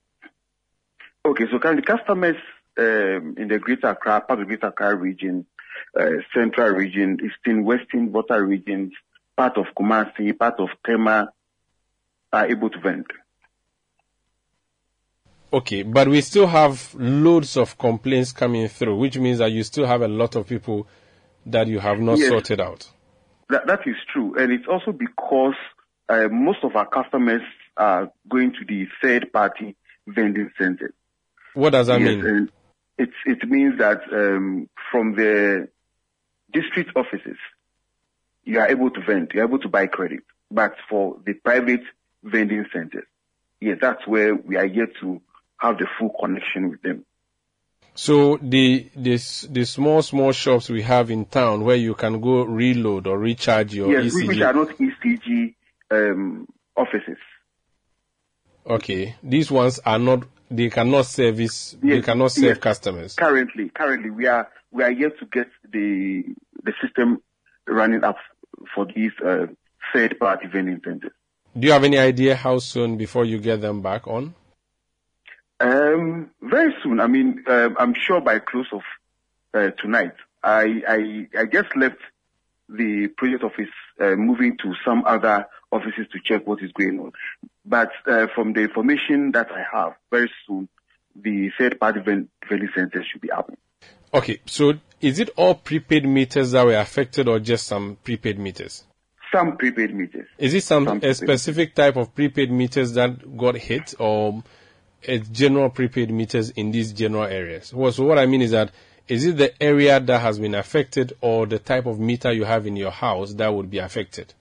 Okay, 1.24 1.44
so 1.50 1.58
currently 1.58 1.82
customers 1.82 2.36
um, 2.78 3.34
in 3.38 3.48
the 3.48 3.58
Greater 3.58 3.88
Accra, 3.88 4.20
part 4.20 4.38
of 4.38 4.38
the 4.40 4.44
Greater 4.44 4.66
Accra 4.66 4.94
region, 4.94 5.46
uh, 5.98 6.06
Central 6.34 6.68
region, 6.74 7.18
Eastern, 7.24 7.64
Western, 7.64 8.12
Water 8.12 8.44
regions, 8.44 8.92
part 9.36 9.56
of 9.56 9.64
Kumasi, 9.76 10.38
part 10.38 10.60
of 10.60 10.68
Tema 10.86 11.30
are 12.32 12.46
able 12.46 12.68
to 12.68 12.78
vend. 12.78 13.06
Okay, 15.54 15.84
but 15.84 16.08
we 16.08 16.20
still 16.20 16.48
have 16.48 16.92
loads 16.98 17.56
of 17.56 17.78
complaints 17.78 18.32
coming 18.32 18.66
through, 18.66 18.96
which 18.96 19.16
means 19.18 19.38
that 19.38 19.52
you 19.52 19.62
still 19.62 19.86
have 19.86 20.02
a 20.02 20.08
lot 20.08 20.34
of 20.34 20.48
people 20.48 20.88
that 21.46 21.68
you 21.68 21.78
have 21.78 22.00
not 22.00 22.18
Yes. 22.18 22.28
sorted 22.28 22.60
out. 22.60 22.90
That, 23.50 23.68
that 23.68 23.86
is 23.86 23.94
true. 24.12 24.34
And 24.36 24.50
it's 24.50 24.66
also 24.68 24.90
because 24.90 25.54
uh, 26.08 26.26
most 26.28 26.58
of 26.64 26.74
our 26.74 26.86
customers 26.86 27.42
are 27.76 28.10
going 28.28 28.52
to 28.54 28.64
the 28.66 28.88
third 29.00 29.32
party 29.32 29.76
vending 30.08 30.50
centers. 30.58 30.92
What 31.52 31.70
does 31.70 31.86
that 31.86 32.00
Yes, 32.00 32.16
mean? 32.24 32.48
It, 32.98 33.10
it 33.24 33.48
means 33.48 33.78
that 33.78 34.00
um, 34.12 34.68
from 34.90 35.14
the 35.14 35.68
district 36.52 36.90
offices, 36.96 37.38
you 38.42 38.58
are 38.58 38.66
able 38.68 38.90
to 38.90 39.00
vend, 39.06 39.30
you're 39.32 39.44
able 39.44 39.60
to 39.60 39.68
buy 39.68 39.86
credit. 39.86 40.24
But 40.50 40.74
for 40.90 41.18
the 41.24 41.34
private 41.34 41.82
vending 42.24 42.66
centers, 42.72 43.06
yes, 43.60 43.78
that's 43.80 44.04
where 44.04 44.34
we 44.34 44.56
are 44.56 44.66
yet 44.66 44.88
to 45.00 45.20
have 45.64 45.78
the 45.78 45.86
full 45.98 46.10
connection 46.20 46.70
with 46.70 46.82
them. 46.82 47.04
So 47.94 48.38
the 48.42 48.90
this 48.96 49.42
the 49.42 49.64
small 49.64 50.02
small 50.02 50.32
shops 50.32 50.68
we 50.68 50.82
have 50.82 51.10
in 51.10 51.26
town 51.26 51.64
where 51.64 51.76
you 51.76 51.94
can 51.94 52.20
go 52.20 52.42
reload 52.42 53.06
or 53.06 53.18
recharge 53.18 53.72
your 53.72 53.92
yes, 53.92 54.12
ECG. 54.12 54.28
which 54.28 54.40
are 54.40 54.52
not 54.52 54.68
ECG 54.68 55.54
um, 55.90 56.48
offices. 56.76 57.18
Okay, 58.66 59.14
these 59.22 59.50
ones 59.50 59.78
are 59.84 59.98
not. 59.98 60.24
They 60.50 60.70
cannot 60.70 61.06
service. 61.06 61.76
they 61.82 62.00
cannot 62.02 62.32
serve 62.32 62.44
yes. 62.44 62.58
customers. 62.58 63.14
Currently, 63.14 63.70
currently 63.70 64.10
we 64.10 64.26
are 64.26 64.48
we 64.72 64.82
are 64.82 64.90
yet 64.90 65.18
to 65.20 65.26
get 65.26 65.48
the 65.72 66.24
the 66.64 66.72
system 66.82 67.22
running 67.66 68.02
up 68.02 68.16
for 68.74 68.86
these 68.86 69.12
uh, 69.24 69.46
third 69.92 70.18
party 70.18 70.48
vending 70.48 70.80
centers. 70.84 71.12
Do 71.56 71.66
you 71.68 71.72
have 71.72 71.84
any 71.84 71.98
idea 71.98 72.34
how 72.34 72.58
soon 72.58 72.96
before 72.96 73.24
you 73.24 73.38
get 73.38 73.60
them 73.60 73.82
back 73.82 74.08
on? 74.08 74.34
Um, 75.60 76.30
very 76.42 76.74
soon. 76.82 77.00
I 77.00 77.06
mean, 77.06 77.44
um, 77.46 77.76
I'm 77.78 77.94
sure 77.94 78.20
by 78.20 78.38
close 78.38 78.66
of 78.72 78.82
uh, 79.54 79.70
tonight. 79.80 80.14
I, 80.42 80.82
I 80.86 81.28
I 81.40 81.44
just 81.46 81.74
left 81.76 81.96
the 82.68 83.08
project 83.16 83.44
office, 83.44 83.70
uh, 84.00 84.16
moving 84.16 84.56
to 84.58 84.74
some 84.84 85.04
other 85.06 85.46
offices 85.70 86.06
to 86.12 86.18
check 86.22 86.46
what 86.46 86.62
is 86.62 86.72
going 86.72 86.98
on. 87.00 87.12
But 87.64 87.90
uh, 88.06 88.26
from 88.34 88.52
the 88.52 88.62
information 88.62 89.32
that 89.32 89.48
I 89.50 89.64
have, 89.72 89.94
very 90.10 90.30
soon 90.46 90.68
the 91.16 91.50
third-party 91.56 92.00
ven- 92.00 92.28
vending 92.48 92.68
centers 92.74 93.06
should 93.10 93.20
be 93.20 93.30
up. 93.30 93.52
Okay, 94.12 94.40
so 94.46 94.74
is 95.00 95.18
it 95.18 95.30
all 95.36 95.54
prepaid 95.54 96.04
meters 96.04 96.52
that 96.52 96.66
were 96.66 96.76
affected, 96.76 97.28
or 97.28 97.38
just 97.38 97.66
some 97.66 97.96
prepaid 98.02 98.38
meters? 98.38 98.84
Some 99.32 99.56
prepaid 99.56 99.94
meters. 99.94 100.26
Is 100.38 100.54
it 100.54 100.62
some, 100.62 100.84
Some 100.84 101.00
a 101.02 101.14
specific 101.14 101.74
type 101.74 101.96
of 101.96 102.14
prepaid 102.14 102.50
meters 102.50 102.92
that 102.94 103.36
got 103.36 103.56
hit, 103.56 103.94
or 103.98 104.42
it's 105.06 105.28
general 105.28 105.70
prepaid 105.70 106.10
meters 106.10 106.50
in 106.50 106.70
these 106.70 106.92
general 106.92 107.24
areas? 107.24 107.72
Well, 107.72 107.92
so 107.92 108.04
what 108.04 108.18
I 108.18 108.26
mean 108.26 108.42
is 108.42 108.50
that 108.52 108.70
is 109.06 109.26
it 109.26 109.36
the 109.36 109.62
area 109.62 110.00
that 110.00 110.20
has 110.20 110.38
been 110.38 110.54
affected, 110.54 111.12
or 111.20 111.46
the 111.46 111.58
type 111.58 111.86
of 111.86 112.00
meter 112.00 112.32
you 112.32 112.44
have 112.44 112.66
in 112.66 112.76
your 112.76 112.90
house 112.90 113.34
that 113.34 113.52
would 113.52 113.70
be 113.70 113.78
affected? 113.78 114.32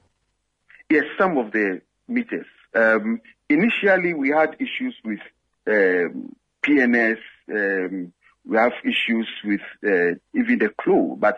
Yes, 0.90 1.04
some 1.18 1.38
of 1.38 1.52
the 1.52 1.82
meters. 2.08 2.46
Um, 2.74 3.20
initially, 3.50 4.14
we 4.14 4.30
had 4.30 4.56
issues 4.60 4.96
with 5.04 5.20
um, 5.68 6.36
PNS. 6.64 7.18
Um, 7.52 8.14
we 8.46 8.58
have 8.58 8.74
issues 8.84 9.28
with 9.44 9.62
uh, 9.84 10.16
even 10.34 10.60
the 10.60 10.70
Clou, 10.78 11.18
but 11.20 11.38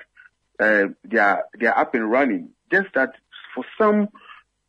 uh, 0.60 0.86
they 1.04 1.18
are 1.18 1.46
they 1.60 1.66
are 1.66 1.78
up 1.78 1.96
and 1.96 2.10
running. 2.10 2.50
Just 2.72 2.94
that 2.94 3.14
for 3.54 3.64
some, 3.78 4.10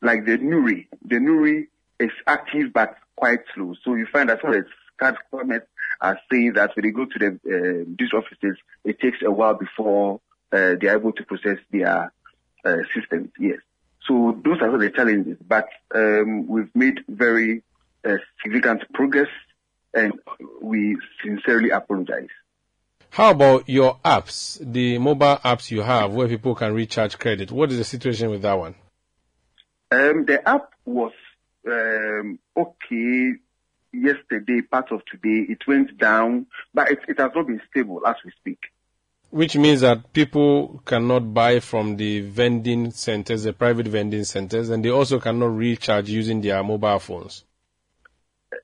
like 0.01 0.25
the 0.25 0.39
Nuri, 0.39 0.87
the 1.05 1.17
Nuri 1.17 1.67
is 1.99 2.11
active 2.27 2.73
but 2.73 2.97
quite 3.17 3.41
slow. 3.55 3.75
So 3.85 3.95
you 3.95 4.07
find 4.13 4.29
that 4.29 4.41
some 4.41 4.53
of 4.53 4.65
the 4.65 4.71
card 4.99 5.17
formats 5.33 5.67
are 6.01 6.19
saying 6.31 6.55
that 6.55 6.75
when 6.77 6.85
they 6.85 6.91
go 6.91 7.07
to 7.07 7.19
the 7.19 7.29
uh, 7.29 7.85
these 7.99 8.13
offices, 8.13 8.57
it 8.85 9.01
takes 9.01 9.19
a 9.25 9.31
while 9.31 9.55
before 9.55 10.21
uh, 10.53 10.75
they 10.81 10.89
are 10.89 10.97
able 10.97 11.13
to 11.13 11.25
process 11.25 11.59
their 11.71 12.13
uh, 12.65 12.77
systems. 12.95 13.31
Yes. 13.39 13.59
So 14.07 14.41
those 14.45 14.61
are 14.61 14.79
the 14.79 14.91
challenges, 14.91 15.39
but 15.47 15.69
um, 15.95 16.47
we've 16.47 16.75
made 16.75 17.01
very 17.09 17.63
uh, 18.05 18.19
significant 18.43 18.83
progress, 18.93 19.29
and 19.93 20.13
we 20.63 20.97
sincerely 21.25 21.71
apologize. 21.71 22.29
How 23.11 23.31
about 23.31 23.69
your 23.69 23.99
apps, 24.05 24.59
the 24.61 24.99
mobile 24.99 25.39
apps 25.45 25.71
you 25.71 25.81
have 25.83 26.13
where 26.13 26.29
people 26.29 26.55
can 26.55 26.75
recharge 26.75 27.19
credit? 27.19 27.51
What 27.51 27.73
is 27.73 27.79
the 27.79 27.85
situation 27.85 28.31
with 28.31 28.43
that 28.43 28.59
one? 28.59 28.75
Um, 29.91 30.25
the 30.27 30.47
app 30.47 30.71
was 30.85 31.13
um, 31.67 32.39
okay 32.57 33.35
yesterday, 33.93 34.63
part 34.63 34.93
of 34.93 35.05
today. 35.07 35.47
It 35.49 35.67
went 35.67 35.99
down, 35.99 36.47
but 36.75 36.91
it, 36.91 37.01
it 37.09 37.19
has 37.19 37.33
not 37.35 37.47
been 37.47 37.61
stable 37.71 38.07
as 38.07 38.17
we 38.25 38.31
speak. 38.33 38.59
Which 39.31 39.57
means 39.57 39.81
that 39.81 40.13
people 40.13 40.81
cannot 40.85 41.35
buy 41.35 41.61
from 41.61 41.97
the 41.97 42.21
vending 42.21 42.93
centers, 42.93 43.43
the 43.43 43.53
private 43.53 43.89
vending 43.89 44.25
centers, 44.25 44.71
and 44.71 44.85
they 44.85 44.91
also 44.91 45.19
cannot 45.19 45.57
recharge 45.57 46.09
using 46.09 46.41
their 46.41 46.63
mobile 46.63 46.99
phones. 46.99 47.45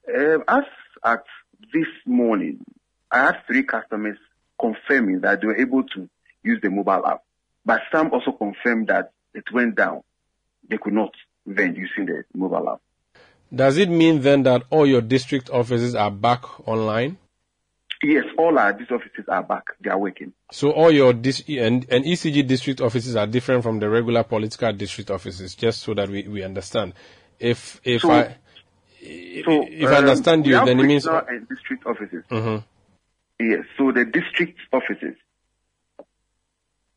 Um, 0.08 0.44
as 0.46 0.64
at 1.04 1.24
this 1.72 1.88
morning, 2.06 2.64
I 3.10 3.26
had 3.26 3.46
three 3.46 3.64
customers 3.64 4.18
confirming 4.60 5.20
that 5.20 5.40
they 5.40 5.48
were 5.48 5.60
able 5.60 5.82
to 5.82 6.08
use 6.44 6.60
the 6.62 6.70
mobile 6.70 7.04
app, 7.06 7.22
but 7.64 7.80
some 7.90 8.10
also 8.12 8.30
confirmed 8.32 8.86
that 8.86 9.12
it 9.34 9.44
went 9.52 9.74
down. 9.74 10.02
They 10.68 10.78
could 10.78 10.92
not 10.92 11.12
vend 11.44 11.76
using 11.76 12.06
the 12.06 12.24
mobile 12.34 12.70
app. 12.70 12.80
Does 13.54 13.76
it 13.76 13.88
mean 13.90 14.22
then 14.22 14.44
that 14.44 14.62
all 14.70 14.86
your 14.86 15.00
district 15.02 15.50
offices 15.50 15.94
are 15.94 16.10
back 16.10 16.66
online? 16.68 17.18
Yes, 18.02 18.24
all 18.36 18.58
our 18.58 18.72
district 18.72 19.04
offices 19.04 19.24
are 19.28 19.42
back. 19.42 19.64
They 19.80 19.90
are 19.90 19.98
working. 19.98 20.32
So 20.50 20.72
all 20.72 20.90
your 20.90 21.12
dis- 21.12 21.44
and, 21.48 21.86
and 21.88 22.04
ECG 22.04 22.46
district 22.46 22.80
offices 22.80 23.14
are 23.14 23.26
different 23.26 23.62
from 23.62 23.78
the 23.78 23.88
regular 23.88 24.24
political 24.24 24.72
district 24.72 25.10
offices, 25.10 25.54
just 25.54 25.82
so 25.82 25.94
that 25.94 26.08
we, 26.08 26.26
we 26.26 26.42
understand. 26.42 26.94
If 27.38 27.80
if 27.84 28.02
So- 28.02 28.10
I 28.10 28.36
So, 29.44 29.66
if 29.68 29.88
I 29.88 29.96
um, 29.96 30.04
understand 30.04 30.46
you, 30.46 30.52
then 30.64 30.78
it 30.80 30.84
means 30.84 31.06
and 31.06 31.48
district 31.48 31.86
offices. 31.86 32.24
Mhm. 32.30 32.64
Yes, 33.40 33.64
so 33.76 33.90
the 33.92 34.04
district 34.04 34.58
offices. 34.72 35.16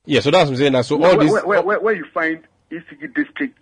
yeah. 0.05 0.21
So 0.21 0.29
that's 0.31 0.45
what 0.49 0.53
I'm 0.53 0.57
saying. 0.57 0.73
That 0.73 0.85
so 0.85 0.97
where, 0.97 1.11
all 1.11 1.17
these 1.17 1.31
where, 1.31 1.45
where, 1.45 1.61
where, 1.63 1.79
where 1.79 1.95
you 1.95 2.05
find 2.13 2.43
ECG 2.71 3.13
district. 3.13 3.57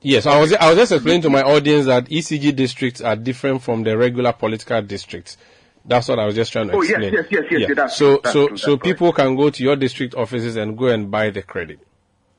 Yes, 0.00 0.26
I 0.26 0.38
was 0.38 0.52
I 0.52 0.68
was 0.68 0.76
just 0.76 0.92
explaining 0.92 1.22
to 1.22 1.30
my 1.30 1.42
audience 1.42 1.86
that 1.86 2.06
ECG 2.06 2.54
districts 2.54 3.00
are 3.00 3.16
different 3.16 3.62
from 3.62 3.82
the 3.82 3.96
regular 3.98 4.32
political 4.32 4.80
districts. 4.82 5.36
That's 5.84 6.08
what 6.08 6.18
I 6.18 6.26
was 6.26 6.34
just 6.34 6.52
trying 6.52 6.68
to 6.68 6.78
explain. 6.78 6.96
Oh, 6.96 7.06
yes, 7.06 7.20
explain. 7.20 7.42
yes, 7.42 7.50
yes, 7.50 7.60
yes, 7.60 7.68
yeah, 7.68 7.74
that's 7.74 7.96
so 7.96 8.20
that's 8.22 8.32
so 8.32 8.48
true, 8.48 8.56
so 8.56 8.76
people 8.76 9.12
can 9.12 9.34
go 9.34 9.50
to 9.50 9.62
your 9.62 9.74
district 9.74 10.14
offices 10.14 10.56
and 10.56 10.76
go 10.76 10.86
and 10.88 11.10
buy 11.10 11.30
the 11.30 11.42
credit. 11.42 11.80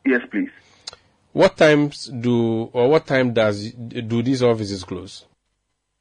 Yes, 0.06 0.22
please. 0.32 0.50
What 1.34 1.58
times 1.58 2.06
do 2.06 2.70
or 2.74 2.90
what 2.90 3.06
time 3.06 3.34
does 3.34 3.72
do 3.72 4.22
these 4.24 4.42
offices 4.42 4.84
close? 4.84 5.26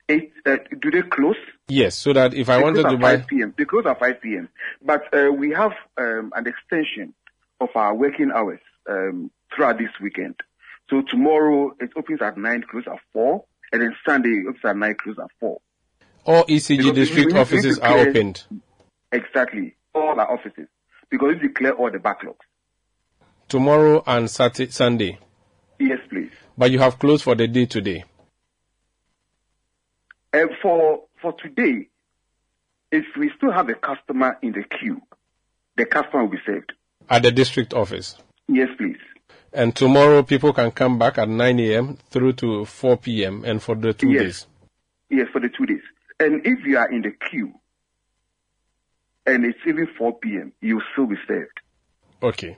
Eight, 0.09 0.33
uh, 0.47 0.57
do 0.81 0.91
they 0.91 1.03
close? 1.03 1.37
Yes, 1.69 1.97
so 1.97 2.13
that 2.15 2.33
if 2.33 2.49
I 2.49 2.57
They 2.57 2.63
wanted 2.63 2.81
close 2.83 2.93
to 2.93 2.97
at 2.97 3.01
buy 3.01 3.17
5 3.19 3.27
p.m. 3.27 3.55
They 3.59 3.65
close 3.67 3.85
at 3.85 3.99
5 3.99 4.21
p.m. 4.23 4.49
But 4.83 5.03
uh, 5.13 5.31
we 5.31 5.51
have 5.51 5.73
um, 5.99 6.33
an 6.35 6.47
extension 6.47 7.13
of 7.61 7.69
our 7.75 7.95
working 7.95 8.31
hours 8.35 8.61
um, 8.89 9.31
throughout 9.55 9.77
this 9.77 9.91
weekend. 10.01 10.37
So 10.91 11.03
tomorrow 11.11 11.75
it 11.81 11.91
opens 11.97 12.23
at 12.23 12.37
9, 12.39 12.65
close 12.71 12.85
at 12.87 12.99
4, 13.13 13.45
and 13.73 13.83
then 13.83 13.95
Sunday 14.07 14.31
it 14.31 14.47
opens 14.49 14.65
at 14.65 14.77
9, 14.77 14.95
close 15.03 15.19
at 15.19 15.31
4. 15.41 15.61
all 16.25 16.45
ECG 16.49 16.77
Because 16.79 16.95
district 16.95 17.17
we 17.17 17.23
need- 17.23 17.27
we 17.27 17.33
need 17.35 17.41
offices 17.41 17.79
are 17.79 17.93
clear- 17.93 18.09
opened. 18.11 18.45
Exactly. 19.13 19.77
All 19.95 20.19
our 20.21 20.31
offices. 20.31 20.69
Because 21.11 21.37
we 21.41 21.49
declare 21.49 21.73
all 21.73 21.91
the 21.91 21.99
backlogs. 21.99 22.37
Tomorrow 23.49 24.03
and 24.07 24.29
Saturday, 24.31 24.71
Sunday. 24.71 25.19
Yes, 25.79 26.01
please. 26.11 26.31
But 26.59 26.71
you 26.71 26.79
have 26.81 26.99
closed 26.99 27.25
for 27.25 27.35
the 27.35 27.49
day 27.49 27.65
today. 27.67 28.05
And 30.33 30.51
for, 30.61 31.05
for 31.23 31.33
today, 31.43 31.89
if 32.93 33.05
we 33.19 33.31
still 33.37 33.51
have 33.53 33.69
a 33.71 33.75
customer 33.75 34.37
in 34.43 34.53
the 34.53 34.65
queue, 34.65 35.01
the 35.77 35.87
customer 35.87 36.25
will 36.25 36.31
be 36.33 36.39
saved. 36.47 36.73
At 37.09 37.23
the 37.23 37.31
district 37.31 37.73
office. 37.73 38.17
Yes, 38.49 38.69
please. 38.77 38.99
And 39.53 39.75
tomorrow 39.75 40.23
people 40.23 40.53
can 40.53 40.71
come 40.71 40.99
back 40.99 41.19
at 41.19 41.29
9 41.29 41.61
a.m. 41.61 41.97
through 42.11 42.35
to 42.35 42.65
4 42.65 42.97
p.m. 42.99 43.45
and 43.45 43.63
for 43.63 43.75
the 43.75 43.93
two 43.93 44.13
Yes. 44.13 44.23
days. 44.23 44.47
Yes, 45.11 45.27
for 45.33 45.41
the 45.41 45.49
two 45.49 45.67
days. 45.67 45.83
And 46.21 46.45
if 46.47 46.65
you 46.67 46.77
are 46.79 46.91
in 46.91 47.03
the 47.03 47.13
queue 47.31 47.55
and 49.27 49.45
it's 49.45 49.59
even 49.67 49.87
4 49.97 50.19
p.m., 50.19 50.53
you'll 50.61 50.83
still 50.93 51.07
be 51.07 51.17
saved. 51.27 51.61
Okay. 52.23 52.57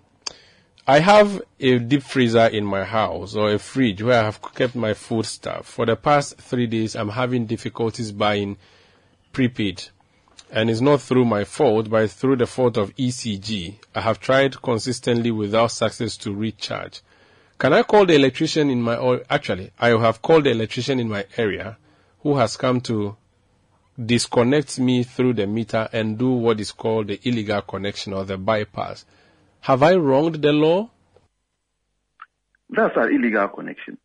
I 0.87 0.99
have 0.99 1.41
a 1.61 1.79
deep 1.79 2.03
freezer 2.03 2.47
in 2.47 2.65
my 2.65 2.83
house 2.85 3.37
or 3.37 3.53
a 3.53 3.59
fridge 3.59 4.03
where 4.03 4.21
I 4.21 4.25
have 4.25 4.41
kept 4.55 4.75
my 4.75 4.95
food 4.95 5.27
stuff. 5.27 5.67
For 5.67 5.87
the 5.87 5.95
past 5.95 6.39
three 6.39 6.67
days, 6.67 6.97
I'm 6.97 7.11
having 7.11 7.47
difficulties 7.47 8.11
buying 8.11 8.57
prepaid. 9.33 9.85
And 10.53 10.69
it's 10.69 10.81
not 10.81 11.01
through 11.01 11.27
my 11.27 11.45
fault, 11.45 11.89
but 11.89 12.03
it's 12.03 12.15
through 12.15 12.37
the 12.37 12.47
fault 12.47 12.77
of 12.77 12.95
ECG. 12.97 13.77
I 13.95 14.01
have 14.01 14.19
tried 14.19 14.61
consistently 14.61 15.31
without 15.31 15.69
success 15.69 16.17
to 16.19 16.35
recharge. 16.35 17.03
Can 17.59 17.73
I 17.73 17.83
call 17.83 18.07
the 18.07 18.15
electrician 18.15 18.71
in 18.71 18.83
my, 18.83 18.97
or 18.97 19.23
actually, 19.31 19.71
I 19.79 19.91
have 19.91 20.23
called 20.23 20.45
the 20.45 20.51
electrician 20.51 20.99
in 20.99 21.09
my 21.09 21.27
area 21.37 21.77
who 22.21 22.37
has 22.37 22.57
come 22.57 22.81
to 22.83 23.17
disconnect 24.03 24.79
me 24.79 25.03
through 25.05 25.35
the 25.35 25.47
meter 25.47 25.89
and 25.93 26.19
do 26.19 26.31
what 26.31 26.59
is 26.59 26.73
called 26.73 27.09
the 27.09 27.21
illegal 27.23 27.63
connection 27.63 28.13
or 28.13 28.25
the 28.25 28.39
bypass. 28.39 29.05
Have 29.61 29.83
I 29.83 29.95
wronged 29.95 30.37
the 30.37 30.53
law? 30.53 30.91
That's 32.71 32.97
an 32.97 33.15
illegal 33.15 33.49
connection. 33.49 33.99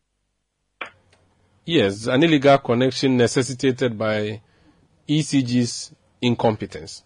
Yes, 1.64 2.06
an 2.06 2.22
illegal 2.22 2.58
connection 2.58 3.16
necessitated 3.16 3.96
by 3.98 4.42
ECG's 5.08 5.92
incompetence. 6.26 7.02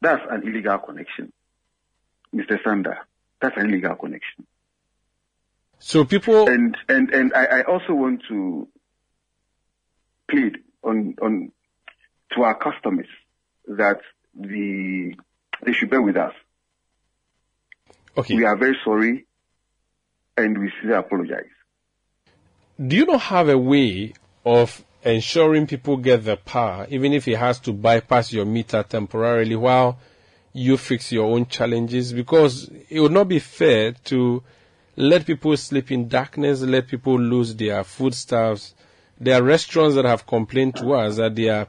That's 0.00 0.22
an 0.30 0.42
illegal 0.46 0.78
connection. 0.78 1.32
Mr. 2.34 2.62
Sanda, 2.64 2.96
that's 3.40 3.56
an 3.56 3.68
illegal 3.68 3.96
connection. 3.96 4.46
So 5.78 6.04
people 6.04 6.48
and 6.48 6.76
and 6.88 7.10
and 7.10 7.32
I, 7.34 7.44
I 7.44 7.62
also 7.62 7.94
want 7.94 8.22
to 8.28 8.68
plead 10.30 10.58
on 10.82 11.16
on 11.22 11.52
to 12.32 12.42
our 12.42 12.56
customers 12.56 13.08
that 13.66 14.00
the 14.34 15.14
they 15.64 15.72
should 15.72 15.90
bear 15.90 16.02
with 16.02 16.16
us. 16.16 16.34
Okay. 18.16 18.36
We 18.36 18.44
are 18.44 18.56
very 18.56 18.76
sorry 18.84 19.26
and 20.36 20.58
we 20.58 20.70
sincerely 20.80 20.98
apologize. 20.98 21.44
Do 22.86 22.96
you 22.96 23.06
not 23.06 23.20
have 23.22 23.48
a 23.48 23.58
way 23.58 24.14
of 24.44 24.84
ensuring 25.04 25.66
people 25.66 25.96
get 25.96 26.24
the 26.24 26.36
power, 26.36 26.86
even 26.90 27.12
if 27.12 27.26
it 27.28 27.38
has 27.38 27.58
to 27.60 27.72
bypass 27.72 28.32
your 28.32 28.44
meter 28.44 28.82
temporarily 28.82 29.56
while 29.56 29.98
you 30.52 30.76
fix 30.76 31.12
your 31.12 31.26
own 31.26 31.46
challenges? 31.46 32.12
Because 32.12 32.70
it 32.88 33.00
would 33.00 33.12
not 33.12 33.28
be 33.28 33.38
fair 33.38 33.92
to 34.04 34.42
let 34.96 35.26
people 35.26 35.56
sleep 35.56 35.90
in 35.90 36.08
darkness, 36.08 36.60
let 36.60 36.88
people 36.88 37.18
lose 37.18 37.54
their 37.54 37.82
foodstuffs. 37.84 38.74
There 39.18 39.40
are 39.40 39.42
restaurants 39.42 39.94
that 39.96 40.04
have 40.04 40.26
complained 40.26 40.76
to 40.76 40.94
us 40.94 41.16
that 41.16 41.36
their 41.36 41.68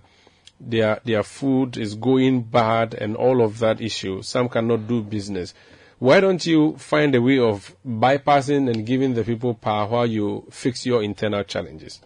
their 0.59 0.99
their 1.03 1.23
food 1.23 1.77
is 1.77 1.95
going 1.95 2.43
bad 2.43 2.93
and 2.93 3.15
all 3.15 3.41
of 3.41 3.59
that 3.59 3.81
issue. 3.81 4.21
Some 4.21 4.49
cannot 4.49 4.87
do 4.87 5.01
business. 5.01 5.53
Why 5.99 6.19
don't 6.19 6.43
you 6.45 6.77
find 6.77 7.13
a 7.13 7.21
way 7.21 7.39
of 7.39 7.75
bypassing 7.85 8.69
and 8.69 8.85
giving 8.85 9.13
the 9.13 9.23
people 9.23 9.53
power 9.53 9.87
while 9.87 10.07
you 10.07 10.47
fix 10.49 10.85
your 10.85 11.03
internal 11.03 11.43
challenges? 11.43 11.99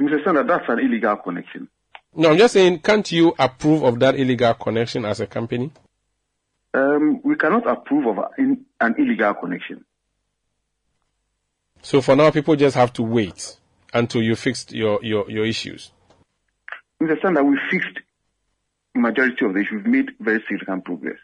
Mr. 0.00 0.24
Sanders, 0.24 0.46
that's 0.46 0.68
an 0.68 0.78
illegal 0.78 1.16
connection. 1.16 1.68
No, 2.14 2.30
I'm 2.30 2.38
just 2.38 2.54
saying, 2.54 2.80
can't 2.80 3.10
you 3.10 3.34
approve 3.38 3.82
of 3.82 3.98
that 4.00 4.16
illegal 4.16 4.54
connection 4.54 5.04
as 5.04 5.20
a 5.20 5.26
company? 5.26 5.72
Um, 6.74 7.20
we 7.22 7.36
cannot 7.36 7.66
approve 7.66 8.06
of 8.06 8.24
an 8.38 8.94
illegal 8.98 9.34
connection. 9.34 9.84
So 11.82 12.00
for 12.00 12.16
now, 12.16 12.30
people 12.30 12.56
just 12.56 12.76
have 12.76 12.92
to 12.94 13.02
wait 13.02 13.56
until 13.92 14.22
you 14.22 14.36
fixed 14.36 14.72
your, 14.72 15.02
your, 15.02 15.30
your 15.30 15.44
issues. 15.44 15.92
Mr. 17.02 17.20
Sanders, 17.22 17.44
we 17.44 17.58
fixed 17.70 17.98
majority 18.94 19.44
of 19.44 19.54
the 19.54 19.60
issues. 19.60 19.84
We've 19.84 19.86
made 19.86 20.10
very 20.20 20.40
significant 20.42 20.84
progress. 20.84 21.18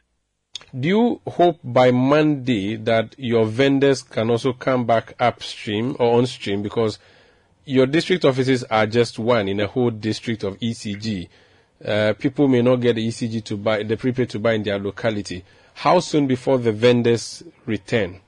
Do 0.79 0.89
you 0.89 1.21
hope 1.27 1.61
by 1.63 1.91
Monday 1.91 2.77
that 2.77 3.15
your 3.19 3.45
vendors 3.45 4.03
can 4.03 4.31
also 4.31 4.53
come 4.53 4.87
back 4.87 5.15
upstream 5.21 5.97
or 5.99 6.19
on 6.19 6.27
stream 6.27 6.63
because 6.63 6.99
your 7.65 7.86
district 7.86 8.24
offices 8.24 8.62
are 8.65 8.86
just 8.86 9.19
one 9.19 9.49
in 9.49 9.61
a 9.61 9.66
whole 9.66 9.91
district 9.91 10.45
of 10.45 10.59
ECG. 10.59 11.28
Uh, 11.85 12.15
people 12.19 12.49
may 12.49 12.62
not 12.62 12.77
get 12.77 12.97
the 12.97 13.07
ECG 13.07 13.43
to 13.45 13.57
buy, 13.57 13.82
the 13.82 13.97
prepaid 13.97 14.31
to 14.31 14.39
buy 14.39 14.53
in 14.53 14.62
their 14.62 14.78
locality. 14.78 15.45
How 15.74 16.01
soon 16.01 16.27
before 16.27 16.59
the 16.59 16.73
vendors 16.73 17.43
return? 17.66 18.20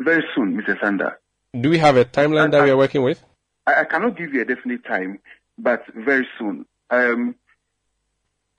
Very 0.00 0.24
soon, 0.34 0.60
Mr. 0.60 0.78
Sanda. 0.78 1.14
Do 1.58 1.70
we 1.70 1.78
have 1.78 1.96
a 1.96 2.04
timeline 2.04 2.50
that 2.50 2.64
we 2.64 2.70
are 2.70 2.76
working 2.76 3.02
with? 3.02 3.22
I, 3.66 3.82
I, 3.82 3.84
cannot 3.84 4.16
give 4.16 4.34
you 4.34 4.42
a 4.42 4.44
definite 4.44 4.84
time, 4.84 5.20
but 5.56 5.84
very 5.94 6.26
soon. 6.38 6.66
Um, 6.90 7.36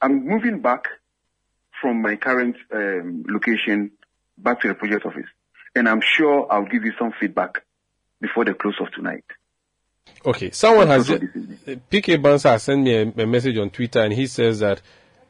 I'm 0.02 0.26
moving 0.26 0.62
back 0.62 0.88
from 1.82 2.02
my 2.02 2.16
current 2.16 2.56
um, 2.74 3.26
location 3.28 3.92
back 4.38 4.62
to 4.62 4.70
the 4.70 4.74
project 4.74 5.06
office, 5.06 5.28
and 5.76 5.88
I'm 5.88 6.02
sure 6.02 6.48
I'll 6.50 6.66
give 6.66 6.86
you 6.86 6.94
some 6.98 7.14
feedback 7.20 7.65
before 8.26 8.46
the 8.46 8.54
close 8.54 8.76
of 8.80 8.92
tonight. 8.92 9.24
Okay, 10.26 10.50
someone 10.52 10.88
has 10.88 11.10
uh, 11.12 11.20
PK 11.92 12.18
Bansa 12.22 12.50
has 12.52 12.64
sent 12.64 12.82
me 12.82 12.96
a, 12.96 13.02
a, 13.24 13.28
message 13.28 13.58
on 13.58 13.70
Twitter, 13.70 14.02
and 14.02 14.12
he 14.12 14.26
says 14.26 14.60
that 14.60 14.82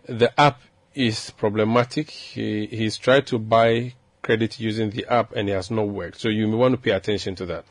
the 0.08 0.32
app 0.40 0.62
is 0.94 1.32
problematic. 1.32 2.10
He 2.10 2.68
he's 2.68 2.98
tried 2.98 3.28
to 3.28 3.40
buy 3.40 3.94
credit 4.22 4.60
using 4.60 4.92
the 4.92 5.06
app, 5.12 5.34
and 5.34 5.50
it 5.50 5.54
has 5.54 5.70
not 5.70 5.90
worked. 5.90 6.20
So 6.20 6.30
you 6.30 6.48
may 6.48 6.56
want 6.56 6.74
to 6.74 6.78
pay 6.78 6.92
attention 6.92 7.36
to 7.36 7.46
that. 7.48 7.66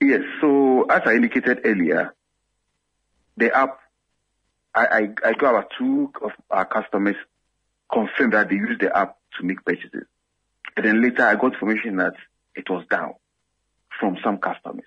Yes. 0.00 0.22
So 0.40 0.84
as 0.90 1.02
I 1.06 1.12
indicated 1.12 1.60
earlier, 1.64 2.14
the 3.36 3.56
app, 3.56 3.78
I 4.74 4.86
I, 4.86 5.00
I 5.24 5.32
got 5.34 5.50
about 5.50 5.70
two 5.78 6.12
of 6.22 6.32
our 6.50 6.64
customers 6.64 7.16
confirmed 7.92 8.32
that 8.32 8.48
they 8.48 8.56
use 8.56 8.78
the 8.80 8.96
app 8.96 9.16
to 9.38 9.46
make 9.46 9.64
purchases, 9.64 10.06
and 10.76 10.84
then 10.84 11.02
later 11.02 11.24
I 11.24 11.36
got 11.36 11.52
information 11.52 11.96
that 11.98 12.14
it 12.58 12.68
was 12.68 12.84
down 12.90 13.14
from 13.98 14.18
some 14.22 14.38
customers. 14.38 14.84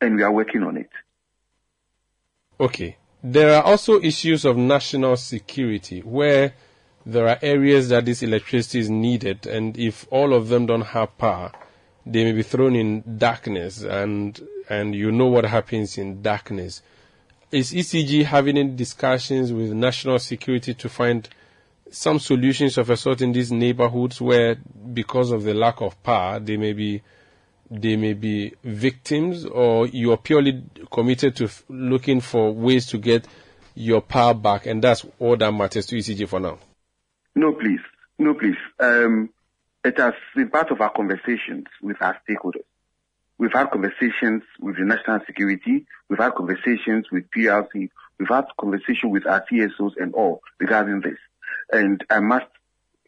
And 0.00 0.16
we 0.16 0.22
are 0.22 0.32
working 0.32 0.62
on 0.62 0.76
it. 0.76 0.90
Okay. 2.58 2.96
There 3.22 3.54
are 3.56 3.62
also 3.62 4.00
issues 4.00 4.44
of 4.44 4.56
national 4.56 5.16
security 5.16 6.00
where 6.00 6.54
there 7.06 7.28
are 7.28 7.38
areas 7.42 7.90
that 7.90 8.04
this 8.04 8.22
electricity 8.22 8.80
is 8.80 8.90
needed, 8.90 9.46
and 9.46 9.76
if 9.78 10.06
all 10.10 10.34
of 10.34 10.48
them 10.48 10.66
don't 10.66 10.82
have 10.82 11.16
power, 11.16 11.52
they 12.06 12.24
may 12.24 12.32
be 12.32 12.42
thrown 12.42 12.74
in 12.74 13.18
darkness, 13.18 13.82
and 13.82 14.40
and 14.68 14.94
you 14.94 15.10
know 15.10 15.26
what 15.26 15.44
happens 15.44 15.98
in 15.98 16.22
darkness. 16.22 16.82
Is 17.50 17.72
ECG 17.72 18.24
having 18.24 18.56
any 18.56 18.70
discussions 18.70 19.52
with 19.52 19.72
national 19.72 20.18
security 20.18 20.72
to 20.74 20.88
find 20.88 21.28
some 21.90 22.18
solutions 22.18 22.78
of 22.78 22.90
a 22.90 22.96
sort 22.96 23.20
in 23.20 23.32
these 23.32 23.52
neighborhoods 23.52 24.20
where, 24.20 24.56
because 24.92 25.30
of 25.30 25.42
the 25.42 25.54
lack 25.54 25.80
of 25.80 26.02
power, 26.02 26.38
they 26.40 26.56
may 26.56 26.72
be 26.72 27.02
they 27.70 27.94
may 27.96 28.14
be 28.14 28.52
victims, 28.64 29.44
or 29.44 29.86
you 29.86 30.10
are 30.10 30.16
purely 30.16 30.64
committed 30.90 31.36
to 31.36 31.44
f- 31.44 31.62
looking 31.68 32.20
for 32.20 32.52
ways 32.52 32.86
to 32.86 32.98
get 32.98 33.26
your 33.76 34.00
power 34.00 34.34
back, 34.34 34.66
and 34.66 34.82
that's 34.82 35.06
all 35.20 35.36
that 35.36 35.52
matters 35.52 35.86
to 35.86 35.96
ECG 35.96 36.28
for 36.28 36.40
now. 36.40 36.58
No, 37.36 37.52
please, 37.52 37.78
no, 38.18 38.34
please. 38.34 38.56
Um, 38.80 39.30
it 39.84 39.98
has 39.98 40.14
been 40.34 40.50
part 40.50 40.72
of 40.72 40.80
our 40.80 40.90
conversations 40.92 41.66
with 41.80 41.96
our 42.02 42.18
stakeholders. 42.28 42.64
We've 43.38 43.52
had 43.52 43.70
conversations 43.70 44.42
with 44.58 44.76
the 44.76 44.84
national 44.84 45.20
security. 45.24 45.86
We've 46.08 46.18
had 46.18 46.34
conversations 46.34 47.06
with 47.10 47.30
PLC. 47.30 47.88
We've 48.18 48.28
had 48.28 48.44
conversations 48.58 49.12
with 49.12 49.26
our 49.26 49.44
TSOs 49.50 49.92
and 49.96 50.12
all 50.12 50.42
regarding 50.58 51.00
this. 51.00 51.16
And 51.72 52.04
I 52.10 52.20
must 52.20 52.46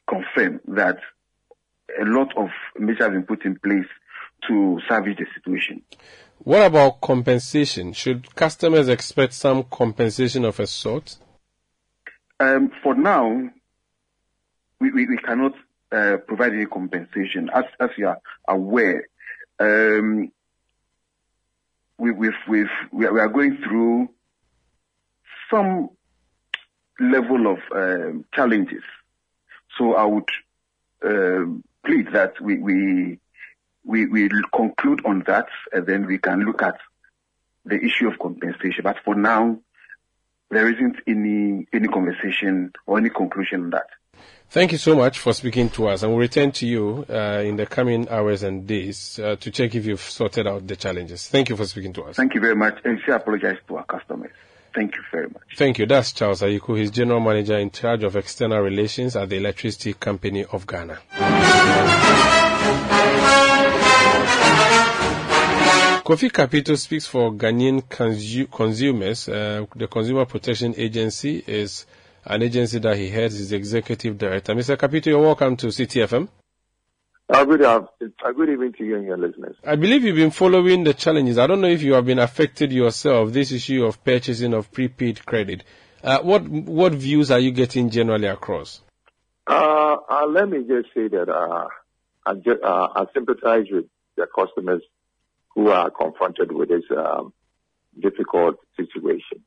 confirm 0.09 0.61
that 0.69 0.99
a 2.01 2.05
lot 2.05 2.37
of 2.37 2.49
measures 2.79 3.03
have 3.03 3.13
been 3.13 3.25
put 3.25 3.45
in 3.45 3.57
place 3.57 3.87
to 4.49 4.81
salvage 4.89 5.19
the 5.19 5.27
situation. 5.35 5.83
What 6.39 6.67
about 6.67 7.01
compensation? 7.01 7.93
Should 7.93 8.35
customers 8.35 8.89
expect 8.89 9.35
some 9.35 9.65
compensation 9.65 10.45
of 10.45 10.59
a 10.59 10.67
sort? 10.67 11.17
Um, 12.41 12.73
for 12.83 12.95
now, 12.95 13.51
we, 14.81 14.91
we, 14.91 15.07
we 15.07 15.17
cannot 15.19 15.53
uh, 15.93 16.17
provide 16.27 16.53
any 16.53 16.67
compensation. 16.67 17.49
As, 17.55 17.65
as 17.79 17.91
you 17.97 18.09
are 18.09 18.21
aware, 18.49 19.07
um, 19.61 20.33
we, 21.99 22.11
we've, 22.11 22.33
we've, 22.49 22.67
we 22.91 23.07
are 23.07 23.29
going 23.29 23.59
through 23.59 24.09
some 25.49 25.91
level 27.03 27.47
of 27.47 27.59
um, 27.75 28.25
challenges. 28.35 28.83
So 29.77 29.95
I 29.95 30.05
would 30.05 30.29
um, 31.05 31.65
plead 31.85 32.13
that 32.13 32.41
we, 32.41 32.59
we 32.59 33.19
we 33.85 34.07
will 34.07 34.43
conclude 34.55 35.05
on 35.05 35.25
that 35.27 35.49
and 35.73 35.87
then 35.87 36.07
we 36.07 36.19
can 36.19 36.45
look 36.45 36.63
at 36.63 36.79
the 37.65 37.83
issue 37.83 38.09
of 38.09 38.19
compensation. 38.19 38.85
But 38.85 38.99
for 39.05 39.15
now, 39.17 39.59
there 40.51 40.71
isn't 40.73 40.97
any 41.07 41.67
any 41.73 41.89
conversation 41.89 42.73
or 42.87 42.99
any 42.99 43.11
conclusion 43.11 43.65
on 43.65 43.71
that. 43.71 43.87
Thank 44.51 44.73
you 44.73 44.79
so 44.79 44.95
much 44.95 45.19
for 45.19 45.33
speaking 45.33 45.71
to 45.71 45.89
us, 45.89 46.03
and 46.03 46.13
we'll 46.13 46.21
return 46.21 46.53
to 46.53 46.67
you 46.67 47.07
uh, 47.09 47.43
in 47.43 47.57
the 47.57 47.65
coming 47.65 48.07
hours 48.11 48.43
and 48.43 48.67
days 48.67 49.19
uh, 49.19 49.37
to 49.37 49.51
check 49.51 49.75
if 49.75 49.87
you've 49.87 50.03
sorted 50.03 50.47
out 50.47 50.67
the 50.67 50.77
challenges. 50.77 51.27
Thank 51.27 51.49
you 51.49 51.57
for 51.57 51.65
speaking 51.65 51.95
to 51.95 52.03
us. 52.05 52.17
Thank 52.17 52.35
you 52.35 52.41
very 52.41 52.55
much, 52.55 52.79
and 52.85 53.01
I 53.09 53.13
apologize 53.13 53.57
to 53.69 53.77
our 53.77 53.85
customers. 53.85 54.31
Thank 54.75 54.97
you 54.97 55.03
very 55.11 55.29
much. 55.29 55.43
Thank 55.57 55.79
you. 55.79 55.87
That's 55.87 56.13
Charles 56.13 56.41
Ayiku. 56.43 56.79
He's 56.79 56.91
General 56.91 57.21
Manager 57.21 57.59
in 57.59 57.71
charge 57.71 58.05
of 58.05 58.17
External 58.17 58.61
Relations 58.61 59.17
at 59.17 59.29
the 59.29 59.37
Electricity 59.37 59.93
Company 59.95 60.45
of 60.47 60.67
Ghana. 60.67 60.99
Kofi 66.05 66.31
Kapito 66.31 66.77
speaks 66.77 67.07
for 67.07 67.33
Ghanaian 67.33 67.83
consu- 67.83 68.51
consumers. 68.51 69.29
Uh, 69.29 69.67
the 69.77 69.87
Consumer 69.87 70.25
Protection 70.25 70.75
Agency 70.77 71.45
is 71.47 71.87
an 72.25 72.43
agency 72.43 72.79
that 72.81 72.97
he 72.97 73.09
heads 73.09 73.41
as 73.41 73.53
executive 73.53 74.19
director. 74.19 74.55
Mr. 74.55 74.77
Kapito, 74.77 75.07
you're 75.07 75.21
welcome 75.21 75.57
to 75.57 75.69
Citi 75.69 76.03
FM. 76.05 76.29
Uh, 77.33 77.47
good, 77.47 77.63
uh, 77.63 77.81
good 78.37 78.51
evening 78.51 78.75
to 78.75 78.85
you 78.85 78.95
and 78.95 79.07
your 79.07 79.17
listeners. 79.17 79.57
I 79.65 79.77
believe 79.77 80.05
you've 80.05 80.17
been 80.17 80.33
following 80.33 80.85
the 80.85 80.93
challenges. 80.93 81.39
I 81.39 81.47
don't 81.47 81.63
know 81.63 81.69
if 81.69 81.81
you 81.81 81.95
have 81.95 82.05
been 82.05 82.19
affected 82.19 82.71
yourself, 82.71 83.33
this 83.33 83.53
issue 83.53 83.87
of 83.87 84.05
purchasing 84.05 84.53
of 84.53 84.71
prepaid 84.71 85.25
credit. 85.25 85.65
Uh, 86.05 86.19
what 86.19 86.47
what 86.47 86.93
views 86.93 87.31
are 87.31 87.39
you 87.39 87.51
getting 87.51 87.89
generally 87.89 88.27
across? 88.27 88.83
Uh, 89.47 89.97
uh 90.11 90.27
let 90.27 90.47
me 90.47 90.59
just 90.69 90.93
say 90.95 91.09
that 91.09 91.31
uh, 91.31 91.69
I, 92.27 92.35
just, 92.35 92.63
uh, 92.63 92.89
I 92.95 93.07
sympathize 93.15 93.65
with 93.71 93.87
the 94.17 94.27
customers 94.27 94.83
who 95.55 95.71
are 95.71 95.91
confronted 95.91 96.53
with 96.53 96.69
this 96.69 96.85
um, 96.95 97.33
difficult 97.99 98.57
situation 98.77 99.43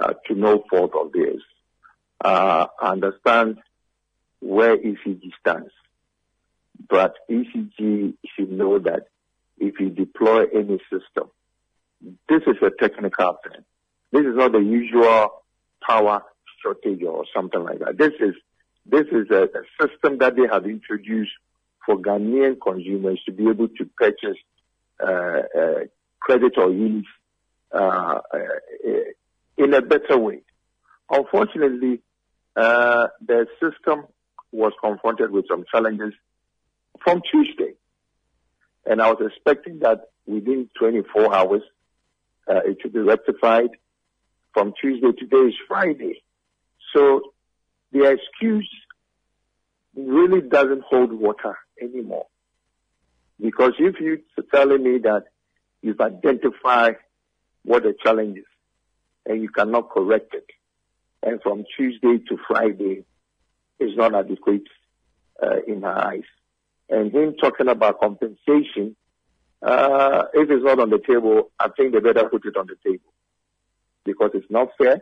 Uh 0.00 0.14
to 0.26 0.34
no 0.34 0.64
fault 0.68 0.94
of 0.96 1.12
theirs. 1.12 1.42
I 2.24 2.66
understand 2.82 3.58
where 4.40 4.76
ECG 4.76 5.30
stands 5.38 5.70
but 6.88 7.14
ECG 7.30 8.14
should 8.34 8.50
know 8.50 8.78
that 8.78 9.08
if 9.58 9.78
you 9.78 9.90
deploy 9.90 10.44
any 10.54 10.78
system, 10.90 11.30
this 12.28 12.42
is 12.46 12.56
a 12.62 12.70
technical 12.70 13.38
thing. 13.44 13.62
This 14.12 14.22
is 14.22 14.34
not 14.34 14.52
the 14.52 14.58
usual 14.58 15.42
power 15.86 16.22
shortage 16.62 17.02
or 17.02 17.24
something 17.34 17.62
like 17.62 17.78
that. 17.80 17.98
This 17.98 18.12
is 18.20 18.34
this 18.86 19.06
is 19.12 19.30
a, 19.30 19.44
a 19.44 19.86
system 19.86 20.18
that 20.18 20.36
they 20.36 20.46
have 20.50 20.64
introduced 20.64 21.32
for 21.84 21.96
Ghanaian 21.96 22.56
consumers 22.60 23.20
to 23.26 23.32
be 23.32 23.48
able 23.48 23.68
to 23.68 23.84
purchase 23.96 24.38
uh, 25.00 25.06
uh, 25.06 25.84
credit 26.20 26.54
or 26.56 26.70
units 26.70 27.08
uh, 27.72 28.20
uh 28.32 28.38
in 29.56 29.74
a 29.74 29.82
better 29.82 30.18
way. 30.18 30.40
Unfortunately, 31.10 32.00
uh, 32.56 33.08
the 33.24 33.46
system 33.60 34.06
was 34.52 34.72
confronted 34.82 35.30
with 35.30 35.44
some 35.48 35.64
challenges 35.70 36.14
from 37.02 37.22
Tuesday. 37.30 37.74
And 38.86 39.00
I 39.00 39.10
was 39.10 39.30
expecting 39.32 39.80
that 39.80 40.10
within 40.26 40.68
24 40.78 41.34
hours, 41.34 41.62
uh, 42.48 42.60
it 42.64 42.78
should 42.80 42.92
be 42.92 43.00
rectified. 43.00 43.70
From 44.52 44.72
Tuesday, 44.80 45.12
today 45.12 45.48
is 45.48 45.54
Friday. 45.68 46.22
So 46.94 47.22
the 47.92 48.04
excuse 48.10 48.68
really 49.94 50.40
doesn't 50.40 50.82
hold 50.82 51.12
water 51.12 51.56
anymore. 51.80 52.26
Because 53.40 53.72
if 53.78 54.00
you're 54.00 54.18
telling 54.52 54.82
me 54.82 54.98
that 54.98 55.24
you've 55.82 56.00
identified 56.00 56.96
what 57.64 57.84
the 57.84 57.94
challenge 58.02 58.38
is 58.38 58.44
and 59.26 59.42
you 59.42 59.48
cannot 59.48 59.90
correct 59.90 60.34
it, 60.34 60.46
and 61.22 61.40
from 61.42 61.64
Tuesday 61.76 62.18
to 62.28 62.38
Friday 62.48 63.04
is 63.78 63.96
not 63.96 64.14
adequate 64.14 64.66
uh, 65.42 65.56
in 65.66 65.82
her 65.82 66.06
eyes. 66.06 66.24
And 66.90 67.12
him 67.12 67.34
talking 67.40 67.68
about 67.68 68.00
compensation, 68.00 68.96
uh, 69.62 70.24
if 70.34 70.50
it's 70.50 70.64
not 70.64 70.80
on 70.80 70.90
the 70.90 70.98
table, 70.98 71.50
I 71.58 71.68
think 71.68 71.92
they 71.92 72.00
better 72.00 72.28
put 72.28 72.44
it 72.44 72.56
on 72.56 72.66
the 72.66 72.76
table 72.84 73.12
because 74.04 74.30
it's 74.34 74.50
not 74.50 74.70
fair. 74.76 75.00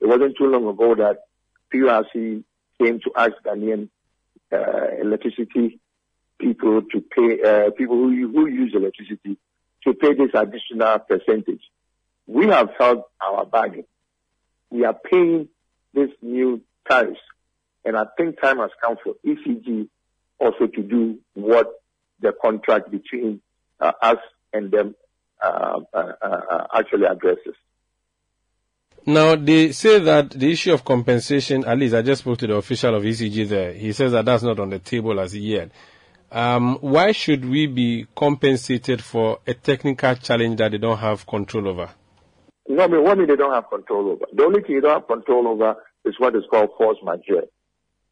It 0.00 0.06
wasn't 0.06 0.36
too 0.36 0.46
long 0.46 0.66
ago 0.66 0.94
that 0.96 1.18
PURC 1.72 2.42
came 2.80 3.00
to 3.00 3.10
ask 3.16 3.32
Ghanaian 3.44 3.88
uh, 4.52 5.00
electricity 5.00 5.78
people 6.40 6.82
to 6.82 7.00
pay, 7.00 7.42
uh, 7.42 7.70
people 7.70 7.96
who, 7.96 8.28
who 8.28 8.46
use 8.46 8.72
electricity 8.74 9.36
to 9.84 9.94
pay 9.94 10.14
this 10.14 10.30
additional 10.34 10.98
percentage. 11.00 11.62
We 12.26 12.46
have 12.48 12.70
held 12.78 13.02
our 13.20 13.44
bargain. 13.44 13.84
We 14.70 14.84
are 14.84 14.94
paying 14.94 15.48
this 15.94 16.10
new 16.20 16.62
tariffs. 16.88 17.20
And 17.84 17.96
I 17.96 18.04
think 18.16 18.40
time 18.40 18.58
has 18.58 18.70
come 18.82 18.96
for 19.02 19.14
ECG 19.24 19.88
also 20.38 20.66
to 20.66 20.82
do 20.82 21.18
what 21.34 21.66
the 22.20 22.32
contract 22.42 22.90
between 22.90 23.40
uh, 23.80 23.92
us 24.02 24.18
and 24.52 24.70
them 24.70 24.94
uh, 25.42 25.80
uh, 25.94 26.12
uh 26.20 26.66
actually 26.74 27.06
addresses. 27.06 27.54
Now, 29.06 29.36
they 29.36 29.72
say 29.72 30.00
that 30.00 30.30
the 30.30 30.52
issue 30.52 30.74
of 30.74 30.84
compensation, 30.84 31.64
at 31.64 31.78
least 31.78 31.94
I 31.94 32.02
just 32.02 32.22
spoke 32.22 32.38
to 32.38 32.46
the 32.46 32.56
official 32.56 32.94
of 32.94 33.04
ECG 33.04 33.48
there, 33.48 33.72
he 33.72 33.92
says 33.92 34.12
that 34.12 34.24
that's 34.24 34.42
not 34.42 34.58
on 34.58 34.70
the 34.70 34.80
table 34.80 35.18
as 35.18 35.34
yet. 35.34 35.70
Um, 36.30 36.76
why 36.82 37.12
should 37.12 37.48
we 37.48 37.66
be 37.66 38.06
compensated 38.14 39.02
for 39.02 39.38
a 39.46 39.54
technical 39.54 40.14
challenge 40.16 40.58
that 40.58 40.72
they 40.72 40.78
don't 40.78 40.98
have 40.98 41.26
control 41.26 41.68
over? 41.68 41.88
No, 42.68 42.84
I 42.84 42.86
mean, 42.86 43.02
one 43.02 43.16
thing 43.16 43.26
they 43.28 43.36
don't 43.36 43.54
have 43.54 43.70
control 43.70 44.10
over. 44.10 44.26
The 44.34 44.44
only 44.44 44.60
thing 44.60 44.72
you 44.72 44.80
don't 44.82 45.00
have 45.00 45.06
control 45.06 45.48
over 45.48 45.76
is 46.04 46.14
what 46.18 46.36
is 46.36 46.42
called 46.50 46.70
force 46.76 46.98
majeure. 47.02 47.44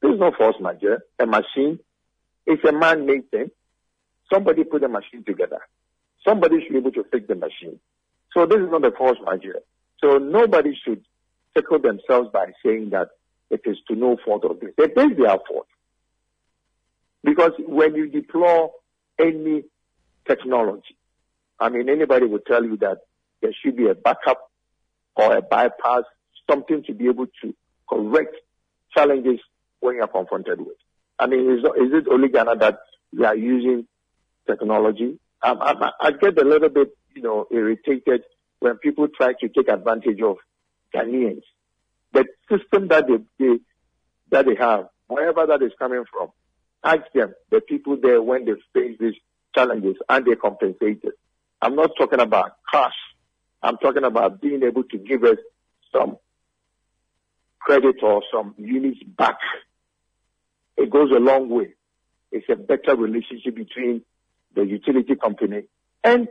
There's 0.00 0.18
no 0.18 0.32
force 0.32 0.56
majeure. 0.60 1.02
A 1.18 1.26
machine 1.26 1.78
is 2.46 2.58
a 2.68 2.72
man-made 2.72 3.30
thing. 3.30 3.50
Somebody 4.32 4.64
put 4.64 4.82
the 4.82 4.88
machine 4.88 5.24
together. 5.24 5.60
Somebody 6.26 6.62
should 6.62 6.72
be 6.72 6.78
able 6.78 6.92
to 6.92 7.04
fix 7.10 7.26
the 7.28 7.34
machine. 7.34 7.78
So 8.32 8.46
this 8.46 8.58
is 8.58 8.70
not 8.70 8.84
a 8.84 8.90
force 8.90 9.18
majeure. 9.24 9.60
So 10.02 10.18
nobody 10.18 10.76
should 10.84 11.04
tickle 11.54 11.78
themselves 11.78 12.30
by 12.32 12.52
saying 12.64 12.90
that 12.90 13.08
it 13.50 13.62
is 13.64 13.78
to 13.88 13.94
no 13.94 14.16
fault 14.24 14.44
of 14.44 14.60
this. 14.60 14.70
It 14.78 14.92
is 14.96 15.16
their 15.16 15.38
fault. 15.48 15.68
Because 17.22 17.52
when 17.58 17.94
you 17.94 18.08
deploy 18.08 18.68
any 19.18 19.62
technology, 20.26 20.96
I 21.58 21.70
mean, 21.70 21.88
anybody 21.88 22.26
would 22.26 22.44
tell 22.46 22.64
you 22.64 22.76
that 22.78 22.98
there 23.40 23.52
should 23.62 23.76
be 23.76 23.88
a 23.88 23.94
backup 23.94 24.50
or 25.14 25.36
a 25.36 25.42
bypass, 25.42 26.02
something 26.48 26.82
to 26.84 26.92
be 26.92 27.08
able 27.08 27.26
to 27.42 27.54
correct 27.88 28.36
challenges 28.94 29.40
when 29.80 29.96
you're 29.96 30.06
confronted 30.06 30.60
with. 30.60 30.76
I 31.18 31.26
mean, 31.26 31.50
is, 31.50 31.60
is 31.60 31.92
it 31.92 32.08
only 32.10 32.28
Ghana 32.28 32.56
that 32.56 32.78
we 33.16 33.24
are 33.24 33.36
using 33.36 33.86
technology? 34.46 35.18
Um, 35.42 35.58
I, 35.60 35.90
I 36.00 36.10
get 36.12 36.38
a 36.38 36.44
little 36.44 36.68
bit, 36.68 36.96
you 37.14 37.22
know, 37.22 37.46
irritated 37.50 38.22
when 38.60 38.76
people 38.78 39.08
try 39.08 39.32
to 39.40 39.48
take 39.48 39.68
advantage 39.68 40.20
of 40.20 40.36
Ghanaians. 40.94 41.42
The 42.12 42.24
system 42.50 42.88
that 42.88 43.06
they, 43.06 43.18
they 43.38 43.58
that 44.30 44.46
they 44.46 44.56
have, 44.56 44.88
wherever 45.06 45.46
that 45.46 45.62
is 45.62 45.72
coming 45.78 46.04
from, 46.10 46.30
ask 46.82 47.02
them, 47.14 47.34
the 47.50 47.60
people 47.60 47.96
there 48.00 48.22
when 48.22 48.44
they 48.44 48.52
face 48.72 48.96
these 48.98 49.14
challenges 49.54 49.96
and 50.08 50.24
they 50.24 50.34
compensated. 50.34 51.12
I'm 51.62 51.76
not 51.76 51.90
talking 51.98 52.20
about 52.20 52.56
cash. 52.70 52.94
I'm 53.62 53.78
talking 53.78 54.04
about 54.04 54.40
being 54.40 54.62
able 54.62 54.84
to 54.84 54.98
give 54.98 55.24
us 55.24 55.38
some 55.92 56.18
credit 57.60 57.96
or 58.02 58.22
some 58.32 58.54
units 58.58 59.00
back. 59.16 59.38
It 60.76 60.90
goes 60.90 61.10
a 61.10 61.20
long 61.20 61.48
way. 61.48 61.74
It's 62.32 62.46
a 62.50 62.56
better 62.56 62.96
relationship 62.96 63.54
between 63.54 64.02
the 64.54 64.62
utility 64.64 65.14
company 65.16 65.64
and 66.02 66.28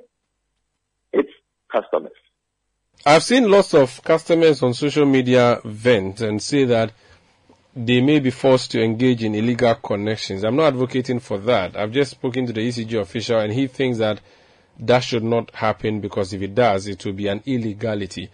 its 1.13 1.29
customers. 1.71 2.11
I've 3.05 3.23
seen 3.23 3.49
lots 3.49 3.73
of 3.73 4.01
customers 4.03 4.63
on 4.63 4.73
social 4.73 5.05
media 5.05 5.61
vent 5.63 6.21
and 6.21 6.41
say 6.41 6.65
that 6.65 6.91
they 7.75 8.01
may 8.01 8.19
be 8.19 8.31
forced 8.31 8.71
to 8.71 8.81
engage 8.81 9.23
in 9.23 9.35
illegal 9.35 9.75
connections. 9.75 10.43
I'm 10.43 10.55
not 10.55 10.67
advocating 10.67 11.19
for 11.19 11.37
that. 11.39 11.75
I've 11.75 11.91
just 11.91 12.11
spoken 12.11 12.47
to 12.47 12.53
the 12.53 12.67
ECG 12.67 12.99
official 12.99 13.39
and 13.39 13.51
he 13.51 13.67
thinks 13.67 13.97
that 13.97 14.21
that 14.79 15.03
should 15.03 15.23
not 15.23 15.53
happen 15.53 16.01
because 16.01 16.33
if 16.33 16.41
it 16.41 16.55
does, 16.55 16.87
it 16.87 17.05
will 17.05 17.13
be 17.13 17.27
an 17.27 17.41
illegality. 17.45 18.29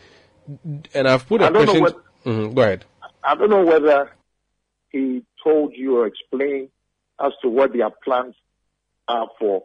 And 0.93 1.07
I've 1.07 1.27
put 1.27 1.41
a 1.41 1.49
question. 1.51 1.81
Whether, 1.81 1.95
mm-hmm, 2.25 2.53
go 2.53 2.61
ahead. 2.61 2.85
I 3.23 3.35
don't 3.35 3.49
know 3.49 3.63
whether 3.63 4.11
he 4.91 5.23
told 5.43 5.73
you 5.75 5.97
or 5.97 6.07
explained 6.07 6.69
as 7.19 7.31
to 7.41 7.49
what 7.49 7.73
their 7.73 7.89
plans 8.03 8.35
are 9.07 9.27
for 9.39 9.63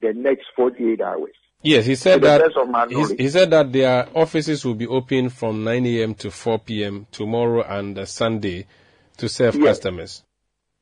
the 0.00 0.12
next 0.12 0.46
48 0.56 1.00
hours. 1.00 1.34
Yes, 1.62 1.86
he 1.86 1.94
said 1.94 2.22
that 2.22 2.52
he, 2.90 3.24
he, 3.24 3.28
said 3.30 3.50
that 3.50 3.72
their 3.72 4.08
offices 4.14 4.64
will 4.64 4.74
be 4.74 4.86
open 4.86 5.30
from 5.30 5.64
9 5.64 5.86
a.m. 5.86 6.14
to 6.16 6.30
4 6.30 6.58
p.m. 6.60 7.06
tomorrow 7.10 7.62
and 7.62 7.98
uh, 7.98 8.04
Sunday 8.04 8.66
to 9.16 9.28
serve 9.28 9.56
yes. 9.56 9.64
customers. 9.64 10.22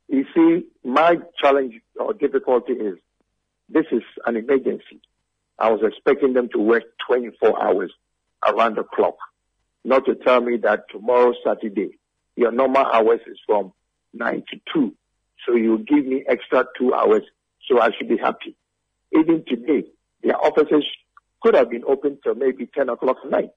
You 0.07 0.25
see, 0.35 0.65
my 0.83 1.15
challenge 1.41 1.75
or 1.99 2.13
difficulty 2.13 2.73
is 2.73 2.97
this 3.69 3.85
is 3.91 4.03
an 4.25 4.35
emergency. 4.35 5.01
I 5.57 5.71
was 5.71 5.79
expecting 5.83 6.33
them 6.33 6.49
to 6.53 6.59
work 6.59 6.83
24 7.07 7.63
hours 7.63 7.93
around 8.45 8.75
the 8.75 8.83
clock, 8.83 9.15
not 9.83 10.05
to 10.05 10.15
tell 10.15 10.41
me 10.41 10.57
that 10.57 10.83
tomorrow 10.91 11.33
Saturday 11.43 11.97
your 12.35 12.51
normal 12.51 12.85
hours 12.85 13.21
is 13.27 13.37
from 13.45 13.71
9 14.15 14.43
to 14.51 14.59
2. 14.73 14.95
So 15.45 15.55
you 15.55 15.79
give 15.79 16.05
me 16.05 16.23
extra 16.27 16.65
two 16.77 16.93
hours, 16.93 17.23
so 17.67 17.79
I 17.79 17.89
should 17.97 18.09
be 18.09 18.17
happy. 18.17 18.55
Even 19.13 19.43
today, 19.47 19.83
their 20.23 20.37
offices 20.37 20.85
could 21.41 21.55
have 21.55 21.69
been 21.69 21.83
open 21.87 22.17
till 22.23 22.35
maybe 22.35 22.67
10 22.73 22.89
o'clock 22.89 23.17
at 23.23 23.29
night 23.29 23.51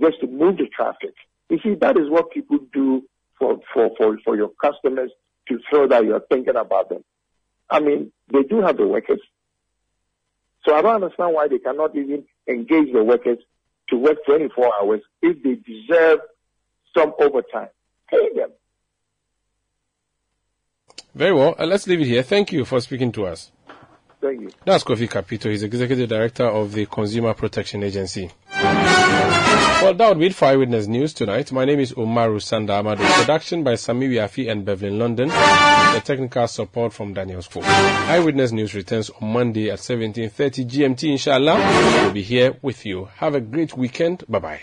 just 0.00 0.20
to 0.20 0.26
move 0.26 0.58
the 0.58 0.66
traffic. 0.66 1.14
You 1.48 1.58
see, 1.62 1.74
that 1.76 1.96
is 1.96 2.10
what 2.10 2.30
people 2.30 2.58
do 2.72 3.04
for, 3.38 3.60
for, 3.72 3.90
for, 3.96 4.18
for 4.24 4.36
your 4.36 4.50
customers 4.60 5.10
to 5.48 5.58
show 5.70 5.86
that 5.86 6.04
you're 6.04 6.20
thinking 6.20 6.56
about 6.56 6.88
them. 6.88 7.04
I 7.70 7.80
mean, 7.80 8.12
they 8.32 8.42
do 8.42 8.60
have 8.60 8.76
the 8.76 8.86
workers. 8.86 9.20
So 10.66 10.74
I 10.74 10.82
don't 10.82 11.02
understand 11.02 11.34
why 11.34 11.48
they 11.48 11.58
cannot 11.58 11.94
even 11.96 12.24
engage 12.48 12.92
the 12.92 13.04
workers 13.04 13.38
to 13.90 13.96
work 13.96 14.18
24 14.26 14.72
hours 14.80 15.00
if 15.22 15.42
they 15.42 15.56
deserve 15.56 16.20
some 16.96 17.12
overtime. 17.18 17.68
Pay 18.10 18.30
them. 18.34 18.50
Very 21.14 21.32
well. 21.32 21.54
Uh, 21.58 21.66
let's 21.66 21.86
leave 21.86 22.00
it 22.00 22.06
here. 22.06 22.22
Thank 22.22 22.52
you 22.52 22.64
for 22.64 22.80
speaking 22.80 23.12
to 23.12 23.26
us. 23.26 23.52
Thank 24.20 24.40
you. 24.40 24.50
That's 24.64 24.82
Kofi 24.82 25.08
Kapito. 25.08 25.50
He's 25.50 25.62
Executive 25.62 26.08
Director 26.08 26.44
of 26.44 26.72
the 26.72 26.86
Consumer 26.86 27.34
Protection 27.34 27.82
Agency. 27.82 28.30
Well, 28.52 29.92
that 29.94 30.08
would 30.08 30.18
be 30.18 30.26
it 30.26 30.34
for 30.34 30.46
Eyewitness 30.46 30.86
News 30.86 31.12
tonight. 31.12 31.52
My 31.52 31.66
name 31.66 31.78
is 31.78 31.92
Umaru 31.92 32.40
Sanda 32.40 32.70
Amado. 32.78 33.04
Production 33.04 33.62
by 33.62 33.74
Sami 33.74 34.08
Wiafi 34.08 34.50
and 34.50 34.64
Beverly 34.64 34.96
London. 34.96 35.28
The 35.28 36.00
technical 36.02 36.48
support 36.48 36.94
from 36.94 37.12
Daniel 37.12 37.42
Folk. 37.42 37.64
Eyewitness 37.64 38.52
News 38.52 38.74
returns 38.74 39.10
on 39.10 39.32
Monday 39.32 39.70
at 39.70 39.80
17.30 39.80 40.66
GMT, 40.70 41.10
inshallah. 41.10 41.56
We'll 42.02 42.12
be 42.12 42.22
here 42.22 42.56
with 42.62 42.86
you. 42.86 43.10
Have 43.16 43.34
a 43.34 43.40
great 43.40 43.76
weekend. 43.76 44.24
Bye-bye. 44.26 44.62